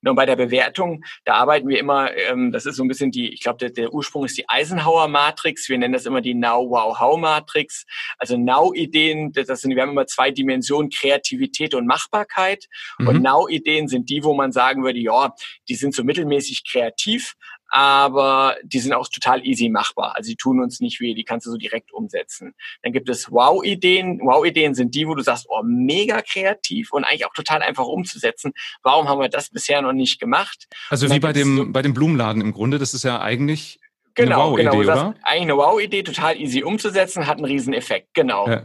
Und 0.06 0.16
bei 0.16 0.26
der 0.26 0.36
Bewertung, 0.36 1.02
da 1.24 1.36
arbeiten 1.36 1.70
wir 1.70 1.80
immer, 1.80 2.14
ähm, 2.16 2.52
das 2.52 2.66
ist 2.66 2.76
so 2.76 2.84
ein 2.84 2.90
bisschen 2.90 3.10
die, 3.10 3.34
ich 3.34 3.42
glaube, 3.42 3.58
der, 3.58 3.70
der 3.70 3.94
Ursprung 3.94 4.26
ist 4.26 4.38
die 4.38 4.50
Eisenhower-Matrix. 4.50 5.70
Wir 5.70 5.78
nennen 5.78 5.94
das 5.94 6.06
immer 6.06 6.20
die 6.20 6.34
Now-Wow-How-Matrix. 6.34 7.86
Also 8.18 8.38
Now-Ideen, 8.38 9.32
das 9.32 9.62
sind, 9.62 9.74
wir 9.74 9.82
haben 9.82 9.92
immer 9.92 10.08
zwei 10.08 10.32
Dimensionen, 10.32 10.90
Kreativität 10.90 11.74
und 11.74 11.88
Machbarkeit. 11.88 12.66
Mhm. 13.00 13.08
Und 13.08 13.22
Now-Ideen 13.22 13.88
sind 13.88 14.10
die, 14.10 14.26
wo 14.26 14.34
man 14.34 14.52
sagen 14.52 14.84
würde, 14.84 15.00
ja, 15.00 15.34
die 15.70 15.76
sind 15.76 15.96
so 15.96 16.04
mittelmäßig 16.04 16.64
kreativ, 16.70 17.36
aber 17.70 18.56
die 18.64 18.80
sind 18.80 18.94
auch 18.94 19.08
total 19.08 19.46
easy 19.46 19.70
machbar. 19.70 20.16
Also 20.16 20.30
die 20.30 20.36
tun 20.36 20.62
uns 20.62 20.80
nicht 20.80 21.00
weh, 21.00 21.14
die 21.14 21.24
kannst 21.24 21.46
du 21.46 21.52
so 21.52 21.58
direkt 21.58 21.92
umsetzen. 21.92 22.54
Dann 22.84 22.94
gibt 22.94 23.10
es 23.10 23.32
Wow-Ideen. 23.32 24.20
Wow-Ideen 24.22 24.74
sind 24.74 24.96
die, 24.96 25.08
wo 25.08 25.16
du 25.16 25.24
sagst, 25.24 25.48
oh, 25.50 25.62
mega 25.64 26.22
kreativ 26.22 26.92
und 26.92 27.04
eigentlich 27.04 27.26
auch 27.26 27.34
total 27.34 27.62
einfach 27.62 27.86
umzusetzen. 27.86 28.54
Warum 28.84 29.08
haben 29.08 29.20
wir 29.20 29.30
das 29.30 29.50
bisher 29.50 29.82
noch 29.82 29.94
nicht 29.94 30.20
gemacht? 30.20 30.68
Also 30.90 31.10
wie 31.10 31.20
bei 31.20 31.34
dem, 31.34 31.58
so 31.58 31.72
bei 31.72 31.82
dem 31.82 31.94
Blumenladen 31.94 32.42
im 32.42 32.54
Grunde, 32.54 32.80
das 32.80 32.94
ist 32.94 33.04
ja 33.04 33.22
eigentlich 33.22 33.80
Genau, 34.18 34.58
eine 34.58 34.72
wow 34.72 34.74
genau. 34.74 34.78
oder? 34.80 35.16
Eigentlich 35.22 35.42
eine 35.44 35.58
Wow-Idee, 35.58 36.02
total 36.02 36.42
easy 36.42 36.64
umzusetzen, 36.64 37.28
hat 37.28 37.38
einen 37.38 37.46
riesen 37.46 37.74
Effekt. 37.74 38.16
Genau. 38.16 38.48
Ja. 38.50 38.64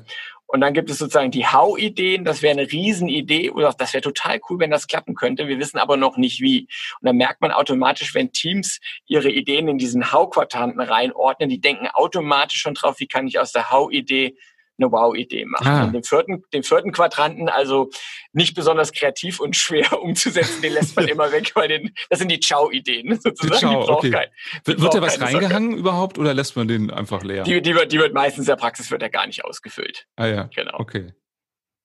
Und 0.53 0.61
dann 0.61 0.75
gibt 0.75 0.91
es 0.91 0.99
sozusagen 0.99 1.31
die 1.31 1.47
How-Ideen. 1.47 2.27
Das 2.27 2.43
wäre 2.43 2.53
eine 2.53 2.71
Riesenidee 2.71 3.49
oder 3.49 3.73
das 3.73 3.95
wäre 3.95 4.03
total 4.03 4.39
cool, 4.51 4.59
wenn 4.59 4.71
das 4.71 4.87
klappen 4.87 5.15
könnte. 5.15 5.49
Wir 5.49 5.59
wissen 5.59 5.79
aber 5.79 5.97
noch 5.97 6.19
nicht 6.19 6.43
wie. 6.43 6.69
Und 7.01 7.07
dann 7.07 7.17
merkt 7.17 7.41
man 7.41 7.53
automatisch, 7.53 8.15
wenn 8.15 8.33
Teams 8.33 8.79
ihre 9.07 9.31
Ideen 9.31 9.67
in 9.69 9.79
diesen 9.79 10.13
How-Quadranten 10.13 10.83
reinordnen, 10.83 11.49
die 11.49 11.59
denken 11.59 11.89
automatisch 11.95 12.61
schon 12.61 12.75
drauf, 12.75 13.01
wie 13.01 13.07
kann 13.07 13.27
ich 13.27 13.39
aus 13.39 13.53
der 13.53 13.71
How-Idee 13.71 14.37
eine 14.79 14.91
Wow-Idee 14.91 15.45
machen. 15.47 15.67
Ah. 15.67 15.87
Den 15.87 16.03
vierten, 16.03 16.43
den 16.53 16.63
vierten 16.63 16.93
Quadranten, 16.93 17.49
also 17.49 17.91
nicht 18.33 18.55
besonders 18.55 18.93
kreativ 18.93 19.41
und 19.41 19.57
schwer 19.63 20.01
umzusetzen, 20.01 20.63
den 20.63 20.73
lässt 20.73 20.97
man 20.97 21.09
immer 21.09 21.31
weg, 21.33 21.53
weil 21.55 21.69
den, 21.69 21.95
das 22.11 22.19
sind 22.19 22.31
die 22.31 22.41
Ciao-Ideen 22.41 23.21
sozusagen. 23.21 23.59
Ciao, 23.59 23.89
okay. 23.89 24.11
Kein, 24.11 24.29
wird, 24.65 24.81
wird 24.81 24.95
da 24.95 25.03
was 25.03 25.21
reingehangen 25.21 25.73
Sache. 25.73 25.81
überhaupt 25.81 26.19
oder 26.19 26.35
lässt 26.35 26.57
man 26.57 26.69
den 26.69 26.91
einfach 26.91 27.23
leer? 27.23 27.45
Die, 27.45 27.61
die, 27.63 27.75
wird, 27.75 27.93
die 27.93 27.99
wird 27.99 28.15
meistens 28.15 28.47
in 28.47 28.51
der 28.51 28.57
Praxis 28.57 28.91
wird 28.91 29.03
er 29.03 29.11
gar 29.11 29.27
nicht 29.27 29.45
ausgefüllt. 29.45 30.07
Ah 30.17 30.27
ja. 30.27 30.51
Genau. 30.55 30.79
Okay. 30.79 31.13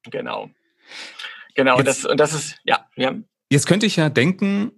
Genau. 0.10 0.50
Genau, 1.56 1.78
jetzt, 1.78 1.88
das, 1.88 2.06
und 2.06 2.20
das 2.20 2.34
ist, 2.34 2.58
ja, 2.64 2.88
ja. 2.96 3.16
Jetzt 3.50 3.66
könnte 3.66 3.86
ich 3.86 3.96
ja 3.96 4.10
denken, 4.10 4.72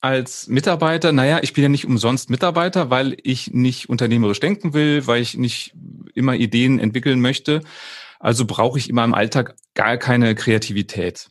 als 0.00 0.48
Mitarbeiter, 0.48 1.12
naja, 1.12 1.40
ich 1.42 1.52
bin 1.52 1.62
ja 1.62 1.68
nicht 1.68 1.86
umsonst 1.86 2.30
Mitarbeiter, 2.30 2.90
weil 2.90 3.16
ich 3.22 3.52
nicht 3.52 3.88
unternehmerisch 3.88 4.40
denken 4.40 4.72
will, 4.72 5.06
weil 5.06 5.20
ich 5.20 5.36
nicht 5.36 5.74
immer 6.14 6.34
Ideen 6.34 6.78
entwickeln 6.78 7.20
möchte. 7.20 7.60
Also 8.18 8.44
brauche 8.46 8.78
ich 8.78 8.88
in 8.88 8.94
meinem 8.94 9.14
Alltag 9.14 9.56
gar 9.74 9.96
keine 9.96 10.34
Kreativität. 10.34 11.30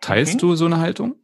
Teilst 0.00 0.34
mhm. 0.34 0.38
du 0.38 0.56
so 0.56 0.66
eine 0.66 0.78
Haltung? 0.78 1.16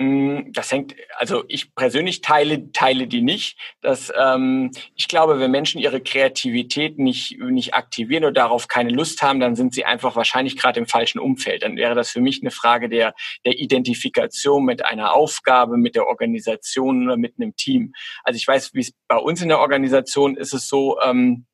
Mm, 0.00 0.52
das 0.52 0.70
hängt, 0.70 0.94
also 1.16 1.42
ich 1.48 1.74
persönlich 1.74 2.20
teile, 2.20 2.70
teile 2.70 3.08
die 3.08 3.20
nicht. 3.20 3.58
Das, 3.80 4.12
ähm, 4.16 4.70
ich 4.94 5.08
glaube, 5.08 5.40
wenn 5.40 5.50
Menschen 5.50 5.80
ihre 5.80 6.00
Kreativität 6.00 7.00
nicht, 7.00 7.36
nicht 7.40 7.74
aktivieren 7.74 8.22
oder 8.22 8.32
darauf 8.32 8.68
keine 8.68 8.90
Lust 8.90 9.22
haben, 9.22 9.40
dann 9.40 9.56
sind 9.56 9.74
sie 9.74 9.84
einfach 9.84 10.14
wahrscheinlich 10.14 10.56
gerade 10.56 10.78
im 10.78 10.86
falschen 10.86 11.18
Umfeld. 11.18 11.64
Dann 11.64 11.76
wäre 11.76 11.96
das 11.96 12.10
für 12.10 12.20
mich 12.20 12.40
eine 12.40 12.52
Frage 12.52 12.88
der, 12.88 13.12
der 13.44 13.58
Identifikation 13.58 14.64
mit 14.64 14.84
einer 14.84 15.14
Aufgabe, 15.14 15.76
mit 15.76 15.96
der 15.96 16.06
Organisation 16.06 17.04
oder 17.06 17.16
mit 17.16 17.34
einem 17.36 17.56
Team. 17.56 17.92
Also 18.22 18.36
ich 18.36 18.46
weiß, 18.46 18.74
wie 18.74 18.80
es 18.80 18.92
bei 19.08 19.16
uns 19.16 19.42
in 19.42 19.48
der 19.48 19.58
Organisation 19.58 20.36
ist 20.36 20.54
es 20.54 20.68
so, 20.68 21.00
ähm, 21.00 21.46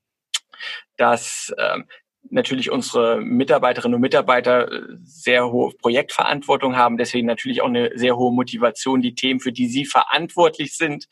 dass 0.98 1.52
ähm, 1.58 1.86
natürlich 2.30 2.70
unsere 2.70 3.20
Mitarbeiterinnen 3.20 3.94
und 3.94 4.00
Mitarbeiter 4.00 4.70
äh, 4.70 4.80
sehr 5.04 5.50
hohe 5.50 5.72
Projektverantwortung 5.74 6.76
haben, 6.76 6.96
deswegen 6.96 7.26
natürlich 7.26 7.62
auch 7.62 7.68
eine 7.68 7.90
sehr 7.94 8.16
hohe 8.16 8.32
Motivation, 8.32 9.02
die 9.02 9.14
Themen, 9.14 9.40
für 9.40 9.52
die 9.52 9.68
sie 9.68 9.84
verantwortlich 9.84 10.76
sind, 10.76 11.06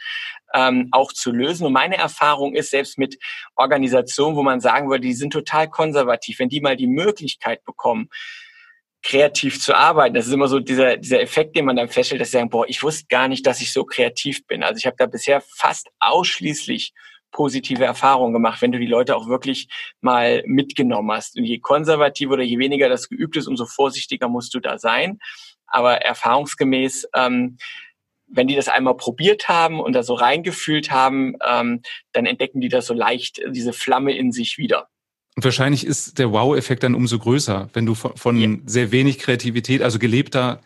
ähm, 0.55 0.89
auch 0.91 1.13
zu 1.13 1.31
lösen. 1.31 1.67
Und 1.67 1.73
meine 1.73 1.97
Erfahrung 1.97 2.55
ist, 2.55 2.71
selbst 2.71 2.99
mit 2.99 3.19
Organisationen, 3.57 4.37
wo 4.37 4.43
man 4.43 4.61
sagen 4.61 4.89
würde, 4.91 5.03
die 5.03 5.15
sind 5.15 5.33
total 5.33 5.69
konservativ, 5.69 6.39
wenn 6.39 6.49
die 6.49 6.61
mal 6.61 6.77
die 6.77 6.87
Möglichkeit 6.87 7.65
bekommen, 7.65 8.09
kreativ 9.03 9.61
zu 9.61 9.75
arbeiten. 9.75 10.15
Das 10.15 10.27
ist 10.27 10.33
immer 10.33 10.49
so 10.49 10.61
dieser, 10.61 10.97
dieser 10.97 11.21
Effekt, 11.21 11.57
den 11.57 11.65
man 11.65 11.77
dann 11.77 11.89
feststellt, 11.89 12.21
dass 12.21 12.29
sie 12.29 12.39
sagen, 12.39 12.51
boah, 12.51 12.69
ich 12.69 12.83
wusste 12.83 13.07
gar 13.09 13.29
nicht, 13.29 13.47
dass 13.47 13.61
ich 13.61 13.73
so 13.73 13.85
kreativ 13.85 14.47
bin. 14.47 14.63
Also 14.63 14.79
ich 14.79 14.87
habe 14.87 14.97
da 14.97 15.07
bisher 15.07 15.41
fast 15.41 15.89
ausschließlich 15.99 16.93
positive 17.33 17.85
Erfahrungen 17.85 18.33
gemacht, 18.33 18.63
wenn 18.63 18.73
du 18.73 18.79
die 18.79 18.87
Leute 18.87 19.17
auch 19.17 19.27
wirklich 19.27 19.69
mal 20.01 20.43
mitgenommen 20.47 21.11
hast. 21.11 21.37
Und 21.37 21.45
je 21.45 21.59
konservativer 21.59 22.35
oder 22.35 22.43
je 22.43 22.59
weniger 22.59 22.89
das 22.89 23.09
geübt 23.09 23.37
ist, 23.37 23.49
umso 23.49 23.67
vorsichtiger 23.67 24.29
musst 24.29 24.55
du 24.55 24.61
da 24.61 24.79
sein. 24.79 25.19
Aber 25.67 25.97
erfahrungsgemäß, 25.97 27.09
ähm, 27.15 27.57
wenn 28.29 28.47
die 28.47 28.57
das 28.57 28.69
einmal 28.69 28.97
probiert 28.97 29.49
haben 29.49 29.81
und 29.81 29.93
da 29.95 30.03
so 30.03 30.15
reingefühlt 30.15 30.91
haben, 30.91 31.37
ähm, 31.47 31.83
dann 32.13 32.27
entdecken 32.27 32.61
die 32.61 32.69
das 32.69 32.87
so 32.87 32.95
leicht, 32.95 33.41
diese 33.51 33.73
Flamme 33.73 34.17
in 34.17 34.33
sich 34.33 34.59
wieder. 34.59 34.89
Und 35.35 35.45
wahrscheinlich 35.45 35.87
ist 35.87 36.19
der 36.19 36.31
Wow-Effekt 36.31 36.83
dann 36.83 36.95
umso 36.95 37.19
größer, 37.19 37.71
wenn 37.73 37.87
du 37.87 37.95
von, 37.95 38.17
von 38.17 38.37
ja. 38.39 38.57
sehr 38.67 38.93
wenig 38.93 39.19
Kreativität, 39.19 39.83
also 39.83 39.99
gelebter 39.99 40.61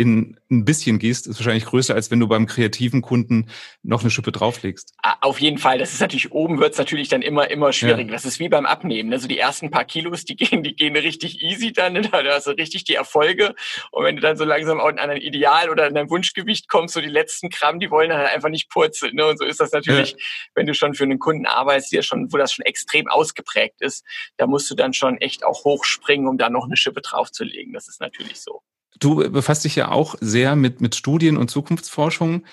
in 0.00 0.40
ein 0.50 0.64
bisschen 0.64 0.98
gehst, 0.98 1.26
ist 1.26 1.38
wahrscheinlich 1.40 1.66
größer, 1.66 1.94
als 1.94 2.10
wenn 2.10 2.20
du 2.20 2.26
beim 2.26 2.46
kreativen 2.46 3.02
Kunden 3.02 3.50
noch 3.82 4.00
eine 4.00 4.08
Schippe 4.08 4.32
drauflegst. 4.32 4.94
Ah, 5.02 5.16
auf 5.20 5.38
jeden 5.42 5.58
Fall. 5.58 5.76
Das 5.76 5.92
ist 5.92 6.00
natürlich, 6.00 6.32
oben 6.32 6.58
wird 6.58 6.72
es 6.72 6.78
natürlich 6.78 7.10
dann 7.10 7.20
immer, 7.20 7.50
immer 7.50 7.70
schwierig. 7.74 8.06
Ja. 8.06 8.12
Das 8.14 8.24
ist 8.24 8.38
wie 8.38 8.48
beim 8.48 8.64
Abnehmen. 8.64 9.12
Also 9.12 9.28
die 9.28 9.38
ersten 9.38 9.70
paar 9.70 9.84
Kilos, 9.84 10.24
die 10.24 10.36
gehen, 10.36 10.62
die 10.62 10.74
gehen 10.74 10.96
richtig 10.96 11.42
easy 11.42 11.72
dann. 11.72 11.90
Ne? 12.00 12.02
Da 12.02 12.22
hast 12.34 12.46
du 12.46 12.52
richtig 12.52 12.84
die 12.84 12.94
Erfolge. 12.94 13.54
Und 13.90 14.04
wenn 14.04 14.14
du 14.14 14.22
dann 14.22 14.36
so 14.36 14.44
langsam 14.44 14.80
an 14.80 14.98
ein 14.98 15.16
Ideal 15.18 15.68
oder 15.68 15.84
an 15.86 15.94
dein 15.94 16.08
Wunschgewicht 16.08 16.68
kommst, 16.68 16.94
so 16.94 17.00
die 17.00 17.08
letzten 17.08 17.50
Gramm, 17.50 17.80
die 17.80 17.90
wollen 17.90 18.10
dann 18.10 18.20
halt 18.20 18.32
einfach 18.32 18.48
nicht 18.48 18.70
purzeln. 18.70 19.16
Ne? 19.16 19.26
Und 19.26 19.38
so 19.38 19.44
ist 19.44 19.60
das 19.60 19.72
natürlich, 19.72 20.12
ja. 20.12 20.16
wenn 20.54 20.66
du 20.66 20.72
schon 20.72 20.94
für 20.94 21.04
einen 21.04 21.18
Kunden 21.18 21.46
arbeitest, 21.46 21.92
der 21.92 22.02
schon, 22.02 22.32
wo 22.32 22.38
das 22.38 22.52
schon 22.52 22.64
extrem 22.64 23.08
ausgeprägt 23.08 23.82
ist, 23.82 24.04
da 24.36 24.46
musst 24.46 24.70
du 24.70 24.74
dann 24.74 24.94
schon 24.94 25.18
echt 25.18 25.44
auch 25.44 25.64
hochspringen, 25.64 26.28
um 26.28 26.38
da 26.38 26.48
noch 26.48 26.64
eine 26.64 26.76
Schippe 26.76 27.02
draufzulegen. 27.02 27.72
Das 27.74 27.88
ist 27.88 28.00
natürlich 28.00 28.40
so. 28.40 28.62
Du 29.00 29.16
befasst 29.30 29.64
dich 29.64 29.76
ja 29.76 29.90
auch 29.90 30.14
sehr 30.20 30.54
mit, 30.54 30.80
mit 30.80 30.94
Studien 30.94 31.36
und 31.36 31.50
Zukunftsforschung. 31.50 32.44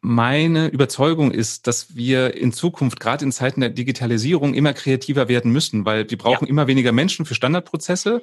Meine 0.00 0.68
Überzeugung 0.68 1.30
ist, 1.32 1.66
dass 1.66 1.96
wir 1.96 2.36
in 2.36 2.52
Zukunft, 2.52 3.00
gerade 3.00 3.24
in 3.24 3.32
Zeiten 3.32 3.60
der 3.60 3.70
Digitalisierung, 3.70 4.54
immer 4.54 4.72
kreativer 4.72 5.28
werden 5.28 5.50
müssen, 5.52 5.84
weil 5.84 6.08
wir 6.10 6.18
brauchen 6.18 6.44
ja. 6.44 6.50
immer 6.50 6.66
weniger 6.66 6.92
Menschen 6.92 7.26
für 7.26 7.34
Standardprozesse. 7.34 8.22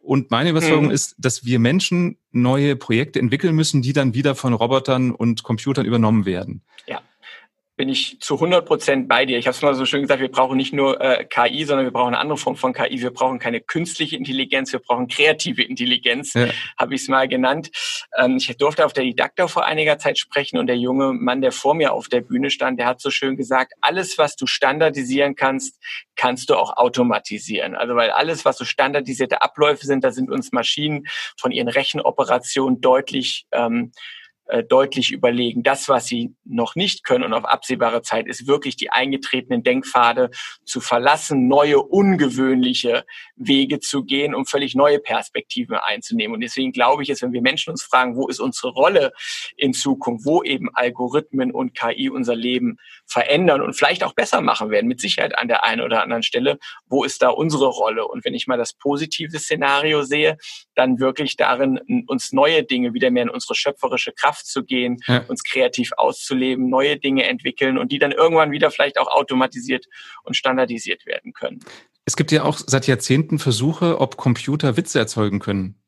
Und 0.00 0.30
meine 0.30 0.50
Überzeugung 0.50 0.86
mhm. 0.86 0.90
ist, 0.90 1.14
dass 1.18 1.44
wir 1.44 1.58
Menschen 1.58 2.18
neue 2.30 2.76
Projekte 2.76 3.20
entwickeln 3.20 3.54
müssen, 3.54 3.80
die 3.80 3.94
dann 3.94 4.12
wieder 4.12 4.34
von 4.34 4.52
Robotern 4.52 5.12
und 5.12 5.42
Computern 5.42 5.86
übernommen 5.86 6.26
werden. 6.26 6.62
Ja 6.86 7.00
bin 7.76 7.88
ich 7.88 8.20
zu 8.20 8.34
100 8.34 8.64
Prozent 8.64 9.08
bei 9.08 9.26
dir. 9.26 9.36
Ich 9.36 9.46
habe 9.46 9.54
es 9.54 9.62
mal 9.62 9.74
so 9.74 9.84
schön 9.84 10.02
gesagt, 10.02 10.20
wir 10.20 10.30
brauchen 10.30 10.56
nicht 10.56 10.72
nur 10.72 11.00
äh, 11.00 11.24
KI, 11.24 11.64
sondern 11.64 11.84
wir 11.84 11.92
brauchen 11.92 12.14
eine 12.14 12.18
andere 12.18 12.38
Form 12.38 12.54
von 12.54 12.72
KI. 12.72 13.00
Wir 13.00 13.10
brauchen 13.10 13.40
keine 13.40 13.60
künstliche 13.60 14.16
Intelligenz, 14.16 14.72
wir 14.72 14.78
brauchen 14.78 15.08
kreative 15.08 15.62
Intelligenz, 15.62 16.34
ja. 16.34 16.48
habe 16.78 16.94
ich 16.94 17.02
es 17.02 17.08
mal 17.08 17.26
genannt. 17.26 17.70
Ähm, 18.16 18.36
ich 18.36 18.56
durfte 18.58 18.86
auf 18.86 18.92
der 18.92 19.02
Didakta 19.02 19.48
vor 19.48 19.64
einiger 19.64 19.98
Zeit 19.98 20.18
sprechen 20.18 20.58
und 20.58 20.68
der 20.68 20.76
junge 20.76 21.12
Mann, 21.12 21.40
der 21.40 21.50
vor 21.50 21.74
mir 21.74 21.92
auf 21.92 22.08
der 22.08 22.20
Bühne 22.20 22.50
stand, 22.50 22.78
der 22.78 22.86
hat 22.86 23.00
so 23.00 23.10
schön 23.10 23.36
gesagt, 23.36 23.72
alles, 23.80 24.18
was 24.18 24.36
du 24.36 24.46
standardisieren 24.46 25.34
kannst, 25.34 25.80
kannst 26.14 26.50
du 26.50 26.54
auch 26.54 26.76
automatisieren. 26.76 27.74
Also 27.74 27.96
weil 27.96 28.10
alles, 28.10 28.44
was 28.44 28.56
so 28.56 28.64
standardisierte 28.64 29.42
Abläufe 29.42 29.84
sind, 29.84 30.04
da 30.04 30.12
sind 30.12 30.30
uns 30.30 30.52
Maschinen 30.52 31.06
von 31.36 31.50
ihren 31.50 31.68
Rechenoperationen 31.68 32.80
deutlich 32.80 33.46
ähm, 33.50 33.90
äh, 33.90 34.04
deutlich 34.68 35.10
überlegen. 35.10 35.62
Das, 35.62 35.88
was 35.88 36.06
sie 36.06 36.34
noch 36.44 36.76
nicht 36.76 37.04
können 37.04 37.24
und 37.24 37.32
auf 37.32 37.44
absehbare 37.44 38.02
Zeit, 38.02 38.26
ist 38.26 38.46
wirklich 38.46 38.76
die 38.76 38.90
eingetretenen 38.90 39.62
Denkpfade 39.62 40.30
zu 40.64 40.80
verlassen, 40.80 41.48
neue, 41.48 41.80
ungewöhnliche 41.80 43.04
Wege 43.36 43.80
zu 43.80 44.04
gehen, 44.04 44.34
um 44.34 44.44
völlig 44.44 44.74
neue 44.74 44.98
Perspektiven 44.98 45.76
einzunehmen. 45.76 46.34
Und 46.34 46.40
deswegen 46.42 46.72
glaube 46.72 47.02
ich, 47.02 47.08
dass 47.08 47.22
wenn 47.22 47.32
wir 47.32 47.42
Menschen 47.42 47.70
uns 47.70 47.82
fragen, 47.82 48.16
wo 48.16 48.28
ist 48.28 48.40
unsere 48.40 48.72
Rolle 48.72 49.12
in 49.56 49.72
Zukunft, 49.72 50.26
wo 50.26 50.42
eben 50.42 50.68
Algorithmen 50.74 51.50
und 51.50 51.74
KI 51.74 52.10
unser 52.10 52.36
Leben 52.36 52.76
verändern 53.06 53.60
und 53.60 53.74
vielleicht 53.74 54.02
auch 54.02 54.14
besser 54.14 54.40
machen 54.40 54.70
werden, 54.70 54.86
mit 54.86 55.00
Sicherheit 55.00 55.38
an 55.38 55.48
der 55.48 55.64
einen 55.64 55.82
oder 55.82 56.02
anderen 56.02 56.22
Stelle, 56.22 56.58
wo 56.86 57.04
ist 57.04 57.22
da 57.22 57.28
unsere 57.28 57.66
Rolle? 57.66 58.06
Und 58.06 58.24
wenn 58.24 58.34
ich 58.34 58.46
mal 58.46 58.56
das 58.56 58.72
positive 58.72 59.38
Szenario 59.38 60.02
sehe, 60.02 60.36
dann 60.74 60.98
wirklich 60.98 61.36
darin, 61.36 61.80
uns 62.06 62.32
neue 62.32 62.64
Dinge 62.64 62.94
wieder 62.94 63.10
mehr 63.10 63.24
in 63.24 63.30
unsere 63.30 63.54
schöpferische 63.54 64.12
Kraft 64.12 64.46
zu 64.46 64.64
gehen, 64.64 64.98
ja. 65.06 65.24
uns 65.28 65.44
kreativ 65.44 65.92
auszuleben, 65.96 66.68
neue 66.68 66.98
Dinge 66.98 67.24
entwickeln 67.24 67.78
und 67.78 67.92
die 67.92 67.98
dann 67.98 68.12
irgendwann 68.12 68.50
wieder 68.50 68.70
vielleicht 68.70 68.98
auch 68.98 69.08
automatisiert 69.08 69.86
und 70.22 70.36
standardisiert 70.36 71.06
werden 71.06 71.32
können. 71.32 71.60
Es 72.06 72.16
gibt 72.16 72.32
ja 72.32 72.42
auch 72.44 72.58
seit 72.58 72.86
Jahrzehnten 72.86 73.38
Versuche, 73.38 74.00
ob 74.00 74.16
Computer 74.16 74.76
Witze 74.76 74.98
erzeugen 74.98 75.38
können. 75.38 75.80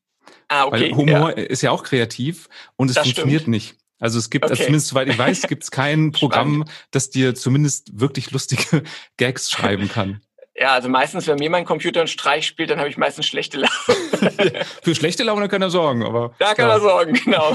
Ah, 0.49 0.67
okay. 0.67 0.91
Weil 0.91 0.97
Humor 0.97 1.37
ja. 1.37 1.45
ist 1.45 1.63
ja 1.63 1.71
auch 1.71 1.83
kreativ 1.83 2.49
und 2.77 2.89
es 2.89 2.95
das 2.95 3.05
funktioniert 3.05 3.43
stimmt. 3.43 3.55
nicht. 3.55 3.77
Also 3.99 4.19
es 4.19 4.31
gibt, 4.31 4.45
also 4.45 4.53
okay. 4.53 4.63
also 4.63 4.67
zumindest 4.67 4.89
soweit 4.89 5.09
ich 5.09 5.19
weiß, 5.19 5.43
gibt 5.49 5.63
es 5.63 5.71
kein 5.71 6.13
Programm, 6.13 6.65
das 6.91 7.11
dir 7.11 7.35
zumindest 7.35 7.99
wirklich 7.99 8.31
lustige 8.31 8.83
Gags 9.17 9.51
schreiben 9.51 9.89
kann. 9.89 10.21
Ja, 10.59 10.73
also 10.73 10.89
meistens, 10.89 11.27
wenn 11.27 11.37
mir 11.37 11.51
mein 11.51 11.67
Computer 11.67 12.01
einen 12.01 12.09
Streich 12.09 12.47
spielt, 12.47 12.71
dann 12.71 12.79
habe 12.79 12.89
ich 12.89 12.97
meistens 12.97 13.27
schlechte 13.27 13.59
Laune. 13.59 14.65
Für 14.83 14.95
schlechte 14.95 15.23
Laune 15.23 15.49
kann 15.49 15.61
er 15.61 15.69
sorgen, 15.69 16.03
aber. 16.03 16.35
Da 16.39 16.55
kann 16.55 16.69
ja. 16.69 16.77
er 16.77 16.81
sorgen, 16.81 17.13
genau. 17.13 17.55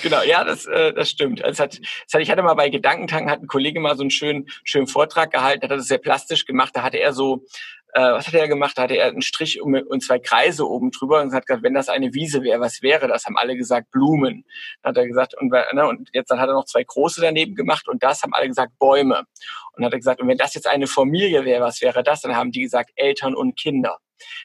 genau, 0.00 0.22
ja, 0.22 0.44
das, 0.44 0.66
äh, 0.66 0.92
das 0.92 1.10
stimmt. 1.10 1.40
Es 1.40 1.58
hat, 1.58 1.80
es 2.06 2.14
hat, 2.14 2.20
ich 2.20 2.30
hatte 2.30 2.44
mal 2.44 2.54
bei 2.54 2.68
Gedankentanken, 2.68 3.28
hat 3.28 3.42
ein 3.42 3.48
Kollege 3.48 3.80
mal 3.80 3.96
so 3.96 4.02
einen 4.02 4.12
schönen, 4.12 4.46
schönen 4.62 4.86
Vortrag 4.86 5.32
gehalten, 5.32 5.64
hat 5.64 5.70
das 5.72 5.88
sehr 5.88 5.98
plastisch 5.98 6.44
gemacht. 6.44 6.76
Da 6.76 6.84
hatte 6.84 7.00
er 7.00 7.12
so, 7.12 7.44
äh, 7.94 8.12
was 8.12 8.26
hat 8.26 8.34
er 8.34 8.48
gemacht? 8.48 8.76
Da 8.76 8.82
hatte 8.82 8.96
er 8.96 9.06
einen 9.06 9.22
Strich 9.22 9.62
und 9.62 10.02
zwei 10.02 10.18
Kreise 10.18 10.68
oben 10.68 10.90
drüber 10.90 11.22
und 11.22 11.32
hat 11.32 11.46
gesagt, 11.46 11.62
wenn 11.62 11.74
das 11.74 11.88
eine 11.88 12.12
Wiese 12.12 12.42
wäre, 12.42 12.60
was 12.60 12.82
wäre 12.82 13.06
das? 13.06 13.24
Haben 13.24 13.36
alle 13.36 13.56
gesagt, 13.56 13.92
Blumen. 13.92 14.44
Dann 14.82 14.90
hat 14.90 14.96
er 14.96 15.06
gesagt, 15.06 15.34
und, 15.40 15.50
ne, 15.50 15.86
und 15.86 16.10
jetzt 16.12 16.30
dann 16.30 16.40
hat 16.40 16.48
er 16.48 16.54
noch 16.54 16.64
zwei 16.64 16.82
große 16.82 17.20
daneben 17.20 17.54
gemacht 17.54 17.88
und 17.88 18.02
das 18.02 18.22
haben 18.22 18.34
alle 18.34 18.48
gesagt, 18.48 18.78
Bäume. 18.80 19.20
Und 19.20 19.26
dann 19.76 19.86
hat 19.86 19.92
er 19.92 19.98
gesagt, 19.98 20.20
und 20.20 20.26
wenn 20.26 20.38
das 20.38 20.54
jetzt 20.54 20.66
eine 20.66 20.88
Familie 20.88 21.44
wäre, 21.44 21.62
was 21.62 21.80
wäre 21.82 22.02
das? 22.02 22.20
Dann 22.20 22.34
haben 22.34 22.50
die 22.50 22.62
gesagt, 22.62 22.90
Eltern 22.96 23.34
und 23.36 23.56
Kinder. 23.56 23.98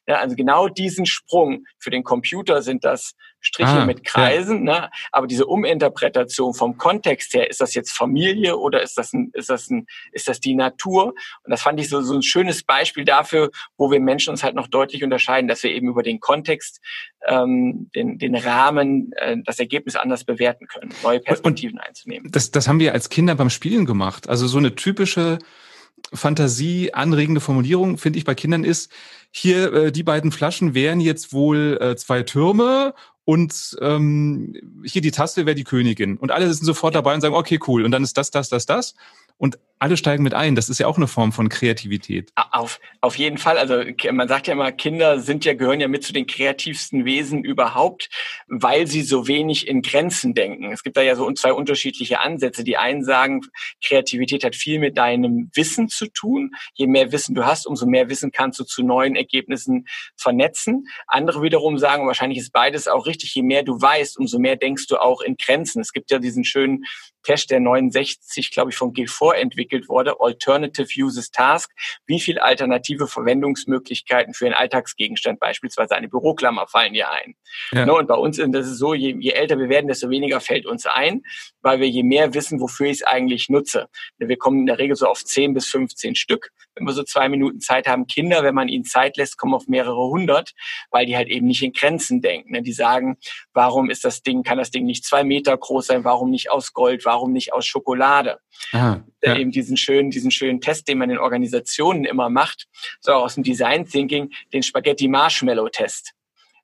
Ja, 0.08 0.18
also 0.18 0.36
genau 0.36 0.68
diesen 0.68 1.06
Sprung 1.06 1.66
für 1.78 1.90
den 1.90 2.04
Computer 2.04 2.62
sind 2.62 2.84
das 2.84 3.16
Striche 3.42 3.70
ah, 3.70 3.86
mit 3.86 4.04
Kreisen, 4.04 4.68
ja. 4.68 4.82
ne? 4.82 4.90
aber 5.12 5.26
diese 5.26 5.46
Uminterpretation 5.46 6.54
vom 6.54 6.78
Kontext 6.78 7.34
her, 7.34 7.50
ist 7.50 7.62
das 7.62 7.74
jetzt 7.74 7.92
Familie 7.92 8.58
oder 8.58 8.82
ist 8.82 8.98
das 8.98 9.14
ein, 9.14 9.32
ist 9.34 9.50
das 9.50 9.70
ein, 9.70 9.86
ist 10.12 10.28
das 10.28 10.42
die 10.42 10.56
Natur? 10.56 11.14
Und 11.44 11.52
das 11.52 11.62
fand 11.62 11.80
ich 11.80 11.88
so, 11.88 12.02
so 12.02 12.16
ein 12.16 12.22
schönes 12.22 12.64
Beispiel 12.64 13.06
dafür, 13.06 13.50
wo 13.78 13.92
wir 13.92 14.00
Menschen 14.02 14.32
uns 14.32 14.44
halt 14.44 14.56
noch 14.56 14.68
deutlich 14.68 15.04
unterscheiden, 15.04 15.48
dass 15.48 15.64
wir 15.64 15.72
eben 15.72 15.88
über 15.88 16.04
den 16.04 16.20
Kontext, 16.20 16.82
ähm, 17.28 17.90
den, 17.96 18.18
den 18.18 18.36
Rahmen, 18.36 19.14
äh, 19.16 19.38
das 19.46 19.60
Ergebnis 19.60 19.96
anders 19.96 20.26
bewerten 20.26 20.68
können, 20.68 20.94
neue 21.02 21.22
Perspektiven 21.22 21.78
und 21.78 21.86
einzunehmen. 21.86 22.32
Das, 22.32 22.52
das 22.52 22.68
haben 22.68 22.80
wir 22.80 22.94
als 22.94 23.10
Kinder 23.10 23.36
beim 23.36 23.50
Spielen 23.50 23.86
gemacht. 23.86 24.28
Also 24.28 24.48
so 24.48 24.58
eine 24.58 24.76
typische 24.76 25.40
Fantasie 26.14 26.94
anregende 26.94 27.42
Formulierung, 27.42 27.98
finde 27.98 28.20
ich, 28.20 28.26
bei 28.26 28.36
Kindern 28.36 28.64
ist, 28.64 28.92
hier 29.32 29.74
äh, 29.74 29.92
die 29.92 30.04
beiden 30.04 30.32
Flaschen 30.32 30.74
wären 30.74 31.00
jetzt 31.00 31.34
wohl 31.34 31.78
äh, 31.82 31.96
zwei 31.96 32.24
Türme 32.24 32.94
und 33.26 33.78
ähm, 33.82 34.56
hier 34.84 35.02
die 35.02 35.12
Taste 35.12 35.46
wäre 35.46 35.56
die 35.56 35.64
Königin. 35.64 36.18
Und 36.18 36.32
alle 36.32 36.52
sind 36.52 36.66
sofort 36.66 36.96
dabei 36.96 37.14
und 37.14 37.22
sagen, 37.22 37.36
okay, 37.36 37.60
cool. 37.68 37.86
Und 37.86 37.92
dann 37.92 38.04
ist 38.04 38.18
das, 38.18 38.32
das, 38.32 38.50
das, 38.50 38.66
das 38.66 38.96
und 39.40 39.58
alle 39.80 39.96
steigen 39.96 40.24
mit 40.24 40.34
ein. 40.34 40.56
Das 40.56 40.68
ist 40.68 40.78
ja 40.80 40.88
auch 40.88 40.98
eine 40.98 41.08
Form 41.08 41.32
von 41.32 41.48
Kreativität. 41.48 42.32
Auf, 42.36 42.82
auf 43.00 43.16
jeden 43.16 43.38
Fall. 43.38 43.58
Also 43.58 43.82
man 44.12 44.28
sagt 44.28 44.48
ja 44.48 44.54
immer, 44.54 44.74
Kinder 44.74 45.22
sind 45.22 45.46
ja, 45.46 45.54
gehören 45.54 45.80
ja 45.80 45.88
mit 45.88 46.04
zu 46.04 46.12
den 46.12 46.28
kreativsten 46.28 47.06
Wesen 47.06 47.46
überhaupt, 47.46 48.10
weil 48.48 48.88
sie 48.88 49.02
so 49.02 49.28
wenig 49.28 49.70
in 49.70 49.82
Grenzen 49.82 50.34
denken. 50.34 50.74
Es 50.74 50.84
gibt 50.84 50.98
da 50.98 51.02
ja 51.02 51.16
so 51.16 51.32
zwei 51.32 51.54
unterschiedliche 51.54 52.20
Ansätze. 52.20 52.66
Die 52.66 52.76
einen 52.76 53.06
sagen, 53.06 53.40
Kreativität 53.82 54.44
hat 54.44 54.56
viel 54.56 54.80
mit 54.80 54.98
deinem 54.98 55.50
Wissen 55.54 55.88
zu 55.88 56.08
tun. 56.08 56.52
Je 56.74 56.88
mehr 56.88 57.14
Wissen 57.14 57.34
du 57.34 57.46
hast, 57.46 57.66
umso 57.66 57.86
mehr 57.86 58.10
Wissen 58.10 58.32
kannst 58.32 58.60
du 58.60 58.66
zu 58.66 58.84
neuen 58.84 59.16
Ergebnissen 59.16 59.88
vernetzen. 60.18 60.88
Andere 61.08 61.42
wiederum 61.42 61.78
sagen, 61.78 62.06
wahrscheinlich 62.06 62.40
ist 62.40 62.52
beides 62.52 62.90
auch 62.90 63.06
richtig, 63.06 63.34
je 63.34 63.44
mehr 63.44 63.64
du 63.64 63.82
weißt, 63.82 64.20
umso 64.20 64.40
mehr 64.40 64.58
denkst 64.58 64.88
du 64.88 64.98
auch 64.98 65.22
in 65.22 65.38
Grenzen. 65.38 65.80
Es 65.80 65.94
gibt 65.94 66.12
ja 66.12 66.20
diesen 66.20 66.44
schönen 66.44 66.84
Test 67.24 67.52
der 67.52 67.60
69, 67.60 68.52
glaube 68.52 68.72
ich, 68.72 68.78
von 68.78 68.94
G4 68.94 69.34
entwickelt 69.34 69.90
wurde, 69.90 70.20
Alternative 70.20 70.88
Uses 70.98 71.32
Task. 71.32 71.72
Wie 72.06 72.20
viele 72.20 72.42
alternative 72.42 73.08
Verwendungsmöglichkeiten 73.08 74.34
für 74.34 74.46
einen 74.46 74.56
Alltagsgegenstand, 74.56 75.40
beispielsweise 75.40 75.96
eine 75.96 76.08
Büroklammer, 76.08 76.68
fallen 76.68 76.94
dir 76.94 77.12
ein? 77.12 77.36
Ja. 77.72 77.86
Ne, 77.86 77.94
und 77.94 78.08
bei 78.08 78.16
uns 78.16 78.38
ist 78.38 78.56
es 78.56 78.78
so, 78.78 78.94
je, 78.94 79.16
je 79.20 79.32
älter 79.32 79.58
wir 79.58 79.70
werden, 79.70 79.88
desto 79.88 80.10
weniger 80.10 80.40
fällt 80.40 80.66
uns 80.66 80.86
ein, 80.86 81.24
weil 81.62 81.80
wir 81.80 81.88
je 81.88 82.04
mehr 82.04 82.34
wissen, 82.34 82.60
wofür 82.60 82.88
ich 82.88 83.00
es 83.00 83.04
eigentlich 83.04 83.50
nutze. 83.50 83.88
Wir 84.18 84.38
kommen 84.38 84.62
in 84.62 84.66
der 84.66 84.80
Regel 84.80 84.96
so 84.96 85.08
auf 85.08 85.24
10 85.24 85.54
bis 85.54 85.68
15 85.68 86.16
Stück. 86.16 86.52
Wenn 86.80 86.88
wir 86.88 86.94
so 86.94 87.04
zwei 87.04 87.30
Minuten 87.30 87.60
Zeit 87.60 87.88
haben, 87.88 88.08
Kinder, 88.08 88.44
wenn 88.44 88.56
man 88.56 88.70
ihnen 88.70 88.86
Zeit 88.86 89.18
lässt, 89.18 89.38
kommen 89.38 89.54
auf 89.54 89.68
mehrere 89.68 90.08
hundert, 90.08 90.54
weil 90.92 91.06
die 91.06 91.16
halt 91.16 91.28
eben 91.28 91.46
nicht 91.46 91.62
in 91.62 91.74
Grenzen 91.74 92.22
denken. 92.22 92.54
Ne? 92.54 92.62
Die 92.62 92.72
sagen, 92.72 93.18
warum 93.54 93.90
ist 93.90 94.06
das 94.06 94.24
Ding, 94.24 94.44
kann 94.44 94.58
das 94.58 94.72
Ding 94.72 94.86
nicht 94.86 95.06
zwei 95.06 95.24
Meter 95.24 95.56
groß 95.58 95.88
sein, 95.88 96.04
warum 96.04 96.30
nicht 96.30 96.50
aus 96.52 96.74
Gold, 96.74 97.06
warum 97.06 97.34
nicht 97.34 97.54
aus 97.54 97.66
Schokolade? 97.66 98.40
Aha, 98.72 99.04
ja. 99.22 99.38
Eben 99.38 99.52
diesen 99.52 99.78
schönen, 99.78 100.10
diesen 100.12 100.32
schönen 100.32 100.62
Test, 100.62 100.88
den 100.88 100.98
man 100.98 101.10
in 101.10 101.18
Organisationen 101.18 102.06
immer 102.06 102.30
macht, 102.30 102.68
so 103.02 103.12
aus 103.12 103.36
dem 103.36 103.44
Design 103.44 103.86
Thinking, 103.86 104.32
den 104.54 104.64
Spaghetti 104.64 105.08
Marshmallow 105.08 105.70
Test. 105.70 106.14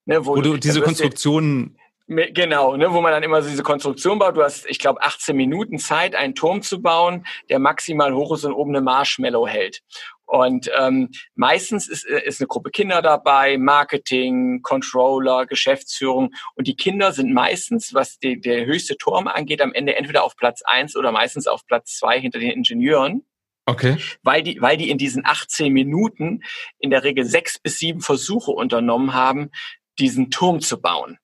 Ne, 0.06 0.26
wo, 0.26 0.36
wo 0.36 0.42
du 0.42 0.58
diese 0.58 0.82
Konstruktionen 0.82 1.78
Genau, 2.08 2.78
ne, 2.78 2.94
wo 2.94 3.02
man 3.02 3.12
dann 3.12 3.24
immer 3.24 3.42
so 3.42 3.50
diese 3.50 3.64
Konstruktion 3.64 4.20
baut. 4.20 4.38
Du 4.38 4.44
hast, 4.44 4.68
ich 4.68 4.78
glaube, 4.78 5.02
18 5.02 5.36
Minuten 5.36 5.80
Zeit, 5.80 6.14
einen 6.14 6.36
Turm 6.36 6.62
zu 6.62 6.80
bauen, 6.80 7.26
der 7.50 7.58
maximal 7.58 8.14
hoch 8.14 8.36
ist 8.36 8.46
und 8.46 8.54
oben 8.54 8.76
eine 8.76 8.82
Marshmallow 8.82 9.48
hält. 9.48 9.82
Und 10.26 10.70
ähm, 10.78 11.10
meistens 11.34 11.88
ist, 11.88 12.06
äh, 12.06 12.24
ist 12.24 12.40
eine 12.40 12.48
Gruppe 12.48 12.70
Kinder 12.70 13.02
dabei, 13.02 13.58
Marketing, 13.58 14.62
Controller, 14.62 15.48
Geschäftsführung. 15.48 16.32
Und 16.54 16.68
die 16.68 16.76
Kinder 16.76 17.12
sind 17.12 17.34
meistens, 17.34 17.94
was 17.96 18.20
die, 18.20 18.40
der 18.40 18.66
höchste 18.66 18.98
Turm 18.98 19.28
angeht, 19.28 19.62
am 19.62 19.74
Ende 19.74 19.96
entweder 19.96 20.24
auf 20.24 20.36
Platz 20.36 20.62
eins 20.64 20.96
oder 20.96 21.12
meistens 21.12 21.48
auf 21.48 21.66
Platz 21.66 21.98
zwei 21.98 22.20
hinter 22.20 22.38
den 22.38 22.52
Ingenieuren. 22.52 23.26
Okay. 23.66 23.98
Weil 24.22 24.44
die, 24.44 24.62
weil 24.62 24.78
die 24.78 24.92
in 24.92 25.00
diesen 25.00 25.26
18 25.26 25.74
Minuten 25.74 26.44
in 26.78 26.92
der 26.92 27.04
Regel 27.04 27.26
sechs 27.26 27.58
bis 27.58 27.80
sieben 27.80 28.02
Versuche 28.02 28.52
unternommen 28.52 29.16
haben, 29.16 29.50
diesen 29.98 30.30
Turm 30.30 30.60
zu 30.60 30.80
bauen. 30.80 31.18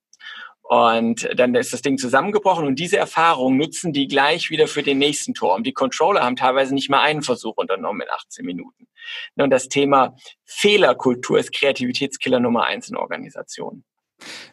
Und 0.71 1.27
dann 1.35 1.53
ist 1.55 1.73
das 1.73 1.81
Ding 1.81 1.97
zusammengebrochen 1.97 2.65
und 2.65 2.79
diese 2.79 2.95
Erfahrung 2.95 3.57
nutzen 3.57 3.91
die 3.91 4.07
gleich 4.07 4.49
wieder 4.51 4.67
für 4.67 4.83
den 4.83 4.99
nächsten 4.99 5.33
Turm. 5.33 5.63
Die 5.63 5.73
Controller 5.73 6.21
haben 6.21 6.37
teilweise 6.37 6.73
nicht 6.73 6.89
mal 6.89 7.01
einen 7.01 7.23
Versuch 7.23 7.57
unternommen 7.57 7.99
in 7.99 8.07
18 8.09 8.45
Minuten. 8.45 8.87
Und 9.35 9.49
das 9.49 9.67
Thema 9.67 10.15
Fehlerkultur 10.45 11.39
ist 11.39 11.51
Kreativitätskiller 11.51 12.39
Nummer 12.39 12.63
eins 12.63 12.87
in 12.87 12.95
Organisationen. 12.95 13.83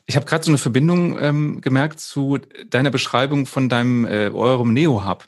Ich 0.07 0.17
habe 0.17 0.27
gerade 0.27 0.43
so 0.43 0.51
eine 0.51 0.59
Verbindung 0.59 1.17
ähm, 1.21 1.61
gemerkt 1.61 2.01
zu 2.01 2.39
deiner 2.67 2.91
Beschreibung 2.91 3.47
von 3.47 3.69
deinem 3.69 4.05
äh, 4.05 4.31
eurem 4.31 4.73
Neo-Hub. 4.73 5.25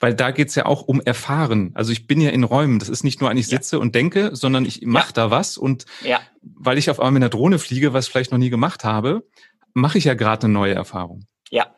Weil 0.00 0.14
da 0.14 0.30
geht's 0.30 0.54
ja 0.54 0.64
auch 0.64 0.82
um 0.82 1.02
Erfahren. 1.02 1.72
Also 1.74 1.92
ich 1.92 2.06
bin 2.06 2.20
ja 2.20 2.30
in 2.30 2.44
Räumen. 2.44 2.78
Das 2.78 2.88
ist 2.88 3.04
nicht 3.04 3.20
nur, 3.20 3.30
ich 3.32 3.48
sitze 3.48 3.76
ja. 3.76 3.82
und 3.82 3.94
denke, 3.94 4.34
sondern 4.34 4.64
ich 4.64 4.86
mache 4.86 5.08
ja. 5.08 5.12
da 5.12 5.30
was. 5.30 5.58
Und 5.58 5.84
ja. 6.02 6.20
weil 6.40 6.78
ich 6.78 6.88
auf 6.88 6.98
einmal 6.98 7.12
mit 7.12 7.22
einer 7.24 7.30
Drohne 7.30 7.58
fliege, 7.58 7.92
was 7.92 8.06
ich 8.06 8.12
vielleicht 8.12 8.30
noch 8.30 8.38
nie 8.38 8.48
gemacht 8.48 8.84
habe, 8.84 9.24
mache 9.78 9.98
ich 9.98 10.04
ja 10.04 10.14
gerade 10.14 10.44
eine 10.44 10.52
neue 10.52 10.74
Erfahrung. 10.74 11.26
Ja, 11.50 11.74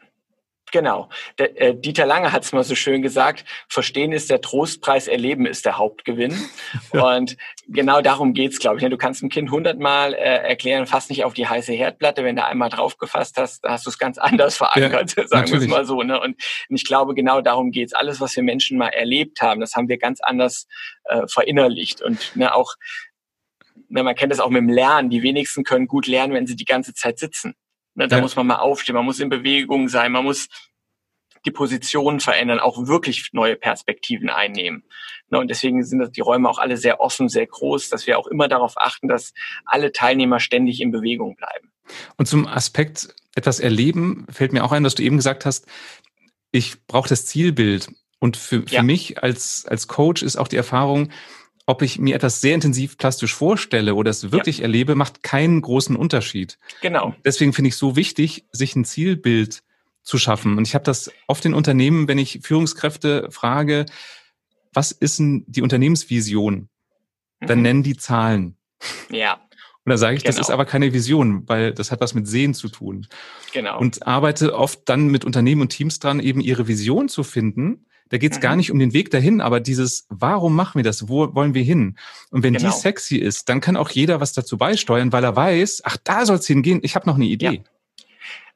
Genau. 0.73 1.09
Der, 1.39 1.61
äh, 1.61 1.75
Dieter 1.75 2.07
Lange 2.07 2.33
hat 2.33 2.45
es 2.45 2.53
mal 2.53 2.65
so 2.65 2.75
schön 2.75 3.03
gesagt, 3.03 3.45
Verstehen 3.69 4.13
ist 4.13 4.31
der 4.31 4.41
Trostpreis, 4.41 5.09
Erleben 5.09 5.47
ist 5.47 5.67
der 5.67 5.79
Hauptgewinn. 5.79 6.37
Ja. 6.93 7.17
Und 7.17 7.37
genau 7.69 8.01
darum 8.01 8.33
geht's, 8.33 8.59
glaube 8.59 8.77
ich. 8.77 8.83
Ne? 8.83 8.91
Du 8.91 8.97
kannst 8.97 9.23
einem 9.23 9.31
Kind 9.31 9.51
hundertmal 9.51 10.15
äh, 10.15 10.19
erklären, 10.19 10.87
fass 10.87 11.09
nicht 11.09 11.25
auf 11.25 11.35
die 11.35 11.47
heiße 11.47 11.73
Herdplatte. 11.73 12.25
Wenn 12.25 12.37
du 12.37 12.45
einmal 12.45 12.69
drauf 12.69 12.97
gefasst 12.97 13.37
hast, 13.37 13.65
hast 13.65 13.87
du 13.87 13.91
es 13.91 13.99
ganz 13.99 14.19
anders 14.19 14.57
verankert, 14.57 15.15
ja, 15.17 15.27
sagen 15.27 15.51
wir 15.51 15.59
es 15.59 15.69
mal 15.69 15.85
so. 15.85 16.03
Ne? 16.03 16.21
Und 16.21 16.37
ich 16.69 16.85
glaube, 16.85 17.15
genau 17.15 17.41
darum 17.43 17.71
geht's. 17.71 17.93
Alles, 17.93 18.21
was 18.21 18.35
wir 18.35 18.43
Menschen 18.43 18.79
mal 18.79 18.89
erlebt 18.89 19.41
haben, 19.41 19.61
das 19.61 19.75
haben 19.77 19.89
wir 19.89 19.99
ganz 19.99 20.21
anders 20.21 20.67
äh, 21.05 21.27
verinnerlicht. 21.29 22.03
Und 22.03 22.35
ne, 22.35 22.55
auch, 22.55 22.75
ne, 23.89 24.03
man 24.03 24.15
kennt 24.15 24.33
das 24.33 24.41
auch 24.41 24.51
mit 24.51 24.63
dem 24.63 24.69
Lernen. 24.69 25.11
Die 25.11 25.23
wenigsten 25.23 25.63
können 25.65 25.87
gut 25.87 26.07
lernen, 26.07 26.35
wenn 26.35 26.47
sie 26.47 26.57
die 26.57 26.65
ganze 26.65 26.95
Zeit 26.95 27.19
sitzen. 27.19 27.55
Ne, 27.95 28.09
da 28.09 28.17
ja. 28.17 28.23
muss 28.23 28.37
man 28.37 28.47
mal 28.47 28.57
aufstehen, 28.57 28.95
man 28.95 29.05
muss 29.05 29.21
in 29.21 29.29
Bewegung 29.29 29.89
sein, 29.89 30.13
man 30.13 30.25
muss 30.25 30.49
die 31.47 31.51
Positionen 31.51 32.21
verändern, 32.21 32.61
auch 32.61 32.87
wirklich 32.87 33.31
neue 33.33 33.57
Perspektiven 33.57 34.29
einnehmen. 34.29 34.85
Ne, 35.31 35.39
und 35.39 35.49
deswegen 35.49 35.83
sind 35.85 36.17
die 36.17 36.21
Räume 36.21 36.49
auch 36.49 36.59
alle 36.59 36.77
sehr 36.77 37.01
offen, 37.01 37.29
sehr 37.29 37.47
groß, 37.47 37.89
dass 37.89 38.07
wir 38.07 38.19
auch 38.19 38.27
immer 38.27 38.49
darauf 38.49 38.75
achten, 38.77 39.09
dass 39.09 39.33
alle 39.65 39.93
Teilnehmer 39.93 40.41
ständig 40.41 40.81
in 40.81 40.91
Bewegung 40.91 41.37
bleiben. 41.37 41.73
Und 42.17 42.27
zum 42.27 42.47
Aspekt 42.47 43.15
etwas 43.35 43.61
erleben 43.61 44.27
fällt 44.31 44.53
mir 44.53 44.65
auch 44.65 44.73
ein, 44.73 44.85
dass 44.85 44.95
du 44.95 45.03
eben 45.03 45.17
gesagt 45.17 45.47
hast, 45.47 45.67
ich 46.53 46.85
brauche 46.87 47.09
das 47.09 47.27
Zielbild. 47.27 47.89
Und 48.19 48.37
für, 48.37 48.63
für 48.63 48.75
ja. 48.75 48.83
mich 48.83 49.23
als, 49.23 49.65
als 49.67 49.89
Coach 49.89 50.23
ist 50.23 50.37
auch 50.37 50.49
die 50.49 50.57
Erfahrung, 50.57 51.11
ob 51.71 51.83
ich 51.83 52.01
mir 52.01 52.17
etwas 52.17 52.41
sehr 52.41 52.57
intensiv 52.57 52.99
plastisch 52.99 53.33
vorstelle 53.33 53.95
oder 53.95 54.11
es 54.11 54.33
wirklich 54.33 54.59
ja. 54.59 54.65
erlebe, 54.65 54.97
macht 54.97 55.23
keinen 55.23 55.63
großen 55.63 55.95
Unterschied. 55.95 56.59
Genau. 56.83 57.15
Deswegen 57.25 57.53
finde 57.53 57.69
ich 57.69 57.77
so 57.77 57.95
wichtig, 57.95 58.45
sich 58.51 58.75
ein 58.75 58.85
Zielbild 58.85 59.63
zu 60.03 60.19
schaffen. 60.19 60.59
Und 60.59 60.67
ich 60.67 60.75
habe 60.75 60.83
das 60.83 61.13
oft 61.29 61.45
in 61.45 61.55
Unternehmen, 61.55 62.09
wenn 62.09 62.19
ich 62.19 62.41
Führungskräfte 62.43 63.31
frage, 63.31 63.87
was 64.73 64.91
ist 64.91 65.21
denn 65.21 65.45
die 65.47 65.63
Unternehmensvision? 65.63 66.69
Dann 67.39 67.59
mhm. 67.59 67.63
nennen 67.63 67.83
die 67.85 67.97
Zahlen. 67.97 68.57
Ja. 69.09 69.35
Und 69.85 69.91
da 69.91 69.97
sage 69.97 70.17
ich, 70.17 70.25
genau. 70.25 70.37
das 70.37 70.49
ist 70.49 70.53
aber 70.53 70.65
keine 70.65 70.93
Vision, 70.93 71.49
weil 71.49 71.73
das 71.73 71.93
hat 71.93 72.01
was 72.01 72.15
mit 72.15 72.27
Sehen 72.27 72.53
zu 72.53 72.69
tun. 72.69 73.07
Genau. 73.53 73.79
Und 73.79 74.09
arbeite 74.09 74.57
oft 74.57 74.81
dann 74.87 75.07
mit 75.07 75.25
Unternehmen 75.25 75.61
und 75.63 75.69
Teams 75.69 76.01
dran, 76.01 76.19
eben 76.19 76.41
ihre 76.41 76.67
Vision 76.67 77.09
zu 77.09 77.23
finden 77.23 77.87
da 78.11 78.19
geht 78.19 78.33
es 78.33 78.39
mhm. 78.39 78.43
gar 78.43 78.57
nicht 78.57 78.71
um 78.71 78.79
den 78.79 78.93
Weg 78.93 79.11
dahin, 79.11 79.41
aber 79.41 79.61
dieses, 79.61 80.07
warum 80.09 80.55
machen 80.55 80.79
wir 80.79 80.83
das? 80.85 81.09
Wo 81.09 81.35
wollen 81.35 81.55
wir 81.55 81.63
hin? 81.63 81.97
Und 82.31 82.43
wenn 82.43 82.55
genau. 82.55 82.71
die 82.71 82.77
sexy 82.77 83.17
ist, 83.17 83.49
dann 83.49 83.61
kann 83.61 83.77
auch 83.77 83.91
jeder 83.91 84.21
was 84.21 84.33
dazu 84.33 84.59
beisteuern, 84.59 85.13
weil 85.13 85.25
er 85.25 85.35
weiß, 85.35 85.83
ach, 85.85 85.97
da 86.05 86.27
soll 86.27 86.37
es 86.37 86.47
hingehen, 86.47 86.81
ich 86.83 86.97
habe 86.97 87.09
noch 87.09 87.15
eine 87.15 87.27
Idee. 87.27 87.47
Ja. 87.47 87.63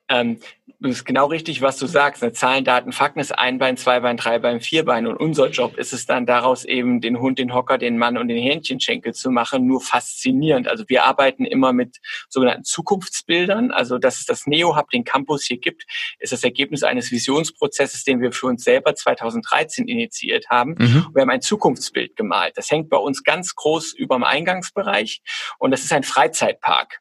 Ähm, 0.09 0.38
das 0.80 0.92
ist 0.92 1.05
genau 1.05 1.26
richtig, 1.26 1.62
was 1.62 1.78
du 1.78 1.86
sagst. 1.86 2.22
Ne? 2.22 2.32
Zahlen, 2.32 2.64
Daten, 2.64 2.92
Fakten 2.92 3.18
ist 3.18 3.32
ein 3.32 3.59
Bein, 3.59 3.78
zwei 3.78 4.00
Bein, 4.00 4.18
drei 4.18 4.38
Bein, 4.38 4.61
vier 4.61 4.84
Bein. 4.84 5.07
Und 5.07 5.16
unser 5.16 5.48
Job 5.48 5.78
ist 5.78 5.94
es 5.94 6.05
dann 6.05 6.26
daraus 6.26 6.64
eben 6.64 7.00
den 7.00 7.20
Hund, 7.20 7.38
den 7.38 7.55
Hocker, 7.55 7.78
den 7.78 7.96
Mann 7.96 8.18
und 8.18 8.28
den 8.28 8.36
Hähnchenschenkel 8.36 9.14
zu 9.14 9.30
machen. 9.30 9.66
Nur 9.66 9.80
faszinierend. 9.80 10.68
Also 10.68 10.84
wir 10.88 11.05
arbeiten 11.05 11.46
immer 11.46 11.72
mit 11.72 11.98
sogenannten 12.28 12.64
Zukunftsbildern. 12.64 13.70
Also 13.70 13.98
dass 13.98 14.18
es 14.18 14.26
das 14.26 14.46
Neo-Hub, 14.46 14.90
den 14.90 15.05
Campus 15.05 15.44
hier 15.44 15.59
gibt, 15.59 15.84
ist 16.18 16.32
das 16.32 16.44
Ergebnis 16.44 16.82
eines 16.82 17.11
Visionsprozesses, 17.11 18.05
den 18.05 18.20
wir 18.20 18.32
für 18.32 18.46
uns 18.48 18.62
selber 18.64 18.94
2013 18.94 19.88
initiiert 19.88 20.50
haben. 20.50 20.74
Mhm. 20.78 21.07
Wir 21.14 21.22
haben 21.22 21.30
ein 21.30 21.40
Zukunftsbild 21.40 22.14
gemalt. 22.16 22.59
Das 22.59 22.70
hängt 22.70 22.90
bei 22.90 22.98
uns 22.98 23.22
ganz 23.22 23.55
groß 23.55 23.94
über 23.94 24.16
dem 24.16 24.24
Eingangsbereich. 24.24 25.22
Und 25.59 25.70
das 25.70 25.82
ist 25.82 25.92
ein 25.92 26.02
Freizeitpark. 26.02 27.00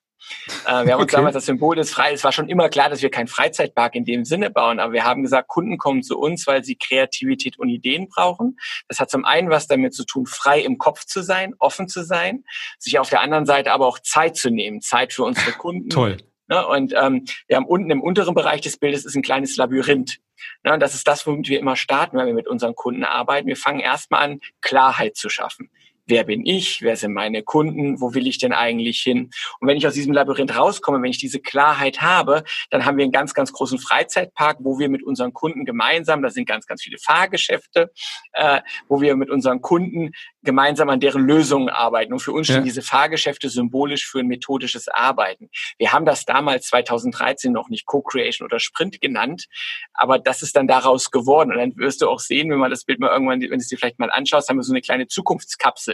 Äh, 0.65 0.85
wir 0.85 0.93
haben 0.93 1.01
uns 1.01 1.03
okay. 1.03 1.15
damals 1.15 1.33
das 1.33 1.45
Symbol 1.45 1.75
des 1.75 1.91
Frei, 1.91 2.13
es 2.13 2.23
war 2.23 2.31
schon 2.31 2.49
immer 2.49 2.69
klar, 2.69 2.89
dass 2.89 3.01
wir 3.01 3.09
keinen 3.09 3.27
Freizeitpark 3.27 3.95
in 3.95 4.05
dem 4.05 4.25
Sinne 4.25 4.49
bauen, 4.49 4.79
aber 4.79 4.93
wir 4.93 5.03
haben 5.03 5.23
gesagt, 5.23 5.47
Kunden 5.47 5.77
kommen 5.77 6.03
zu 6.03 6.19
uns, 6.19 6.47
weil 6.47 6.63
sie 6.63 6.75
Kreativität 6.75 7.59
und 7.59 7.69
Ideen 7.69 8.07
brauchen. 8.07 8.57
Das 8.87 8.99
hat 8.99 9.09
zum 9.09 9.25
einen 9.25 9.49
was 9.49 9.67
damit 9.67 9.93
zu 9.93 10.05
tun, 10.05 10.25
frei 10.25 10.61
im 10.61 10.77
Kopf 10.77 11.05
zu 11.05 11.21
sein, 11.21 11.53
offen 11.59 11.87
zu 11.87 12.03
sein, 12.03 12.43
sich 12.79 12.99
auf 12.99 13.09
der 13.09 13.21
anderen 13.21 13.45
Seite 13.45 13.71
aber 13.71 13.87
auch 13.87 13.99
Zeit 13.99 14.35
zu 14.35 14.49
nehmen, 14.49 14.81
Zeit 14.81 15.13
für 15.13 15.23
unsere 15.23 15.51
Kunden. 15.57 15.89
Toll. 15.89 16.17
Ne, 16.47 16.67
und 16.67 16.93
ähm, 16.93 17.25
wir 17.47 17.55
haben 17.55 17.65
unten 17.65 17.89
im 17.89 18.01
unteren 18.01 18.35
Bereich 18.35 18.59
des 18.59 18.77
Bildes 18.77 19.05
ist 19.05 19.15
ein 19.15 19.21
kleines 19.21 19.55
Labyrinth. 19.55 20.19
Ne, 20.63 20.73
und 20.73 20.81
das 20.81 20.93
ist 20.93 21.07
das, 21.07 21.25
womit 21.25 21.47
wir 21.47 21.59
immer 21.59 21.77
starten, 21.77 22.17
wenn 22.17 22.27
wir 22.27 22.33
mit 22.33 22.47
unseren 22.47 22.75
Kunden 22.75 23.05
arbeiten. 23.05 23.47
Wir 23.47 23.55
fangen 23.55 23.79
erstmal 23.79 24.23
an, 24.23 24.39
Klarheit 24.61 25.15
zu 25.15 25.29
schaffen 25.29 25.69
wer 26.05 26.23
bin 26.23 26.45
ich, 26.45 26.81
wer 26.81 26.95
sind 26.95 27.13
meine 27.13 27.43
Kunden, 27.43 28.01
wo 28.01 28.13
will 28.13 28.27
ich 28.27 28.37
denn 28.37 28.53
eigentlich 28.53 29.01
hin? 29.01 29.29
Und 29.59 29.67
wenn 29.67 29.77
ich 29.77 29.87
aus 29.87 29.93
diesem 29.93 30.13
Labyrinth 30.13 30.57
rauskomme, 30.57 31.01
wenn 31.01 31.11
ich 31.11 31.17
diese 31.17 31.39
Klarheit 31.39 32.01
habe, 32.01 32.43
dann 32.69 32.85
haben 32.85 32.97
wir 32.97 33.03
einen 33.03 33.11
ganz, 33.11 33.33
ganz 33.33 33.51
großen 33.53 33.79
Freizeitpark, 33.79 34.57
wo 34.59 34.79
wir 34.79 34.89
mit 34.89 35.03
unseren 35.03 35.33
Kunden 35.33 35.65
gemeinsam, 35.65 36.21
da 36.21 36.29
sind 36.29 36.47
ganz, 36.47 36.65
ganz 36.65 36.83
viele 36.83 36.97
Fahrgeschäfte, 36.97 37.91
äh, 38.33 38.61
wo 38.87 39.01
wir 39.01 39.15
mit 39.15 39.29
unseren 39.29 39.61
Kunden 39.61 40.11
gemeinsam 40.43 40.89
an 40.89 40.99
deren 40.99 41.25
Lösungen 41.25 41.69
arbeiten. 41.69 42.13
Und 42.13 42.19
für 42.19 42.33
uns 42.33 42.47
stehen 42.47 42.57
ja. 42.57 42.63
diese 42.63 42.81
Fahrgeschäfte 42.81 43.49
symbolisch 43.49 44.05
für 44.05 44.19
ein 44.19 44.27
methodisches 44.27 44.87
Arbeiten. 44.89 45.49
Wir 45.77 45.93
haben 45.93 46.05
das 46.05 46.25
damals 46.25 46.67
2013 46.67 47.51
noch 47.51 47.69
nicht 47.69 47.85
Co-Creation 47.85 48.45
oder 48.45 48.59
Sprint 48.59 48.99
genannt, 49.01 49.45
aber 49.93 50.19
das 50.19 50.41
ist 50.41 50.55
dann 50.55 50.67
daraus 50.67 51.11
geworden. 51.11 51.51
Und 51.51 51.57
dann 51.57 51.77
wirst 51.77 52.01
du 52.01 52.09
auch 52.09 52.19
sehen, 52.19 52.49
wenn 52.49 52.59
man 52.59 52.71
das 52.71 52.83
Bild 52.83 52.99
mal 52.99 53.11
irgendwann, 53.11 53.41
wenn 53.41 53.49
du 53.49 53.55
es 53.55 53.67
dir 53.67 53.77
vielleicht 53.77 53.99
mal 53.99 54.11
anschaust, 54.11 54.49
haben 54.49 54.57
wir 54.57 54.63
so 54.63 54.73
eine 54.73 54.81
kleine 54.81 55.07
Zukunftskapsel. 55.07 55.92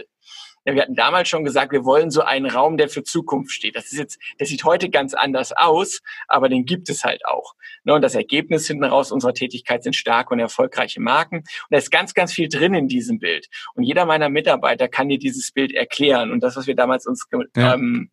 Ja, 0.66 0.74
wir 0.74 0.82
hatten 0.82 0.94
damals 0.94 1.28
schon 1.28 1.44
gesagt, 1.44 1.72
wir 1.72 1.84
wollen 1.84 2.10
so 2.10 2.20
einen 2.20 2.46
Raum, 2.46 2.76
der 2.76 2.90
für 2.90 3.02
Zukunft 3.02 3.52
steht. 3.52 3.76
Das 3.76 3.86
ist 3.86 3.98
jetzt, 3.98 4.18
der 4.38 4.46
sieht 4.46 4.64
heute 4.64 4.90
ganz 4.90 5.14
anders 5.14 5.52
aus, 5.52 6.00
aber 6.28 6.50
den 6.50 6.66
gibt 6.66 6.90
es 6.90 7.02
halt 7.02 7.24
auch. 7.24 7.54
Ne, 7.84 7.94
und 7.94 8.02
das 8.02 8.14
Ergebnis 8.14 8.66
hinten 8.66 8.84
raus 8.84 9.10
unserer 9.10 9.32
Tätigkeit 9.32 9.82
sind 9.82 9.96
starke 9.96 10.34
und 10.34 10.40
erfolgreiche 10.40 11.00
Marken. 11.00 11.38
Und 11.38 11.46
da 11.70 11.78
ist 11.78 11.90
ganz, 11.90 12.12
ganz 12.12 12.32
viel 12.34 12.48
drin 12.48 12.74
in 12.74 12.88
diesem 12.88 13.18
Bild. 13.18 13.48
Und 13.74 13.84
jeder 13.84 14.04
meiner 14.04 14.28
Mitarbeiter 14.28 14.86
kann 14.88 15.08
dir 15.08 15.18
dieses 15.18 15.50
Bild 15.50 15.72
erklären. 15.72 16.30
Und 16.30 16.42
das, 16.42 16.56
was 16.56 16.66
wir 16.66 16.76
damals 16.76 17.06
uns 17.06 17.26
ähm, 17.56 18.10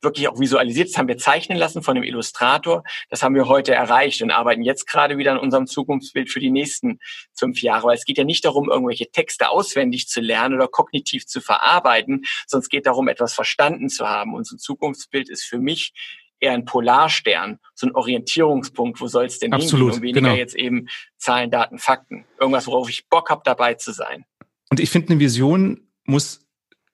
wirklich 0.00 0.28
auch 0.28 0.38
visualisiert. 0.38 0.88
Das 0.88 0.98
haben 0.98 1.08
wir 1.08 1.18
zeichnen 1.18 1.58
lassen 1.58 1.82
von 1.82 1.94
dem 1.94 2.04
Illustrator. 2.04 2.84
Das 3.10 3.22
haben 3.22 3.34
wir 3.34 3.48
heute 3.48 3.74
erreicht 3.74 4.22
und 4.22 4.30
arbeiten 4.30 4.62
jetzt 4.62 4.86
gerade 4.86 5.18
wieder 5.18 5.32
an 5.32 5.38
unserem 5.38 5.66
Zukunftsbild 5.66 6.30
für 6.30 6.40
die 6.40 6.50
nächsten 6.50 6.98
fünf 7.34 7.62
Jahre. 7.62 7.88
Weil 7.88 7.96
es 7.96 8.04
geht 8.04 8.18
ja 8.18 8.24
nicht 8.24 8.44
darum, 8.44 8.70
irgendwelche 8.70 9.10
Texte 9.10 9.50
auswendig 9.50 10.08
zu 10.08 10.20
lernen 10.20 10.54
oder 10.54 10.68
kognitiv 10.68 11.26
zu 11.26 11.40
verarbeiten, 11.40 12.24
sondern 12.46 12.62
es 12.62 12.68
geht 12.68 12.86
darum, 12.86 13.08
etwas 13.08 13.34
verstanden 13.34 13.88
zu 13.88 14.08
haben. 14.08 14.34
Unser 14.34 14.56
Zukunftsbild 14.56 15.28
ist 15.28 15.44
für 15.44 15.58
mich 15.58 15.92
eher 16.40 16.52
ein 16.52 16.64
Polarstern, 16.64 17.58
so 17.74 17.86
ein 17.86 17.94
Orientierungspunkt, 17.94 19.00
wo 19.00 19.08
soll 19.08 19.26
es 19.26 19.38
denn 19.38 19.52
Absolut, 19.52 19.94
hingehen 19.94 19.96
und 19.96 20.02
weniger 20.02 20.20
genau. 20.20 20.34
jetzt 20.34 20.54
eben 20.54 20.88
Zahlen, 21.16 21.50
Daten, 21.50 21.78
Fakten. 21.78 22.24
Irgendwas, 22.38 22.66
worauf 22.66 22.88
ich 22.88 23.08
Bock 23.08 23.30
habe, 23.30 23.42
dabei 23.44 23.74
zu 23.74 23.92
sein. 23.92 24.24
Und 24.70 24.80
ich 24.80 24.90
finde, 24.90 25.12
eine 25.12 25.20
Vision 25.20 25.88
muss 26.04 26.46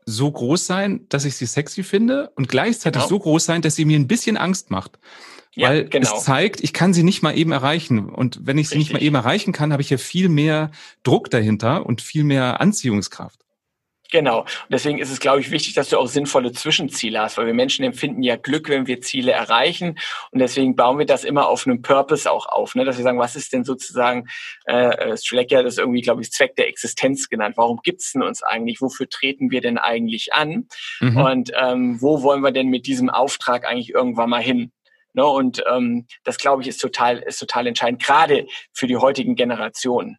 so 0.06 0.30
groß 0.30 0.66
sein, 0.66 1.06
dass 1.08 1.24
ich 1.24 1.36
sie 1.36 1.46
sexy 1.46 1.82
finde 1.82 2.30
und 2.36 2.48
gleichzeitig 2.48 3.02
genau. 3.02 3.08
so 3.08 3.18
groß 3.18 3.44
sein, 3.44 3.62
dass 3.62 3.74
sie 3.74 3.84
mir 3.84 3.98
ein 3.98 4.08
bisschen 4.08 4.36
Angst 4.36 4.70
macht. 4.70 4.98
Ja, 5.54 5.68
Weil 5.68 5.84
genau. 5.88 6.16
es 6.16 6.24
zeigt, 6.24 6.62
ich 6.62 6.72
kann 6.72 6.92
sie 6.92 7.04
nicht 7.04 7.22
mal 7.22 7.36
eben 7.36 7.52
erreichen. 7.52 8.08
Und 8.08 8.40
wenn 8.42 8.58
ich 8.58 8.68
sie 8.68 8.76
Richtig. 8.76 8.92
nicht 8.92 9.00
mal 9.00 9.06
eben 9.06 9.14
erreichen 9.14 9.52
kann, 9.52 9.72
habe 9.72 9.82
ich 9.82 9.90
ja 9.90 9.98
viel 9.98 10.28
mehr 10.28 10.70
Druck 11.04 11.30
dahinter 11.30 11.86
und 11.86 12.02
viel 12.02 12.24
mehr 12.24 12.60
Anziehungskraft. 12.60 13.43
Genau. 14.14 14.42
Und 14.42 14.48
deswegen 14.70 15.00
ist 15.00 15.10
es, 15.10 15.18
glaube 15.18 15.40
ich, 15.40 15.50
wichtig, 15.50 15.74
dass 15.74 15.88
du 15.88 15.98
auch 15.98 16.06
sinnvolle 16.06 16.52
Zwischenziele 16.52 17.20
hast, 17.20 17.36
weil 17.36 17.46
wir 17.46 17.52
Menschen 17.52 17.84
empfinden 17.84 18.22
ja 18.22 18.36
Glück, 18.36 18.68
wenn 18.68 18.86
wir 18.86 19.00
Ziele 19.00 19.32
erreichen. 19.32 19.98
Und 20.30 20.38
deswegen 20.38 20.76
bauen 20.76 21.00
wir 21.00 21.04
das 21.04 21.24
immer 21.24 21.48
auf 21.48 21.66
einem 21.66 21.82
Purpose 21.82 22.30
auch 22.30 22.46
auf, 22.46 22.76
ne? 22.76 22.84
dass 22.84 22.96
wir 22.96 23.02
sagen, 23.02 23.18
was 23.18 23.34
ist 23.34 23.52
denn 23.52 23.64
sozusagen, 23.64 24.28
äh, 24.66 25.16
Streck 25.16 25.50
ja 25.50 25.64
das 25.64 25.78
irgendwie, 25.78 26.00
glaube 26.00 26.22
ich, 26.22 26.30
Zweck 26.30 26.54
der 26.54 26.68
Existenz 26.68 27.28
genannt. 27.28 27.56
Warum 27.56 27.80
gibt's 27.82 28.12
denn 28.12 28.22
uns 28.22 28.44
eigentlich? 28.44 28.80
Wofür 28.80 29.08
treten 29.08 29.50
wir 29.50 29.60
denn 29.60 29.78
eigentlich 29.78 30.32
an? 30.32 30.68
Mhm. 31.00 31.16
Und 31.16 31.50
ähm, 31.60 32.00
wo 32.00 32.22
wollen 32.22 32.42
wir 32.42 32.52
denn 32.52 32.68
mit 32.68 32.86
diesem 32.86 33.10
Auftrag 33.10 33.66
eigentlich 33.66 33.90
irgendwann 33.90 34.30
mal 34.30 34.40
hin? 34.40 34.70
Ne? 35.14 35.26
Und 35.26 35.64
ähm, 35.68 36.06
das, 36.22 36.38
glaube 36.38 36.62
ich, 36.62 36.68
ist 36.68 36.78
total, 36.78 37.18
ist 37.18 37.40
total 37.40 37.66
entscheidend, 37.66 38.00
gerade 38.00 38.46
für 38.72 38.86
die 38.86 38.96
heutigen 38.96 39.34
Generationen. 39.34 40.18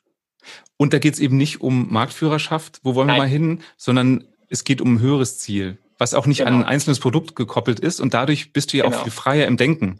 Und 0.77 0.93
da 0.93 0.99
geht 0.99 1.13
es 1.13 1.19
eben 1.19 1.37
nicht 1.37 1.61
um 1.61 1.91
Marktführerschaft, 1.91 2.79
wo 2.83 2.95
wollen 2.95 3.07
Nein. 3.07 3.17
wir 3.17 3.23
mal 3.23 3.29
hin, 3.29 3.61
sondern 3.77 4.25
es 4.49 4.63
geht 4.63 4.81
um 4.81 4.95
ein 4.95 4.99
höheres 4.99 5.39
Ziel, 5.39 5.77
was 5.97 6.13
auch 6.13 6.25
nicht 6.25 6.39
genau. 6.39 6.51
an 6.51 6.57
ein 6.57 6.63
einzelnes 6.65 6.99
Produkt 6.99 7.35
gekoppelt 7.35 7.79
ist. 7.79 7.99
Und 7.99 8.13
dadurch 8.13 8.53
bist 8.53 8.73
du 8.73 8.77
ja 8.77 8.85
genau. 8.85 8.97
auch 8.97 9.03
viel 9.03 9.11
freier 9.11 9.47
im 9.47 9.57
Denken. 9.57 9.99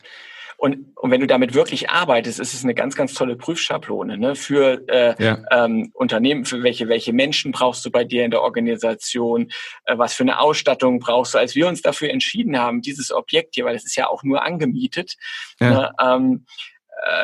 Und, 0.57 0.95
und 0.95 1.11
wenn 1.11 1.19
du 1.19 1.27
damit 1.27 1.53
wirklich 1.53 1.89
arbeitest, 1.89 2.39
ist 2.39 2.53
es 2.53 2.63
eine 2.63 2.73
ganz, 2.73 2.95
ganz 2.95 3.13
tolle 3.13 3.35
Prüfschablone 3.35 4.17
ne? 4.17 4.35
für 4.35 4.87
äh, 4.87 5.21
ja. 5.21 5.43
ähm, 5.51 5.91
Unternehmen, 5.93 6.45
für 6.45 6.63
welche, 6.63 6.87
welche 6.87 7.11
Menschen 7.11 7.51
brauchst 7.51 7.85
du 7.85 7.91
bei 7.91 8.05
dir 8.05 8.23
in 8.23 8.31
der 8.31 8.41
Organisation, 8.41 9.51
äh, 9.85 9.97
was 9.97 10.13
für 10.13 10.23
eine 10.23 10.39
Ausstattung 10.39 10.99
brauchst 10.99 11.33
du. 11.33 11.39
Als 11.39 11.55
wir 11.55 11.67
uns 11.67 11.81
dafür 11.81 12.09
entschieden 12.09 12.57
haben, 12.57 12.81
dieses 12.81 13.11
Objekt 13.11 13.55
hier, 13.55 13.65
weil 13.65 13.75
es 13.75 13.85
ist 13.85 13.97
ja 13.97 14.07
auch 14.07 14.23
nur 14.23 14.43
angemietet, 14.43 15.15
ja. 15.59 15.69
ne, 15.69 15.91
ähm, 16.01 16.45
äh, 16.45 16.74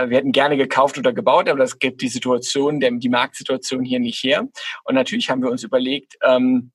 wir 0.07 0.17
hätten 0.17 0.31
gerne 0.31 0.57
gekauft 0.57 0.97
oder 0.97 1.13
gebaut, 1.13 1.49
aber 1.49 1.59
das 1.59 1.79
gibt 1.79 2.01
die 2.01 2.07
Situation, 2.07 2.79
die 2.79 3.09
Marktsituation 3.09 3.83
hier 3.83 3.99
nicht 3.99 4.23
her. 4.23 4.47
Und 4.83 4.95
natürlich 4.95 5.29
haben 5.29 5.41
wir 5.41 5.49
uns 5.49 5.63
überlegt, 5.63 6.17
ähm, 6.23 6.71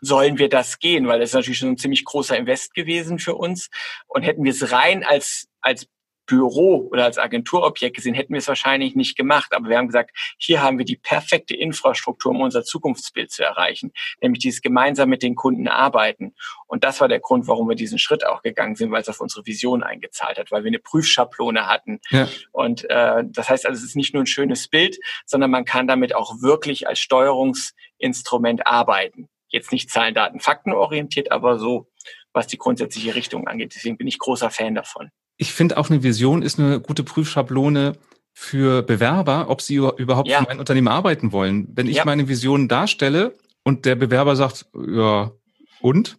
sollen 0.00 0.38
wir 0.38 0.48
das 0.48 0.78
gehen? 0.78 1.06
Weil 1.06 1.20
das 1.20 1.30
ist 1.30 1.34
natürlich 1.34 1.58
schon 1.58 1.70
ein 1.70 1.78
ziemlich 1.78 2.04
großer 2.04 2.36
Invest 2.36 2.74
gewesen 2.74 3.18
für 3.18 3.34
uns. 3.34 3.68
Und 4.06 4.22
hätten 4.22 4.44
wir 4.44 4.52
es 4.52 4.72
rein 4.72 5.04
als, 5.04 5.48
als 5.60 5.86
Büro 6.26 6.88
oder 6.90 7.04
als 7.04 7.18
Agenturobjekt 7.18 7.96
gesehen, 7.96 8.14
hätten 8.14 8.32
wir 8.32 8.38
es 8.38 8.48
wahrscheinlich 8.48 8.94
nicht 8.94 9.16
gemacht. 9.16 9.52
Aber 9.54 9.68
wir 9.68 9.78
haben 9.78 9.86
gesagt, 9.86 10.10
hier 10.38 10.62
haben 10.62 10.78
wir 10.78 10.84
die 10.84 10.96
perfekte 10.96 11.54
Infrastruktur, 11.54 12.32
um 12.32 12.40
unser 12.40 12.64
Zukunftsbild 12.64 13.30
zu 13.30 13.44
erreichen, 13.44 13.92
nämlich 14.20 14.42
dieses 14.42 14.60
gemeinsam 14.60 15.08
mit 15.08 15.22
den 15.22 15.36
Kunden 15.36 15.68
arbeiten. 15.68 16.34
Und 16.66 16.84
das 16.84 17.00
war 17.00 17.08
der 17.08 17.20
Grund, 17.20 17.46
warum 17.46 17.68
wir 17.68 17.76
diesen 17.76 17.98
Schritt 17.98 18.26
auch 18.26 18.42
gegangen 18.42 18.76
sind, 18.76 18.90
weil 18.90 19.02
es 19.02 19.08
auf 19.08 19.20
unsere 19.20 19.46
Vision 19.46 19.82
eingezahlt 19.82 20.38
hat, 20.38 20.50
weil 20.50 20.64
wir 20.64 20.68
eine 20.68 20.80
Prüfschablone 20.80 21.66
hatten. 21.66 22.00
Ja. 22.10 22.28
Und 22.52 22.88
äh, 22.90 23.22
das 23.24 23.48
heißt 23.48 23.66
also, 23.66 23.78
es 23.78 23.84
ist 23.84 23.96
nicht 23.96 24.12
nur 24.12 24.24
ein 24.24 24.26
schönes 24.26 24.68
Bild, 24.68 24.98
sondern 25.24 25.50
man 25.50 25.64
kann 25.64 25.86
damit 25.86 26.14
auch 26.14 26.42
wirklich 26.42 26.88
als 26.88 26.98
Steuerungsinstrument 26.98 28.66
arbeiten. 28.66 29.28
Jetzt 29.48 29.70
nicht 29.70 29.90
Zahlen, 29.90 30.14
Daten, 30.14 30.40
Fakten 30.40 30.72
orientiert, 30.72 31.30
aber 31.30 31.58
so, 31.58 31.88
was 32.32 32.48
die 32.48 32.58
grundsätzliche 32.58 33.14
Richtung 33.14 33.46
angeht. 33.46 33.74
Deswegen 33.74 33.96
bin 33.96 34.08
ich 34.08 34.18
großer 34.18 34.50
Fan 34.50 34.74
davon 34.74 35.10
ich 35.36 35.52
finde 35.52 35.76
auch 35.76 35.90
eine 35.90 36.02
Vision 36.02 36.42
ist 36.42 36.58
eine 36.58 36.80
gute 36.80 37.04
Prüfschablone 37.04 37.96
für 38.32 38.82
Bewerber, 38.82 39.48
ob 39.48 39.62
sie 39.62 39.76
überhaupt 39.76 40.28
ja. 40.28 40.38
für 40.38 40.48
mein 40.48 40.58
Unternehmen 40.58 40.88
arbeiten 40.88 41.32
wollen. 41.32 41.68
Wenn 41.74 41.86
ich 41.86 41.96
ja. 41.96 42.04
meine 42.04 42.28
Vision 42.28 42.68
darstelle 42.68 43.34
und 43.64 43.84
der 43.84 43.94
Bewerber 43.94 44.36
sagt, 44.36 44.66
ja, 44.74 45.32
und? 45.80 46.18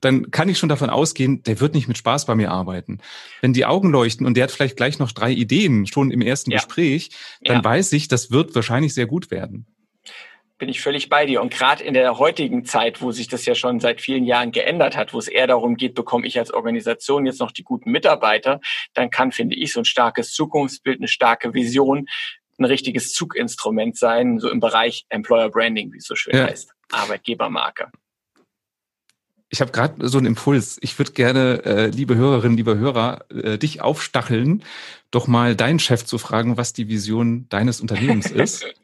Dann 0.00 0.30
kann 0.30 0.48
ich 0.48 0.58
schon 0.58 0.68
davon 0.68 0.90
ausgehen, 0.90 1.42
der 1.44 1.60
wird 1.60 1.74
nicht 1.74 1.86
mit 1.86 1.96
Spaß 1.96 2.26
bei 2.26 2.34
mir 2.34 2.50
arbeiten. 2.50 2.98
Wenn 3.40 3.52
die 3.52 3.64
Augen 3.64 3.90
leuchten 3.90 4.26
und 4.26 4.36
der 4.36 4.44
hat 4.44 4.50
vielleicht 4.50 4.76
gleich 4.76 4.98
noch 4.98 5.12
drei 5.12 5.30
Ideen 5.30 5.86
schon 5.86 6.10
im 6.10 6.20
ersten 6.20 6.50
ja. 6.50 6.58
Gespräch, 6.58 7.10
dann 7.42 7.64
weiß 7.64 7.92
ich, 7.92 8.08
das 8.08 8.30
wird 8.30 8.54
wahrscheinlich 8.54 8.94
sehr 8.94 9.06
gut 9.06 9.30
werden 9.30 9.66
bin 10.62 10.68
ich 10.68 10.80
völlig 10.80 11.08
bei 11.08 11.26
dir. 11.26 11.42
Und 11.42 11.52
gerade 11.52 11.82
in 11.82 11.92
der 11.92 12.20
heutigen 12.20 12.64
Zeit, 12.64 13.02
wo 13.02 13.10
sich 13.10 13.26
das 13.26 13.44
ja 13.46 13.56
schon 13.56 13.80
seit 13.80 14.00
vielen 14.00 14.24
Jahren 14.24 14.52
geändert 14.52 14.96
hat, 14.96 15.12
wo 15.12 15.18
es 15.18 15.26
eher 15.26 15.48
darum 15.48 15.74
geht, 15.74 15.96
bekomme 15.96 16.24
ich 16.24 16.38
als 16.38 16.54
Organisation 16.54 17.26
jetzt 17.26 17.40
noch 17.40 17.50
die 17.50 17.64
guten 17.64 17.90
Mitarbeiter, 17.90 18.60
dann 18.94 19.10
kann, 19.10 19.32
finde 19.32 19.56
ich, 19.56 19.72
so 19.72 19.80
ein 19.80 19.84
starkes 19.84 20.32
Zukunftsbild, 20.32 21.00
eine 21.00 21.08
starke 21.08 21.52
Vision 21.52 22.06
ein 22.58 22.64
richtiges 22.64 23.12
Zuginstrument 23.12 23.98
sein, 23.98 24.38
so 24.38 24.48
im 24.48 24.60
Bereich 24.60 25.04
Employer 25.08 25.50
Branding, 25.50 25.92
wie 25.92 25.96
es 25.96 26.04
so 26.04 26.14
schön 26.14 26.36
ja. 26.36 26.46
heißt, 26.46 26.70
Arbeitgebermarke. 26.92 27.90
Ich 29.48 29.60
habe 29.60 29.72
gerade 29.72 30.08
so 30.08 30.18
einen 30.18 30.28
Impuls. 30.28 30.78
Ich 30.80 30.96
würde 30.96 31.10
gerne, 31.10 31.64
äh, 31.64 31.86
liebe 31.88 32.14
Hörerinnen, 32.14 32.56
liebe 32.56 32.78
Hörer, 32.78 33.24
äh, 33.30 33.58
dich 33.58 33.80
aufstacheln, 33.80 34.62
doch 35.10 35.26
mal 35.26 35.56
deinen 35.56 35.80
Chef 35.80 36.04
zu 36.04 36.18
fragen, 36.18 36.56
was 36.56 36.72
die 36.72 36.86
Vision 36.86 37.48
deines 37.48 37.80
Unternehmens 37.80 38.30
ist. 38.30 38.64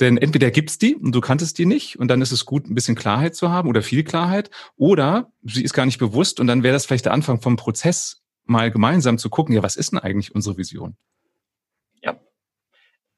Denn 0.00 0.16
entweder 0.16 0.50
gibt's 0.50 0.78
die 0.78 0.94
und 0.94 1.12
du 1.12 1.20
kanntest 1.20 1.58
die 1.58 1.66
nicht 1.66 1.98
und 1.98 2.08
dann 2.08 2.22
ist 2.22 2.32
es 2.32 2.44
gut, 2.44 2.68
ein 2.68 2.74
bisschen 2.74 2.94
Klarheit 2.94 3.34
zu 3.34 3.50
haben 3.50 3.68
oder 3.68 3.82
viel 3.82 4.04
Klarheit, 4.04 4.50
oder 4.76 5.32
sie 5.42 5.64
ist 5.64 5.72
gar 5.72 5.86
nicht 5.86 5.98
bewusst 5.98 6.40
und 6.40 6.46
dann 6.46 6.62
wäre 6.62 6.72
das 6.72 6.86
vielleicht 6.86 7.06
der 7.06 7.12
Anfang 7.12 7.40
vom 7.40 7.56
Prozess, 7.56 8.22
mal 8.44 8.70
gemeinsam 8.70 9.18
zu 9.18 9.28
gucken, 9.28 9.54
ja, 9.54 9.62
was 9.62 9.76
ist 9.76 9.92
denn 9.92 9.98
eigentlich 9.98 10.34
unsere 10.34 10.56
Vision? 10.56 10.96
Ja. 12.02 12.18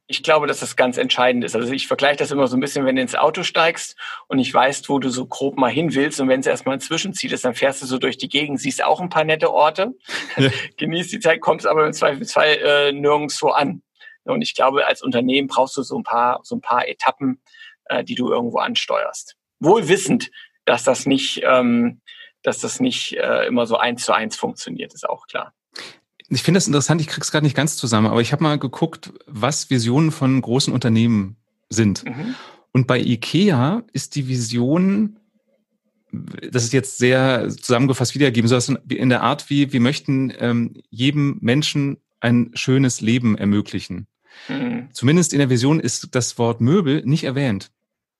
Ich 0.07 0.23
glaube, 0.23 0.47
dass 0.49 0.59
das 0.59 0.75
ganz 0.75 0.97
entscheidend 0.97 1.45
ist. 1.45 1.55
Also 1.55 1.73
ich 1.73 1.87
vergleiche 1.87 2.17
das 2.17 2.33
immer 2.33 2.49
so 2.49 2.57
ein 2.57 2.61
bisschen, 2.61 2.85
wenn 2.85 2.97
du 2.97 3.03
ins 3.03 3.15
Auto 3.15 3.45
steigst 3.45 3.97
und 4.27 4.39
nicht 4.39 4.53
weißt, 4.53 4.89
wo 4.89 4.99
du 4.99 5.09
so 5.09 5.27
grob 5.27 5.57
mal 5.57 5.71
hin 5.71 5.95
willst 5.95 6.21
und 6.21 6.29
wenn 6.29 6.41
es 6.41 6.47
erstmal 6.47 6.75
ein 6.77 6.81
Zwischenziel 6.81 7.33
ist, 7.33 7.45
dann 7.45 7.55
fährst 7.55 7.83
du 7.83 7.87
so 7.87 7.99
durch 7.99 8.19
die 8.19 8.29
Gegend, 8.29 8.59
siehst 8.59 8.83
auch 8.83 9.01
ein 9.01 9.11
paar 9.11 9.25
nette 9.25 9.53
Orte, 9.53 9.93
ja. 10.37 10.51
genießt 10.79 11.13
die 11.13 11.21
Zeit, 11.21 11.41
kommst 11.41 11.67
aber 11.67 11.87
im 11.87 11.93
Zweifelsfall 11.93 12.59
äh, 12.65 12.93
nirgendwo 12.93 13.51
an. 13.51 13.83
Und 14.25 14.43
ich 14.43 14.55
glaube, 14.55 14.87
als 14.87 15.03
Unternehmen 15.03 15.49
brauchst 15.49 15.77
du 15.77 15.83
so 15.83 15.97
ein 15.97 16.03
paar, 16.03 16.41
so 16.43 16.57
ein 16.57 16.61
paar 16.61 16.89
Etappen, 16.89 17.41
äh, 17.87 18.05
die 18.05 18.15
du 18.15 18.31
irgendwo 18.31 18.59
ansteuerst. 18.59 19.37
Wohl 19.59 19.89
wissend, 19.89 20.31
dass 20.65 20.85
das 20.85 21.07
nicht, 21.07 21.43
ähm, 21.45 22.01
dass 22.43 22.59
das 22.59 22.81
nicht 22.81 23.17
äh, 23.17 23.47
immer 23.47 23.67
so 23.67 23.77
eins 23.77 24.05
zu 24.05 24.13
eins 24.13 24.37
funktioniert, 24.37 24.95
ist 24.95 25.09
auch 25.09 25.27
klar. 25.27 25.53
Ich 26.29 26.43
finde 26.43 26.59
das 26.59 26.69
interessant, 26.69 27.01
ich 27.01 27.09
krieg's 27.09 27.33
gerade 27.33 27.45
nicht 27.45 27.57
ganz 27.57 27.77
zusammen, 27.77 28.07
aber 28.07 28.21
ich 28.21 28.33
habe 28.33 28.45
mal 28.45 28.59
geguckt, 28.59 29.13
was 29.27 29.69
Visionen 29.69 30.13
von 30.13 30.41
großen 30.41 30.73
Unternehmen 30.73 31.37
sind. 31.69 32.05
Mhm. 32.05 32.37
Und 32.73 32.87
bei 32.87 33.01
IKEA 33.01 33.83
ist 33.93 34.15
die 34.15 34.29
Vision, 34.29 35.19
das 36.13 36.63
ist 36.63 36.73
jetzt 36.73 36.99
sehr 36.99 37.49
zusammengefasst 37.49 38.15
wiedergegeben, 38.15 38.49
so 38.49 38.77
in 38.89 39.09
der 39.09 39.23
Art 39.23 39.51
wie, 39.51 39.73
wir 39.73 39.81
möchten 39.81 40.33
ähm, 40.39 40.75
jedem 40.91 41.39
Menschen 41.41 42.00
ein 42.21 42.51
schönes 42.55 43.01
Leben 43.01 43.37
ermöglichen. 43.37 44.07
Mhm. 44.49 44.89
Zumindest 44.93 45.33
in 45.33 45.39
der 45.39 45.51
Vision 45.51 45.81
ist 45.81 46.15
das 46.15 46.39
Wort 46.39 46.61
Möbel 46.61 47.03
nicht 47.05 47.25
erwähnt. 47.25 47.71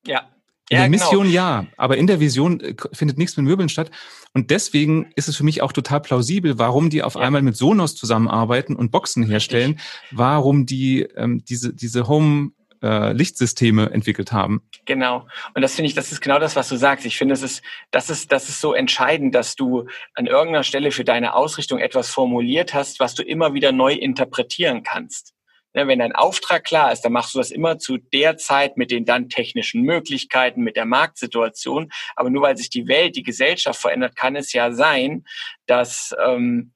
Ja. 0.07 0.29
In 0.69 0.77
ja, 0.77 0.83
der 0.83 0.91
genau. 0.91 1.05
Mission 1.05 1.23
genau. 1.25 1.35
ja, 1.35 1.67
aber 1.77 1.97
in 1.97 2.07
der 2.07 2.21
Vision 2.21 2.61
äh, 2.61 2.75
findet 2.93 3.19
nichts 3.19 3.37
mit 3.37 3.45
Möbeln 3.45 3.69
statt. 3.69 3.91
Und 4.33 4.51
deswegen 4.51 5.11
ist 5.17 5.29
es 5.29 5.37
für 5.37 5.43
mich 5.45 5.63
auch 5.63 5.73
total 5.73 6.01
plausibel, 6.01 6.59
warum 6.59 6.91
die 6.91 7.03
auf 7.03 7.17
ja. 7.17 7.23
einmal 7.23 7.43
mit 7.43 7.57
Sonos 7.57 7.97
zusammenarbeiten 7.97 8.77
und 8.77 8.93
Boxen 8.93 9.25
herstellen, 9.25 9.81
warum 10.13 10.67
die 10.67 11.03
ähm, 11.17 11.45
diese, 11.45 11.75
diese 11.75 12.07
Home 12.07 12.53
äh, 12.83 13.13
Lichtsysteme 13.13 13.91
entwickelt 13.91 14.33
haben. 14.33 14.63
Genau. 14.87 15.27
Und 15.55 15.63
das 15.63 15.75
finde 15.75 15.89
ich, 15.89 15.95
das 15.95 16.13
ist 16.13 16.21
genau 16.21 16.39
das, 16.39 16.57
was 16.57 16.69
du 16.69 16.77
sagst. 16.77 17.07
Ich 17.07 17.19
finde, 17.19 17.35
es 17.35 17.43
ist, 17.43 17.63
das 17.91 18.11
ist, 18.11 18.33
das 18.33 18.49
ist 18.49 18.61
so 18.61 18.75
entscheidend, 18.75 19.35
dass 19.35 19.55
du 19.55 19.87
an 20.15 20.27
irgendeiner 20.27 20.65
Stelle 20.65 20.91
für 20.91 21.05
deine 21.05 21.35
Ausrichtung 21.35 21.79
etwas 21.79 22.11
formuliert 22.11 22.75
hast, 22.75 23.01
was 23.01 23.15
du 23.15 23.23
immer 23.23 23.55
wieder 23.55 23.73
neu 23.73 23.93
interpretieren 23.93 24.83
kannst. 24.83 25.35
Ne, 25.73 25.87
wenn 25.87 26.01
dein 26.01 26.17
Auftrag 26.17 26.65
klar 26.65 26.91
ist, 26.91 27.03
dann 27.03 27.13
machst 27.13 27.33
du 27.33 27.39
das 27.39 27.53
immer 27.53 27.79
zu 27.79 27.97
der 27.97 28.37
Zeit 28.37 28.77
mit 28.77 28.91
den 28.91 29.05
dann 29.05 29.29
technischen 29.29 29.83
Möglichkeiten, 29.83 30.63
mit 30.63 30.75
der 30.75 30.85
Marktsituation. 30.85 31.93
Aber 32.17 32.29
nur 32.29 32.43
weil 32.43 32.57
sich 32.57 32.71
die 32.71 32.89
Welt, 32.89 33.15
die 33.15 33.23
Gesellschaft 33.23 33.81
verändert, 33.81 34.17
kann 34.17 34.35
es 34.35 34.53
ja 34.53 34.73
sein, 34.73 35.25
dass, 35.67 36.13
ähm, 36.25 36.73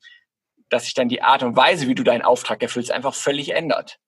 dass 0.68 0.84
sich 0.84 0.94
dann 0.94 1.08
die 1.08 1.22
Art 1.22 1.42
und 1.42 1.56
Weise, 1.56 1.88
wie 1.88 1.96
du 1.96 2.04
deinen 2.04 2.22
Auftrag 2.22 2.62
erfüllst, 2.62 2.92
einfach 2.92 3.14
völlig 3.14 3.50
ändert. 3.50 3.98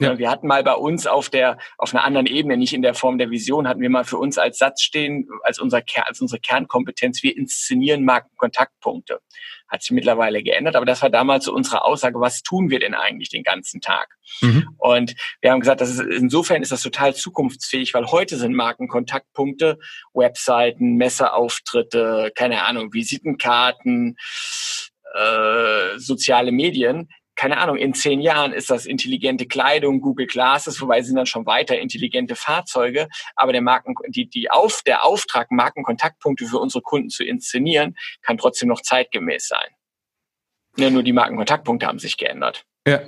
Ja. 0.00 0.16
Wir 0.16 0.30
hatten 0.30 0.46
mal 0.46 0.62
bei 0.62 0.74
uns 0.74 1.06
auf 1.06 1.28
der, 1.28 1.58
auf 1.76 1.92
einer 1.92 2.04
anderen 2.04 2.26
Ebene, 2.26 2.56
nicht 2.56 2.72
in 2.72 2.82
der 2.82 2.94
Form 2.94 3.18
der 3.18 3.30
Vision, 3.30 3.66
hatten 3.66 3.80
wir 3.80 3.90
mal 3.90 4.04
für 4.04 4.18
uns 4.18 4.38
als 4.38 4.58
Satz 4.58 4.82
stehen, 4.82 5.28
als, 5.42 5.58
unser, 5.58 5.82
als 6.04 6.20
unsere 6.20 6.40
Kernkompetenz, 6.40 7.22
wir 7.22 7.36
inszenieren 7.36 8.04
Markenkontaktpunkte. 8.04 9.20
Hat 9.66 9.82
sich 9.82 9.90
mittlerweile 9.90 10.42
geändert, 10.42 10.76
aber 10.76 10.86
das 10.86 11.02
war 11.02 11.10
damals 11.10 11.44
so 11.44 11.52
unsere 11.52 11.84
Aussage, 11.84 12.20
was 12.20 12.42
tun 12.42 12.70
wir 12.70 12.78
denn 12.78 12.94
eigentlich 12.94 13.28
den 13.28 13.42
ganzen 13.42 13.80
Tag? 13.80 14.16
Mhm. 14.40 14.68
Und 14.78 15.14
wir 15.40 15.50
haben 15.50 15.60
gesagt, 15.60 15.80
das 15.80 15.90
ist, 15.90 16.00
insofern 16.00 16.62
ist 16.62 16.72
das 16.72 16.82
total 16.82 17.14
zukunftsfähig, 17.14 17.92
weil 17.92 18.06
heute 18.06 18.36
sind 18.36 18.54
Markenkontaktpunkte, 18.54 19.78
Webseiten, 20.14 20.94
Messeauftritte, 20.94 22.32
keine 22.36 22.62
Ahnung, 22.62 22.92
Visitenkarten, 22.92 24.16
äh, 25.14 25.98
soziale 25.98 26.52
Medien 26.52 27.08
keine 27.38 27.58
Ahnung, 27.58 27.76
in 27.76 27.94
zehn 27.94 28.20
Jahren 28.20 28.52
ist 28.52 28.68
das 28.68 28.84
intelligente 28.84 29.46
Kleidung, 29.46 30.00
Google 30.00 30.26
Glasses, 30.26 30.80
wobei 30.80 31.02
sind 31.02 31.14
dann 31.14 31.24
schon 31.24 31.46
weiter 31.46 31.78
intelligente 31.78 32.34
Fahrzeuge. 32.34 33.08
Aber 33.36 33.52
der 33.52 33.62
Marken, 33.62 33.94
die, 34.08 34.28
die 34.28 34.50
auf, 34.50 34.82
der 34.82 35.04
Auftrag, 35.04 35.52
Markenkontaktpunkte 35.52 36.46
für 36.46 36.58
unsere 36.58 36.82
Kunden 36.82 37.10
zu 37.10 37.22
inszenieren, 37.22 37.96
kann 38.22 38.38
trotzdem 38.38 38.68
noch 38.68 38.82
zeitgemäß 38.82 39.46
sein. 39.46 39.68
Ja, 40.76 40.90
nur 40.90 41.04
die 41.04 41.12
Markenkontaktpunkte 41.12 41.86
haben 41.86 42.00
sich 42.00 42.16
geändert. 42.16 42.64
Ja. 42.84 43.02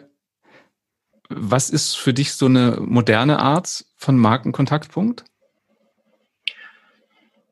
Was 1.28 1.68
ist 1.68 1.97
für 1.97 2.14
dich 2.14 2.33
so 2.33 2.47
eine 2.47 2.78
moderne 2.81 3.41
Art 3.41 3.85
von 3.97 4.16
Markenkontaktpunkt? 4.16 5.24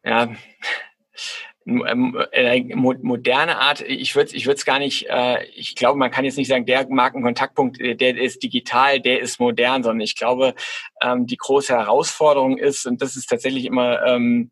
Ja, 0.05 0.31
moderne 1.69 3.59
Art, 3.59 3.83
ich 3.83 4.17
würde 4.17 4.35
ich 4.35 4.47
würde 4.47 4.57
es 4.57 4.65
gar 4.65 4.79
nicht, 4.79 5.07
äh, 5.09 5.45
ich 5.55 5.75
glaube, 5.77 5.99
man 5.99 6.11
kann 6.11 6.25
jetzt 6.25 6.39
nicht 6.39 6.49
sagen, 6.49 6.67
der 6.67 6.89
Markenkontaktpunkt, 6.89 7.81
äh, 7.81 7.95
der 7.95 8.17
ist 8.17 8.43
digital, 8.43 9.01
der 9.01 9.21
ist 9.21 9.39
modern, 9.39 9.83
sondern 9.83 10.01
ich 10.01 10.17
glaube, 10.17 10.55
ähm, 11.03 11.27
die 11.27 11.37
große 11.37 11.75
Herausforderung 11.77 12.57
ist, 12.57 12.87
und 12.87 13.03
das 13.03 13.17
ist 13.17 13.27
tatsächlich 13.27 13.67
immer 13.67 14.03
ähm, 14.07 14.51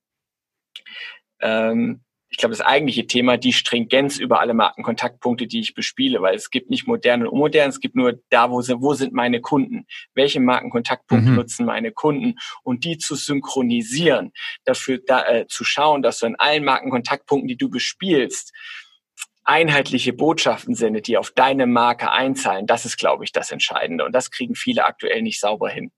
ähm, 1.41 2.03
ich 2.37 2.41
glaube, 2.41 2.55
das 2.55 2.61
eigentliche 2.61 3.07
Thema, 3.07 3.39
die 3.39 3.55
Stringenz 3.55 4.18
über 4.18 4.41
alle 4.41 4.53
Markenkontaktpunkte, 4.53 5.47
die 5.47 5.61
ich 5.61 5.72
bespiele, 5.72 6.20
weil 6.20 6.34
es 6.34 6.51
gibt 6.51 6.68
nicht 6.68 6.87
modern 6.87 7.22
und 7.22 7.28
unmodern, 7.28 7.70
es 7.70 7.80
gibt 7.80 7.97
nur 7.97 8.20
da, 8.28 8.51
wo 8.51 8.61
sind, 8.61 8.82
wo 8.82 8.93
sind 8.93 9.14
meine 9.14 9.41
Kunden, 9.41 9.87
welche 10.12 10.39
Markenkontaktpunkte 10.39 11.30
mhm. 11.30 11.34
nutzen 11.34 11.64
meine 11.64 11.93
Kunden 11.93 12.34
und 12.62 12.84
die 12.84 12.99
zu 12.99 13.14
synchronisieren, 13.14 14.34
dafür 14.66 14.99
da, 14.99 15.26
äh, 15.26 15.47
zu 15.47 15.64
schauen, 15.64 16.03
dass 16.03 16.18
du 16.18 16.26
in 16.26 16.37
allen 16.37 16.62
Markenkontaktpunkten, 16.62 17.49
die 17.49 17.57
du 17.57 17.70
bespielst, 17.70 18.53
einheitliche 19.45 20.12
Botschaften 20.12 20.74
sendet, 20.74 21.07
die 21.07 21.16
auf 21.16 21.30
deine 21.30 21.66
Marke 21.66 22.11
einzahlen, 22.11 22.66
das 22.66 22.84
ist, 22.84 22.99
glaube 22.99 23.24
ich, 23.24 23.32
das 23.32 23.51
Entscheidende. 23.51 24.05
Und 24.05 24.12
das 24.12 24.30
kriegen 24.30 24.57
viele 24.57 24.84
aktuell 24.84 25.22
nicht 25.22 25.41
sauber 25.41 25.70
hin. 25.70 25.91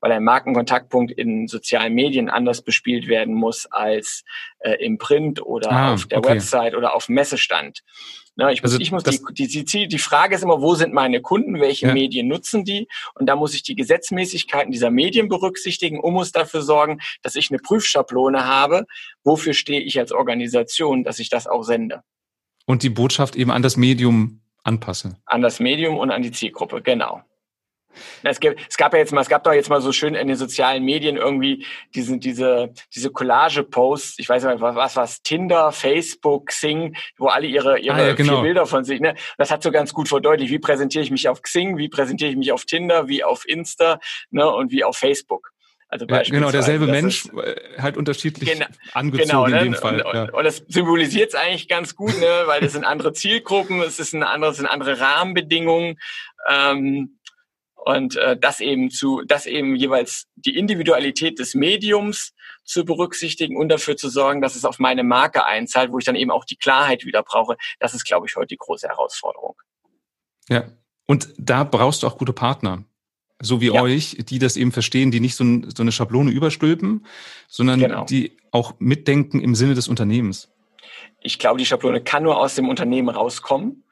Weil 0.00 0.12
ein 0.12 0.24
Markenkontaktpunkt 0.24 1.12
in 1.12 1.48
sozialen 1.48 1.94
Medien 1.94 2.28
anders 2.28 2.62
bespielt 2.62 3.08
werden 3.08 3.34
muss 3.34 3.66
als 3.66 4.24
äh, 4.60 4.74
im 4.84 4.98
Print 4.98 5.44
oder 5.44 5.70
ah, 5.70 5.94
auf 5.94 6.06
der 6.06 6.18
okay. 6.18 6.34
Website 6.34 6.74
oder 6.74 6.94
auf 6.94 7.08
Messestand. 7.08 7.82
Na, 8.36 8.50
ich 8.50 8.62
muss, 8.62 8.72
also 8.72 8.82
ich 8.82 8.90
muss 8.90 9.04
die, 9.04 9.46
die, 9.46 9.64
die, 9.64 9.88
die 9.88 9.98
Frage 9.98 10.34
ist 10.34 10.42
immer, 10.42 10.60
wo 10.60 10.74
sind 10.74 10.92
meine 10.92 11.20
Kunden, 11.20 11.60
welche 11.60 11.86
ja. 11.86 11.92
Medien 11.92 12.26
nutzen 12.26 12.64
die? 12.64 12.88
Und 13.14 13.26
da 13.26 13.36
muss 13.36 13.54
ich 13.54 13.62
die 13.62 13.76
Gesetzmäßigkeiten 13.76 14.72
dieser 14.72 14.90
Medien 14.90 15.28
berücksichtigen 15.28 16.00
und 16.00 16.14
muss 16.14 16.32
dafür 16.32 16.62
sorgen, 16.62 17.00
dass 17.22 17.36
ich 17.36 17.50
eine 17.50 17.60
Prüfschablone 17.60 18.44
habe, 18.44 18.86
wofür 19.22 19.54
stehe 19.54 19.80
ich 19.80 19.98
als 20.00 20.10
Organisation, 20.10 21.04
dass 21.04 21.20
ich 21.20 21.28
das 21.28 21.46
auch 21.46 21.62
sende. 21.62 22.02
Und 22.66 22.82
die 22.82 22.90
Botschaft 22.90 23.36
eben 23.36 23.52
an 23.52 23.62
das 23.62 23.76
Medium 23.76 24.40
anpasse. 24.64 25.16
An 25.26 25.42
das 25.42 25.60
Medium 25.60 25.96
und 25.96 26.10
an 26.10 26.22
die 26.22 26.32
Zielgruppe, 26.32 26.82
genau. 26.82 27.22
Es 28.22 28.40
gab, 28.40 28.54
es 28.68 28.76
gab 28.76 28.92
ja 28.92 28.98
jetzt 28.98 29.12
mal, 29.12 29.20
es 29.20 29.28
gab 29.28 29.44
doch 29.44 29.52
jetzt 29.52 29.68
mal 29.68 29.80
so 29.80 29.92
schön 29.92 30.14
in 30.14 30.28
den 30.28 30.36
sozialen 30.36 30.84
Medien 30.84 31.16
irgendwie 31.16 31.66
diese, 31.94 32.18
diese, 32.18 32.72
diese 32.94 33.10
Collage-Posts, 33.10 34.18
ich 34.18 34.28
weiß 34.28 34.44
nicht, 34.44 34.60
was, 34.60 34.76
was 34.76 34.96
was, 34.96 35.22
Tinder, 35.22 35.72
Facebook, 35.72 36.46
Xing, 36.46 36.96
wo 37.18 37.28
alle 37.28 37.46
ihre, 37.46 37.78
ihre 37.78 37.96
ah, 37.96 38.06
ja, 38.06 38.14
genau. 38.14 38.42
Bilder 38.42 38.66
von 38.66 38.84
sich, 38.84 39.00
ne? 39.00 39.14
Das 39.38 39.50
hat 39.50 39.62
so 39.62 39.70
ganz 39.70 39.92
gut 39.92 40.08
verdeutlicht, 40.08 40.52
wie 40.52 40.58
präsentiere 40.58 41.04
ich 41.04 41.10
mich 41.10 41.28
auf 41.28 41.42
Xing, 41.42 41.76
wie 41.76 41.88
präsentiere 41.88 42.30
ich 42.30 42.36
mich 42.36 42.52
auf 42.52 42.64
Tinder, 42.64 43.08
wie 43.08 43.24
auf 43.24 43.46
Insta, 43.46 44.00
ne, 44.30 44.48
und 44.48 44.72
wie 44.72 44.84
auf 44.84 44.96
Facebook. 44.96 45.50
Also 45.88 46.06
ja, 46.06 46.22
genau, 46.22 46.50
derselbe 46.50 46.86
Mensch, 46.86 47.26
ist, 47.26 47.34
äh, 47.34 47.54
halt 47.78 47.96
unterschiedlich 47.96 48.50
genau, 48.50 48.66
angezogen 48.94 49.28
genau, 49.28 49.46
ne? 49.46 49.58
in 49.58 49.64
dem 49.64 49.74
Fall. 49.74 50.02
Und, 50.02 50.14
ja. 50.14 50.24
und, 50.32 50.44
das 50.44 50.64
symbolisiert 50.66 51.28
es 51.28 51.34
eigentlich 51.36 51.68
ganz 51.68 51.94
gut, 51.94 52.18
ne? 52.18 52.42
weil 52.46 52.60
das 52.62 52.72
sind 52.72 52.84
andere 52.84 53.12
Zielgruppen, 53.12 53.80
es 53.80 54.00
ist 54.00 54.12
ein 54.12 54.24
anderes, 54.24 54.56
sind 54.56 54.66
andere 54.66 54.98
Rahmenbedingungen. 54.98 56.00
Ähm, 56.50 57.18
und 57.84 58.16
äh, 58.16 58.36
das 58.38 58.60
eben 58.60 58.90
zu, 58.90 59.22
das 59.26 59.44
eben 59.44 59.76
jeweils 59.76 60.26
die 60.36 60.56
Individualität 60.56 61.38
des 61.38 61.54
Mediums 61.54 62.32
zu 62.64 62.84
berücksichtigen 62.84 63.56
und 63.58 63.68
dafür 63.68 63.96
zu 63.96 64.08
sorgen, 64.08 64.40
dass 64.40 64.56
es 64.56 64.64
auf 64.64 64.78
meine 64.78 65.04
Marke 65.04 65.44
einzahlt, 65.44 65.92
wo 65.92 65.98
ich 65.98 66.06
dann 66.06 66.16
eben 66.16 66.30
auch 66.30 66.46
die 66.46 66.56
Klarheit 66.56 67.04
wieder 67.04 67.22
brauche. 67.22 67.56
Das 67.80 67.92
ist, 67.92 68.04
glaube 68.04 68.26
ich, 68.26 68.36
heute 68.36 68.48
die 68.48 68.56
große 68.56 68.88
Herausforderung. 68.88 69.56
Ja. 70.48 70.64
Und 71.06 71.28
da 71.36 71.64
brauchst 71.64 72.02
du 72.02 72.06
auch 72.06 72.16
gute 72.16 72.32
Partner. 72.32 72.84
So 73.42 73.60
wie 73.60 73.72
ja. 73.72 73.82
euch, 73.82 74.16
die 74.26 74.38
das 74.38 74.56
eben 74.56 74.72
verstehen, 74.72 75.10
die 75.10 75.20
nicht 75.20 75.36
so, 75.36 75.44
ein, 75.44 75.70
so 75.76 75.82
eine 75.82 75.92
Schablone 75.92 76.30
überstülpen, 76.30 77.04
sondern 77.48 77.80
genau. 77.80 78.04
die 78.04 78.38
auch 78.50 78.74
mitdenken 78.78 79.40
im 79.40 79.54
Sinne 79.54 79.74
des 79.74 79.88
Unternehmens. 79.88 80.50
Ich 81.20 81.38
glaube, 81.38 81.58
die 81.58 81.66
Schablone 81.66 82.02
kann 82.02 82.22
nur 82.22 82.38
aus 82.38 82.54
dem 82.54 82.68
Unternehmen 82.68 83.10
rauskommen. 83.10 83.83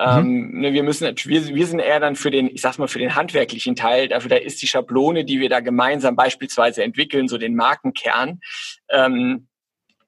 Mhm. 0.00 0.18
Ähm, 0.18 0.60
ne, 0.60 0.72
wir 0.72 0.82
müssen, 0.82 1.14
wir, 1.24 1.54
wir 1.54 1.66
sind 1.66 1.78
eher 1.78 2.00
dann 2.00 2.16
für 2.16 2.30
den, 2.30 2.48
ich 2.48 2.62
sag's 2.62 2.78
mal, 2.78 2.88
für 2.88 2.98
den 2.98 3.14
handwerklichen 3.14 3.76
Teil. 3.76 4.08
Dafür, 4.08 4.30
da 4.30 4.36
ist 4.36 4.62
die 4.62 4.66
Schablone, 4.66 5.24
die 5.24 5.40
wir 5.40 5.50
da 5.50 5.60
gemeinsam 5.60 6.16
beispielsweise 6.16 6.82
entwickeln, 6.82 7.28
so 7.28 7.36
den 7.36 7.54
Markenkern, 7.54 8.40
ähm, 8.88 9.48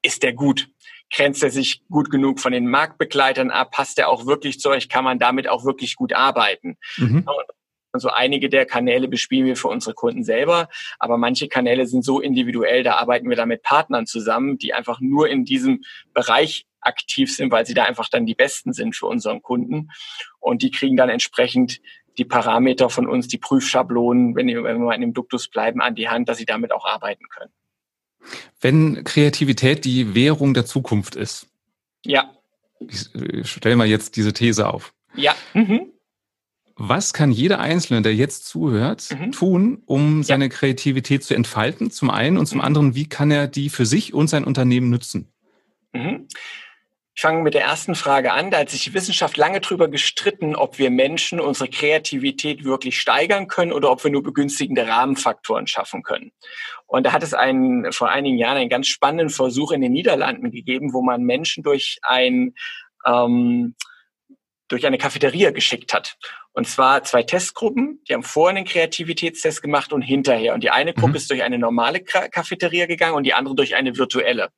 ist 0.02 0.22
der 0.22 0.32
gut? 0.32 0.68
Grenzt 1.14 1.42
er 1.42 1.50
sich 1.50 1.82
gut 1.90 2.10
genug 2.10 2.40
von 2.40 2.52
den 2.52 2.68
Marktbegleitern 2.68 3.50
ab? 3.50 3.70
Passt 3.72 3.98
er 3.98 4.08
auch 4.08 4.24
wirklich 4.24 4.60
zu 4.60 4.70
euch? 4.70 4.88
Kann 4.88 5.04
man 5.04 5.18
damit 5.18 5.46
auch 5.46 5.64
wirklich 5.64 5.96
gut 5.96 6.14
arbeiten? 6.14 6.78
Mhm. 6.96 7.26
Also 7.92 8.08
einige 8.08 8.48
der 8.48 8.64
Kanäle 8.64 9.06
bespielen 9.06 9.44
wir 9.44 9.56
für 9.56 9.68
unsere 9.68 9.94
Kunden 9.94 10.24
selber, 10.24 10.70
aber 10.98 11.18
manche 11.18 11.48
Kanäle 11.48 11.86
sind 11.86 12.06
so 12.06 12.20
individuell, 12.20 12.82
da 12.82 12.94
arbeiten 12.94 13.28
wir 13.28 13.36
dann 13.36 13.50
mit 13.50 13.62
Partnern 13.62 14.06
zusammen, 14.06 14.56
die 14.56 14.72
einfach 14.72 15.00
nur 15.00 15.28
in 15.28 15.44
diesem 15.44 15.82
Bereich 16.14 16.64
aktiv 16.82 17.34
sind, 17.34 17.50
weil 17.50 17.66
sie 17.66 17.74
da 17.74 17.84
einfach 17.84 18.08
dann 18.08 18.26
die 18.26 18.34
Besten 18.34 18.72
sind 18.72 18.94
für 18.94 19.06
unseren 19.06 19.42
Kunden. 19.42 19.88
Und 20.40 20.62
die 20.62 20.70
kriegen 20.70 20.96
dann 20.96 21.08
entsprechend 21.08 21.80
die 22.18 22.24
Parameter 22.24 22.90
von 22.90 23.08
uns, 23.08 23.28
die 23.28 23.38
Prüfschablonen, 23.38 24.34
wenn, 24.34 24.46
wir 24.46 24.60
mal 24.60 24.94
in 24.94 25.00
dem 25.00 25.14
Duktus 25.14 25.48
bleiben, 25.48 25.80
an 25.80 25.94
die 25.94 26.08
Hand, 26.08 26.28
dass 26.28 26.38
sie 26.38 26.44
damit 26.44 26.72
auch 26.72 26.84
arbeiten 26.84 27.24
können. 27.28 27.52
Wenn 28.60 29.04
Kreativität 29.04 29.84
die 29.84 30.14
Währung 30.14 30.54
der 30.54 30.66
Zukunft 30.66 31.16
ist. 31.16 31.48
Ja. 32.04 32.30
Ich 32.80 33.08
stelle 33.48 33.76
mal 33.76 33.86
jetzt 33.86 34.16
diese 34.16 34.32
These 34.32 34.68
auf. 34.68 34.92
Ja. 35.14 35.34
Mhm. 35.54 35.92
Was 36.74 37.12
kann 37.12 37.32
jeder 37.32 37.60
Einzelne, 37.60 38.02
der 38.02 38.14
jetzt 38.14 38.46
zuhört, 38.46 39.08
mhm. 39.10 39.32
tun, 39.32 39.82
um 39.86 40.22
seine 40.22 40.46
ja. 40.46 40.48
Kreativität 40.48 41.22
zu 41.22 41.34
entfalten, 41.34 41.90
zum 41.90 42.10
einen, 42.10 42.38
und 42.38 42.46
zum 42.46 42.58
mhm. 42.58 42.64
anderen, 42.64 42.94
wie 42.94 43.08
kann 43.08 43.30
er 43.30 43.46
die 43.46 43.68
für 43.68 43.86
sich 43.86 44.14
und 44.14 44.28
sein 44.28 44.44
Unternehmen 44.44 44.90
nutzen? 44.90 45.28
Mhm. 45.92 46.28
Ich 47.14 47.20
fange 47.20 47.42
mit 47.42 47.52
der 47.52 47.62
ersten 47.62 47.94
Frage 47.94 48.32
an. 48.32 48.50
Da 48.50 48.58
hat 48.58 48.70
sich 48.70 48.84
die 48.84 48.94
Wissenschaft 48.94 49.36
lange 49.36 49.60
drüber 49.60 49.88
gestritten, 49.88 50.56
ob 50.56 50.78
wir 50.78 50.90
Menschen 50.90 51.40
unsere 51.40 51.68
Kreativität 51.68 52.64
wirklich 52.64 52.98
steigern 52.98 53.48
können 53.48 53.72
oder 53.72 53.90
ob 53.90 54.02
wir 54.02 54.10
nur 54.10 54.22
begünstigende 54.22 54.88
Rahmenfaktoren 54.88 55.66
schaffen 55.66 56.02
können. 56.02 56.32
Und 56.86 57.04
da 57.04 57.12
hat 57.12 57.22
es 57.22 57.34
einen, 57.34 57.92
vor 57.92 58.08
einigen 58.08 58.38
Jahren 58.38 58.56
einen 58.56 58.70
ganz 58.70 58.86
spannenden 58.86 59.28
Versuch 59.28 59.72
in 59.72 59.82
den 59.82 59.92
Niederlanden 59.92 60.50
gegeben, 60.50 60.94
wo 60.94 61.02
man 61.02 61.22
Menschen 61.22 61.62
durch 61.62 61.98
ein 62.02 62.54
ähm, 63.06 63.74
durch 64.68 64.86
eine 64.86 64.98
Cafeteria 64.98 65.50
geschickt 65.50 65.92
hat. 65.92 66.16
Und 66.54 66.68
zwar 66.68 67.02
zwei 67.02 67.22
Testgruppen, 67.22 68.00
die 68.06 68.12
haben 68.12 68.22
vorher 68.22 68.56
einen 68.56 68.66
Kreativitätstest 68.66 69.62
gemacht 69.62 69.92
und 69.92 70.02
hinterher. 70.02 70.52
Und 70.52 70.62
die 70.62 70.70
eine 70.70 70.92
Gruppe 70.92 71.10
mhm. 71.10 71.16
ist 71.16 71.30
durch 71.30 71.42
eine 71.42 71.58
normale 71.58 72.00
Cafeteria 72.00 72.86
gegangen 72.86 73.14
und 73.14 73.24
die 73.24 73.32
andere 73.32 73.54
durch 73.54 73.74
eine 73.74 73.96
virtuelle. 73.96 74.50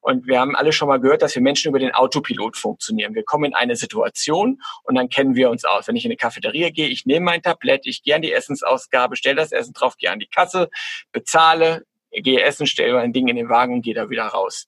Und 0.00 0.26
wir 0.26 0.40
haben 0.40 0.56
alle 0.56 0.72
schon 0.72 0.88
mal 0.88 1.00
gehört, 1.00 1.22
dass 1.22 1.36
wir 1.36 1.42
Menschen 1.42 1.68
über 1.68 1.78
den 1.78 1.92
Autopilot 1.92 2.56
funktionieren. 2.56 3.14
Wir 3.14 3.22
kommen 3.22 3.44
in 3.44 3.54
eine 3.54 3.76
Situation 3.76 4.60
und 4.82 4.96
dann 4.96 5.08
kennen 5.08 5.36
wir 5.36 5.50
uns 5.50 5.64
aus. 5.64 5.86
Wenn 5.86 5.94
ich 5.94 6.04
in 6.04 6.10
eine 6.10 6.16
Cafeteria 6.16 6.70
gehe, 6.70 6.88
ich 6.88 7.06
nehme 7.06 7.24
mein 7.24 7.42
Tablett, 7.42 7.86
ich 7.86 8.02
gehe 8.02 8.16
an 8.16 8.22
die 8.22 8.32
Essensausgabe, 8.32 9.16
stelle 9.16 9.36
das 9.36 9.52
Essen 9.52 9.72
drauf, 9.72 9.96
gehe 9.96 10.10
an 10.10 10.18
die 10.18 10.28
Kasse, 10.28 10.68
bezahle, 11.12 11.84
gehe 12.10 12.42
essen, 12.42 12.66
stelle 12.66 12.94
mein 12.94 13.12
Ding 13.12 13.28
in 13.28 13.36
den 13.36 13.48
Wagen 13.48 13.74
und 13.74 13.82
gehe 13.82 13.94
da 13.94 14.10
wieder 14.10 14.24
raus. 14.24 14.66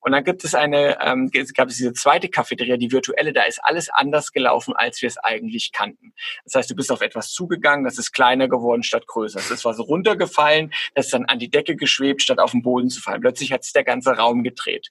Und 0.00 0.12
dann 0.12 0.24
gibt 0.24 0.44
es 0.44 0.54
eine, 0.54 0.98
ähm, 1.00 1.30
gab 1.54 1.68
es 1.68 1.76
diese 1.76 1.92
zweite 1.92 2.28
Cafeteria, 2.28 2.76
die 2.76 2.90
virtuelle, 2.90 3.32
da 3.32 3.42
ist 3.42 3.62
alles 3.62 3.88
anders 3.90 4.32
gelaufen, 4.32 4.74
als 4.74 5.02
wir 5.02 5.08
es 5.08 5.18
eigentlich 5.18 5.72
kannten. 5.72 6.14
Das 6.44 6.54
heißt, 6.54 6.70
du 6.70 6.74
bist 6.74 6.90
auf 6.90 7.02
etwas 7.02 7.30
zugegangen, 7.32 7.84
das 7.84 7.98
ist 7.98 8.12
kleiner 8.12 8.48
geworden 8.48 8.82
statt 8.82 9.06
größer. 9.06 9.38
Es 9.38 9.50
ist 9.50 9.64
was 9.64 9.78
runtergefallen, 9.78 10.72
das 10.94 11.06
ist 11.06 11.14
dann 11.14 11.26
an 11.26 11.38
die 11.38 11.50
Decke 11.50 11.76
geschwebt, 11.76 12.22
statt 12.22 12.38
auf 12.38 12.52
den 12.52 12.62
Boden 12.62 12.88
zu 12.88 13.00
fallen. 13.00 13.20
Plötzlich 13.20 13.52
hat 13.52 13.64
sich 13.64 13.72
der 13.72 13.84
ganze 13.84 14.10
Raum 14.10 14.42
gedreht. 14.42 14.88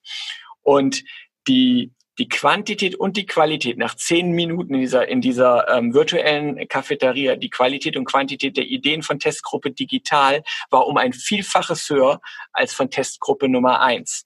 Und 0.61 1.03
die 1.47 1.91
die 2.19 2.27
Quantität 2.27 2.95
und 2.95 3.15
die 3.15 3.25
Qualität 3.25 3.77
nach 3.77 3.95
zehn 3.95 4.31
Minuten 4.31 4.73
in 4.73 4.81
dieser, 4.81 5.07
in 5.07 5.21
dieser 5.21 5.69
ähm, 5.69 5.93
virtuellen 5.93 6.67
Cafeteria, 6.67 7.37
die 7.37 7.49
Qualität 7.49 7.95
und 7.95 8.03
Quantität 8.03 8.57
der 8.57 8.65
Ideen 8.65 9.03
von 9.03 9.19
Testgruppe 9.19 9.71
Digital 9.71 10.43
war 10.69 10.85
um 10.85 10.97
ein 10.97 11.13
Vielfaches 11.13 11.89
höher 11.89 12.19
als 12.51 12.73
von 12.73 12.91
Testgruppe 12.91 13.47
Nummer 13.47 13.79
eins. 13.79 14.25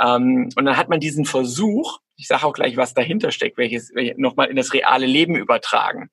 Ähm, 0.00 0.50
und 0.56 0.64
dann 0.64 0.76
hat 0.76 0.88
man 0.88 1.00
diesen 1.00 1.24
Versuch, 1.24 2.00
ich 2.16 2.28
sage 2.28 2.44
auch 2.44 2.52
gleich, 2.52 2.76
was 2.76 2.94
dahinter 2.94 3.30
steckt, 3.30 3.58
welches 3.58 3.92
nochmal 4.16 4.48
in 4.48 4.56
das 4.56 4.72
reale 4.72 5.06
Leben 5.06 5.36
übertragen. 5.36 6.10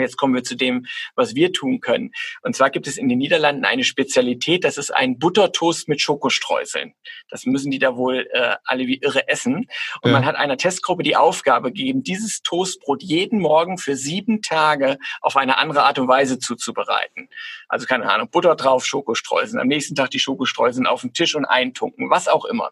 Und 0.00 0.04
jetzt 0.04 0.16
kommen 0.16 0.34
wir 0.34 0.42
zu 0.42 0.56
dem, 0.56 0.86
was 1.14 1.34
wir 1.34 1.52
tun 1.52 1.80
können. 1.80 2.12
Und 2.42 2.56
zwar 2.56 2.70
gibt 2.70 2.86
es 2.86 2.96
in 2.96 3.08
den 3.08 3.18
Niederlanden 3.18 3.66
eine 3.66 3.84
Spezialität, 3.84 4.64
das 4.64 4.78
ist 4.78 4.90
ein 4.90 5.18
Buttertoast 5.18 5.88
mit 5.88 6.00
Schokostreuseln. 6.00 6.94
Das 7.28 7.44
müssen 7.44 7.70
die 7.70 7.78
da 7.78 7.96
wohl 7.96 8.26
äh, 8.32 8.56
alle 8.64 8.86
wie 8.86 8.96
irre 8.96 9.28
essen. 9.28 9.66
Und 10.00 10.10
ja. 10.10 10.12
man 10.12 10.24
hat 10.24 10.36
einer 10.36 10.56
Testgruppe 10.56 11.02
die 11.02 11.16
Aufgabe 11.16 11.68
gegeben, 11.68 12.02
dieses 12.02 12.42
Toastbrot 12.42 13.02
jeden 13.02 13.40
Morgen 13.40 13.76
für 13.76 13.94
sieben 13.94 14.40
Tage 14.40 14.96
auf 15.20 15.36
eine 15.36 15.58
andere 15.58 15.82
Art 15.82 15.98
und 15.98 16.08
Weise 16.08 16.38
zuzubereiten. 16.38 17.28
Also 17.68 17.86
keine 17.86 18.10
Ahnung, 18.10 18.30
Butter 18.30 18.56
drauf, 18.56 18.86
Schokostreuseln. 18.86 19.60
Am 19.60 19.68
nächsten 19.68 19.94
Tag 19.94 20.10
die 20.10 20.18
Schokostreuseln 20.18 20.86
auf 20.86 21.02
den 21.02 21.12
Tisch 21.12 21.34
und 21.34 21.44
eintunken, 21.44 22.08
was 22.08 22.26
auch 22.26 22.46
immer. 22.46 22.70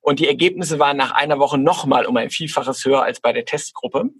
Und 0.00 0.20
die 0.20 0.28
Ergebnisse 0.28 0.78
waren 0.78 0.96
nach 0.96 1.12
einer 1.12 1.38
Woche 1.38 1.58
nochmal 1.58 2.06
um 2.06 2.16
ein 2.16 2.30
Vielfaches 2.30 2.84
höher 2.84 3.02
als 3.02 3.20
bei 3.20 3.32
der 3.32 3.44
Testgruppe. 3.44 4.10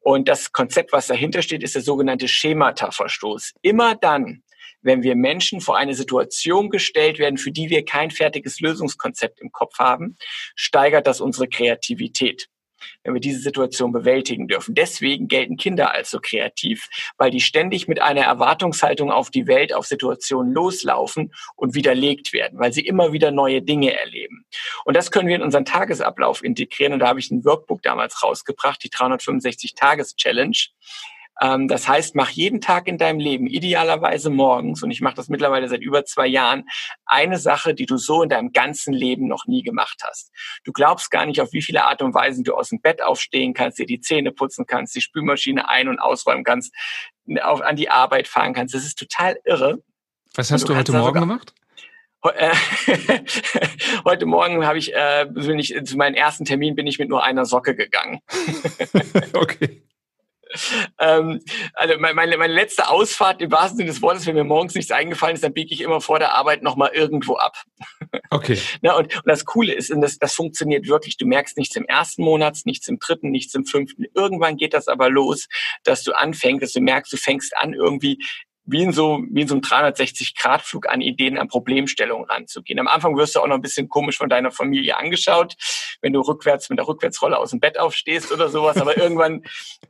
Und 0.00 0.28
das 0.28 0.52
Konzept, 0.52 0.92
was 0.92 1.08
dahinter 1.08 1.42
steht, 1.42 1.62
ist 1.62 1.74
der 1.74 1.82
sogenannte 1.82 2.28
Schemata-Verstoß. 2.28 3.54
Immer 3.62 3.96
dann, 3.96 4.42
wenn 4.82 5.02
wir 5.02 5.16
Menschen 5.16 5.60
vor 5.60 5.76
eine 5.76 5.94
Situation 5.94 6.70
gestellt 6.70 7.18
werden, 7.18 7.38
für 7.38 7.50
die 7.50 7.70
wir 7.70 7.84
kein 7.84 8.10
fertiges 8.10 8.60
Lösungskonzept 8.60 9.40
im 9.40 9.50
Kopf 9.50 9.78
haben, 9.78 10.16
steigert 10.54 11.06
das 11.06 11.20
unsere 11.20 11.48
Kreativität 11.48 12.48
wenn 13.04 13.14
wir 13.14 13.20
diese 13.20 13.40
Situation 13.40 13.92
bewältigen 13.92 14.48
dürfen. 14.48 14.74
Deswegen 14.74 15.28
gelten 15.28 15.56
Kinder 15.56 15.92
als 15.92 16.10
so 16.10 16.18
kreativ, 16.20 16.88
weil 17.18 17.30
die 17.30 17.40
ständig 17.40 17.88
mit 17.88 18.00
einer 18.00 18.22
Erwartungshaltung 18.22 19.10
auf 19.10 19.30
die 19.30 19.46
Welt, 19.46 19.72
auf 19.74 19.86
Situationen 19.86 20.52
loslaufen 20.52 21.32
und 21.56 21.74
widerlegt 21.74 22.32
werden, 22.32 22.58
weil 22.58 22.72
sie 22.72 22.86
immer 22.86 23.12
wieder 23.12 23.30
neue 23.30 23.62
Dinge 23.62 23.98
erleben. 23.98 24.46
Und 24.84 24.96
das 24.96 25.10
können 25.10 25.28
wir 25.28 25.36
in 25.36 25.42
unseren 25.42 25.64
Tagesablauf 25.64 26.42
integrieren. 26.42 26.92
Und 26.92 27.00
da 27.00 27.08
habe 27.08 27.20
ich 27.20 27.30
ein 27.30 27.44
Workbook 27.44 27.82
damals 27.82 28.22
rausgebracht, 28.22 28.82
die 28.82 28.90
365-Tages-Challenge 28.90 30.56
Ähm, 31.40 31.68
das 31.68 31.86
heißt, 31.88 32.14
mach 32.14 32.30
jeden 32.30 32.60
Tag 32.60 32.88
in 32.88 32.98
deinem 32.98 33.18
Leben, 33.18 33.46
idealerweise 33.46 34.30
morgens, 34.30 34.82
und 34.82 34.90
ich 34.90 35.00
mache 35.00 35.16
das 35.16 35.28
mittlerweile 35.28 35.68
seit 35.68 35.82
über 35.82 36.04
zwei 36.04 36.26
Jahren, 36.26 36.64
eine 37.04 37.38
Sache, 37.38 37.74
die 37.74 37.86
du 37.86 37.96
so 37.98 38.22
in 38.22 38.28
deinem 38.28 38.52
ganzen 38.52 38.94
Leben 38.94 39.28
noch 39.28 39.46
nie 39.46 39.62
gemacht 39.62 40.02
hast. 40.06 40.32
Du 40.64 40.72
glaubst 40.72 41.10
gar 41.10 41.26
nicht, 41.26 41.40
auf 41.40 41.52
wie 41.52 41.62
viele 41.62 41.84
Art 41.84 42.02
und 42.02 42.14
Weisen 42.14 42.44
du 42.44 42.54
aus 42.54 42.70
dem 42.70 42.80
Bett 42.80 43.02
aufstehen 43.02 43.54
kannst, 43.54 43.78
dir 43.78 43.86
die 43.86 44.00
Zähne 44.00 44.32
putzen 44.32 44.66
kannst, 44.66 44.94
die 44.94 45.00
Spülmaschine 45.00 45.68
ein- 45.68 45.88
und 45.88 45.98
ausräumen 45.98 46.44
kannst, 46.44 46.74
auf, 47.42 47.60
an 47.60 47.76
die 47.76 47.90
Arbeit 47.90 48.28
fahren 48.28 48.54
kannst. 48.54 48.74
Das 48.74 48.84
ist 48.84 48.98
total 48.98 49.38
irre. 49.44 49.82
Was 50.34 50.50
hast 50.50 50.64
du, 50.64 50.68
du 50.68 50.78
heute 50.78 50.92
Morgen 50.92 51.20
gemacht? 51.20 51.54
Äh, 52.34 52.54
heute 54.04 54.26
Morgen 54.26 54.66
habe 54.66 54.78
ich, 54.78 54.94
äh, 54.94 55.26
bin 55.30 55.58
ich 55.58 55.74
zu 55.84 55.96
meinem 55.96 56.14
ersten 56.14 56.44
Termin 56.44 56.74
bin 56.74 56.86
ich 56.86 56.98
mit 56.98 57.08
nur 57.08 57.22
einer 57.22 57.44
Socke 57.44 57.74
gegangen. 57.74 58.20
okay. 59.32 59.82
Ähm, 60.98 61.40
also 61.74 61.94
meine, 61.98 62.36
meine 62.36 62.52
letzte 62.52 62.88
Ausfahrt 62.88 63.40
im 63.40 63.50
wahrsten 63.50 63.78
Sinne 63.78 63.90
des 63.90 64.02
Wortes, 64.02 64.26
wenn 64.26 64.34
mir 64.34 64.44
morgens 64.44 64.74
nichts 64.74 64.90
eingefallen 64.90 65.34
ist, 65.34 65.44
dann 65.44 65.52
biege 65.52 65.72
ich 65.72 65.80
immer 65.80 66.00
vor 66.00 66.18
der 66.18 66.34
Arbeit 66.34 66.62
nochmal 66.62 66.90
irgendwo 66.94 67.36
ab. 67.36 67.62
Okay. 68.30 68.58
Na, 68.82 68.96
und, 68.96 69.14
und 69.14 69.26
das 69.26 69.44
Coole 69.44 69.72
ist, 69.72 69.90
und 69.90 70.00
das, 70.00 70.18
das 70.18 70.34
funktioniert 70.34 70.86
wirklich, 70.86 71.16
du 71.16 71.26
merkst 71.26 71.56
nichts 71.56 71.76
im 71.76 71.84
ersten 71.86 72.22
Monat, 72.22 72.58
nichts 72.64 72.88
im 72.88 72.98
dritten, 72.98 73.30
nichts 73.30 73.54
im 73.54 73.64
fünften. 73.64 74.04
Irgendwann 74.14 74.56
geht 74.56 74.74
das 74.74 74.88
aber 74.88 75.10
los, 75.10 75.48
dass 75.84 76.02
du 76.02 76.12
anfängst, 76.12 76.62
dass 76.62 76.72
du 76.72 76.80
merkst, 76.80 77.12
du 77.12 77.16
fängst 77.16 77.56
an, 77.56 77.74
irgendwie 77.74 78.18
wie 78.66 78.82
in 78.82 78.92
so, 78.92 79.22
wie 79.30 79.42
in 79.42 79.48
so 79.48 79.54
einem 79.54 79.62
360-Grad-Flug 79.62 80.88
an 80.88 81.00
Ideen, 81.00 81.38
an 81.38 81.48
Problemstellungen 81.48 82.28
ranzugehen. 82.28 82.78
Am 82.78 82.88
Anfang 82.88 83.16
wirst 83.16 83.36
du 83.36 83.40
auch 83.40 83.46
noch 83.46 83.54
ein 83.54 83.62
bisschen 83.62 83.88
komisch 83.88 84.18
von 84.18 84.28
deiner 84.28 84.50
Familie 84.50 84.96
angeschaut, 84.96 85.54
wenn 86.02 86.12
du 86.12 86.20
rückwärts 86.20 86.68
mit 86.68 86.78
der 86.78 86.88
Rückwärtsrolle 86.88 87.38
aus 87.38 87.50
dem 87.50 87.60
Bett 87.60 87.78
aufstehst 87.78 88.32
oder 88.32 88.48
sowas. 88.48 88.76
Aber 88.76 88.96
irgendwann 88.98 89.42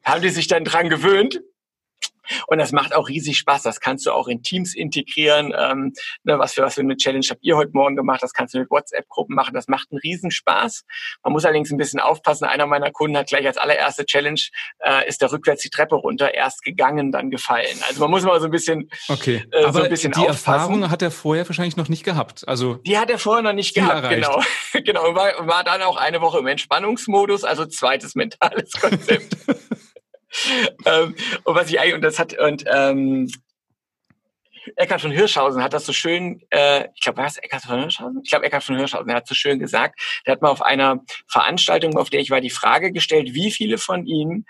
haben 0.05 0.23
die 0.23 0.29
sich 0.29 0.47
dann 0.47 0.65
dran 0.65 0.89
gewöhnt 0.89 1.41
und 2.47 2.59
das 2.59 2.73
macht 2.73 2.95
auch 2.95 3.09
riesig 3.09 3.39
Spaß. 3.39 3.63
Das 3.63 3.81
kannst 3.81 4.07
du 4.07 4.13
auch 4.13 4.29
in 4.29 4.43
Teams 4.43 4.75
integrieren. 4.75 5.55
Ähm, 5.57 5.93
ne, 6.25 6.39
was 6.39 6.55
für 6.55 6.63
was 6.63 6.75
für 6.75 6.81
eine 6.81 6.97
Challenge 6.97 7.27
habt 7.29 7.43
ihr 7.43 7.57
heute 7.57 7.73
Morgen 7.73 7.97
gemacht? 7.97 8.23
Das 8.23 8.33
kannst 8.33 8.55
du 8.55 8.59
mit 8.59 8.71
WhatsApp-Gruppen 8.71 9.35
machen. 9.35 9.55
Das 9.55 9.69
macht 9.69 9.89
einen 9.91 10.01
riesen 10.01 10.31
Spaß. 10.31 10.85
Man 11.23 11.33
muss 11.33 11.45
allerdings 11.45 11.71
ein 11.71 11.77
bisschen 11.77 12.01
aufpassen. 12.01 12.45
Einer 12.45 12.67
meiner 12.67 12.91
Kunden 12.91 13.17
hat 13.17 13.29
gleich 13.29 13.47
als 13.47 13.57
allererste 13.57 14.05
Challenge 14.05 14.41
äh, 14.81 15.09
ist 15.09 15.21
der 15.23 15.33
rückwärts 15.33 15.63
die 15.63 15.71
Treppe 15.71 15.97
runter, 15.97 16.35
erst 16.35 16.63
gegangen, 16.63 17.13
dann 17.13 17.31
gefallen. 17.31 17.79
Also 17.89 18.01
man 18.01 18.11
muss 18.11 18.25
mal 18.25 18.39
so 18.41 18.47
ein 18.47 18.51
bisschen, 18.51 18.91
okay. 19.09 19.45
Äh, 19.51 19.65
Aber 19.65 19.73
so 19.73 19.83
ein 19.83 19.91
bisschen 19.91 20.13
die 20.13 20.21
aufpassen. 20.21 20.53
Erfahrung 20.53 20.91
hat 20.91 21.03
er 21.03 21.11
vorher 21.11 21.49
wahrscheinlich 21.49 21.77
noch 21.77 21.89
nicht 21.89 22.05
gehabt. 22.05 22.47
Also 22.49 22.75
die 22.87 22.99
hat 22.99 23.11
er 23.11 23.19
vorher 23.19 23.43
noch 23.43 23.53
nicht 23.53 23.75
gehabt. 23.75 24.05
Erreicht. 24.05 24.27
Genau, 24.27 24.43
genau. 24.85 25.15
War, 25.15 25.47
war 25.47 25.65
dann 25.65 25.83
auch 25.83 25.97
eine 25.97 26.21
Woche 26.21 26.39
im 26.39 26.47
Entspannungsmodus. 26.47 27.45
Also 27.45 27.67
zweites 27.67 28.15
mentales 28.15 28.73
Konzept. 28.81 29.37
ähm, 30.87 31.15
und 31.45 31.55
was 31.55 31.71
ich 31.71 31.81
eigentlich, 31.81 31.95
und 31.95 32.03
das 32.03 32.19
hat, 32.19 32.39
und 32.39 32.65
ähm, 32.67 33.31
Eckhard 34.75 35.01
von 35.01 35.13
Hirschhausen 35.13 35.63
hat 35.63 35.73
das 35.73 35.87
so 35.87 35.93
schön, 35.93 36.43
äh, 36.51 36.89
ich 36.95 37.01
glaube, 37.01 37.19
war 37.19 37.27
es 37.27 37.39
Eckhard 37.39 37.63
von 37.63 37.81
Hirschhausen? 37.81 38.21
Ich 38.25 38.31
glaube, 38.31 38.45
Eckhard 38.47 38.65
von 38.65 38.77
Hirschhausen, 38.77 39.07
der 39.07 39.17
hat 39.17 39.29
so 39.29 39.35
schön 39.35 39.59
gesagt, 39.59 40.01
der 40.27 40.33
hat 40.33 40.43
mal 40.43 40.51
auf 40.51 40.63
einer 40.63 41.01
Veranstaltung, 41.29 41.97
auf 41.97 42.11
der 42.11 42.21
ich 42.21 42.31
war, 42.31 42.41
die 42.41 42.51
Frage 42.51 42.93
gestellt, 42.93 43.35
wie 43.35 43.51
viele 43.51 43.79
von 43.79 44.07
Ihnen 44.07 44.47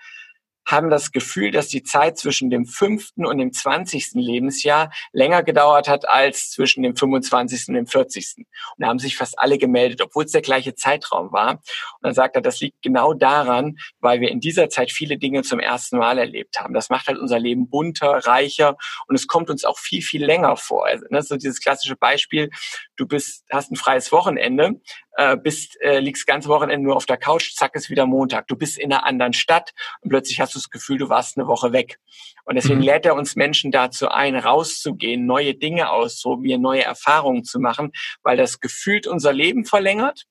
haben 0.66 0.90
das 0.90 1.12
Gefühl, 1.12 1.52
dass 1.52 1.68
die 1.68 1.82
Zeit 1.82 2.18
zwischen 2.18 2.50
dem 2.50 2.66
fünften 2.66 3.24
und 3.24 3.38
dem 3.38 3.52
zwanzigsten 3.52 4.20
Lebensjahr 4.20 4.90
länger 5.12 5.42
gedauert 5.42 5.88
hat 5.88 6.08
als 6.08 6.50
zwischen 6.50 6.82
dem 6.82 6.96
25. 6.96 7.68
und 7.68 7.74
dem 7.74 7.86
40. 7.86 8.34
Und 8.38 8.46
da 8.78 8.88
haben 8.88 8.98
sich 8.98 9.16
fast 9.16 9.38
alle 9.38 9.58
gemeldet, 9.58 10.02
obwohl 10.02 10.24
es 10.24 10.32
der 10.32 10.42
gleiche 10.42 10.74
Zeitraum 10.74 11.32
war. 11.32 11.52
Und 11.52 11.62
dann 12.02 12.14
sagt 12.14 12.34
er, 12.34 12.42
das 12.42 12.60
liegt 12.60 12.82
genau 12.82 13.14
daran, 13.14 13.78
weil 14.00 14.20
wir 14.20 14.30
in 14.30 14.40
dieser 14.40 14.68
Zeit 14.68 14.90
viele 14.90 15.18
Dinge 15.18 15.42
zum 15.42 15.60
ersten 15.60 15.98
Mal 15.98 16.18
erlebt 16.18 16.58
haben. 16.58 16.74
Das 16.74 16.90
macht 16.90 17.06
halt 17.06 17.18
unser 17.18 17.38
Leben 17.38 17.70
bunter, 17.70 18.26
reicher 18.26 18.76
und 19.06 19.14
es 19.14 19.26
kommt 19.26 19.50
uns 19.50 19.64
auch 19.64 19.78
viel, 19.78 20.02
viel 20.02 20.24
länger 20.24 20.56
vor. 20.56 20.86
Also, 20.86 21.04
das 21.10 21.24
ist 21.24 21.28
so 21.28 21.36
dieses 21.36 21.60
klassische 21.60 21.96
Beispiel, 21.96 22.50
du 22.96 23.06
bist, 23.06 23.44
hast 23.50 23.70
ein 23.70 23.76
freies 23.76 24.10
Wochenende, 24.12 24.80
äh, 25.16 25.36
bist, 25.36 25.80
äh, 25.80 25.98
liegst 25.98 26.26
ganze 26.26 26.48
Wochenende 26.48 26.84
nur 26.84 26.96
auf 26.96 27.06
der 27.06 27.16
Couch, 27.16 27.54
zack, 27.54 27.74
ist 27.74 27.90
wieder 27.90 28.06
Montag. 28.06 28.46
Du 28.48 28.56
bist 28.56 28.78
in 28.78 28.92
einer 28.92 29.04
anderen 29.04 29.32
Stadt 29.32 29.72
und 30.00 30.10
plötzlich 30.10 30.40
hast 30.40 30.54
du 30.54 30.58
das 30.58 30.70
Gefühl, 30.70 30.98
du 30.98 31.08
warst 31.08 31.36
eine 31.36 31.46
Woche 31.46 31.72
weg. 31.72 31.98
Und 32.44 32.56
deswegen 32.56 32.80
mhm. 32.80 32.84
lädt 32.84 33.06
er 33.06 33.14
uns 33.14 33.34
Menschen 33.34 33.70
dazu 33.70 34.08
ein, 34.08 34.36
rauszugehen, 34.36 35.26
neue 35.26 35.54
Dinge 35.54 35.90
auszuprobieren, 35.90 36.62
neue 36.62 36.84
Erfahrungen 36.84 37.44
zu 37.44 37.58
machen, 37.58 37.92
weil 38.22 38.36
das 38.36 38.60
gefühlt 38.60 39.06
unser 39.06 39.32
Leben 39.32 39.64
verlängert 39.64 40.24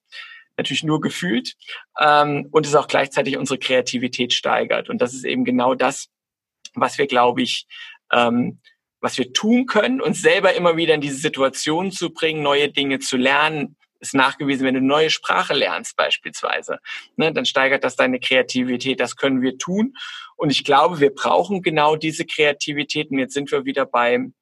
natürlich 0.57 0.83
nur 0.83 1.01
gefühlt 1.01 1.55
ähm, 1.99 2.47
und 2.51 2.65
es 2.65 2.75
auch 2.75 2.87
gleichzeitig 2.87 3.37
unsere 3.37 3.59
Kreativität 3.59 4.31
steigert. 4.31 4.89
Und 4.89 5.01
das 5.01 5.13
ist 5.13 5.25
eben 5.25 5.43
genau 5.43 5.75
das, 5.75 6.07
was 6.73 6.97
wir, 6.97 7.07
glaube 7.07 7.41
ich, 7.41 7.67
ähm, 8.11 8.59
was 9.01 9.17
wir 9.17 9.33
tun 9.33 9.65
können, 9.65 10.01
uns 10.01 10.21
selber 10.21 10.53
immer 10.53 10.77
wieder 10.77 10.95
in 10.95 11.01
diese 11.01 11.17
Situation 11.17 11.91
zu 11.91 12.11
bringen, 12.11 12.41
neue 12.41 12.71
Dinge 12.71 12.99
zu 12.99 13.17
lernen, 13.17 13.75
ist 14.07 14.13
nachgewiesen, 14.13 14.65
wenn 14.65 14.73
du 14.73 14.79
eine 14.79 14.87
neue 14.87 15.09
Sprache 15.09 15.53
lernst 15.53 15.95
beispielsweise, 15.95 16.79
ne, 17.15 17.33
dann 17.33 17.45
steigert 17.45 17.83
das 17.83 17.95
deine 17.95 18.19
Kreativität. 18.19 18.99
Das 18.99 19.15
können 19.15 19.41
wir 19.41 19.57
tun. 19.57 19.93
Und 20.35 20.49
ich 20.49 20.63
glaube, 20.63 20.99
wir 20.99 21.13
brauchen 21.13 21.61
genau 21.61 21.95
diese 21.95 22.25
Kreativität. 22.25 23.11
Und 23.11 23.19
jetzt 23.19 23.33
sind 23.33 23.51
wir 23.51 23.65
wieder 23.65 23.85
beim 23.85 24.33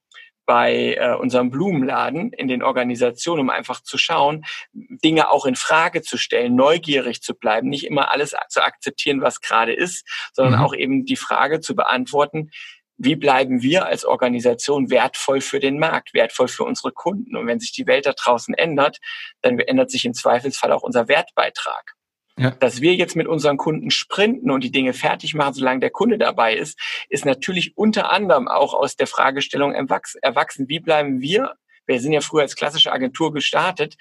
bei 0.46 0.96
äh, 0.96 1.16
unserem 1.16 1.50
Blumenladen 1.50 2.34
in 2.34 2.48
den 2.48 2.64
Organisationen, 2.64 3.42
um 3.42 3.50
einfach 3.50 3.82
zu 3.82 3.98
schauen, 3.98 4.44
Dinge 4.74 5.32
auch 5.32 5.46
in 5.46 5.56
Frage 5.56 6.02
zu 6.02 6.18
stellen, 6.18 6.56
neugierig 6.56 7.22
zu 7.22 7.34
bleiben, 7.34 7.70
nicht 7.70 7.86
immer 7.86 8.12
alles 8.12 8.36
zu 8.50 8.62
akzeptieren, 8.62 9.22
was 9.22 9.40
gerade 9.40 9.74
ist, 9.74 10.06
sondern 10.34 10.60
mhm. 10.60 10.66
auch 10.66 10.74
eben 10.74 11.06
die 11.06 11.16
Frage 11.16 11.62
zu 11.62 11.76
beantworten, 11.76 12.52
wie 12.98 13.16
bleiben 13.16 13.62
wir 13.62 13.86
als 13.86 14.06
Organisation 14.06 14.90
wertvoll 14.90 15.42
für 15.42 15.60
den 15.60 15.80
Markt, 15.80 16.14
wertvoll 16.14 16.48
für 16.48 16.64
unsere 16.64 16.92
Kunden. 16.92 17.36
Und 17.36 17.48
wenn 17.48 17.60
sich 17.60 17.72
die 17.72 17.88
Welt 17.88 18.06
da 18.06 18.14
draußen 18.14 18.54
ändert, 18.54 19.00
dann 19.42 19.60
ändert 19.60 19.92
sich 19.92 20.06
im 20.06 20.14
Zweifelsfall 20.14 20.72
auch 20.72 20.84
unser 20.84 21.08
Wertbeitrag. 21.08 21.96
Ja. 22.38 22.52
Dass 22.52 22.82
wir 22.82 22.96
jetzt 22.96 23.16
mit 23.16 23.28
unseren 23.28 23.58
Kunden 23.58 23.92
sprinten 23.92 24.50
und 24.50 24.64
die 24.64 24.72
Dinge 24.72 24.94
fertig 24.94 25.36
machen, 25.36 25.54
solange 25.54 25.82
der 25.82 25.92
Kunde 25.92 26.18
dabei 26.18 26.56
ist, 26.56 26.80
ist 27.10 27.26
natürlich 27.26 27.78
unter 27.78 28.12
anderem 28.12 28.48
auch 28.48 28.74
aus 28.74 28.96
der 28.96 29.06
Fragestellung 29.06 29.74
erwachsen. 29.74 30.68
Wie 30.68 30.80
bleiben 30.80 31.22
wir, 31.22 31.54
wir 31.86 32.00
sind 32.00 32.14
ja 32.14 32.22
früher 32.22 32.42
als 32.42 32.56
klassische 32.56 32.92
Agentur 32.92 33.34
gestartet, 33.34 33.96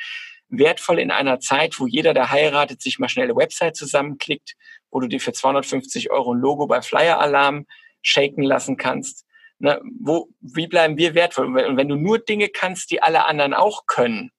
wertvoll 0.48 0.98
in 0.98 1.10
einer 1.10 1.40
Zeit, 1.40 1.78
wo 1.78 1.86
jeder, 1.86 2.14
der 2.14 2.30
heiratet, 2.30 2.80
sich 2.80 2.98
mal 2.98 3.08
schnell 3.08 3.24
eine 3.24 3.36
Website 3.36 3.76
zusammenklickt, 3.76 4.54
wo 4.90 5.00
du 5.00 5.08
dir 5.08 5.20
für 5.20 5.32
250 5.32 6.10
Euro 6.10 6.32
ein 6.34 6.40
Logo 6.40 6.66
bei 6.66 6.80
Flyer 6.80 7.20
Alarm 7.20 7.66
shaken 8.02 8.42
lassen 8.42 8.76
kannst. 8.76 9.26
Ne, 9.58 9.80
wo, 10.00 10.28
wie 10.40 10.66
bleiben 10.66 10.96
wir 10.96 11.14
wertvoll? 11.14 11.46
Und 11.46 11.76
wenn 11.76 11.88
du 11.88 11.94
nur 11.94 12.18
Dinge 12.18 12.48
kannst, 12.48 12.90
die 12.90 13.02
alle 13.02 13.26
anderen 13.26 13.54
auch 13.54 13.86
können, 13.86 14.32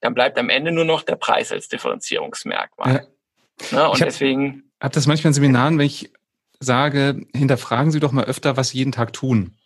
dann 0.00 0.14
bleibt 0.14 0.38
am 0.38 0.48
Ende 0.48 0.72
nur 0.72 0.84
noch 0.84 1.02
der 1.02 1.16
Preis 1.16 1.50
als 1.52 1.68
Differenzierungsmerkmal. 1.68 3.08
Ja. 3.70 3.76
Ne, 3.76 3.88
und 3.88 3.96
ich 3.96 4.02
hab, 4.02 4.08
deswegen. 4.08 4.70
Hab 4.80 4.92
das 4.92 5.06
manchmal 5.06 5.30
in 5.30 5.34
Seminaren, 5.34 5.78
wenn 5.78 5.86
ich 5.86 6.12
sage, 6.60 7.26
hinterfragen 7.34 7.90
Sie 7.90 8.00
doch 8.00 8.12
mal 8.12 8.24
öfter, 8.24 8.56
was 8.56 8.70
Sie 8.70 8.78
jeden 8.78 8.92
Tag 8.92 9.12
tun. 9.12 9.56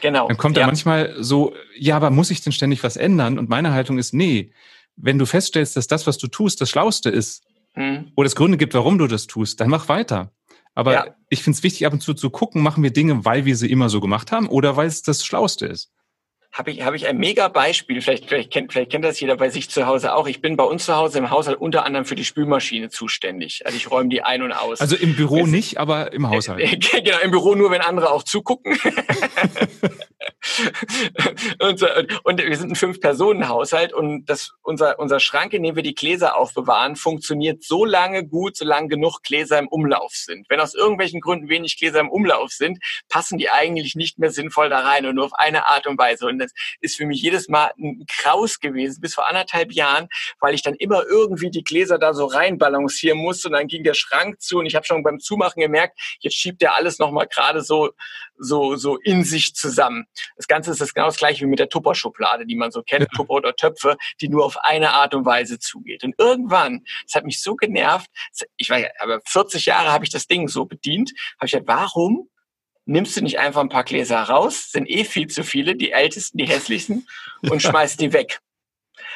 Genau. 0.00 0.28
Dann 0.28 0.36
kommt 0.36 0.56
ja. 0.56 0.62
da 0.62 0.66
manchmal 0.66 1.14
so, 1.18 1.54
ja, 1.76 1.96
aber 1.96 2.10
muss 2.10 2.30
ich 2.30 2.40
denn 2.40 2.52
ständig 2.52 2.82
was 2.82 2.96
ändern? 2.96 3.38
Und 3.38 3.48
meine 3.48 3.72
Haltung 3.72 3.98
ist, 3.98 4.14
nee, 4.14 4.52
wenn 4.96 5.18
du 5.18 5.26
feststellst, 5.26 5.76
dass 5.76 5.86
das, 5.86 6.06
was 6.06 6.18
du 6.18 6.28
tust, 6.28 6.60
das 6.60 6.70
Schlauste 6.70 7.10
ist, 7.10 7.44
hm. 7.74 8.12
oder 8.16 8.26
es 8.26 8.36
Gründe 8.36 8.58
gibt, 8.58 8.74
warum 8.74 8.98
du 8.98 9.06
das 9.06 9.26
tust, 9.26 9.60
dann 9.60 9.70
mach 9.70 9.88
weiter. 9.88 10.32
Aber 10.80 10.94
ja. 10.94 11.14
ich 11.28 11.42
finde 11.42 11.58
es 11.58 11.62
wichtig, 11.62 11.86
ab 11.86 11.92
und 11.92 12.00
zu 12.00 12.14
zu 12.14 12.30
gucken, 12.30 12.62
machen 12.62 12.82
wir 12.82 12.90
Dinge, 12.90 13.26
weil 13.26 13.44
wir 13.44 13.54
sie 13.54 13.70
immer 13.70 13.90
so 13.90 14.00
gemacht 14.00 14.32
haben 14.32 14.48
oder 14.48 14.76
weil 14.76 14.86
es 14.86 15.02
das 15.02 15.26
Schlauste 15.26 15.66
ist 15.66 15.92
habe 16.52 16.72
ich, 16.72 16.82
hab 16.82 16.94
ich 16.94 17.06
ein 17.06 17.18
mega 17.18 17.46
Beispiel. 17.48 18.02
Vielleicht, 18.02 18.26
vielleicht, 18.26 18.50
kennt, 18.50 18.72
vielleicht 18.72 18.90
kennt 18.90 19.04
das 19.04 19.20
jeder 19.20 19.36
bei 19.36 19.50
sich 19.50 19.70
zu 19.70 19.86
Hause 19.86 20.14
auch. 20.14 20.26
Ich 20.26 20.40
bin 20.40 20.56
bei 20.56 20.64
uns 20.64 20.84
zu 20.84 20.96
Hause 20.96 21.18
im 21.18 21.30
Haushalt 21.30 21.60
unter 21.60 21.84
anderem 21.84 22.04
für 22.04 22.16
die 22.16 22.24
Spülmaschine 22.24 22.88
zuständig. 22.88 23.62
Also 23.64 23.76
ich 23.76 23.90
räume 23.90 24.08
die 24.08 24.22
ein 24.22 24.42
und 24.42 24.52
aus. 24.52 24.80
Also 24.80 24.96
im 24.96 25.14
Büro 25.14 25.44
es, 25.44 25.48
nicht, 25.48 25.78
aber 25.78 26.12
im 26.12 26.28
Haushalt. 26.28 26.90
genau, 27.04 27.18
im 27.22 27.30
Büro 27.30 27.54
nur, 27.54 27.70
wenn 27.70 27.82
andere 27.82 28.10
auch 28.10 28.24
zugucken. 28.24 28.76
und, 31.60 31.82
und, 32.24 32.42
wir 32.42 32.56
sind 32.56 32.72
ein 32.72 32.76
Fünf-Personen-Haushalt 32.76 33.92
und 33.92 34.26
das, 34.26 34.52
unser, 34.62 34.98
unser 34.98 35.20
Schrank, 35.20 35.52
in 35.52 35.62
dem 35.62 35.76
wir 35.76 35.82
die 35.82 35.94
Gläser 35.94 36.36
aufbewahren, 36.36 36.96
funktioniert 36.96 37.62
so 37.62 37.84
lange 37.84 38.26
gut, 38.26 38.56
solange 38.56 38.88
genug 38.88 39.22
Gläser 39.22 39.58
im 39.58 39.68
Umlauf 39.68 40.12
sind. 40.12 40.46
Wenn 40.48 40.60
aus 40.60 40.74
irgendwelchen 40.74 41.20
Gründen 41.20 41.48
wenig 41.48 41.78
Gläser 41.78 42.00
im 42.00 42.10
Umlauf 42.10 42.50
sind, 42.50 42.78
passen 43.08 43.38
die 43.38 43.50
eigentlich 43.50 43.94
nicht 43.94 44.18
mehr 44.18 44.30
sinnvoll 44.30 44.68
da 44.68 44.80
rein 44.80 45.06
und 45.06 45.14
nur 45.14 45.26
auf 45.26 45.34
eine 45.34 45.68
Art 45.68 45.86
und 45.86 45.98
Weise. 45.98 46.26
Und 46.26 46.39
das 46.40 46.52
ist 46.80 46.96
für 46.96 47.06
mich 47.06 47.22
jedes 47.22 47.48
Mal 47.48 47.72
ein 47.78 48.04
Kraus 48.08 48.60
gewesen, 48.60 49.00
bis 49.00 49.14
vor 49.14 49.28
anderthalb 49.28 49.72
Jahren, 49.72 50.08
weil 50.40 50.54
ich 50.54 50.62
dann 50.62 50.74
immer 50.74 51.04
irgendwie 51.06 51.50
die 51.50 51.64
Gläser 51.64 51.98
da 51.98 52.14
so 52.14 52.26
reinbalancieren 52.26 53.18
musste 53.18 53.48
und 53.48 53.54
dann 53.54 53.66
ging 53.66 53.84
der 53.84 53.94
Schrank 53.94 54.40
zu 54.40 54.58
und 54.58 54.66
ich 54.66 54.74
habe 54.74 54.86
schon 54.86 55.02
beim 55.02 55.20
Zumachen 55.20 55.60
gemerkt, 55.60 55.98
jetzt 56.20 56.36
schiebt 56.36 56.62
er 56.62 56.76
alles 56.76 56.98
nochmal 56.98 57.26
gerade 57.26 57.62
so, 57.62 57.90
so, 58.38 58.76
so 58.76 58.96
in 58.96 59.24
sich 59.24 59.54
zusammen. 59.54 60.06
Das 60.36 60.48
Ganze 60.48 60.70
ist 60.70 60.80
das 60.80 60.94
genau 60.94 61.06
das 61.06 61.16
gleiche 61.16 61.44
wie 61.44 61.48
mit 61.48 61.58
der 61.58 61.68
Tupper-Schublade, 61.68 62.46
die 62.46 62.56
man 62.56 62.70
so 62.70 62.82
kennt, 62.82 63.02
ja. 63.02 63.08
Tupper 63.14 63.34
oder 63.34 63.54
Töpfe, 63.54 63.96
die 64.20 64.28
nur 64.28 64.44
auf 64.44 64.56
eine 64.58 64.92
Art 64.92 65.14
und 65.14 65.24
Weise 65.26 65.58
zugeht. 65.58 66.04
Und 66.04 66.14
irgendwann, 66.18 66.84
das 67.06 67.14
hat 67.14 67.24
mich 67.24 67.42
so 67.42 67.54
genervt, 67.54 68.10
ich 68.56 68.70
weiß, 68.70 68.86
aber 68.98 69.20
40 69.26 69.66
Jahre 69.66 69.92
habe 69.92 70.04
ich 70.04 70.10
das 70.10 70.26
Ding 70.26 70.48
so 70.48 70.64
bedient, 70.64 71.12
habe 71.38 71.46
ich 71.46 71.52
gedacht, 71.52 71.68
warum 71.68 72.28
nimmst 72.84 73.16
du 73.16 73.22
nicht 73.22 73.38
einfach 73.38 73.60
ein 73.60 73.68
paar 73.68 73.84
Gläser 73.84 74.20
raus, 74.20 74.70
sind 74.70 74.88
eh 74.88 75.04
viel 75.04 75.28
zu 75.28 75.44
viele, 75.44 75.76
die 75.76 75.92
ältesten, 75.92 76.38
die 76.38 76.46
hässlichsten, 76.48 77.06
und 77.42 77.62
schmeißt 77.62 78.00
die 78.00 78.12
weg. 78.12 78.40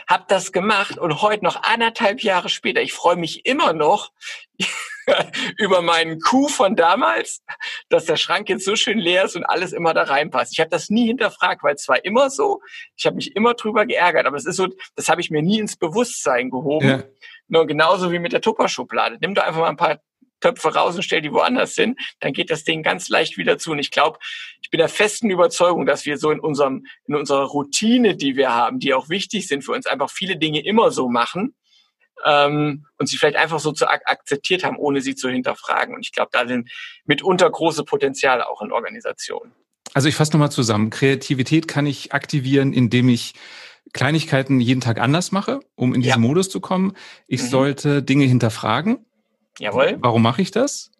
Hab 0.06 0.28
das 0.28 0.52
gemacht 0.52 0.98
und 0.98 1.22
heute 1.22 1.44
noch 1.44 1.62
anderthalb 1.62 2.22
Jahre 2.22 2.48
später, 2.48 2.82
ich 2.82 2.92
freue 2.92 3.16
mich 3.16 3.46
immer 3.46 3.72
noch 3.72 4.12
über 5.58 5.82
meinen 5.82 6.20
Kuh 6.20 6.48
von 6.48 6.76
damals, 6.76 7.42
dass 7.88 8.06
der 8.06 8.16
Schrank 8.16 8.48
jetzt 8.48 8.64
so 8.64 8.76
schön 8.76 8.98
leer 8.98 9.24
ist 9.24 9.36
und 9.36 9.44
alles 9.44 9.72
immer 9.72 9.94
da 9.94 10.04
reinpasst. 10.04 10.52
Ich 10.52 10.60
habe 10.60 10.70
das 10.70 10.90
nie 10.90 11.06
hinterfragt, 11.06 11.62
weil 11.62 11.74
es 11.74 11.88
war 11.88 12.04
immer 12.04 12.30
so. 12.30 12.60
Ich 12.96 13.06
habe 13.06 13.16
mich 13.16 13.34
immer 13.36 13.54
drüber 13.54 13.86
geärgert, 13.86 14.26
aber 14.26 14.36
es 14.36 14.46
ist 14.46 14.56
so, 14.56 14.68
das 14.94 15.08
habe 15.08 15.20
ich 15.20 15.30
mir 15.30 15.42
nie 15.42 15.58
ins 15.58 15.76
Bewusstsein 15.76 16.50
gehoben. 16.50 16.88
Ja. 16.88 17.02
Nur 17.48 17.66
genauso 17.66 18.10
wie 18.12 18.18
mit 18.18 18.32
der 18.32 18.40
Tupperschublade. 18.40 19.18
Nimm 19.20 19.34
doch 19.34 19.44
einfach 19.44 19.60
mal 19.60 19.68
ein 19.68 19.76
paar 19.76 20.00
Töpfe 20.44 20.74
raus 20.74 20.94
und 20.96 21.02
stell 21.02 21.22
die 21.22 21.32
woanders 21.32 21.74
hin, 21.74 21.96
dann 22.20 22.32
geht 22.32 22.50
das 22.50 22.64
Ding 22.64 22.82
ganz 22.82 23.08
leicht 23.08 23.38
wieder 23.38 23.56
zu. 23.58 23.72
Und 23.72 23.78
ich 23.78 23.90
glaube, 23.90 24.18
ich 24.62 24.68
bin 24.70 24.78
der 24.78 24.88
festen 24.88 25.30
Überzeugung, 25.30 25.86
dass 25.86 26.04
wir 26.04 26.18
so 26.18 26.30
in 26.30 26.40
unserem, 26.40 26.84
in 27.06 27.14
unserer 27.14 27.44
Routine, 27.44 28.14
die 28.14 28.36
wir 28.36 28.52
haben, 28.52 28.78
die 28.78 28.92
auch 28.92 29.08
wichtig 29.08 29.48
sind 29.48 29.64
für 29.64 29.72
uns, 29.72 29.86
einfach 29.86 30.10
viele 30.10 30.36
Dinge 30.36 30.62
immer 30.62 30.90
so 30.90 31.08
machen 31.08 31.54
ähm, 32.26 32.84
und 32.98 33.08
sie 33.08 33.16
vielleicht 33.16 33.36
einfach 33.36 33.58
so 33.58 33.72
zu 33.72 33.88
ak 33.88 34.02
akzeptiert 34.04 34.64
haben, 34.64 34.76
ohne 34.76 35.00
sie 35.00 35.14
zu 35.14 35.30
hinterfragen. 35.30 35.94
Und 35.94 36.02
ich 36.02 36.12
glaube, 36.12 36.30
da 36.32 36.46
sind 36.46 36.70
mitunter 37.06 37.50
große 37.50 37.84
Potenziale 37.84 38.48
auch 38.48 38.60
in 38.60 38.70
Organisationen. 38.70 39.52
Also 39.94 40.08
ich 40.08 40.14
fasse 40.14 40.32
nochmal 40.32 40.52
zusammen. 40.52 40.90
Kreativität 40.90 41.68
kann 41.68 41.86
ich 41.86 42.12
aktivieren, 42.12 42.72
indem 42.72 43.08
ich 43.08 43.34
Kleinigkeiten 43.92 44.60
jeden 44.60 44.80
Tag 44.80 45.00
anders 45.00 45.30
mache, 45.30 45.60
um 45.76 45.94
in 45.94 46.00
diesen 46.00 46.22
ja. 46.22 46.28
Modus 46.28 46.50
zu 46.50 46.60
kommen. 46.60 46.94
Ich 47.28 47.42
mhm. 47.42 47.46
sollte 47.46 48.02
Dinge 48.02 48.24
hinterfragen. 48.24 49.06
Jawohl. 49.58 49.96
Warum 50.00 50.22
mache 50.22 50.42
ich 50.42 50.50
das? 50.50 50.90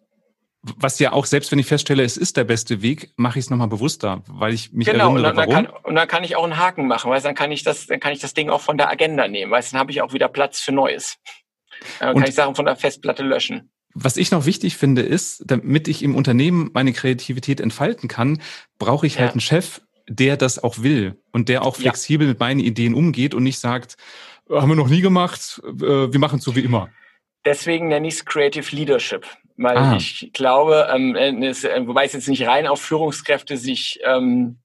Was 0.77 0.97
ja 0.97 1.11
auch, 1.11 1.25
selbst 1.25 1.51
wenn 1.51 1.59
ich 1.59 1.67
feststelle, 1.67 2.03
es 2.03 2.17
ist 2.17 2.37
der 2.37 2.43
beste 2.43 2.81
Weg, 2.81 3.11
mache 3.17 3.37
ich 3.37 3.45
es 3.45 3.51
nochmal 3.51 3.67
bewusster, 3.67 4.23
weil 4.27 4.53
ich 4.53 4.73
mich 4.73 4.87
genau, 4.87 5.11
erinnere, 5.11 5.29
und 5.29 5.37
dann, 5.37 5.49
warum. 5.49 5.53
Kann, 5.53 5.83
und 5.83 5.95
dann 5.95 6.07
kann 6.07 6.23
ich 6.23 6.35
auch 6.35 6.43
einen 6.43 6.57
Haken 6.57 6.87
machen, 6.87 7.11
weil 7.11 7.21
dann 7.21 7.35
kann 7.35 7.51
ich 7.51 7.63
das, 7.63 7.85
dann 7.85 7.99
kann 7.99 8.13
ich 8.13 8.19
das 8.19 8.33
Ding 8.33 8.49
auch 8.49 8.61
von 8.61 8.77
der 8.77 8.89
Agenda 8.89 9.27
nehmen, 9.27 9.51
weil 9.51 9.63
dann 9.69 9.79
habe 9.79 9.91
ich 9.91 10.01
auch 10.01 10.13
wieder 10.13 10.27
Platz 10.27 10.61
für 10.61 10.71
Neues. 10.71 11.17
Dann 11.99 12.15
und 12.15 12.21
kann 12.21 12.29
ich 12.29 12.35
Sachen 12.35 12.55
von 12.55 12.65
der 12.65 12.75
Festplatte 12.75 13.21
löschen. 13.21 13.69
Was 13.93 14.17
ich 14.17 14.31
noch 14.31 14.45
wichtig 14.45 14.75
finde, 14.75 15.03
ist, 15.03 15.43
damit 15.45 15.87
ich 15.87 16.03
im 16.03 16.15
Unternehmen 16.15 16.71
meine 16.73 16.93
Kreativität 16.93 17.61
entfalten 17.61 18.09
kann, 18.09 18.41
brauche 18.77 19.05
ich 19.07 19.19
halt 19.19 19.29
ja. 19.29 19.33
einen 19.33 19.41
Chef, 19.41 19.81
der 20.07 20.35
das 20.35 20.61
auch 20.61 20.79
will 20.79 21.21
und 21.31 21.47
der 21.47 21.63
auch 21.63 21.75
flexibel 21.75 22.27
ja. 22.27 22.31
mit 22.31 22.39
meinen 22.39 22.59
Ideen 22.59 22.93
umgeht 22.93 23.33
und 23.33 23.43
nicht 23.43 23.59
sagt, 23.59 23.95
haben 24.49 24.69
wir 24.69 24.75
noch 24.75 24.89
nie 24.89 25.01
gemacht, 25.01 25.61
äh, 25.63 26.11
wir 26.11 26.19
machen 26.19 26.39
es 26.39 26.45
so 26.45 26.55
wie 26.55 26.61
immer. 26.61 26.89
Deswegen 27.45 27.87
nenne 27.87 28.07
ich 28.07 28.15
es 28.15 28.25
Creative 28.25 28.75
Leadership, 28.75 29.25
weil 29.55 29.77
ah. 29.77 29.95
ich 29.95 30.31
glaube, 30.33 30.87
ähm, 30.91 31.15
es, 31.43 31.63
äh, 31.63 31.87
wobei 31.87 32.05
es 32.05 32.13
jetzt 32.13 32.27
nicht 32.27 32.47
rein 32.47 32.67
auf 32.67 32.81
Führungskräfte 32.81 33.57
sich 33.57 33.99
ähm, 34.03 34.59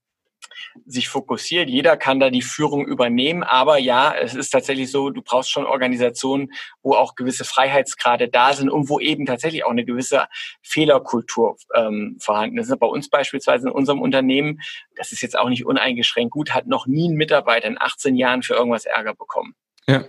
sich 0.87 1.09
fokussiert. 1.09 1.69
Jeder 1.69 1.97
kann 1.97 2.21
da 2.21 2.31
die 2.31 2.43
Führung 2.43 2.87
übernehmen, 2.87 3.43
aber 3.43 3.79
ja, 3.79 4.15
es 4.15 4.35
ist 4.35 4.51
tatsächlich 4.51 4.91
so, 4.91 5.11
du 5.11 5.23
brauchst 5.23 5.51
schon 5.51 5.67
Organisationen, 5.67 6.53
wo 6.83 6.95
auch 6.95 7.15
gewisse 7.15 7.45
Freiheitsgrade 7.45 8.29
da 8.29 8.53
sind 8.53 8.71
und 8.71 8.89
wo 8.89 9.01
eben 9.01 9.27
tatsächlich 9.27 9.65
auch 9.65 9.71
eine 9.71 9.85
gewisse 9.85 10.27
Fehlerkultur 10.63 11.57
ähm, 11.75 12.17
vorhanden 12.21 12.59
ist. 12.59 12.77
Bei 12.79 12.87
uns 12.87 13.09
beispielsweise 13.09 13.69
in 13.69 13.75
unserem 13.75 14.01
Unternehmen, 14.01 14.61
das 14.97 15.13
ist 15.13 15.23
jetzt 15.23 15.39
auch 15.39 15.49
nicht 15.49 15.67
uneingeschränkt 15.67 16.33
gut, 16.33 16.55
hat 16.55 16.67
noch 16.67 16.87
nie 16.87 17.09
ein 17.09 17.17
Mitarbeiter 17.17 17.69
in 17.69 17.81
18 17.81 18.17
Jahren 18.17 18.43
für 18.43 18.55
irgendwas 18.55 18.87
Ärger 18.87 19.15
bekommen. 19.15 19.55
Ja. 19.91 20.05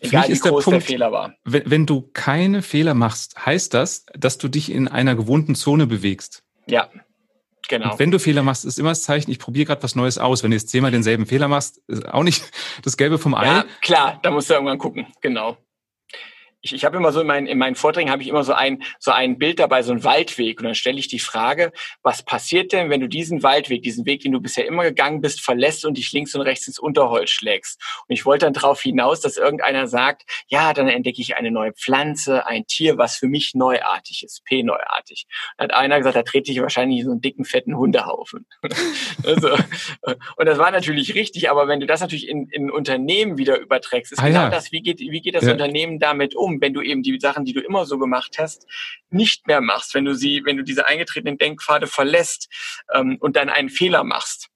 Egal, 0.00 0.28
wie 0.28 0.32
groß 0.32 0.42
der, 0.42 0.50
Punkt, 0.50 0.66
der 0.72 0.80
Fehler 0.80 1.12
war. 1.12 1.34
Wenn, 1.44 1.62
wenn 1.66 1.86
du 1.86 2.10
keine 2.12 2.62
Fehler 2.62 2.94
machst, 2.94 3.46
heißt 3.46 3.72
das, 3.72 4.04
dass 4.14 4.38
du 4.38 4.48
dich 4.48 4.70
in 4.70 4.88
einer 4.88 5.14
gewohnten 5.14 5.54
Zone 5.54 5.86
bewegst. 5.86 6.42
Ja. 6.66 6.88
Genau. 7.68 7.92
Und 7.92 7.98
wenn 7.98 8.10
du 8.10 8.18
Fehler 8.18 8.42
machst, 8.42 8.64
ist 8.64 8.78
immer 8.78 8.90
das 8.90 9.04
Zeichen, 9.04 9.30
ich 9.30 9.38
probiere 9.38 9.66
gerade 9.66 9.82
was 9.82 9.94
Neues 9.94 10.18
aus. 10.18 10.42
Wenn 10.42 10.50
du 10.50 10.56
jetzt 10.56 10.68
zehnmal 10.68 10.90
denselben 10.90 11.24
Fehler 11.24 11.48
machst, 11.48 11.80
ist 11.86 12.06
auch 12.06 12.22
nicht 12.22 12.44
das 12.82 12.96
Gelbe 12.96 13.18
vom 13.18 13.34
Ei. 13.34 13.46
Ja, 13.46 13.64
klar, 13.80 14.18
da 14.22 14.30
musst 14.30 14.50
du 14.50 14.54
irgendwann 14.54 14.78
gucken, 14.78 15.06
genau 15.20 15.56
ich, 16.64 16.72
ich 16.72 16.84
habe 16.84 16.96
immer 16.96 17.12
so 17.12 17.20
in 17.20 17.26
meinen, 17.26 17.46
in 17.46 17.58
meinen 17.58 17.74
Vorträgen 17.74 18.10
habe 18.10 18.22
ich 18.22 18.28
immer 18.28 18.42
so 18.42 18.54
ein, 18.54 18.82
so 18.98 19.10
ein 19.10 19.38
Bild 19.38 19.58
dabei, 19.58 19.82
so 19.82 19.92
ein 19.92 20.02
Waldweg. 20.02 20.58
Und 20.58 20.64
dann 20.64 20.74
stelle 20.74 20.98
ich 20.98 21.08
die 21.08 21.18
Frage, 21.18 21.72
was 22.02 22.22
passiert 22.22 22.72
denn, 22.72 22.88
wenn 22.88 23.00
du 23.00 23.08
diesen 23.08 23.42
Waldweg, 23.42 23.82
diesen 23.82 24.06
Weg, 24.06 24.22
den 24.22 24.32
du 24.32 24.40
bisher 24.40 24.66
immer 24.66 24.82
gegangen 24.82 25.20
bist, 25.20 25.42
verlässt 25.42 25.84
und 25.84 25.98
dich 25.98 26.10
links 26.12 26.34
und 26.34 26.40
rechts 26.40 26.66
ins 26.66 26.78
Unterholz 26.78 27.30
schlägst? 27.30 27.80
Und 28.08 28.14
ich 28.14 28.24
wollte 28.24 28.46
dann 28.46 28.54
darauf 28.54 28.80
hinaus, 28.80 29.20
dass 29.20 29.36
irgendeiner 29.36 29.86
sagt, 29.86 30.22
ja, 30.48 30.72
dann 30.72 30.88
entdecke 30.88 31.20
ich 31.20 31.36
eine 31.36 31.50
neue 31.50 31.74
Pflanze, 31.74 32.46
ein 32.46 32.66
Tier, 32.66 32.96
was 32.96 33.16
für 33.16 33.28
mich 33.28 33.54
neuartig 33.54 34.24
ist, 34.24 34.42
P-neuartig. 34.44 35.26
Dann 35.58 35.68
hat 35.68 35.76
einer 35.76 35.98
gesagt, 35.98 36.16
da 36.16 36.22
trete 36.22 36.50
ich 36.50 36.62
wahrscheinlich 36.62 37.04
so 37.04 37.10
einen 37.10 37.20
dicken, 37.20 37.44
fetten 37.44 37.76
Hundehaufen. 37.76 38.46
also, 39.26 39.50
und 40.36 40.46
das 40.46 40.56
war 40.56 40.70
natürlich 40.70 41.14
richtig, 41.14 41.50
aber 41.50 41.68
wenn 41.68 41.80
du 41.80 41.86
das 41.86 42.00
natürlich 42.00 42.26
in, 42.26 42.48
in 42.48 42.70
Unternehmen 42.70 43.36
wieder 43.36 43.60
überträgst, 43.60 44.12
ist 44.12 44.18
ah, 44.18 44.28
genau 44.28 44.40
ja. 44.44 44.50
das, 44.50 44.72
wie 44.72 44.80
geht, 44.80 45.00
wie 45.00 45.20
geht 45.20 45.34
das 45.34 45.44
ja. 45.44 45.52
Unternehmen 45.52 45.98
damit 45.98 46.34
um? 46.34 46.53
Wenn 46.60 46.74
du 46.74 46.82
eben 46.82 47.02
die 47.02 47.18
Sachen, 47.20 47.44
die 47.44 47.52
du 47.52 47.60
immer 47.60 47.86
so 47.86 47.98
gemacht 47.98 48.36
hast, 48.38 48.66
nicht 49.10 49.46
mehr 49.46 49.60
machst, 49.60 49.94
wenn 49.94 50.04
du 50.04 50.14
sie, 50.14 50.42
wenn 50.44 50.56
du 50.56 50.64
diese 50.64 50.86
eingetretenen 50.86 51.38
Denkpfade 51.38 51.86
verlässt 51.86 52.48
ähm, 52.92 53.16
und 53.20 53.36
dann 53.36 53.48
einen 53.48 53.68
Fehler 53.68 54.04
machst. 54.04 54.48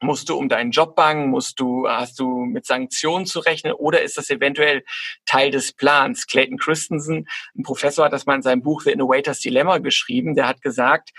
Musst 0.00 0.28
du 0.28 0.36
um 0.36 0.48
deinen 0.48 0.70
Job 0.70 0.94
bangen? 0.94 1.28
Musst 1.28 1.58
du, 1.58 1.88
hast 1.88 2.20
du 2.20 2.44
mit 2.44 2.66
Sanktionen 2.66 3.26
zu 3.26 3.40
rechnen? 3.40 3.72
Oder 3.72 4.02
ist 4.02 4.16
das 4.16 4.30
eventuell 4.30 4.84
Teil 5.26 5.50
des 5.50 5.72
Plans? 5.72 6.28
Clayton 6.28 6.56
Christensen, 6.56 7.26
ein 7.56 7.64
Professor, 7.64 8.04
hat 8.04 8.12
das 8.12 8.24
mal 8.24 8.36
in 8.36 8.42
seinem 8.42 8.62
Buch 8.62 8.82
The 8.82 8.92
Innovator's 8.92 9.40
Dilemma 9.40 9.78
geschrieben. 9.78 10.36
Der 10.36 10.46
hat 10.46 10.62
gesagt, 10.62 11.10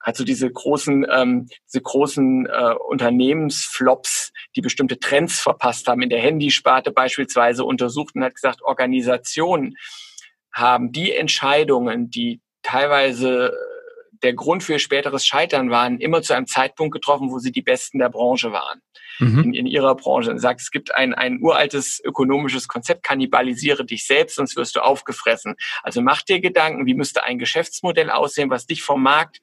hat 0.00 0.16
so 0.16 0.24
diese 0.24 0.50
großen, 0.50 1.06
ähm, 1.10 1.46
diese 1.68 1.82
großen 1.82 2.46
äh, 2.46 2.74
Unternehmensflops, 2.88 4.32
die 4.56 4.60
bestimmte 4.60 4.98
Trends 4.98 5.40
verpasst 5.40 5.86
haben, 5.86 6.02
in 6.02 6.10
der 6.10 6.20
Handysparte 6.20 6.90
beispielsweise 6.90 7.64
untersucht 7.64 8.14
und 8.14 8.24
hat 8.24 8.34
gesagt, 8.34 8.62
Organisationen 8.62 9.76
haben 10.52 10.92
die 10.92 11.12
Entscheidungen, 11.12 12.10
die 12.10 12.40
teilweise 12.62 13.52
der 14.22 14.34
Grund 14.34 14.62
für 14.62 14.74
ihr 14.74 14.78
späteres 14.78 15.26
Scheitern 15.26 15.70
waren, 15.70 15.98
immer 15.98 16.22
zu 16.22 16.34
einem 16.34 16.46
Zeitpunkt 16.46 16.92
getroffen, 16.92 17.30
wo 17.30 17.38
sie 17.38 17.52
die 17.52 17.62
Besten 17.62 17.98
der 17.98 18.10
Branche 18.10 18.52
waren, 18.52 18.82
mhm. 19.18 19.44
in, 19.44 19.54
in, 19.54 19.66
ihrer 19.66 19.94
Branche. 19.94 20.32
Er 20.32 20.38
sagt, 20.38 20.60
es 20.60 20.70
gibt 20.70 20.94
ein, 20.94 21.14
ein 21.14 21.40
uraltes 21.40 22.00
ökonomisches 22.04 22.68
Konzept, 22.68 23.02
kannibalisiere 23.02 23.84
dich 23.84 24.06
selbst, 24.06 24.36
sonst 24.36 24.56
wirst 24.56 24.76
du 24.76 24.80
aufgefressen. 24.80 25.54
Also 25.82 26.02
mach 26.02 26.22
dir 26.22 26.40
Gedanken, 26.40 26.86
wie 26.86 26.94
müsste 26.94 27.24
ein 27.24 27.38
Geschäftsmodell 27.38 28.10
aussehen, 28.10 28.50
was 28.50 28.66
dich 28.66 28.82
vom 28.82 29.02
Markt 29.02 29.40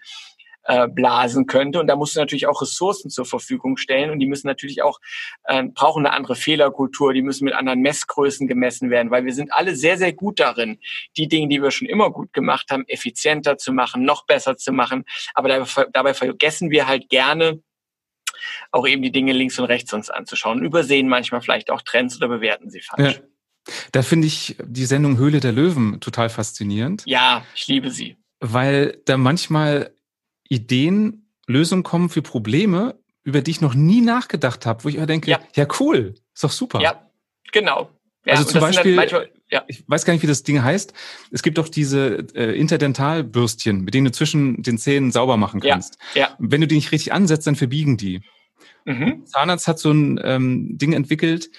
äh, 0.68 0.88
blasen 0.88 1.47
könnte. 1.47 1.80
Und 1.80 1.88
da 1.88 1.95
musst 1.95 2.15
du 2.15 2.20
natürlich 2.20 2.47
auch 2.47 2.61
Ressourcen 2.61 3.09
zur 3.09 3.26
Verfügung 3.26 3.78
stellen 3.78 4.11
und 4.11 4.20
die 4.20 4.28
müssen 4.28 4.47
natürlich 4.47 4.84
auch, 4.84 4.99
äh, 5.45 5.63
brauchen 5.63 6.05
eine 6.05 6.13
andere 6.13 6.36
Fehlerkultur, 6.36 7.13
die 7.13 7.22
müssen 7.22 7.45
mit 7.45 7.53
anderen 7.53 7.80
Messgrößen 7.82 8.47
gemessen 8.47 8.89
werden, 8.89 9.09
weil 9.09 9.26
wir 9.26 9.34
sind 9.34 9.53
alle 9.53 9.76
sehr, 9.76 9.97
sehr 9.97 10.13
gut 10.13 10.39
darin, 10.39 10.80
die 11.15 11.28
Dinge, 11.28 11.47
die 11.47 11.61
wir 11.61 11.72
schon 11.72 11.88
immer 11.88 12.11
gut 12.11 12.34
gemacht 12.34 12.70
haben, 12.70 12.84
effizienter 12.88 13.57
zu 13.57 13.72
machen, 13.72 14.03
noch 14.03 14.26
besser 14.26 14.57
zu 14.57 14.72
machen. 14.74 15.05
Aber 15.34 15.47
dabei, 15.47 15.86
dabei 15.93 16.13
vergessen 16.13 16.70
wir 16.70 16.88
halt 16.88 17.09
gerne, 17.09 17.61
auch 18.72 18.86
eben 18.88 19.01
die 19.01 19.11
Dinge 19.11 19.32
links 19.32 19.57
und 19.59 19.65
rechts 19.65 19.93
uns 19.93 20.09
anzuschauen, 20.09 20.63
übersehen 20.63 21.07
manchmal 21.07 21.41
vielleicht 21.41 21.72
auch 21.72 21.82
Trends 21.82 22.18
oder 22.18 22.28
bewerten 22.28 22.70
sie 22.70 22.82
falsch. 22.82 23.15
Ja. 23.15 23.22
Da 23.91 24.01
finde 24.01 24.28
ich 24.28 24.55
die 24.63 24.86
Sendung 24.86 25.18
Höhle 25.18 25.39
der 25.39 25.51
Löwen 25.51 25.99
total 25.99 26.30
faszinierend. 26.30 27.03
Ja, 27.05 27.45
ich 27.55 27.68
liebe 27.68 27.89
sie. 27.89 28.18
Weil 28.39 29.01
da 29.05 29.18
manchmal 29.18 29.93
Ideen, 30.50 31.30
Lösungen 31.48 31.84
kommen 31.84 32.10
für 32.10 32.22
Probleme, 32.22 33.00
über 33.24 33.41
die 33.41 33.52
ich 33.52 33.62
noch 33.62 33.74
nie 33.74 34.02
nachgedacht 34.02 34.66
habe, 34.66 34.84
wo 34.84 34.89
ich 34.89 34.95
immer 34.95 35.06
denke, 35.06 35.30
ja, 35.30 35.39
ja 35.56 35.68
cool, 35.80 36.16
ist 36.34 36.43
doch 36.43 36.52
super. 36.52 36.82
Ja, 36.82 37.10
genau. 37.52 37.89
Ja, 38.26 38.34
also 38.34 38.43
zum 38.43 38.60
Beispiel, 38.60 38.95
manchmal, 38.95 39.30
ja. 39.50 39.64
ich 39.68 39.84
weiß 39.88 40.04
gar 40.04 40.14
nicht, 40.14 40.22
wie 40.22 40.28
das 40.28 40.43
Ding 40.43 40.62
heißt. 40.62 40.93
Es 41.32 41.43
gibt 41.43 41.58
doch 41.58 41.70
diese 41.70 42.28
äh, 42.36 42.60
Interdentalbürstchen, 42.60 43.82
mit 43.82 43.93
denen 43.93 44.06
du 44.06 44.12
zwischen 44.12 44.62
den 44.62 44.78
Zähnen 44.78 45.12
sauber 45.12 45.38
machen 45.38 45.62
kannst. 45.62 45.98
Ja, 46.14 46.22
ja. 46.22 46.36
Wenn 46.38 46.60
du 46.60 46.68
die 46.68 46.76
nicht 46.76 46.91
richtig 46.91 47.14
ansetzt, 47.14 47.48
dann 47.48 47.56
verbiegen 47.56 47.95
die. 47.95 48.22
Mhm. 48.84 49.26
Zahnarzt 49.26 49.68
hat 49.68 49.80
so 49.80 49.91
ein 49.91 50.20
ähm, 50.24 50.78
Ding 50.78 50.91
entwickelt, 50.91 51.50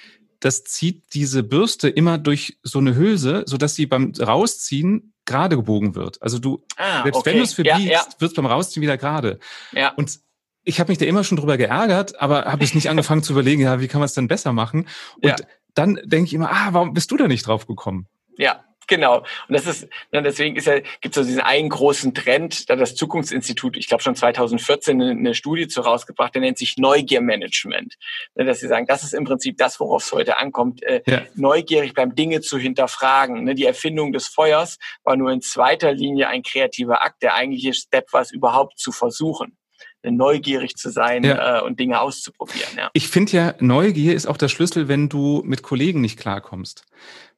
das 0.41 0.65
zieht 0.65 1.15
diese 1.15 1.43
Bürste 1.43 1.89
immer 1.89 2.19
durch 2.19 2.59
so 2.63 2.79
eine 2.79 2.95
Hülse, 2.95 3.45
so 3.47 3.57
dass 3.57 3.75
sie 3.75 3.87
beim 3.87 4.13
Rausziehen 4.19 5.13
gerade 5.25 5.57
gebogen 5.57 5.95
wird. 5.95 6.23
Also 6.23 6.39
du, 6.39 6.65
ah, 6.77 7.03
selbst 7.03 7.19
okay. 7.19 7.31
wenn 7.31 7.37
du 7.39 7.45
es 7.45 7.53
verbiegst, 7.55 7.81
ja, 7.81 7.93
ja. 7.93 8.07
wird 8.19 8.31
es 8.31 8.35
beim 8.35 8.47
Rausziehen 8.47 8.83
wieder 8.83 8.97
gerade. 8.97 9.39
Ja. 9.73 9.93
Und 9.95 10.21
ich 10.65 10.81
habe 10.81 10.91
mich 10.91 10.99
da 10.99 11.07
immer 11.07 11.25
schon 11.25 11.37
drüber 11.37 11.57
geärgert, 11.57 12.21
aber 12.21 12.45
habe 12.45 12.65
ich 12.65 12.75
nicht 12.75 12.89
angefangen 12.91 13.23
zu 13.23 13.33
überlegen, 13.33 13.63
ja, 13.63 13.81
wie 13.81 13.89
kann 13.89 14.01
man 14.01 14.07
es 14.07 14.15
denn 14.15 14.29
besser 14.29 14.53
machen? 14.53 14.87
Und 15.17 15.29
ja. 15.29 15.37
dann 15.75 16.01
denke 16.05 16.29
ich 16.29 16.35
immer, 16.35 16.51
ah, 16.51 16.69
warum 16.73 16.95
bist 16.95 17.11
du 17.11 17.17
da 17.17 17.29
nicht 17.29 17.47
drauf 17.47 17.67
gekommen? 17.67 18.07
Ja, 18.37 18.65
Genau. 18.89 19.19
Und 19.19 19.27
das 19.49 19.67
ist, 19.67 19.89
ne, 20.13 20.23
deswegen 20.23 20.57
ist 20.57 20.67
ja, 20.67 20.81
gibt 20.81 21.15
es 21.15 21.15
so 21.15 21.23
diesen 21.23 21.43
einen 21.43 21.69
großen 21.69 22.15
Trend, 22.15 22.69
da 22.71 22.75
das 22.75 22.95
Zukunftsinstitut, 22.95 23.77
ich 23.77 23.87
glaube 23.87 24.03
schon 24.03 24.17
2014 24.17 25.01
eine, 25.01 25.35
Studie 25.35 25.69
zu 25.69 25.83
rausgebracht, 25.83 26.35
der 26.35 26.41
nennt 26.41 26.59
sich 26.59 26.77
Neugiermanagement. 26.79 27.97
Ne, 28.35 28.45
dass 28.47 28.61
sie 28.61 28.67
sagen, 28.67 28.87
das 28.87 29.05
ist 29.05 29.13
im 29.13 29.25
Prinzip 29.25 29.59
das, 29.59 29.79
worauf 29.79 30.05
es 30.05 30.13
heute 30.13 30.39
ankommt, 30.39 30.83
äh, 30.83 31.03
ja. 31.07 31.23
neugierig 31.35 31.93
beim 31.95 32.15
Dinge 32.15 32.41
zu 32.41 32.59
hinterfragen. 32.59 33.45
Ne, 33.45 33.55
die 33.55 33.67
Erfindung 33.67 34.13
des 34.13 34.27
Feuers 34.27 34.79
war 35.05 35.17
nur 35.17 35.31
in 35.31 35.43
zweiter 35.43 35.93
Linie 35.93 36.29
ein 36.29 36.43
kreativer 36.43 37.03
Akt. 37.05 37.23
Der 37.23 37.35
eigentliche 37.35 37.75
Step 37.75 38.13
war 38.13 38.23
es 38.23 38.33
überhaupt 38.33 38.79
zu 38.79 38.91
versuchen 38.91 39.59
neugierig 40.03 40.77
zu 40.77 40.91
sein 40.91 41.25
ja. 41.25 41.59
äh, 41.59 41.63
und 41.63 41.81
Dinge 41.81 42.01
auszuprobieren. 42.01 42.71
Ja. 42.77 42.91
Ich 42.93 43.09
finde 43.09 43.33
ja, 43.33 43.55
Neugier 43.61 44.15
ist 44.15 44.27
auch 44.27 44.37
der 44.37 44.49
Schlüssel, 44.49 44.89
wenn 44.89 45.09
du 45.09 45.43
mit 45.45 45.63
Kollegen 45.63 46.01
nicht 46.01 46.19
klarkommst. 46.19 46.85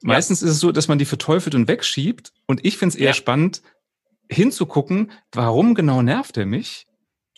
Meistens 0.02 0.40
ja. 0.40 0.48
ist 0.48 0.54
es 0.54 0.60
so, 0.60 0.72
dass 0.72 0.88
man 0.88 0.98
die 0.98 1.04
verteufelt 1.04 1.54
und 1.54 1.68
wegschiebt. 1.68 2.32
Und 2.46 2.64
ich 2.64 2.76
finde 2.76 2.94
es 2.94 3.00
eher 3.00 3.14
spannend, 3.14 3.62
hinzugucken, 4.30 5.10
warum 5.32 5.74
genau 5.74 6.02
nervt 6.02 6.36
er 6.36 6.46
mich? 6.46 6.86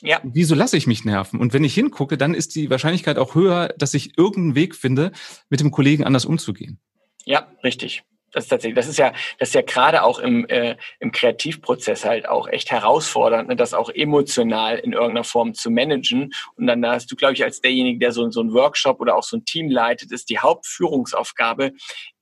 Ja. 0.00 0.20
Wieso 0.24 0.54
lasse 0.54 0.76
ich 0.76 0.86
mich 0.86 1.04
nerven? 1.04 1.38
Und 1.40 1.52
wenn 1.52 1.64
ich 1.64 1.74
hingucke, 1.74 2.18
dann 2.18 2.34
ist 2.34 2.54
die 2.56 2.70
Wahrscheinlichkeit 2.70 3.18
auch 3.18 3.34
höher, 3.34 3.68
dass 3.78 3.94
ich 3.94 4.18
irgendeinen 4.18 4.54
Weg 4.56 4.74
finde, 4.74 5.12
mit 5.48 5.60
dem 5.60 5.70
Kollegen 5.70 6.04
anders 6.04 6.24
umzugehen. 6.24 6.80
Ja, 7.24 7.52
richtig. 7.62 8.02
Das 8.32 8.44
ist 8.44 8.48
tatsächlich, 8.48 8.76
das 8.76 8.88
ist 8.88 8.98
ja, 8.98 9.12
das 9.38 9.50
ist 9.50 9.54
ja 9.54 9.62
gerade 9.62 10.02
auch 10.02 10.18
im, 10.18 10.46
äh, 10.48 10.76
im 11.00 11.12
Kreativprozess 11.12 12.04
halt 12.04 12.28
auch 12.28 12.48
echt 12.48 12.70
herausfordernd, 12.70 13.48
ne, 13.48 13.56
das 13.56 13.74
auch 13.74 13.90
emotional 13.90 14.78
in 14.78 14.92
irgendeiner 14.92 15.24
Form 15.24 15.54
zu 15.54 15.70
managen. 15.70 16.32
Und 16.56 16.66
dann 16.66 16.84
hast 16.86 17.10
du, 17.12 17.16
glaube 17.16 17.34
ich, 17.34 17.44
als 17.44 17.60
derjenige, 17.60 17.98
der 17.98 18.12
so, 18.12 18.30
so 18.30 18.40
einen 18.40 18.54
Workshop 18.54 19.00
oder 19.00 19.16
auch 19.16 19.22
so 19.22 19.36
ein 19.36 19.44
Team 19.44 19.70
leitet, 19.70 20.12
ist 20.12 20.30
die 20.30 20.38
Hauptführungsaufgabe, 20.38 21.72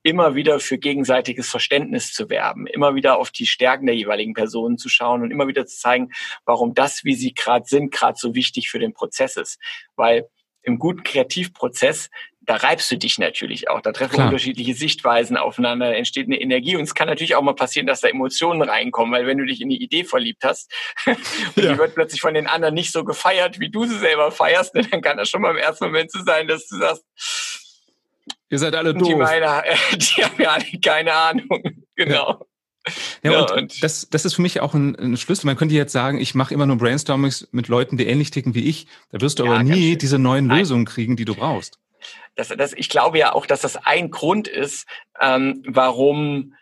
immer 0.03 0.35
wieder 0.35 0.61
für 0.61 0.79
gegenseitiges 0.79 1.49
Verständnis 1.51 2.13
zu 2.13 2.31
werben, 2.31 2.67
immer 2.67 2.95
wieder 2.95 3.19
auf 3.19 3.31
die 3.31 3.47
Stärken 3.47 3.87
der 3.87 3.95
jeweiligen 3.95 4.33
Personen 4.33 4.79
zu 4.79 4.89
schauen 4.89 5.23
und 5.23 5.31
immer 5.31 5.47
wieder 5.47 5.67
zu 5.67 5.79
zeigen, 5.79 6.11
warum 6.45 6.75
das, 6.75 7.05
wie 7.05 7.15
sie 7.15 7.35
gerade 7.35 7.67
sind, 7.67 7.93
gerade 7.93 8.17
so 8.19 8.35
wichtig 8.35 8.71
für 8.71 8.79
den 8.79 8.95
Prozess 8.95 9.37
ist. 9.37 9.59
Weil 9.97 10.27
im 10.63 10.79
guten 10.79 11.03
Kreativprozess 11.03 12.11
da 12.43 12.57
reibst 12.57 12.91
du 12.91 12.97
dich 12.97 13.19
natürlich 13.19 13.69
auch. 13.69 13.81
Da 13.81 13.93
treffen 13.93 14.15
Klar. 14.15 14.27
unterschiedliche 14.29 14.75
Sichtweisen 14.75 15.37
aufeinander, 15.37 15.95
entsteht 15.95 16.27
eine 16.27 16.41
Energie 16.41 16.77
und 16.77 16.83
es 16.83 16.95
kann 16.95 17.07
natürlich 17.07 17.35
auch 17.35 17.43
mal 17.43 17.55
passieren, 17.55 17.87
dass 17.87 18.01
da 18.01 18.09
Emotionen 18.09 18.63
reinkommen, 18.63 19.13
weil 19.13 19.27
wenn 19.27 19.39
du 19.39 19.45
dich 19.45 19.61
in 19.61 19.69
die 19.69 19.83
Idee 19.83 20.05
verliebt 20.05 20.43
hast 20.45 20.73
und 21.07 21.19
ja. 21.57 21.73
die 21.73 21.79
wird 21.79 21.95
plötzlich 21.95 22.21
von 22.21 22.35
den 22.35 22.47
anderen 22.47 22.75
nicht 22.75 22.93
so 22.93 23.05
gefeiert, 23.05 23.61
wie 23.61 23.71
du 23.71 23.85
sie 23.85 23.99
selber 23.99 24.33
feierst, 24.33 24.75
ne, 24.75 24.83
dann 24.91 25.03
kann 25.03 25.19
das 25.19 25.29
schon 25.29 25.43
mal 25.43 25.51
im 25.51 25.59
ersten 25.59 25.85
Moment 25.85 26.11
so 26.11 26.23
sein, 26.23 26.49
dass 26.49 26.67
du 26.67 26.79
sagst, 26.79 27.05
ihr 28.49 28.59
seid 28.59 28.75
alle 28.75 28.95
doof. 28.95 29.09
Die, 29.09 29.15
meine, 29.15 29.63
die 29.93 30.25
haben 30.25 30.43
ja 30.43 30.51
alle 30.51 30.81
keine 30.83 31.13
Ahnung. 31.13 31.63
Genau. 31.97 32.47
Ja, 33.23 33.33
ja 33.33 33.41
und, 33.43 33.51
und, 33.51 33.83
das, 33.83 34.09
das 34.09 34.25
ist 34.25 34.37
für 34.37 34.41
mich 34.41 34.61
auch 34.61 34.73
ein, 34.73 34.97
ein 34.97 35.19
Schlüssel. 35.19 35.45
Man 35.45 35.57
könnte 35.57 35.75
jetzt 35.75 35.93
sagen, 35.93 36.19
ich 36.19 36.35
mache 36.35 36.55
immer 36.55 36.65
nur 36.65 36.79
Brainstormings 36.79 37.49
mit 37.53 37.69
Leuten, 37.69 37.99
die 37.99 38.07
ähnlich 38.07 38.31
ticken 38.31 38.55
wie 38.55 38.65
ich. 38.65 38.87
Da 39.13 39.21
wirst 39.21 39.39
du 39.39 39.45
ja, 39.45 39.51
aber 39.51 39.63
nie 39.63 39.99
diese 39.99 40.19
neuen 40.19 40.49
Lösungen 40.49 40.87
kriegen, 40.87 41.15
die 41.17 41.27
du 41.27 41.35
brauchst 41.35 41.79
das, 42.37 42.49
das, 42.49 42.73
ich 42.73 42.89
glaube 42.89 43.19
ja 43.19 43.33
auch, 43.33 43.47
dass 43.47 43.61
das 43.61 43.77
ein 43.77 44.11
Grund 44.11 44.49
ist, 44.49 44.87
ähm, 45.21 45.63
warum, 45.67 46.55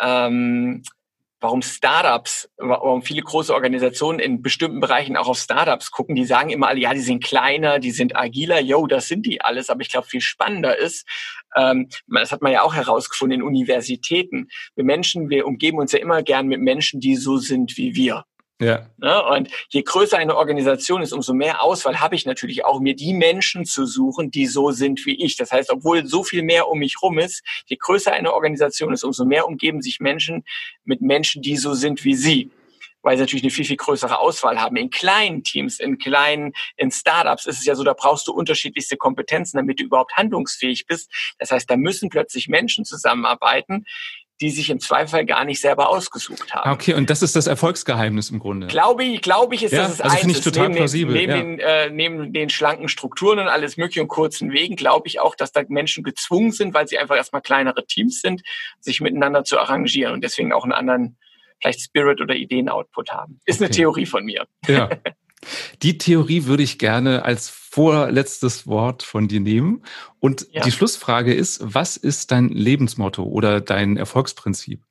ähm, 0.00 0.82
warum 1.40 1.62
Startups, 1.62 2.48
warum 2.56 3.02
viele 3.02 3.22
große 3.22 3.52
Organisationen 3.52 4.18
in 4.18 4.42
bestimmten 4.42 4.80
Bereichen 4.80 5.16
auch 5.16 5.28
auf 5.28 5.38
Startups 5.38 5.90
gucken. 5.90 6.14
Die 6.14 6.24
sagen 6.24 6.50
immer 6.50 6.68
alle, 6.68 6.80
ja, 6.80 6.94
die 6.94 7.00
sind 7.00 7.22
kleiner, 7.22 7.78
die 7.78 7.90
sind 7.90 8.16
agiler, 8.16 8.60
yo, 8.60 8.86
das 8.86 9.08
sind 9.08 9.26
die 9.26 9.40
alles. 9.40 9.68
Aber 9.68 9.80
ich 9.80 9.90
glaube, 9.90 10.06
viel 10.06 10.20
spannender 10.20 10.78
ist, 10.78 11.06
ähm, 11.56 11.88
das 12.06 12.32
hat 12.32 12.42
man 12.42 12.52
ja 12.52 12.62
auch 12.62 12.74
herausgefunden 12.74 13.40
in 13.40 13.46
Universitäten. 13.46 14.48
Wir 14.74 14.84
Menschen, 14.84 15.30
wir 15.30 15.46
umgeben 15.46 15.78
uns 15.78 15.92
ja 15.92 15.98
immer 15.98 16.22
gern 16.22 16.46
mit 16.46 16.60
Menschen, 16.60 17.00
die 17.00 17.16
so 17.16 17.38
sind 17.38 17.76
wie 17.76 17.94
wir. 17.94 18.24
Ja. 18.62 18.86
Ne? 18.98 19.22
Und 19.24 19.48
je 19.70 19.82
größer 19.82 20.16
eine 20.18 20.36
Organisation 20.36 21.02
ist, 21.02 21.12
umso 21.12 21.34
mehr 21.34 21.62
Auswahl 21.62 22.00
habe 22.00 22.14
ich 22.14 22.26
natürlich 22.26 22.64
auch, 22.64 22.78
mir 22.80 22.94
die 22.94 23.12
Menschen 23.12 23.64
zu 23.64 23.86
suchen, 23.86 24.30
die 24.30 24.46
so 24.46 24.70
sind 24.70 25.04
wie 25.04 25.20
ich. 25.22 25.36
Das 25.36 25.50
heißt, 25.50 25.70
obwohl 25.70 26.06
so 26.06 26.22
viel 26.22 26.42
mehr 26.42 26.68
um 26.68 26.78
mich 26.78 27.02
rum 27.02 27.18
ist, 27.18 27.42
je 27.66 27.76
größer 27.76 28.12
eine 28.12 28.32
Organisation 28.32 28.92
ist, 28.92 29.02
umso 29.02 29.24
mehr 29.24 29.48
umgeben 29.48 29.82
sich 29.82 29.98
Menschen 29.98 30.44
mit 30.84 31.00
Menschen, 31.02 31.42
die 31.42 31.56
so 31.56 31.74
sind 31.74 32.04
wie 32.04 32.14
sie 32.14 32.50
weil 33.02 33.16
sie 33.16 33.22
natürlich 33.22 33.42
eine 33.42 33.50
viel, 33.50 33.64
viel 33.64 33.76
größere 33.76 34.18
Auswahl 34.18 34.60
haben. 34.60 34.76
In 34.76 34.90
kleinen 34.90 35.42
Teams, 35.42 35.80
in 35.80 35.98
kleinen, 35.98 36.52
in 36.76 36.90
Startups 36.90 37.46
ist 37.46 37.58
es 37.58 37.64
ja 37.64 37.74
so, 37.74 37.82
da 37.84 37.94
brauchst 37.94 38.28
du 38.28 38.32
unterschiedlichste 38.32 38.96
Kompetenzen, 38.96 39.56
damit 39.56 39.80
du 39.80 39.84
überhaupt 39.84 40.16
handlungsfähig 40.16 40.86
bist. 40.86 41.10
Das 41.38 41.50
heißt, 41.50 41.68
da 41.68 41.76
müssen 41.76 42.08
plötzlich 42.10 42.48
Menschen 42.48 42.84
zusammenarbeiten, 42.84 43.86
die 44.42 44.50
sich 44.50 44.70
im 44.70 44.80
Zweifel 44.80 45.24
gar 45.24 45.44
nicht 45.44 45.60
selber 45.60 45.88
ausgesucht 45.88 46.52
haben. 46.52 46.72
Okay, 46.72 46.94
und 46.94 47.08
das 47.10 47.22
ist 47.22 47.36
das 47.36 47.46
Erfolgsgeheimnis 47.46 48.30
im 48.30 48.40
Grunde. 48.40 48.66
Glaube 48.66 49.04
ich, 49.04 49.22
glaube 49.22 49.54
ich, 49.54 49.62
ist 49.62 49.70
ja, 49.70 49.82
das 49.82 50.00
also 50.00 50.16
eins. 50.16 50.38
Ich 50.38 50.42
total 50.42 50.64
neben 50.64 50.74
plausibel. 50.74 51.14
Den, 51.14 51.30
neben, 51.30 51.60
ja. 51.60 51.84
den, 51.84 51.90
äh, 51.90 51.94
neben 51.94 52.32
den 52.32 52.50
schlanken 52.50 52.88
Strukturen 52.88 53.38
und 53.38 53.46
alles 53.46 53.76
mögliche 53.76 54.02
und 54.02 54.08
kurzen 54.08 54.50
Wegen, 54.50 54.74
glaube 54.74 55.06
ich 55.06 55.20
auch, 55.20 55.36
dass 55.36 55.52
da 55.52 55.62
Menschen 55.68 56.02
gezwungen 56.02 56.50
sind, 56.50 56.74
weil 56.74 56.88
sie 56.88 56.98
einfach 56.98 57.14
erstmal 57.14 57.40
kleinere 57.40 57.86
Teams 57.86 58.20
sind, 58.20 58.42
sich 58.80 59.00
miteinander 59.00 59.44
zu 59.44 59.60
arrangieren 59.60 60.14
und 60.14 60.24
deswegen 60.24 60.52
auch 60.52 60.64
einen 60.64 60.72
anderen 60.72 61.16
vielleicht 61.60 61.80
Spirit 61.80 62.20
oder 62.20 62.34
Ideen-Output 62.34 63.12
haben. 63.12 63.38
Ist 63.44 63.60
okay. 63.60 63.66
eine 63.66 63.74
Theorie 63.74 64.06
von 64.06 64.24
mir. 64.24 64.48
Ja. 64.66 64.90
Die 65.82 65.98
Theorie 65.98 66.46
würde 66.46 66.62
ich 66.62 66.78
gerne 66.78 67.24
als 67.24 67.48
vorletztes 67.48 68.66
Wort 68.66 69.02
von 69.02 69.28
dir 69.28 69.40
nehmen. 69.40 69.82
Und 70.20 70.46
ja. 70.52 70.62
die 70.62 70.72
Schlussfrage 70.72 71.34
ist, 71.34 71.60
was 71.62 71.96
ist 71.96 72.30
dein 72.30 72.48
Lebensmotto 72.48 73.22
oder 73.22 73.60
dein 73.60 73.96
Erfolgsprinzip? 73.96 74.82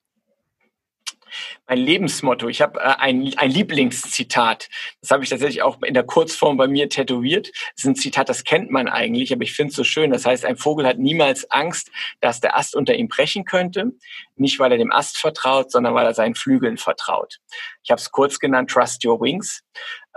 Mein 1.68 1.78
Lebensmotto. 1.78 2.48
Ich 2.48 2.62
habe 2.62 2.80
äh, 2.80 2.96
ein, 2.98 3.34
ein 3.38 3.52
Lieblingszitat. 3.52 4.70
Das 5.02 5.12
habe 5.12 5.24
ich 5.24 5.30
tatsächlich 5.30 5.62
auch 5.62 5.82
in 5.82 5.94
der 5.94 6.04
Kurzform 6.04 6.58
bei 6.58 6.68
mir 6.68 6.90
tätowiert. 6.90 7.48
Das 7.48 7.84
ist 7.84 7.86
ein 7.86 7.96
Zitat, 7.96 8.30
das 8.30 8.44
kennt 8.44 8.72
man 8.72 8.88
eigentlich, 8.88 9.34
aber 9.34 9.44
ich 9.44 9.54
finde 9.54 9.72
es 9.72 9.76
so 9.76 9.84
schön. 9.84 10.12
Das 10.12 10.26
heißt, 10.26 10.46
ein 10.46 10.58
Vogel 10.58 10.86
hat 10.86 11.00
niemals 11.00 11.50
Angst, 11.52 11.92
dass 12.20 12.40
der 12.40 12.58
Ast 12.58 12.76
unter 12.76 12.96
ihm 12.96 13.08
brechen 13.08 13.46
könnte. 13.46 13.92
Nicht, 14.36 14.60
weil 14.60 14.72
er 14.72 14.78
dem 14.78 14.92
Ast 14.92 15.18
vertraut, 15.18 15.72
sondern 15.72 15.94
weil 15.94 16.06
er 16.06 16.14
seinen 16.14 16.36
Flügeln 16.36 16.78
vertraut. 16.78 17.40
Ich 17.84 17.92
habe 17.92 18.00
es 18.00 18.12
kurz 18.12 18.40
genannt, 18.40 18.72
Trust 18.72 19.06
Your 19.06 19.22
Wings. 19.22 19.64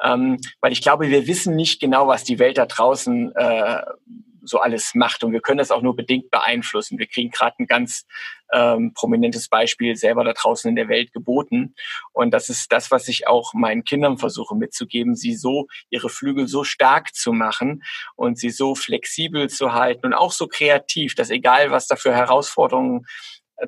Ähm, 0.03 0.39
weil 0.61 0.73
ich 0.73 0.83
glaube, 0.83 1.09
wir 1.09 1.27
wissen 1.27 1.55
nicht 1.55 1.81
genau, 1.81 2.09
was 2.09 2.25
die 2.25 2.39
Welt 2.39 2.59
da 2.59 2.67
draußen 2.67 3.35
äh, 3.37 3.83
so 4.45 4.59
alles 4.59 4.95
macht. 4.95 5.25
Und 5.25 5.33
wir 5.33 5.41
können 5.41 5.59
das 5.59 5.71
auch 5.71 5.83
nur 5.83 5.97
bedingt 5.97 6.31
beeinflussen. 6.31 6.99
Wir 6.99 7.07
kriegen 7.07 7.31
gerade 7.31 7.57
ein 7.59 7.67
ganz 7.67 8.07
ähm, 8.53 8.93
prominentes 8.95 9.49
Beispiel 9.49 9.97
selber 9.97 10.25
da 10.25 10.33
draußen 10.33 10.69
in 10.69 10.77
der 10.77 10.89
Welt 10.89 11.13
geboten. 11.13 11.75
Und 12.13 12.33
das 12.33 12.49
ist 12.49 12.73
das, 12.73 12.91
was 12.91 13.09
ich 13.09 13.27
auch 13.27 13.55
meinen 13.55 13.85
Kindern 13.85 14.19
versuche 14.19 14.55
mitzugeben, 14.55 15.15
sie 15.15 15.35
so, 15.35 15.67
ihre 15.91 16.09
Flügel 16.09 16.47
so 16.47 16.65
stark 16.65 17.15
zu 17.15 17.33
machen 17.33 17.83
und 18.17 18.39
sie 18.39 18.51
so 18.51 18.75
flexibel 18.75 19.49
zu 19.49 19.73
halten 19.73 20.07
und 20.07 20.15
auch 20.15 20.33
so 20.33 20.47
kreativ, 20.47 21.15
dass 21.15 21.31
egal, 21.31 21.71
was 21.71 21.87
da 21.87 21.97
für 21.97 22.15
Herausforderungen 22.15 23.07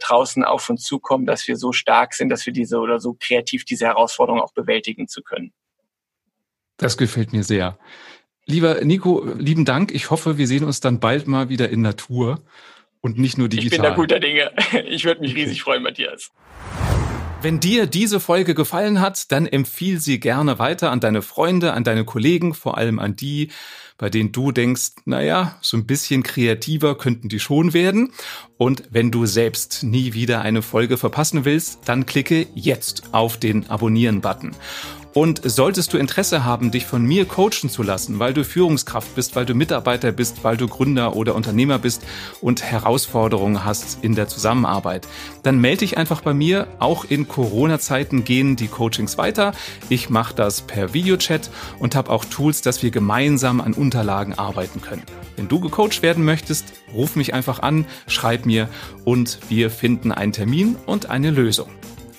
draußen 0.00 0.44
auf 0.44 0.68
uns 0.68 0.82
zukommen, 0.82 1.26
dass 1.26 1.46
wir 1.48 1.56
so 1.56 1.72
stark 1.72 2.14
sind, 2.14 2.28
dass 2.28 2.44
wir 2.44 2.52
diese 2.52 2.78
oder 2.78 2.98
so 2.98 3.16
kreativ 3.18 3.64
diese 3.64 3.86
Herausforderungen 3.86 4.42
auch 4.42 4.52
bewältigen 4.52 5.08
zu 5.08 5.22
können. 5.22 5.52
Das 6.76 6.98
gefällt 6.98 7.32
mir 7.32 7.42
sehr. 7.42 7.78
Lieber 8.48 8.84
Nico, 8.84 9.26
lieben 9.36 9.64
Dank. 9.64 9.92
Ich 9.92 10.10
hoffe, 10.10 10.38
wir 10.38 10.46
sehen 10.46 10.62
uns 10.62 10.78
dann 10.78 11.00
bald 11.00 11.26
mal 11.26 11.48
wieder 11.48 11.68
in 11.68 11.82
Natur 11.82 12.40
und 13.00 13.18
nicht 13.18 13.38
nur 13.38 13.48
digital. 13.48 13.66
Ich 13.66 13.82
bin 13.82 13.82
da 13.82 13.94
guter 13.94 14.20
Dinge. 14.20 14.52
Ich 14.88 15.04
würde 15.04 15.20
mich 15.20 15.34
riesig 15.34 15.62
freuen, 15.62 15.82
Matthias. 15.82 16.30
Wenn 17.42 17.60
dir 17.60 17.86
diese 17.86 18.20
Folge 18.20 18.54
gefallen 18.54 19.00
hat, 19.00 19.30
dann 19.30 19.46
empfiehl 19.46 20.00
sie 20.00 20.20
gerne 20.20 20.58
weiter 20.58 20.90
an 20.90 21.00
deine 21.00 21.22
Freunde, 21.22 21.72
an 21.72 21.84
deine 21.84 22.04
Kollegen, 22.04 22.54
vor 22.54 22.78
allem 22.78 22.98
an 22.98 23.14
die, 23.16 23.50
bei 23.98 24.10
denen 24.10 24.32
du 24.32 24.52
denkst, 24.52 24.92
naja, 25.04 25.58
so 25.60 25.76
ein 25.76 25.86
bisschen 25.86 26.22
kreativer 26.22 26.96
könnten 26.96 27.28
die 27.28 27.40
schon 27.40 27.74
werden. 27.74 28.12
Und 28.58 28.84
wenn 28.90 29.10
du 29.10 29.26
selbst 29.26 29.82
nie 29.82 30.14
wieder 30.14 30.42
eine 30.42 30.62
Folge 30.62 30.96
verpassen 30.96 31.44
willst, 31.44 31.80
dann 31.88 32.06
klicke 32.06 32.46
jetzt 32.54 33.12
auf 33.12 33.36
den 33.38 33.68
Abonnieren-Button. 33.68 34.52
Und 35.16 35.40
solltest 35.44 35.94
du 35.94 35.96
Interesse 35.96 36.44
haben, 36.44 36.70
dich 36.70 36.84
von 36.84 37.02
mir 37.02 37.24
coachen 37.24 37.70
zu 37.70 37.82
lassen, 37.82 38.18
weil 38.18 38.34
du 38.34 38.44
Führungskraft 38.44 39.14
bist, 39.14 39.34
weil 39.34 39.46
du 39.46 39.54
Mitarbeiter 39.54 40.12
bist, 40.12 40.44
weil 40.44 40.58
du 40.58 40.68
Gründer 40.68 41.16
oder 41.16 41.34
Unternehmer 41.34 41.78
bist 41.78 42.02
und 42.42 42.62
Herausforderungen 42.62 43.64
hast 43.64 44.04
in 44.04 44.14
der 44.14 44.28
Zusammenarbeit, 44.28 45.08
dann 45.42 45.58
melde 45.58 45.78
dich 45.78 45.96
einfach 45.96 46.20
bei 46.20 46.34
mir. 46.34 46.68
Auch 46.80 47.06
in 47.06 47.28
Corona-Zeiten 47.28 48.24
gehen 48.24 48.56
die 48.56 48.68
Coachings 48.68 49.16
weiter. 49.16 49.54
Ich 49.88 50.10
mache 50.10 50.34
das 50.34 50.60
per 50.60 50.92
Videochat 50.92 51.48
und 51.78 51.94
habe 51.94 52.10
auch 52.10 52.26
Tools, 52.26 52.60
dass 52.60 52.82
wir 52.82 52.90
gemeinsam 52.90 53.62
an 53.62 53.72
Unterlagen 53.72 54.34
arbeiten 54.34 54.82
können. 54.82 55.04
Wenn 55.36 55.48
du 55.48 55.60
gecoacht 55.60 56.02
werden 56.02 56.26
möchtest, 56.26 56.74
ruf 56.92 57.16
mich 57.16 57.32
einfach 57.32 57.60
an, 57.60 57.86
schreib 58.06 58.44
mir 58.44 58.68
und 59.06 59.38
wir 59.48 59.70
finden 59.70 60.12
einen 60.12 60.32
Termin 60.32 60.76
und 60.84 61.08
eine 61.08 61.30
Lösung. 61.30 61.70